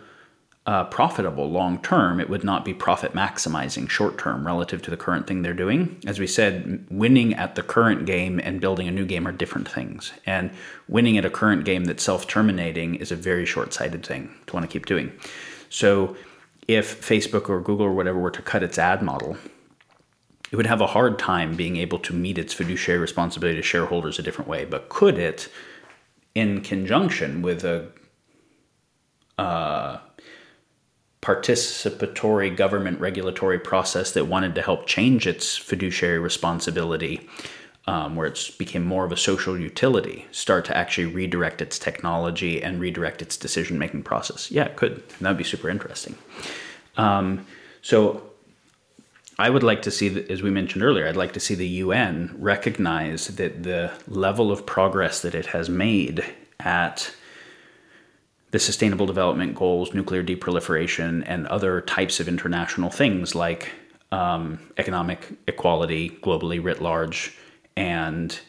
uh, 0.67 0.83
profitable 0.85 1.49
long 1.49 1.81
term, 1.81 2.19
it 2.19 2.29
would 2.29 2.43
not 2.43 2.65
be 2.65 2.75
profit 2.75 3.13
maximizing 3.13 3.89
short 3.89 4.19
term 4.19 4.45
relative 4.45 4.83
to 4.83 4.91
the 4.91 4.97
current 4.97 5.27
thing 5.27 5.43
they're 5.43 5.55
doing. 5.55 5.97
As 6.07 6.19
we 6.19 6.27
said, 6.27 6.85
winning 6.91 7.35
at 7.35 7.55
the 7.55 7.63
current 7.63 8.05
game 8.05 8.41
and 8.43 8.61
building 8.61 8.89
a 8.89 8.91
new 8.91 9.07
game 9.07 9.29
are 9.29 9.33
different 9.33 9.69
things. 9.69 10.13
And 10.27 10.51
winning 10.89 11.17
at 11.17 11.25
a 11.25 11.31
current 11.31 11.65
game 11.65 11.85
that's 11.85 12.03
self 12.03 12.27
terminating 12.27 12.97
is 12.97 13.13
a 13.13 13.17
very 13.17 13.47
short 13.47 13.73
sighted 13.73 14.05
thing 14.05 14.35
to 14.49 14.55
want 14.55 14.69
to 14.69 14.73
keep 14.73 14.87
doing. 14.87 15.13
So 15.69 16.17
if 16.67 17.01
Facebook 17.01 17.49
or 17.49 17.61
Google 17.61 17.87
or 17.87 17.93
whatever 17.93 18.19
were 18.19 18.33
to 18.33 18.43
cut 18.43 18.65
its 18.65 18.77
ad 18.77 19.03
model, 19.03 19.37
it 20.51 20.57
would 20.57 20.67
have 20.67 20.81
a 20.81 20.89
hard 20.89 21.17
time 21.17 21.55
being 21.55 21.77
able 21.77 22.01
to 22.01 22.13
meet 22.13 22.39
its 22.39 22.53
fiduciary 22.53 23.01
responsibility 23.01 23.57
to 23.57 23.63
shareholders 23.63 24.19
a 24.19 24.23
different 24.23 24.49
way. 24.49 24.65
But 24.65 24.89
could 24.89 25.17
it, 25.17 25.49
in 26.35 26.61
conjunction 26.61 27.41
with 27.43 27.63
a 27.63 27.89
uh, 29.39 29.99
participatory 31.27 32.57
government 32.57 33.01
regulatory 33.01 33.59
process 33.59 34.13
that 34.13 34.27
wanted 34.27 34.55
to 34.55 34.63
help 34.63 34.87
change 34.87 35.27
its 35.27 35.57
fiduciary 35.57 36.21
responsibility, 36.21 37.29
um, 37.89 38.15
where 38.15 38.29
it 38.29 38.51
became 38.59 38.85
more 38.85 39.05
of 39.05 39.11
a 39.11 39.17
social 39.17 39.59
utility, 39.59 40.25
start 40.31 40.65
to 40.65 40.77
actually 40.77 41.07
redirect 41.07 41.61
its 41.61 41.81
technology 41.81 42.63
and 42.63 42.79
redirect 42.79 43.23
its 43.23 43.37
decision 43.37 43.77
making 43.77 44.05
process. 44.05 44.53
Yeah, 44.53 44.67
it 44.67 44.77
could. 44.77 45.03
That'd 45.21 45.37
be 45.37 45.43
super 45.43 45.69
interesting. 45.69 46.15
Um, 46.97 47.45
so 47.83 48.23
I 49.37 49.51
would 49.51 49.65
like 49.65 49.83
to 49.83 49.91
see, 49.91 50.25
as 50.31 50.45
we 50.45 50.51
mentioned 50.53 50.85
earlier, 50.85 51.09
I'd 51.09 51.17
like 51.17 51.33
to 51.33 51.41
see 51.41 51.57
the 51.57 51.67
UN 51.67 52.37
recognize 52.39 53.27
that 53.27 53.65
the 53.65 53.91
level 54.07 54.53
of 54.53 54.65
progress 54.65 55.23
that 55.23 55.35
it 55.35 55.47
has 55.47 55.69
made 55.69 56.25
at 56.61 57.13
the 58.57 58.61
Sustainable 58.61 59.05
Development 59.05 59.55
Goals, 59.55 59.93
nuclear 59.93 60.25
deproliferation, 60.25 61.23
and 61.27 61.47
other 61.49 61.83
types 61.83 62.21
of 62.21 62.27
international 62.27 62.89
things 62.89 63.35
like 63.35 63.71
um, 64.13 64.59
economic 64.79 65.29
equality 65.47 66.19
globally 66.23 66.65
writ 66.65 66.81
large 66.81 67.37
and 67.77 68.41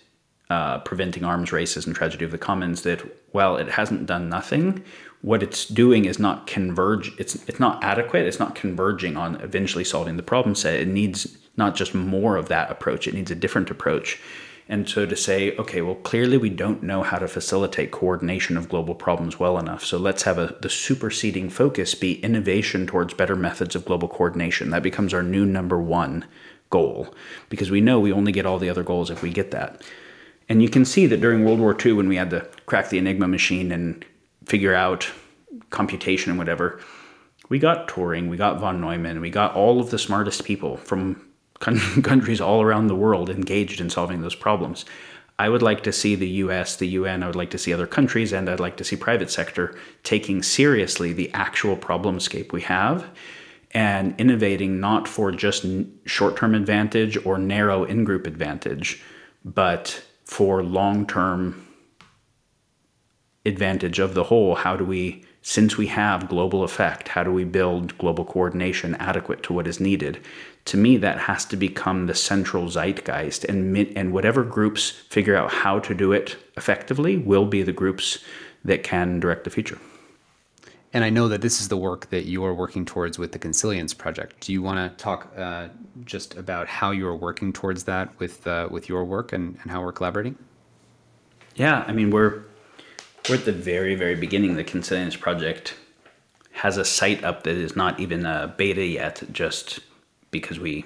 uh, 0.49 0.79
preventing 0.79 1.25
arms 1.25 1.51
races 1.51 1.85
and 1.85 1.93
tragedy 1.93 2.23
of 2.23 2.31
the 2.31 2.38
commons 2.38 2.84
that 2.84 3.01
while 3.34 3.57
it 3.57 3.67
hasn't 3.67 4.05
done 4.05 4.29
nothing 4.29 4.81
what 5.23 5.43
it's 5.43 5.65
doing 5.65 6.05
is 6.05 6.19
not 6.19 6.47
converge 6.47 7.11
it's 7.19 7.35
it's 7.49 7.59
not 7.59 7.84
adequate 7.84 8.25
it's 8.25 8.39
not 8.39 8.55
converging 8.55 9.17
on 9.17 9.35
eventually 9.41 9.84
solving 9.84 10.15
the 10.15 10.23
problem 10.23 10.55
set. 10.55 10.79
It 10.79 10.88
needs 10.88 11.38
not 11.57 11.75
just 11.75 11.93
more 11.93 12.38
of 12.38 12.47
that 12.47 12.71
approach 12.71 13.09
it 13.09 13.13
needs 13.13 13.29
a 13.29 13.35
different 13.35 13.69
approach 13.69 14.21
and 14.69 14.88
so 14.88 15.06
to 15.06 15.15
say, 15.15 15.56
okay, 15.56 15.81
well, 15.81 15.95
clearly 15.95 16.38
we 16.38 16.49
don't 16.49 16.84
know 16.84 17.02
how 17.02 17.18
to 17.18 17.27
facilitate 17.27 17.91
coordination 17.91 18.57
of 18.57 18.68
global 18.68 18.95
problems 18.95 19.39
well 19.39 19.57
enough. 19.57 19.84
So 19.84 19.98
let's 19.98 20.23
have 20.23 20.38
a, 20.38 20.57
the 20.61 20.69
superseding 20.69 21.49
focus 21.49 21.95
be 21.95 22.22
innovation 22.22 22.85
towards 22.85 23.14
better 23.14 23.35
methods 23.35 23.76
of 23.76 23.85
global 23.85 24.10
coordination. 24.10 24.69
That 24.72 24.84
becomes 24.84 25.14
our 25.14 25.23
new 25.23 25.45
number 25.45 25.80
one 25.80 26.26
goal 26.69 27.14
because 27.48 27.72
we 27.72 27.80
know 27.80 27.99
we 27.99 28.11
only 28.11 28.34
get 28.34 28.45
all 28.45 28.60
the 28.60 28.69
other 28.69 28.84
goals 28.84 29.10
if 29.10 29.22
we 29.22 29.31
get 29.31 29.52
that. 29.52 29.81
And 30.49 30.61
you 30.61 30.69
can 30.69 30.84
see 30.84 31.07
that 31.07 31.22
during 31.22 31.45
World 31.45 31.60
War 31.60 31.76
II, 31.84 31.94
when 31.94 32.10
we 32.10 32.18
had 32.18 32.30
to 32.31 32.48
crack 32.65 32.89
the 32.89 32.98
Enigma 32.98 33.27
machine 33.27 33.72
and 33.72 34.03
figure 34.45 34.73
out 34.73 35.10
computation 35.69 36.31
and 36.31 36.39
whatever, 36.39 36.81
we 37.49 37.60
got 37.60 37.88
Turing, 37.88 38.30
we 38.30 38.35
got 38.35 38.60
von 38.60 38.81
Neumann, 38.81 39.22
we 39.22 39.30
got 39.30 39.56
all 39.56 39.80
of 39.80 39.91
the 39.91 39.99
smartest 39.99 40.44
people 40.44 40.76
from 40.77 41.26
countries 41.59 42.41
all 42.41 42.61
around 42.61 42.88
the 42.88 42.95
world 42.95 43.29
engaged 43.29 43.81
in 43.81 43.89
solving 43.89 44.21
those 44.21 44.35
problems. 44.35 44.85
I 45.39 45.49
would 45.49 45.61
like 45.61 45.84
to 45.84 45.91
see 45.91 46.15
the 46.15 46.27
US, 46.27 46.75
the 46.75 46.88
UN, 46.88 47.21
I 47.21 47.27
would 47.27 47.35
like 47.35 47.51
to 47.51 47.57
see 47.57 47.71
other 47.71 47.85
countries, 47.85 48.34
and 48.34 48.49
I'd 48.49 48.59
like 48.59 48.77
to 48.77 48.84
see 48.84 48.95
private 48.95 49.29
sector 49.29 49.77
taking 50.03 50.41
seriously 50.41 51.13
the 51.13 51.31
actual 51.34 51.77
problemscape 51.77 52.51
we 52.51 52.61
have 52.61 53.05
and 53.71 54.15
innovating 54.17 54.79
not 54.79 55.07
for 55.07 55.31
just 55.31 55.65
short 56.05 56.38
term 56.38 56.55
advantage 56.55 57.23
or 57.25 57.38
narrow 57.38 57.84
in 57.84 58.03
group 58.03 58.25
advantage, 58.25 59.03
but 59.45 60.03
for 60.25 60.63
long 60.63 61.05
term 61.05 61.67
advantage 63.45 63.99
of 63.99 64.13
the 64.13 64.25
whole. 64.25 64.55
How 64.55 64.75
do 64.75 64.85
we, 64.85 65.23
since 65.41 65.77
we 65.77 65.88
have 65.88 66.29
global 66.29 66.63
effect, 66.63 67.09
how 67.09 67.23
do 67.23 67.31
we 67.31 67.43
build 67.43 67.97
global 67.97 68.25
coordination 68.25 68.95
adequate 68.95 69.43
to 69.43 69.53
what 69.53 69.67
is 69.67 69.79
needed? 69.79 70.19
To 70.68 70.77
me 70.77 70.98
that 70.98 71.18
has 71.18 71.45
to 71.45 71.57
become 71.57 72.06
the 72.06 72.15
central 72.15 72.68
zeitgeist 72.68 73.44
and 73.45 73.76
and 73.98 74.14
whatever 74.14 74.44
groups 74.44 74.89
figure 74.89 75.35
out 75.35 75.52
how 75.52 75.80
to 75.80 75.94
do 75.94 76.11
it 76.11 76.38
effectively 76.56 77.18
will 77.18 77.45
be 77.45 77.64
the 77.64 77.72
groups 77.72 78.23
that 78.64 78.84
can 78.84 79.19
direct 79.19 79.44
the 79.44 79.49
future 79.49 79.80
and 80.94 81.03
I 81.03 81.10
know 81.10 81.27
that 81.27 81.41
this 81.41 81.60
is 81.61 81.68
the 81.68 81.77
work 81.77 82.10
that 82.10 82.26
you 82.26 82.44
are 82.45 82.53
working 82.53 82.85
towards 82.85 83.19
with 83.19 83.31
the 83.34 83.39
Consilience 83.39 83.94
Project. 83.94 84.39
Do 84.39 84.53
you 84.53 84.61
want 84.61 84.80
to 84.80 85.03
talk 85.03 85.31
uh, 85.38 85.68
just 86.06 86.35
about 86.38 86.68
how 86.68 86.91
you 86.91 87.06
are 87.07 87.15
working 87.15 87.52
towards 87.52 87.84
that 87.84 88.18
with 88.19 88.48
uh, 88.48 88.68
with 88.72 88.88
your 88.88 89.03
work 89.03 89.34
and, 89.34 89.60
and 89.61 89.69
how 89.69 89.81
we're 89.81 89.91
collaborating? 89.91 90.38
Yeah, 91.56 91.84
I 91.88 91.91
mean 91.91 92.10
we're 92.10 92.44
we're 93.30 93.35
at 93.35 93.45
the 93.45 93.52
very 93.52 93.95
very 93.95 94.15
beginning. 94.15 94.56
The 94.56 94.64
Consilience 94.64 95.15
Project 95.15 95.76
has 96.52 96.77
a 96.77 96.85
site 96.85 97.23
up 97.23 97.44
that 97.44 97.56
is 97.56 97.76
not 97.76 97.99
even 97.99 98.26
a 98.26 98.53
beta 98.57 98.84
yet, 98.84 99.22
just 99.31 99.80
because 100.31 100.59
we, 100.59 100.85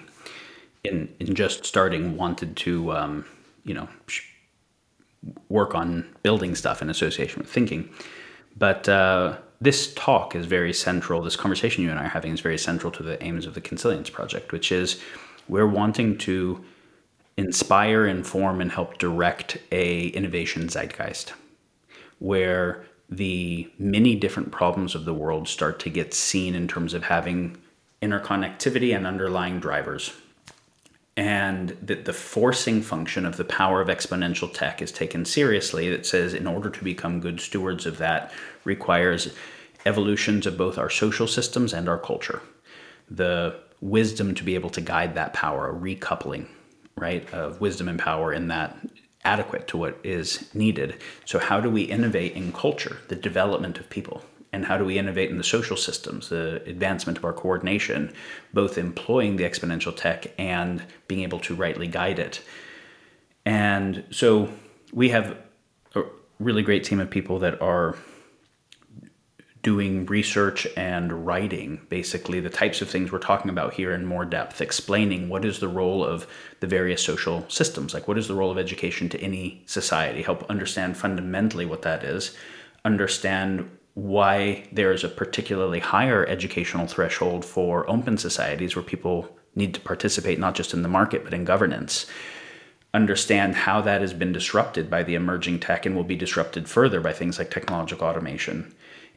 in 0.83 1.13
in 1.19 1.35
just 1.35 1.65
starting, 1.65 2.17
wanted 2.17 2.55
to 2.57 2.91
um, 2.93 3.25
you 3.63 3.73
know 3.73 3.87
work 5.49 5.75
on 5.75 6.05
building 6.23 6.55
stuff 6.55 6.81
in 6.81 6.89
association 6.89 7.39
with 7.39 7.49
thinking. 7.49 7.89
But 8.57 8.89
uh, 8.89 9.37
this 9.61 9.93
talk 9.93 10.35
is 10.35 10.45
very 10.45 10.73
central. 10.73 11.21
This 11.21 11.35
conversation 11.35 11.83
you 11.83 11.91
and 11.91 11.99
I 11.99 12.05
are 12.05 12.09
having 12.09 12.33
is 12.33 12.41
very 12.41 12.57
central 12.57 12.91
to 12.93 13.03
the 13.03 13.23
aims 13.23 13.45
of 13.45 13.53
the 13.53 13.61
Consilience 13.61 14.09
Project, 14.09 14.51
which 14.51 14.71
is 14.71 14.99
We're 15.47 15.67
wanting 15.67 16.17
to 16.19 16.63
inspire, 17.37 18.05
inform, 18.05 18.61
and 18.61 18.71
help 18.71 18.97
direct 18.97 19.57
a 19.71 20.07
innovation 20.07 20.67
zeitgeist 20.67 21.33
where 22.19 22.85
the 23.09 23.69
many 23.77 24.15
different 24.15 24.51
problems 24.51 24.95
of 24.95 25.05
the 25.05 25.13
world 25.13 25.47
start 25.47 25.79
to 25.79 25.89
get 25.89 26.13
seen 26.13 26.55
in 26.55 26.67
terms 26.67 26.93
of 26.93 27.03
having 27.03 27.57
interconnectivity 28.01 28.95
and 28.95 29.05
underlying 29.05 29.59
drivers. 29.59 30.13
And 31.17 31.77
that 31.81 32.05
the 32.05 32.13
forcing 32.13 32.81
function 32.81 33.25
of 33.25 33.37
the 33.37 33.43
power 33.43 33.81
of 33.81 33.89
exponential 33.89 34.51
tech 34.51 34.81
is 34.81 34.91
taken 34.91 35.25
seriously, 35.25 35.89
that 35.89 36.05
says 36.05 36.33
in 36.33 36.47
order 36.47 36.69
to 36.69 36.83
become 36.83 37.19
good 37.19 37.39
stewards 37.39 37.85
of 37.85 37.97
that 37.97 38.31
requires 38.63 39.33
evolutions 39.85 40.45
of 40.45 40.57
both 40.57 40.77
our 40.77 40.89
social 40.89 41.27
systems 41.27 41.73
and 41.73 41.89
our 41.89 41.97
culture. 41.97 42.41
The 43.09 43.59
wisdom 43.81 44.35
to 44.35 44.43
be 44.43 44.55
able 44.55 44.69
to 44.69 44.81
guide 44.81 45.15
that 45.15 45.33
power, 45.33 45.69
a 45.69 45.73
recoupling, 45.73 46.47
right, 46.95 47.31
of 47.33 47.59
wisdom 47.59 47.89
and 47.89 47.99
power 47.99 48.31
in 48.31 48.47
that 48.47 48.77
adequate 49.23 49.67
to 49.67 49.77
what 49.77 49.99
is 50.03 50.53
needed. 50.53 50.95
So, 51.25 51.39
how 51.39 51.59
do 51.59 51.69
we 51.69 51.83
innovate 51.83 52.33
in 52.33 52.53
culture, 52.53 52.99
the 53.07 53.15
development 53.15 53.79
of 53.79 53.89
people? 53.89 54.23
And 54.53 54.65
how 54.65 54.77
do 54.77 54.83
we 54.83 54.97
innovate 54.97 55.29
in 55.29 55.37
the 55.37 55.43
social 55.43 55.77
systems, 55.77 56.29
the 56.29 56.61
advancement 56.65 57.17
of 57.17 57.23
our 57.23 57.33
coordination, 57.33 58.13
both 58.53 58.77
employing 58.77 59.37
the 59.37 59.45
exponential 59.45 59.95
tech 59.95 60.27
and 60.37 60.83
being 61.07 61.21
able 61.21 61.39
to 61.39 61.55
rightly 61.55 61.87
guide 61.87 62.19
it? 62.19 62.41
And 63.45 64.03
so 64.11 64.49
we 64.91 65.09
have 65.09 65.37
a 65.95 66.03
really 66.39 66.63
great 66.63 66.83
team 66.83 66.99
of 66.99 67.09
people 67.09 67.39
that 67.39 67.61
are 67.61 67.95
doing 69.63 70.05
research 70.07 70.67
and 70.75 71.25
writing 71.25 71.79
basically 71.89 72.39
the 72.39 72.49
types 72.49 72.81
of 72.81 72.89
things 72.89 73.11
we're 73.11 73.19
talking 73.19 73.49
about 73.49 73.73
here 73.73 73.93
in 73.93 74.05
more 74.05 74.25
depth 74.25 74.59
explaining 74.59 75.29
what 75.29 75.45
is 75.45 75.59
the 75.59 75.67
role 75.67 76.03
of 76.03 76.25
the 76.61 76.67
various 76.67 77.03
social 77.03 77.45
systems 77.47 77.93
like 77.93 78.07
what 78.07 78.17
is 78.17 78.27
the 78.27 78.33
role 78.33 78.49
of 78.49 78.57
education 78.57 79.07
to 79.07 79.19
any 79.21 79.61
society 79.67 80.23
help 80.23 80.43
understand 80.49 80.97
fundamentally 80.97 81.65
what 81.65 81.83
that 81.83 82.03
is 82.03 82.35
understand 82.83 83.69
why 83.93 84.67
there 84.71 84.91
is 84.91 85.03
a 85.03 85.09
particularly 85.09 85.79
higher 85.79 86.25
educational 86.27 86.87
threshold 86.87 87.43
for 87.43 87.89
open 87.89 88.17
societies 88.17 88.75
where 88.75 88.83
people 88.83 89.37
need 89.55 89.73
to 89.73 89.81
participate 89.81 90.39
not 90.39 90.55
just 90.55 90.73
in 90.73 90.81
the 90.81 90.87
market 90.87 91.23
but 91.23 91.33
in 91.33 91.43
governance. 91.43 92.05
Understand 92.93 93.55
how 93.55 93.81
that 93.81 94.01
has 94.01 94.13
been 94.13 94.31
disrupted 94.31 94.89
by 94.89 95.03
the 95.03 95.15
emerging 95.15 95.59
tech 95.59 95.85
and 95.85 95.95
will 95.95 96.03
be 96.03 96.15
disrupted 96.15 96.69
further 96.69 97.01
by 97.01 97.13
things 97.13 97.37
like 97.37 97.49
technological 97.49 98.07
automation. 98.07 98.73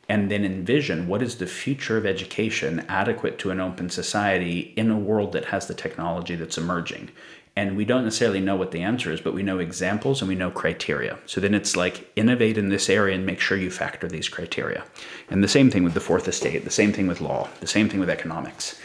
And 0.09 0.31
then 0.31 0.45
envision 0.45 1.09
what 1.09 1.23
is 1.23 1.37
the 1.37 1.47
future 1.47 1.97
of 1.97 2.05
education 2.05 2.85
adequate 2.89 3.39
to 3.39 3.51
an 3.51 3.61
open 3.61 3.91
society 3.91 4.75
in 4.77 4.91
a 4.91 4.99
world 4.99 5.33
that 5.33 5.47
has 5.47 5.67
the 5.67 5.75
technology 5.75 6.37
that's 6.37 6.59
emerging 6.59 7.11
and 7.57 7.77
we 7.77 7.85
don't 7.85 8.05
necessarily 8.05 8.41
know 8.41 8.57
what 8.57 8.73
the 8.73 8.83
answer 8.83 9.13
is 9.13 9.21
but 9.21 9.35
we 9.35 9.43
know 9.43 9.59
examples 9.59 10.21
and 10.21 10.29
we 10.29 10.35
know 10.35 10.51
criteria. 10.51 11.19
So 11.27 11.41
then 11.41 11.55
it's 11.55 11.77
like 11.77 12.11
innovate 12.17 12.59
in 12.59 12.69
this 12.69 12.89
area 12.89 13.15
and 13.15 13.27
make 13.27 13.41
sure 13.41 13.57
you 13.57 13.71
factor 13.71 14.09
these 14.09 14.29
criteria. 14.29 14.85
And 15.31 15.43
the 15.43 15.49
same 15.49 15.71
thing 15.71 15.85
with 15.85 15.95
the 15.95 16.01
fourth 16.01 16.29
estate 16.29 16.65
the 16.65 16.71
same 16.71 16.93
thing 16.93 17.07
with 17.07 17.21
law 17.21 17.49
the 17.61 17.67
same 17.67 17.89
thing 17.89 18.01
with 18.01 18.11
economics. 18.11 18.79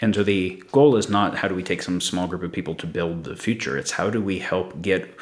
And 0.00 0.14
so 0.14 0.22
the 0.22 0.62
goal 0.72 0.96
is 0.96 1.10
not 1.10 1.36
how 1.38 1.48
do 1.48 1.54
we 1.54 1.62
take 1.62 1.82
some 1.82 2.00
small 2.00 2.26
group 2.26 2.42
of 2.42 2.52
people 2.52 2.74
to 2.76 2.86
build 2.86 3.24
the 3.24 3.36
future. 3.36 3.76
It's 3.76 3.92
how 3.92 4.08
do 4.08 4.22
we 4.22 4.38
help 4.38 4.80
get 4.80 5.14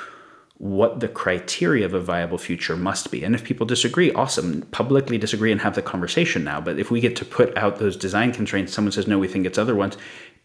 what 0.59 0.99
the 0.99 1.09
criteria 1.09 1.87
of 1.87 1.95
a 1.95 2.01
viable 2.01 2.37
future 2.37 2.77
must 2.77 3.13
be. 3.13 3.23
And 3.23 3.33
if 3.35 3.45
people 3.45 3.65
disagree, 3.65 4.13
awesome, 4.13 4.63
publicly 4.73 5.17
disagree 5.17 5.53
and 5.53 5.61
have 5.61 5.77
the 5.77 5.83
conversation 5.83 6.43
now. 6.43 6.61
But 6.61 6.81
if 6.81 6.91
we 6.91 7.01
get 7.01 7.15
to 7.17 7.25
put 7.25 7.57
out 7.57 7.79
those 7.79 7.97
design 7.97 8.33
constraints, 8.33 8.73
someone 8.73 8.91
says, 8.91 9.07
no, 9.07 9.21
we 9.21 9.29
think 9.29 9.47
it's 9.47 9.57
other 9.57 9.77
ones, 9.77 9.97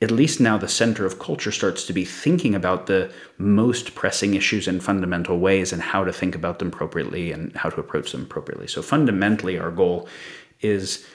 at 0.03 0.11
least 0.11 0.41
now 0.41 0.57
the 0.57 0.67
center 0.67 1.05
of 1.05 1.17
culture 1.17 1.51
starts 1.51 1.85
to 1.85 1.93
be 1.93 2.03
thinking 2.03 2.53
about 2.53 2.88
the 2.88 3.11
most 3.38 3.95
pressing 3.95 4.34
issues 4.34 4.67
in 4.67 4.81
fundamental 4.81 5.39
ways 5.39 5.71
and 5.71 5.81
how 5.81 6.03
to 6.03 6.11
think 6.11 6.35
about 6.35 6.59
them 6.59 6.67
appropriately 6.67 7.31
and 7.31 7.55
how 7.55 7.69
to 7.69 7.80
approach 7.80 8.11
them 8.11 8.23
appropriately. 8.23 8.67
So 8.67 8.81
fundamentally, 8.81 9.57
our 9.57 9.71
goal 9.71 10.09
is 10.59 11.05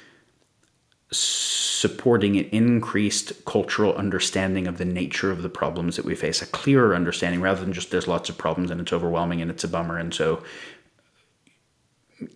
supporting 1.10 2.39
an 2.39 2.47
increased 2.47 3.44
cultural 3.44 3.94
understanding 3.94 4.66
of 4.66 4.78
the 4.78 4.85
nature 4.86 5.31
of 5.31 5.43
the 5.43 5.48
problems 5.51 5.97
that 5.97 6.05
we 6.06 6.15
face, 6.15 6.40
a 6.40 6.47
clearer 6.47 6.94
understanding 6.94 7.43
rather 7.43 7.60
than 7.60 7.74
just 7.74 7.90
there's 7.90 8.09
lots 8.09 8.31
of 8.31 8.39
problems 8.39 8.70
and 8.70 8.81
it's 8.81 8.93
overwhelming 8.93 9.43
and 9.43 9.51
it's 9.51 9.65
a 9.65 9.69
bummer. 9.69 9.98
And 9.98 10.15
so 10.15 10.43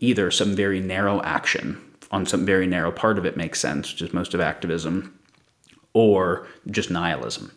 either 0.00 0.30
some 0.30 0.54
very 0.54 0.80
narrow 0.80 1.22
action 1.22 1.80
on 2.10 2.26
some 2.26 2.44
very 2.44 2.66
narrow 2.66 2.92
part 2.92 3.16
of 3.16 3.24
it 3.24 3.38
makes 3.38 3.58
sense, 3.58 3.90
which 3.90 4.02
is 4.02 4.12
most 4.12 4.34
of 4.34 4.40
activism, 4.40 5.18
or 5.94 6.46
just 6.70 6.90
nihilism. 6.90 7.52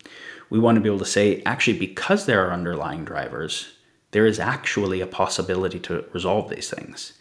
We 0.49 0.59
want 0.59 0.75
to 0.75 0.81
be 0.81 0.89
able 0.89 0.99
to 0.99 1.05
say, 1.05 1.41
actually, 1.45 1.79
because 1.79 2.25
there 2.25 2.45
are 2.45 2.53
underlying 2.53 3.05
drivers, 3.05 3.73
there 4.11 4.25
is 4.25 4.39
actually 4.39 5.01
a 5.01 5.07
possibility 5.07 5.79
to 5.81 6.05
resolve 6.13 6.49
these 6.49 6.69
things. 6.69 7.13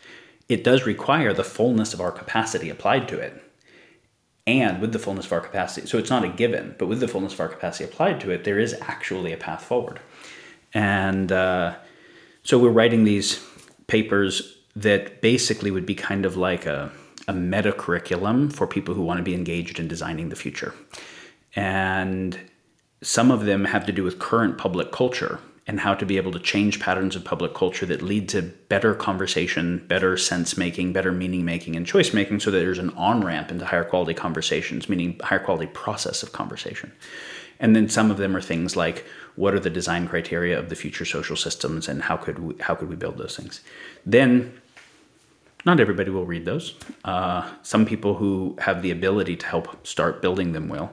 It 0.49 0.63
does 0.63 0.87
require 0.87 1.33
the 1.33 1.45
fullness 1.45 1.95
of 1.95 2.01
our 2.01 2.13
capacity 2.13 2.69
applied 2.69 3.09
to 3.09 3.19
it 3.19 3.43
and 4.47 4.81
with 4.81 4.93
the 4.93 4.99
fullness 4.99 5.27
of 5.27 5.33
our 5.33 5.41
capacity. 5.41 5.87
So 5.87 5.97
it's 5.97 6.11
not 6.11 6.25
a 6.25 6.29
given, 6.29 6.75
but 6.79 6.87
with 6.87 7.01
the 7.01 7.09
fullness 7.09 7.33
of 7.33 7.41
our 7.41 7.49
capacity 7.49 7.85
applied 7.85 8.21
to 8.21 8.31
it, 8.31 8.45
there 8.45 8.59
is 8.59 8.75
actually 8.83 9.33
a 9.33 9.39
path 9.39 9.65
forward. 9.65 10.01
And 10.75 11.33
uh, 11.33 11.77
so 12.43 12.59
we're 12.59 12.71
writing 12.71 13.05
these 13.05 13.43
papers 13.87 14.59
that 14.77 15.23
basically 15.23 15.71
would 15.71 15.87
be 15.87 15.95
kind 15.95 16.27
of 16.27 16.37
like 16.37 16.67
a, 16.67 16.93
a 17.29 17.33
meta 17.33 17.73
curriculum 17.73 18.51
for 18.51 18.67
people 18.67 18.95
who 18.95 19.03
want 19.03 19.19
to 19.19 19.25
be 19.25 19.35
engaged 19.35 19.79
in 19.79 19.89
designing 19.89 20.29
the 20.29 20.37
future. 20.37 20.75
And 21.57 22.39
some 23.03 23.31
of 23.31 23.45
them 23.45 23.67
have 23.67 23.87
to 23.87 23.93
do 23.93 24.03
with 24.03 24.19
current 24.19 24.59
public 24.59 24.93
culture 24.93 25.39
and 25.67 25.81
how 25.81 25.95
to 25.95 26.05
be 26.05 26.19
able 26.19 26.33
to 26.33 26.39
change 26.39 26.79
patterns 26.79 27.17
of 27.17 27.25
public 27.25 27.55
culture 27.55 27.87
that 27.87 28.03
lead 28.03 28.29
to 28.29 28.43
better 28.43 28.95
conversation, 28.95 29.83
better 29.89 30.17
sense 30.17 30.59
making, 30.59 30.93
better 30.93 31.11
meaning 31.11 31.45
making, 31.45 31.75
and 31.75 31.87
choice 31.87 32.13
making, 32.13 32.41
so 32.41 32.51
that 32.51 32.59
there's 32.59 32.79
an 32.79 32.91
on 32.91 33.25
ramp 33.25 33.51
into 33.51 33.65
higher 33.65 33.85
quality 33.85 34.13
conversations, 34.13 34.89
meaning 34.89 35.19
higher 35.23 35.39
quality 35.39 35.67
process 35.69 36.23
of 36.23 36.33
conversation. 36.33 36.93
And 37.61 37.75
then 37.75 37.89
some 37.89 38.11
of 38.11 38.19
them 38.19 38.37
are 38.37 38.43
things 38.43 38.77
like 38.77 39.07
what 39.37 39.55
are 39.55 39.61
the 39.61 39.71
design 39.71 40.07
criteria 40.07 40.59
of 40.59 40.69
the 40.69 40.77
future 40.77 41.05
social 41.05 41.37
systems 41.37 41.89
and 41.89 42.03
how 42.03 42.17
could 42.17 42.39
we, 42.39 42.55
how 42.61 42.75
could 42.75 42.89
we 42.89 42.97
build 42.97 43.17
those 43.17 43.37
things? 43.37 43.63
Then 44.05 44.61
not 45.65 45.81
everybody 45.81 46.11
will 46.11 46.27
read 46.27 46.45
those. 46.45 46.75
Uh, 47.05 47.51
some 47.63 47.87
people 47.87 48.15
who 48.15 48.57
have 48.61 48.83
the 48.83 48.91
ability 48.91 49.37
to 49.37 49.47
help 49.47 49.87
start 49.87 50.21
building 50.21 50.53
them 50.53 50.69
will. 50.69 50.91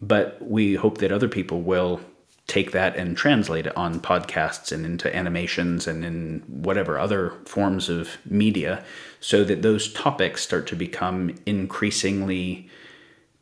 But 0.00 0.38
we 0.40 0.74
hope 0.74 0.98
that 0.98 1.12
other 1.12 1.28
people 1.28 1.62
will 1.62 2.00
take 2.46 2.72
that 2.72 2.94
and 2.96 3.16
translate 3.16 3.66
it 3.66 3.76
on 3.76 4.00
podcasts 4.00 4.70
and 4.70 4.84
into 4.84 5.14
animations 5.16 5.86
and 5.86 6.04
in 6.04 6.42
whatever 6.46 6.98
other 6.98 7.32
forms 7.46 7.88
of 7.88 8.18
media 8.26 8.84
so 9.18 9.44
that 9.44 9.62
those 9.62 9.92
topics 9.92 10.42
start 10.42 10.66
to 10.66 10.76
become 10.76 11.34
increasingly 11.46 12.68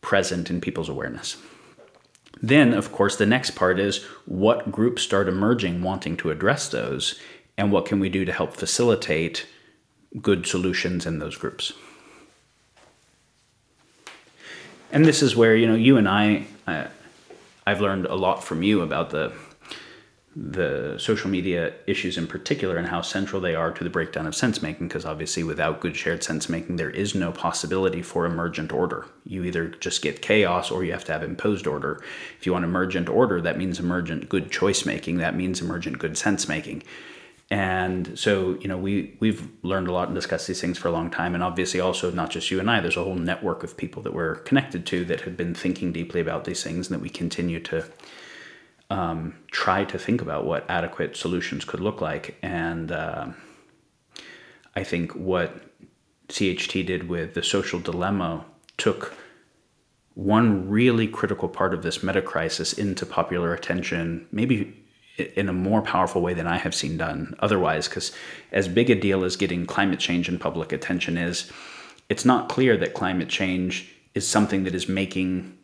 present 0.03 0.51
in 0.51 0.61
people's 0.61 0.89
awareness. 0.89 1.37
Then, 2.41 2.75
of 2.75 2.93
course, 2.93 3.17
the 3.17 3.27
next 3.27 3.51
part 3.51 3.79
is 3.79 4.05
what 4.27 4.71
groups 4.71 5.03
start 5.03 5.29
emerging 5.29 5.83
wanting 5.83 6.17
to 6.19 6.31
address 6.31 6.69
those, 6.69 7.21
and 7.57 7.71
what 7.71 7.87
can 7.87 8.01
we 8.01 8.09
do 8.09 8.25
to 8.25 8.33
help 8.33 8.57
facilitate 8.57 9.47
good 10.21 10.47
solutions 10.47 11.07
in 11.07 11.19
those 11.19 11.37
groups. 11.37 11.73
And 14.91 15.07
this 15.07 15.23
is 15.23 15.35
where, 15.35 15.57
you 15.57 15.67
know, 15.67 15.75
you 15.75 15.97
and 15.97 16.09
I, 16.09 16.45
uh, 16.67 16.85
I've 17.67 17.81
learned 17.81 18.07
a 18.07 18.15
lot 18.15 18.45
from 18.45 18.63
you 18.63 18.83
about 18.83 19.11
the 19.11 19.33
the 20.35 20.97
social 20.99 21.29
media 21.29 21.75
issues 21.87 22.17
in 22.17 22.27
particular 22.27 22.79
and 22.79 22.89
how 22.89 23.03
central 23.03 23.41
they 23.41 23.55
are 23.55 23.71
to 23.71 23.85
the 23.85 23.91
breakdown 23.91 24.27
of 24.27 24.35
sense 24.35 24.63
making 24.63 24.89
because 24.89 25.05
obviously 25.05 25.45
without 25.45 25.81
good 25.81 25.95
shared 25.95 26.25
sense 26.25 26.49
making 26.49 26.77
there 26.77 26.89
is 26.89 27.15
no 27.15 27.31
possibility 27.31 28.01
for 28.01 28.25
emergent 28.25 28.73
order. 28.73 29.05
You 29.27 29.45
either 29.45 29.69
just 29.69 30.01
get 30.01 30.23
chaos 30.23 30.71
or 30.71 30.85
you 30.85 30.93
have 30.93 31.05
to 31.05 31.13
have 31.13 31.23
imposed 31.23 31.67
order. 31.67 32.03
If 32.39 32.47
you 32.47 32.53
want 32.55 32.65
emergent 32.65 33.11
order 33.11 33.43
that 33.43 33.59
means 33.59 33.79
emergent 33.79 34.31
good 34.31 34.51
choice 34.51 34.87
making 34.87 35.19
that 35.19 35.37
means 35.37 35.61
emergent 35.61 35.99
good 35.99 36.17
sense 36.17 36.49
making 36.49 36.83
and 37.53 38.19
so, 38.19 38.57
you 38.63 38.67
know, 38.67 38.79
we 38.79 39.15
we've 39.21 39.47
learned 39.63 39.87
a 39.87 39.93
lot 39.93 40.09
and 40.09 40.15
discussed 40.15 40.49
these 40.49 40.63
things 40.63 40.79
for 40.79 40.89
a 40.89 40.91
long 40.91 41.11
time. 41.11 41.35
And 41.35 41.45
obviously, 41.45 41.81
also 41.81 42.11
not 42.11 42.31
just 42.31 42.51
you 42.51 42.59
and 42.59 42.71
I. 42.71 42.81
There's 42.81 42.97
a 42.97 43.05
whole 43.05 43.15
network 43.15 43.63
of 43.63 43.77
people 43.77 44.03
that 44.05 44.15
we're 44.15 44.37
connected 44.37 44.87
to 44.87 45.05
that 45.05 45.21
have 45.21 45.37
been 45.37 45.55
thinking 45.55 45.93
deeply 45.93 46.19
about 46.19 46.47
these 46.47 46.63
things, 46.63 46.89
and 46.89 46.95
that 46.97 47.03
we 47.03 47.11
continue 47.11 47.61
to 47.61 47.85
um, 48.89 49.35
try 49.51 49.85
to 49.85 49.99
think 49.99 50.23
about 50.23 50.47
what 50.47 50.65
adequate 50.71 51.15
solutions 51.15 51.67
could 51.67 51.81
look 51.81 52.01
like. 52.01 52.39
And 52.41 52.91
uh, 52.91 53.29
I 54.75 54.83
think 54.83 55.13
what 55.13 55.55
CHT 56.29 56.87
did 56.87 57.11
with 57.11 57.35
the 57.35 57.43
social 57.43 57.81
dilemma 57.81 58.47
took 58.79 59.15
one 60.15 60.71
really 60.71 61.07
critical 61.07 61.51
part 61.51 61.75
of 61.75 61.83
this 61.83 62.03
meta 62.03 62.23
crisis 62.23 62.73
into 62.73 63.05
popular 63.05 63.53
attention, 63.53 64.27
maybe 64.33 64.82
in 65.37 65.49
a 65.49 65.53
more 65.53 65.83
powerful 65.83 66.23
way 66.23 66.35
than 66.35 66.47
I 66.47 66.59
have 66.59 66.75
seen 66.75 66.97
done 66.97 67.35
otherwise. 67.41 67.89
Because 67.89 68.13
as 68.53 68.69
big 68.69 68.91
a 68.91 68.95
deal 68.95 69.25
as 69.25 69.37
getting 69.37 69.67
climate 69.67 69.99
change 69.99 70.29
in 70.29 70.39
public 70.39 70.73
attention 70.73 71.17
is, 71.17 71.51
it's 72.09 72.25
not 72.25 72.49
clear 72.49 72.77
that 72.77 72.95
climate 72.95 73.29
change 73.29 73.93
is 74.15 74.27
something 74.27 74.65
that 74.65 74.75
is 74.75 74.89
making 74.89 75.59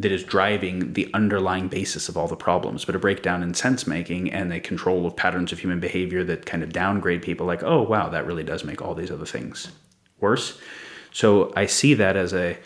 that 0.00 0.12
is 0.12 0.22
driving 0.22 0.92
the 0.92 1.10
underlying 1.12 1.66
basis 1.66 2.08
of 2.08 2.16
all 2.16 2.28
the 2.28 2.36
problems, 2.36 2.84
but 2.84 2.94
a 2.94 3.00
breakdown 3.00 3.42
in 3.42 3.52
sense 3.52 3.84
making 3.84 4.32
and 4.32 4.52
a 4.52 4.60
control 4.60 5.04
of 5.06 5.16
patterns 5.16 5.50
of 5.50 5.58
human 5.58 5.80
behavior 5.80 6.22
that 6.22 6.46
kind 6.46 6.62
of 6.62 6.72
downgrade 6.72 7.20
people 7.20 7.44
like, 7.44 7.64
oh, 7.64 7.82
wow, 7.82 8.08
that 8.08 8.24
really 8.24 8.44
does 8.44 8.62
make 8.62 8.80
all 8.80 8.94
these 8.94 9.10
other 9.10 9.26
things 9.26 9.72
worse. 10.20 10.60
So 11.10 11.52
I 11.56 11.66
see 11.66 11.94
that 11.94 12.16
as 12.16 12.32
a 12.32 12.56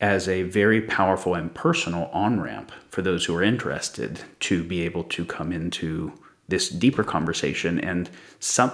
as 0.00 0.28
a 0.28 0.42
very 0.42 0.80
powerful 0.80 1.34
and 1.34 1.54
personal 1.54 2.10
on 2.12 2.40
ramp 2.40 2.72
for 2.88 3.02
those 3.02 3.24
who 3.24 3.34
are 3.34 3.42
interested 3.42 4.20
to 4.40 4.62
be 4.64 4.82
able 4.82 5.04
to 5.04 5.24
come 5.24 5.52
into 5.52 6.12
this 6.48 6.68
deeper 6.68 7.04
conversation. 7.04 7.78
And 7.78 8.10
some 8.38 8.72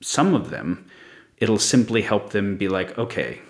some 0.00 0.34
of 0.34 0.50
them, 0.50 0.86
it'll 1.38 1.58
simply 1.58 2.02
help 2.02 2.30
them 2.30 2.56
be 2.56 2.68
like, 2.68 2.98
okay, 2.98 3.40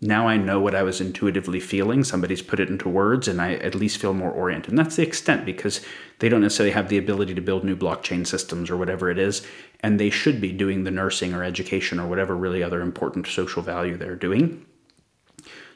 now 0.00 0.28
I 0.28 0.36
know 0.36 0.60
what 0.60 0.74
I 0.74 0.82
was 0.82 1.00
intuitively 1.00 1.60
feeling. 1.60 2.04
Somebody's 2.04 2.42
put 2.42 2.60
it 2.60 2.68
into 2.68 2.88
words, 2.88 3.26
and 3.26 3.40
I 3.40 3.54
at 3.54 3.74
least 3.74 3.98
feel 3.98 4.12
more 4.12 4.30
oriented. 4.30 4.70
And 4.70 4.78
that's 4.78 4.96
the 4.96 5.02
extent 5.02 5.46
because 5.46 5.80
they 6.18 6.28
don't 6.28 6.42
necessarily 6.42 6.72
have 6.72 6.88
the 6.88 6.98
ability 6.98 7.34
to 7.34 7.40
build 7.40 7.64
new 7.64 7.74
blockchain 7.74 8.26
systems 8.26 8.70
or 8.70 8.76
whatever 8.76 9.10
it 9.10 9.18
is. 9.18 9.46
And 9.80 9.98
they 9.98 10.10
should 10.10 10.40
be 10.40 10.52
doing 10.52 10.84
the 10.84 10.90
nursing 10.90 11.32
or 11.32 11.42
education 11.42 11.98
or 11.98 12.06
whatever 12.06 12.36
really 12.36 12.62
other 12.62 12.80
important 12.80 13.26
social 13.26 13.62
value 13.62 13.96
they're 13.96 14.14
doing. 14.14 14.66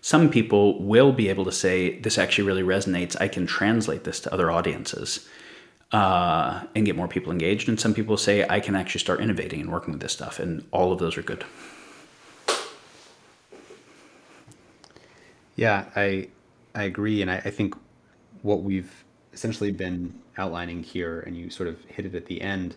Some 0.00 0.30
people 0.30 0.82
will 0.82 1.12
be 1.12 1.28
able 1.28 1.44
to 1.44 1.52
say, 1.52 1.98
This 2.00 2.18
actually 2.18 2.44
really 2.44 2.62
resonates. 2.62 3.16
I 3.20 3.28
can 3.28 3.46
translate 3.46 4.04
this 4.04 4.20
to 4.20 4.32
other 4.32 4.50
audiences 4.50 5.28
uh, 5.92 6.64
and 6.74 6.84
get 6.86 6.96
more 6.96 7.08
people 7.08 7.32
engaged. 7.32 7.68
And 7.68 7.80
some 7.80 7.94
people 7.94 8.16
say, 8.16 8.46
I 8.48 8.60
can 8.60 8.76
actually 8.76 9.00
start 9.00 9.20
innovating 9.20 9.60
and 9.60 9.70
working 9.70 9.92
with 9.92 10.00
this 10.00 10.12
stuff. 10.12 10.38
And 10.38 10.66
all 10.70 10.92
of 10.92 10.98
those 10.98 11.16
are 11.16 11.22
good. 11.22 11.44
Yeah, 15.56 15.86
I 15.96 16.28
I 16.74 16.84
agree, 16.84 17.20
and 17.20 17.28
I, 17.28 17.38
I 17.38 17.50
think 17.50 17.74
what 18.42 18.62
we've 18.62 19.04
essentially 19.32 19.72
been 19.72 20.14
outlining 20.36 20.84
here, 20.84 21.20
and 21.20 21.36
you 21.36 21.50
sort 21.50 21.68
of 21.68 21.84
hit 21.86 22.06
it 22.06 22.14
at 22.14 22.26
the 22.26 22.40
end, 22.40 22.76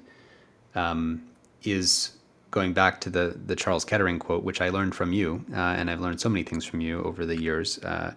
um, 0.73 1.21
is 1.63 2.17
going 2.51 2.73
back 2.73 3.01
to 3.01 3.09
the 3.09 3.39
the 3.45 3.55
Charles 3.55 3.85
Kettering 3.85 4.19
quote, 4.19 4.43
which 4.43 4.61
I 4.61 4.69
learned 4.69 4.93
from 4.93 5.13
you, 5.13 5.43
uh, 5.53 5.55
and 5.77 5.89
I've 5.89 6.01
learned 6.01 6.21
so 6.21 6.29
many 6.29 6.43
things 6.43 6.65
from 6.65 6.81
you 6.81 7.01
over 7.03 7.25
the 7.25 7.41
years, 7.41 7.79
uh, 7.79 8.13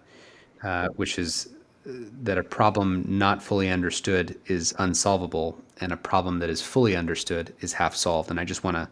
uh, 0.63 0.89
which 0.89 1.17
is 1.17 1.49
that 1.85 2.37
a 2.37 2.43
problem 2.43 3.05
not 3.07 3.43
fully 3.43 3.69
understood 3.69 4.37
is 4.47 4.73
unsolvable, 4.79 5.59
and 5.81 5.91
a 5.91 5.97
problem 5.97 6.39
that 6.39 6.49
is 6.49 6.61
fully 6.61 6.95
understood 6.95 7.53
is 7.61 7.73
half 7.73 7.95
solved. 7.95 8.29
And 8.29 8.39
I 8.39 8.43
just 8.43 8.63
want 8.63 8.75
to 8.75 8.89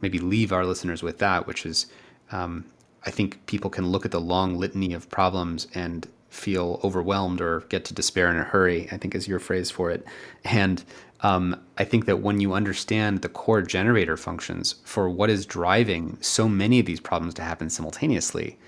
maybe 0.00 0.18
leave 0.18 0.52
our 0.52 0.64
listeners 0.64 1.02
with 1.02 1.18
that, 1.18 1.46
which 1.46 1.66
is 1.66 1.86
um, 2.32 2.64
I 3.04 3.10
think 3.10 3.44
people 3.46 3.70
can 3.70 3.86
look 3.88 4.04
at 4.04 4.10
the 4.10 4.20
long 4.20 4.58
litany 4.58 4.92
of 4.92 5.08
problems 5.10 5.68
and 5.74 6.08
feel 6.36 6.80
overwhelmed 6.84 7.40
or 7.40 7.60
get 7.68 7.84
to 7.86 7.94
despair 7.94 8.30
in 8.30 8.36
a 8.36 8.44
hurry, 8.44 8.88
I 8.92 8.96
think 8.96 9.14
is 9.14 9.26
your 9.26 9.38
phrase 9.38 9.70
for 9.70 9.90
it. 9.90 10.04
And 10.44 10.84
um, 11.22 11.60
I 11.78 11.84
think 11.84 12.04
that 12.06 12.20
when 12.20 12.40
you 12.40 12.52
understand 12.52 13.22
the 13.22 13.28
core 13.28 13.62
generator 13.62 14.16
functions 14.16 14.76
for 14.84 15.08
what 15.08 15.30
is 15.30 15.46
driving 15.46 16.18
so 16.20 16.48
many 16.48 16.78
of 16.78 16.86
these 16.86 17.00
problems 17.00 17.34
to 17.34 17.42
happen 17.42 17.70
simultaneously, 17.70 18.58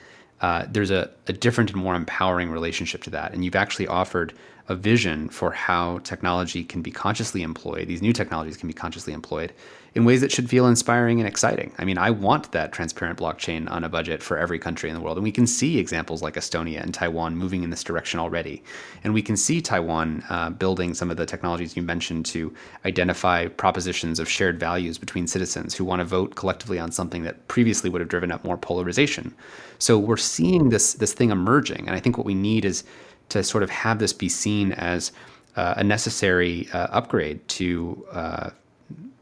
uh, 0.40 0.64
there's 0.70 0.90
a, 0.90 1.10
a 1.26 1.32
different 1.32 1.70
and 1.72 1.82
more 1.82 1.94
empowering 1.94 2.50
relationship 2.50 3.02
to 3.02 3.10
that. 3.10 3.32
And 3.32 3.44
you've 3.44 3.56
actually 3.56 3.86
offered 3.86 4.32
a 4.68 4.74
vision 4.74 5.28
for 5.30 5.50
how 5.50 5.98
technology 5.98 6.62
can 6.62 6.82
be 6.82 6.90
consciously 6.90 7.42
employed, 7.42 7.88
these 7.88 8.02
new 8.02 8.12
technologies 8.12 8.56
can 8.56 8.68
be 8.68 8.74
consciously 8.74 9.12
employed 9.12 9.52
in 9.94 10.04
ways 10.04 10.20
that 10.20 10.30
should 10.30 10.48
feel 10.48 10.66
inspiring 10.66 11.18
and 11.18 11.26
exciting. 11.26 11.72
I 11.78 11.84
mean, 11.84 11.96
I 11.96 12.10
want 12.10 12.52
that 12.52 12.72
transparent 12.72 13.18
blockchain 13.18 13.70
on 13.70 13.82
a 13.82 13.88
budget 13.88 14.22
for 14.22 14.36
every 14.36 14.58
country 14.58 14.90
in 14.90 14.94
the 14.94 15.00
world. 15.00 15.16
And 15.16 15.24
we 15.24 15.32
can 15.32 15.46
see 15.46 15.78
examples 15.78 16.22
like 16.22 16.34
Estonia 16.34 16.82
and 16.82 16.92
Taiwan 16.92 17.34
moving 17.36 17.62
in 17.62 17.70
this 17.70 17.82
direction 17.82 18.20
already. 18.20 18.62
And 19.02 19.14
we 19.14 19.22
can 19.22 19.36
see 19.36 19.62
Taiwan 19.62 20.22
uh, 20.28 20.50
building 20.50 20.92
some 20.92 21.10
of 21.10 21.16
the 21.16 21.24
technologies 21.24 21.76
you 21.76 21.82
mentioned 21.82 22.26
to 22.26 22.52
identify 22.84 23.48
propositions 23.48 24.20
of 24.20 24.28
shared 24.28 24.60
values 24.60 24.98
between 24.98 25.26
citizens 25.26 25.74
who 25.74 25.84
want 25.84 26.00
to 26.00 26.04
vote 26.04 26.34
collectively 26.34 26.78
on 26.78 26.92
something 26.92 27.22
that 27.22 27.48
previously 27.48 27.88
would 27.88 28.00
have 28.00 28.10
driven 28.10 28.30
up 28.30 28.44
more 28.44 28.58
polarization. 28.58 29.34
So 29.78 29.98
we're 29.98 30.16
seeing 30.16 30.68
this, 30.68 30.92
this 30.94 31.14
thing 31.14 31.30
emerging. 31.30 31.86
And 31.86 31.96
I 31.96 32.00
think 32.00 32.18
what 32.18 32.26
we 32.26 32.34
need 32.34 32.64
is 32.64 32.84
to 33.30 33.42
sort 33.42 33.62
of 33.62 33.70
have 33.70 33.98
this 33.98 34.12
be 34.12 34.28
seen 34.28 34.72
as 34.72 35.12
uh, 35.56 35.74
a 35.76 35.84
necessary 35.84 36.68
uh, 36.72 36.88
upgrade 36.90 37.46
to. 37.48 38.06
Uh, 38.12 38.50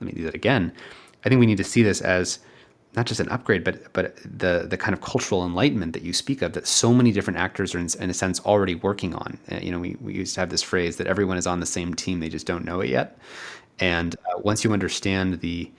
let 0.00 0.06
me 0.06 0.12
do 0.12 0.24
that 0.24 0.34
again. 0.34 0.72
I 1.24 1.28
think 1.28 1.40
we 1.40 1.46
need 1.46 1.56
to 1.56 1.64
see 1.64 1.82
this 1.82 2.00
as 2.00 2.38
not 2.96 3.06
just 3.06 3.20
an 3.20 3.28
upgrade, 3.28 3.62
but 3.62 3.92
but 3.92 4.16
the 4.16 4.66
the 4.68 4.76
kind 4.76 4.94
of 4.94 5.00
cultural 5.02 5.44
enlightenment 5.44 5.92
that 5.92 6.02
you 6.02 6.12
speak 6.12 6.42
of 6.42 6.54
that 6.54 6.66
so 6.66 6.92
many 6.92 7.12
different 7.12 7.38
actors 7.38 7.74
are 7.74 7.78
in, 7.78 7.88
in 8.00 8.10
a 8.10 8.14
sense 8.14 8.40
already 8.40 8.74
working 8.74 9.14
on. 9.14 9.38
Uh, 9.52 9.56
you 9.56 9.70
know, 9.70 9.78
we, 9.78 9.96
we 10.00 10.14
used 10.14 10.34
to 10.34 10.40
have 10.40 10.48
this 10.48 10.62
phrase 10.62 10.96
that 10.96 11.06
everyone 11.06 11.36
is 11.36 11.46
on 11.46 11.60
the 11.60 11.66
same 11.66 11.94
team, 11.94 12.20
they 12.20 12.28
just 12.28 12.46
don't 12.46 12.64
know 12.64 12.80
it 12.80 12.88
yet. 12.88 13.18
And 13.78 14.16
uh, 14.16 14.38
once 14.38 14.64
you 14.64 14.72
understand 14.72 15.40
the, 15.40 15.70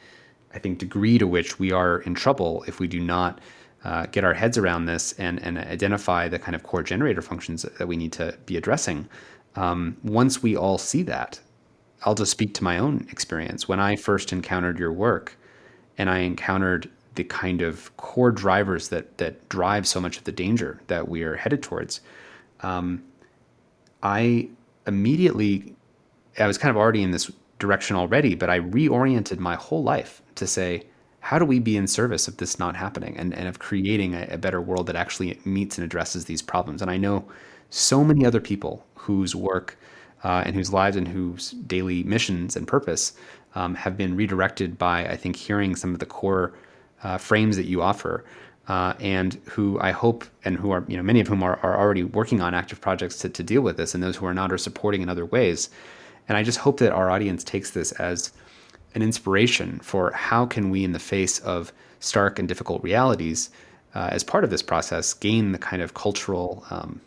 I 0.53 0.59
think 0.59 0.77
degree 0.77 1.17
to 1.17 1.25
which 1.25 1.57
we 1.57 1.71
are 1.71 1.99
in 2.01 2.13
trouble 2.13 2.63
if 2.67 2.79
we 2.79 2.87
do 2.87 2.99
not 2.99 3.39
uh, 3.87 4.05
get 4.07 4.25
our 4.25 4.33
heads 4.33 4.57
around 4.57 4.85
this 4.85 5.13
and, 5.13 5.41
and 5.41 5.57
identify 5.57 6.27
the 6.27 6.37
kind 6.37 6.55
of 6.55 6.63
core 6.63 6.83
generator 6.83 7.21
functions 7.21 7.61
that 7.61 7.87
we 7.87 7.95
need 7.95 8.11
to 8.11 8.37
be 8.45 8.57
addressing. 8.57 9.07
Um, 9.55 9.95
once 10.03 10.43
we 10.43 10.57
all 10.57 10.77
see 10.77 11.03
that, 11.03 11.39
I'll 12.03 12.13
just 12.13 12.31
speak 12.31 12.53
to 12.55 12.65
my 12.65 12.77
own 12.79 13.07
experience. 13.09 13.69
When 13.69 13.79
I 13.79 13.95
first 13.95 14.33
encountered 14.33 14.77
your 14.77 14.91
work 14.91 15.37
and 15.97 16.09
I 16.09 16.19
encountered 16.19 16.89
the 17.15 17.23
kind 17.23 17.61
of 17.61 17.95
core 17.95 18.29
drivers 18.29 18.89
that, 18.89 19.17
that 19.19 19.47
drive 19.47 19.87
so 19.87 20.01
much 20.01 20.17
of 20.17 20.25
the 20.25 20.33
danger 20.33 20.81
that 20.87 21.07
we 21.07 21.23
are 21.23 21.37
headed 21.37 21.63
towards, 21.63 22.01
um, 22.59 23.01
I 24.03 24.49
immediately, 24.85 25.73
I 26.37 26.45
was 26.45 26.57
kind 26.57 26.71
of 26.71 26.75
already 26.75 27.03
in 27.03 27.11
this 27.11 27.31
direction 27.57 27.95
already, 27.95 28.35
but 28.35 28.49
I 28.49 28.59
reoriented 28.59 29.39
my 29.39 29.55
whole 29.55 29.81
life 29.81 30.21
to 30.35 30.45
say, 30.45 30.83
how 31.27 31.37
do 31.37 31.43
we 31.43 31.59
be 31.59 31.75
in 31.75 31.87
service 31.87 32.29
of 32.29 32.37
this 32.37 32.57
not 32.57 32.77
happening 32.77 33.17
and, 33.17 33.33
and 33.33 33.49
of 33.49 33.59
creating 33.59 34.15
a, 34.15 34.25
a 34.31 34.37
better 34.37 34.61
world 34.61 34.87
that 34.87 34.95
actually 34.95 35.37
meets 35.43 35.77
and 35.77 35.83
addresses 35.83 36.23
these 36.23 36.41
problems? 36.41 36.81
And 36.81 36.89
I 36.89 36.95
know 36.95 37.27
so 37.69 38.01
many 38.01 38.25
other 38.25 38.39
people 38.39 38.85
whose 38.95 39.35
work 39.35 39.77
uh, 40.23 40.43
and 40.45 40.55
whose 40.55 40.71
lives 40.71 40.95
and 40.95 41.05
whose 41.05 41.51
daily 41.51 42.01
missions 42.03 42.55
and 42.55 42.65
purpose 42.65 43.11
um, 43.55 43.75
have 43.75 43.97
been 43.97 44.15
redirected 44.15 44.77
by, 44.77 45.05
I 45.05 45.17
think, 45.17 45.35
hearing 45.35 45.75
some 45.75 45.91
of 45.91 45.99
the 45.99 46.05
core 46.05 46.53
uh, 47.03 47.17
frames 47.17 47.57
that 47.57 47.65
you 47.65 47.81
offer. 47.81 48.23
Uh, 48.69 48.93
and 49.01 49.33
who 49.49 49.77
I 49.81 49.91
hope, 49.91 50.23
and 50.45 50.57
who 50.57 50.71
are, 50.71 50.85
you 50.87 50.95
know, 50.95 51.03
many 51.03 51.19
of 51.19 51.27
whom 51.27 51.43
are, 51.43 51.57
are 51.61 51.77
already 51.77 52.03
working 52.03 52.41
on 52.41 52.53
active 52.53 52.79
projects 52.79 53.17
to, 53.19 53.29
to 53.29 53.43
deal 53.43 53.61
with 53.61 53.75
this, 53.75 53.93
and 53.93 54.03
those 54.03 54.17
who 54.17 54.25
are 54.25 54.33
not 54.33 54.51
are 54.51 54.57
supporting 54.57 55.01
in 55.01 55.09
other 55.09 55.25
ways. 55.25 55.69
And 56.27 56.37
I 56.37 56.43
just 56.43 56.59
hope 56.59 56.79
that 56.79 56.91
our 56.91 57.09
audience 57.09 57.45
takes 57.45 57.71
this 57.71 57.93
as 57.93 58.31
an 58.97 59.03
inspiration 59.03 59.79
for 59.79 60.11
how 60.11 60.45
can 60.45 60.71
we, 60.71 60.83
in 60.83 60.91
the 60.91 60.99
face 60.99 61.37
of 61.39 61.71
stark 61.99 62.39
and 62.39 62.47
difficult 62.47 62.83
realities, 62.83 63.51
uh, 63.93 64.09
as 64.11 64.23
part 64.23 64.43
of 64.43 64.49
this 64.49 64.63
process, 64.63 65.13
gain 65.13 65.51
the 65.51 65.57
kind 65.59 65.83
of 65.83 65.93
cultural 65.93 66.65
um, 66.71 66.99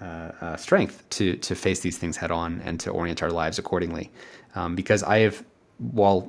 uh, 0.00 0.32
uh, 0.40 0.56
strength 0.56 1.08
to 1.10 1.36
to 1.36 1.54
face 1.54 1.80
these 1.80 1.96
things 1.96 2.16
head 2.16 2.32
on 2.32 2.60
and 2.64 2.80
to 2.80 2.90
orient 2.90 3.22
our 3.22 3.30
lives 3.30 3.56
accordingly. 3.58 4.10
Um, 4.56 4.74
because 4.74 5.04
I 5.04 5.18
have, 5.18 5.44
while 5.78 6.28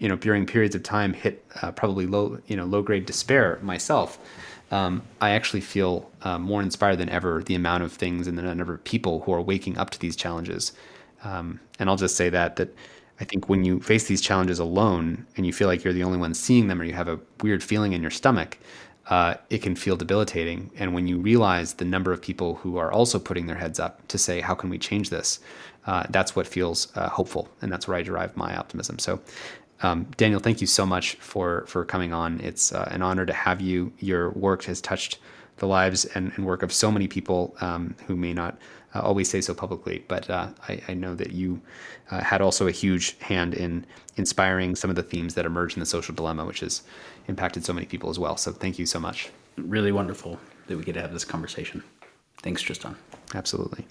you 0.00 0.08
know, 0.08 0.16
during 0.16 0.46
periods 0.46 0.74
of 0.74 0.82
time, 0.82 1.12
hit 1.12 1.44
uh, 1.60 1.70
probably 1.72 2.06
low 2.06 2.38
you 2.46 2.56
know 2.56 2.64
low 2.64 2.82
grade 2.82 3.04
despair 3.04 3.58
myself. 3.62 4.18
Um, 4.70 5.02
I 5.20 5.30
actually 5.30 5.60
feel 5.60 6.10
uh, 6.22 6.38
more 6.38 6.62
inspired 6.62 6.96
than 6.96 7.10
ever 7.10 7.42
the 7.42 7.54
amount 7.54 7.82
of 7.84 7.92
things 7.92 8.26
and 8.26 8.38
the 8.38 8.42
number 8.42 8.74
of 8.74 8.82
people 8.84 9.20
who 9.20 9.32
are 9.34 9.42
waking 9.42 9.76
up 9.76 9.90
to 9.90 9.98
these 10.00 10.16
challenges. 10.16 10.72
Um, 11.22 11.60
and 11.78 11.90
I'll 11.90 11.96
just 11.96 12.16
say 12.16 12.30
that 12.30 12.56
that 12.56 12.74
I 13.20 13.24
think 13.24 13.48
when 13.48 13.64
you 13.64 13.80
face 13.80 14.04
these 14.08 14.20
challenges 14.20 14.58
alone 14.58 15.26
and 15.36 15.46
you 15.46 15.52
feel 15.52 15.68
like 15.68 15.84
you're 15.84 15.92
the 15.92 16.02
only 16.02 16.18
one 16.18 16.34
seeing 16.34 16.68
them 16.68 16.80
or 16.80 16.84
you 16.84 16.94
have 16.94 17.08
a 17.08 17.20
weird 17.42 17.62
feeling 17.62 17.92
in 17.92 18.02
your 18.02 18.10
stomach, 18.10 18.58
uh, 19.08 19.34
it 19.50 19.58
can 19.58 19.76
feel 19.76 19.96
debilitating. 19.96 20.70
And 20.76 20.94
when 20.94 21.06
you 21.06 21.18
realize 21.18 21.74
the 21.74 21.84
number 21.84 22.12
of 22.12 22.22
people 22.22 22.56
who 22.56 22.76
are 22.78 22.90
also 22.90 23.18
putting 23.18 23.46
their 23.46 23.56
heads 23.56 23.78
up 23.78 24.06
to 24.08 24.18
say, 24.18 24.40
how 24.40 24.54
can 24.54 24.70
we 24.70 24.78
change 24.78 25.10
this? 25.10 25.40
Uh, 25.86 26.04
that's 26.10 26.34
what 26.34 26.46
feels 26.46 26.88
uh, 26.96 27.08
hopeful. 27.08 27.48
And 27.60 27.70
that's 27.70 27.86
where 27.86 27.96
I 27.96 28.02
derive 28.02 28.36
my 28.36 28.56
optimism. 28.56 28.98
So, 28.98 29.20
um, 29.82 30.06
Daniel, 30.16 30.40
thank 30.40 30.60
you 30.60 30.66
so 30.66 30.86
much 30.86 31.16
for, 31.16 31.66
for 31.66 31.84
coming 31.84 32.12
on. 32.12 32.40
It's 32.40 32.72
uh, 32.72 32.88
an 32.90 33.02
honor 33.02 33.26
to 33.26 33.32
have 33.32 33.60
you. 33.60 33.92
Your 33.98 34.30
work 34.30 34.64
has 34.64 34.80
touched 34.80 35.18
the 35.58 35.66
lives 35.66 36.06
and, 36.06 36.32
and 36.36 36.46
work 36.46 36.62
of 36.62 36.72
so 36.72 36.90
many 36.90 37.06
people 37.06 37.54
um, 37.60 37.94
who 38.06 38.16
may 38.16 38.32
not 38.32 38.56
uh, 38.94 39.00
always 39.00 39.28
say 39.28 39.40
so 39.40 39.54
publicly, 39.54 40.04
but 40.08 40.28
uh, 40.30 40.48
I, 40.68 40.80
I, 40.88 40.94
know 40.94 41.14
that 41.14 41.32
you 41.32 41.60
uh, 42.10 42.22
had 42.22 42.40
also 42.40 42.66
a 42.66 42.70
huge 42.70 43.18
hand 43.18 43.54
in 43.54 43.84
inspiring 44.16 44.76
some 44.76 44.90
of 44.90 44.96
the 44.96 45.02
themes 45.02 45.34
that 45.34 45.44
emerge 45.44 45.74
in 45.74 45.80
the 45.80 45.86
social 45.86 46.14
dilemma, 46.14 46.44
which 46.44 46.60
has 46.60 46.82
impacted 47.26 47.64
so 47.64 47.72
many 47.72 47.86
people 47.86 48.10
as 48.10 48.18
well. 48.18 48.36
So 48.36 48.52
thank 48.52 48.78
you 48.78 48.86
so 48.86 49.00
much. 49.00 49.30
Really 49.56 49.92
wonderful 49.92 50.38
that 50.68 50.76
we 50.76 50.84
get 50.84 50.92
to 50.92 51.00
have 51.00 51.12
this 51.12 51.24
conversation. 51.24 51.82
Thanks, 52.38 52.62
Tristan. 52.62 52.96
Absolutely. 53.34 53.86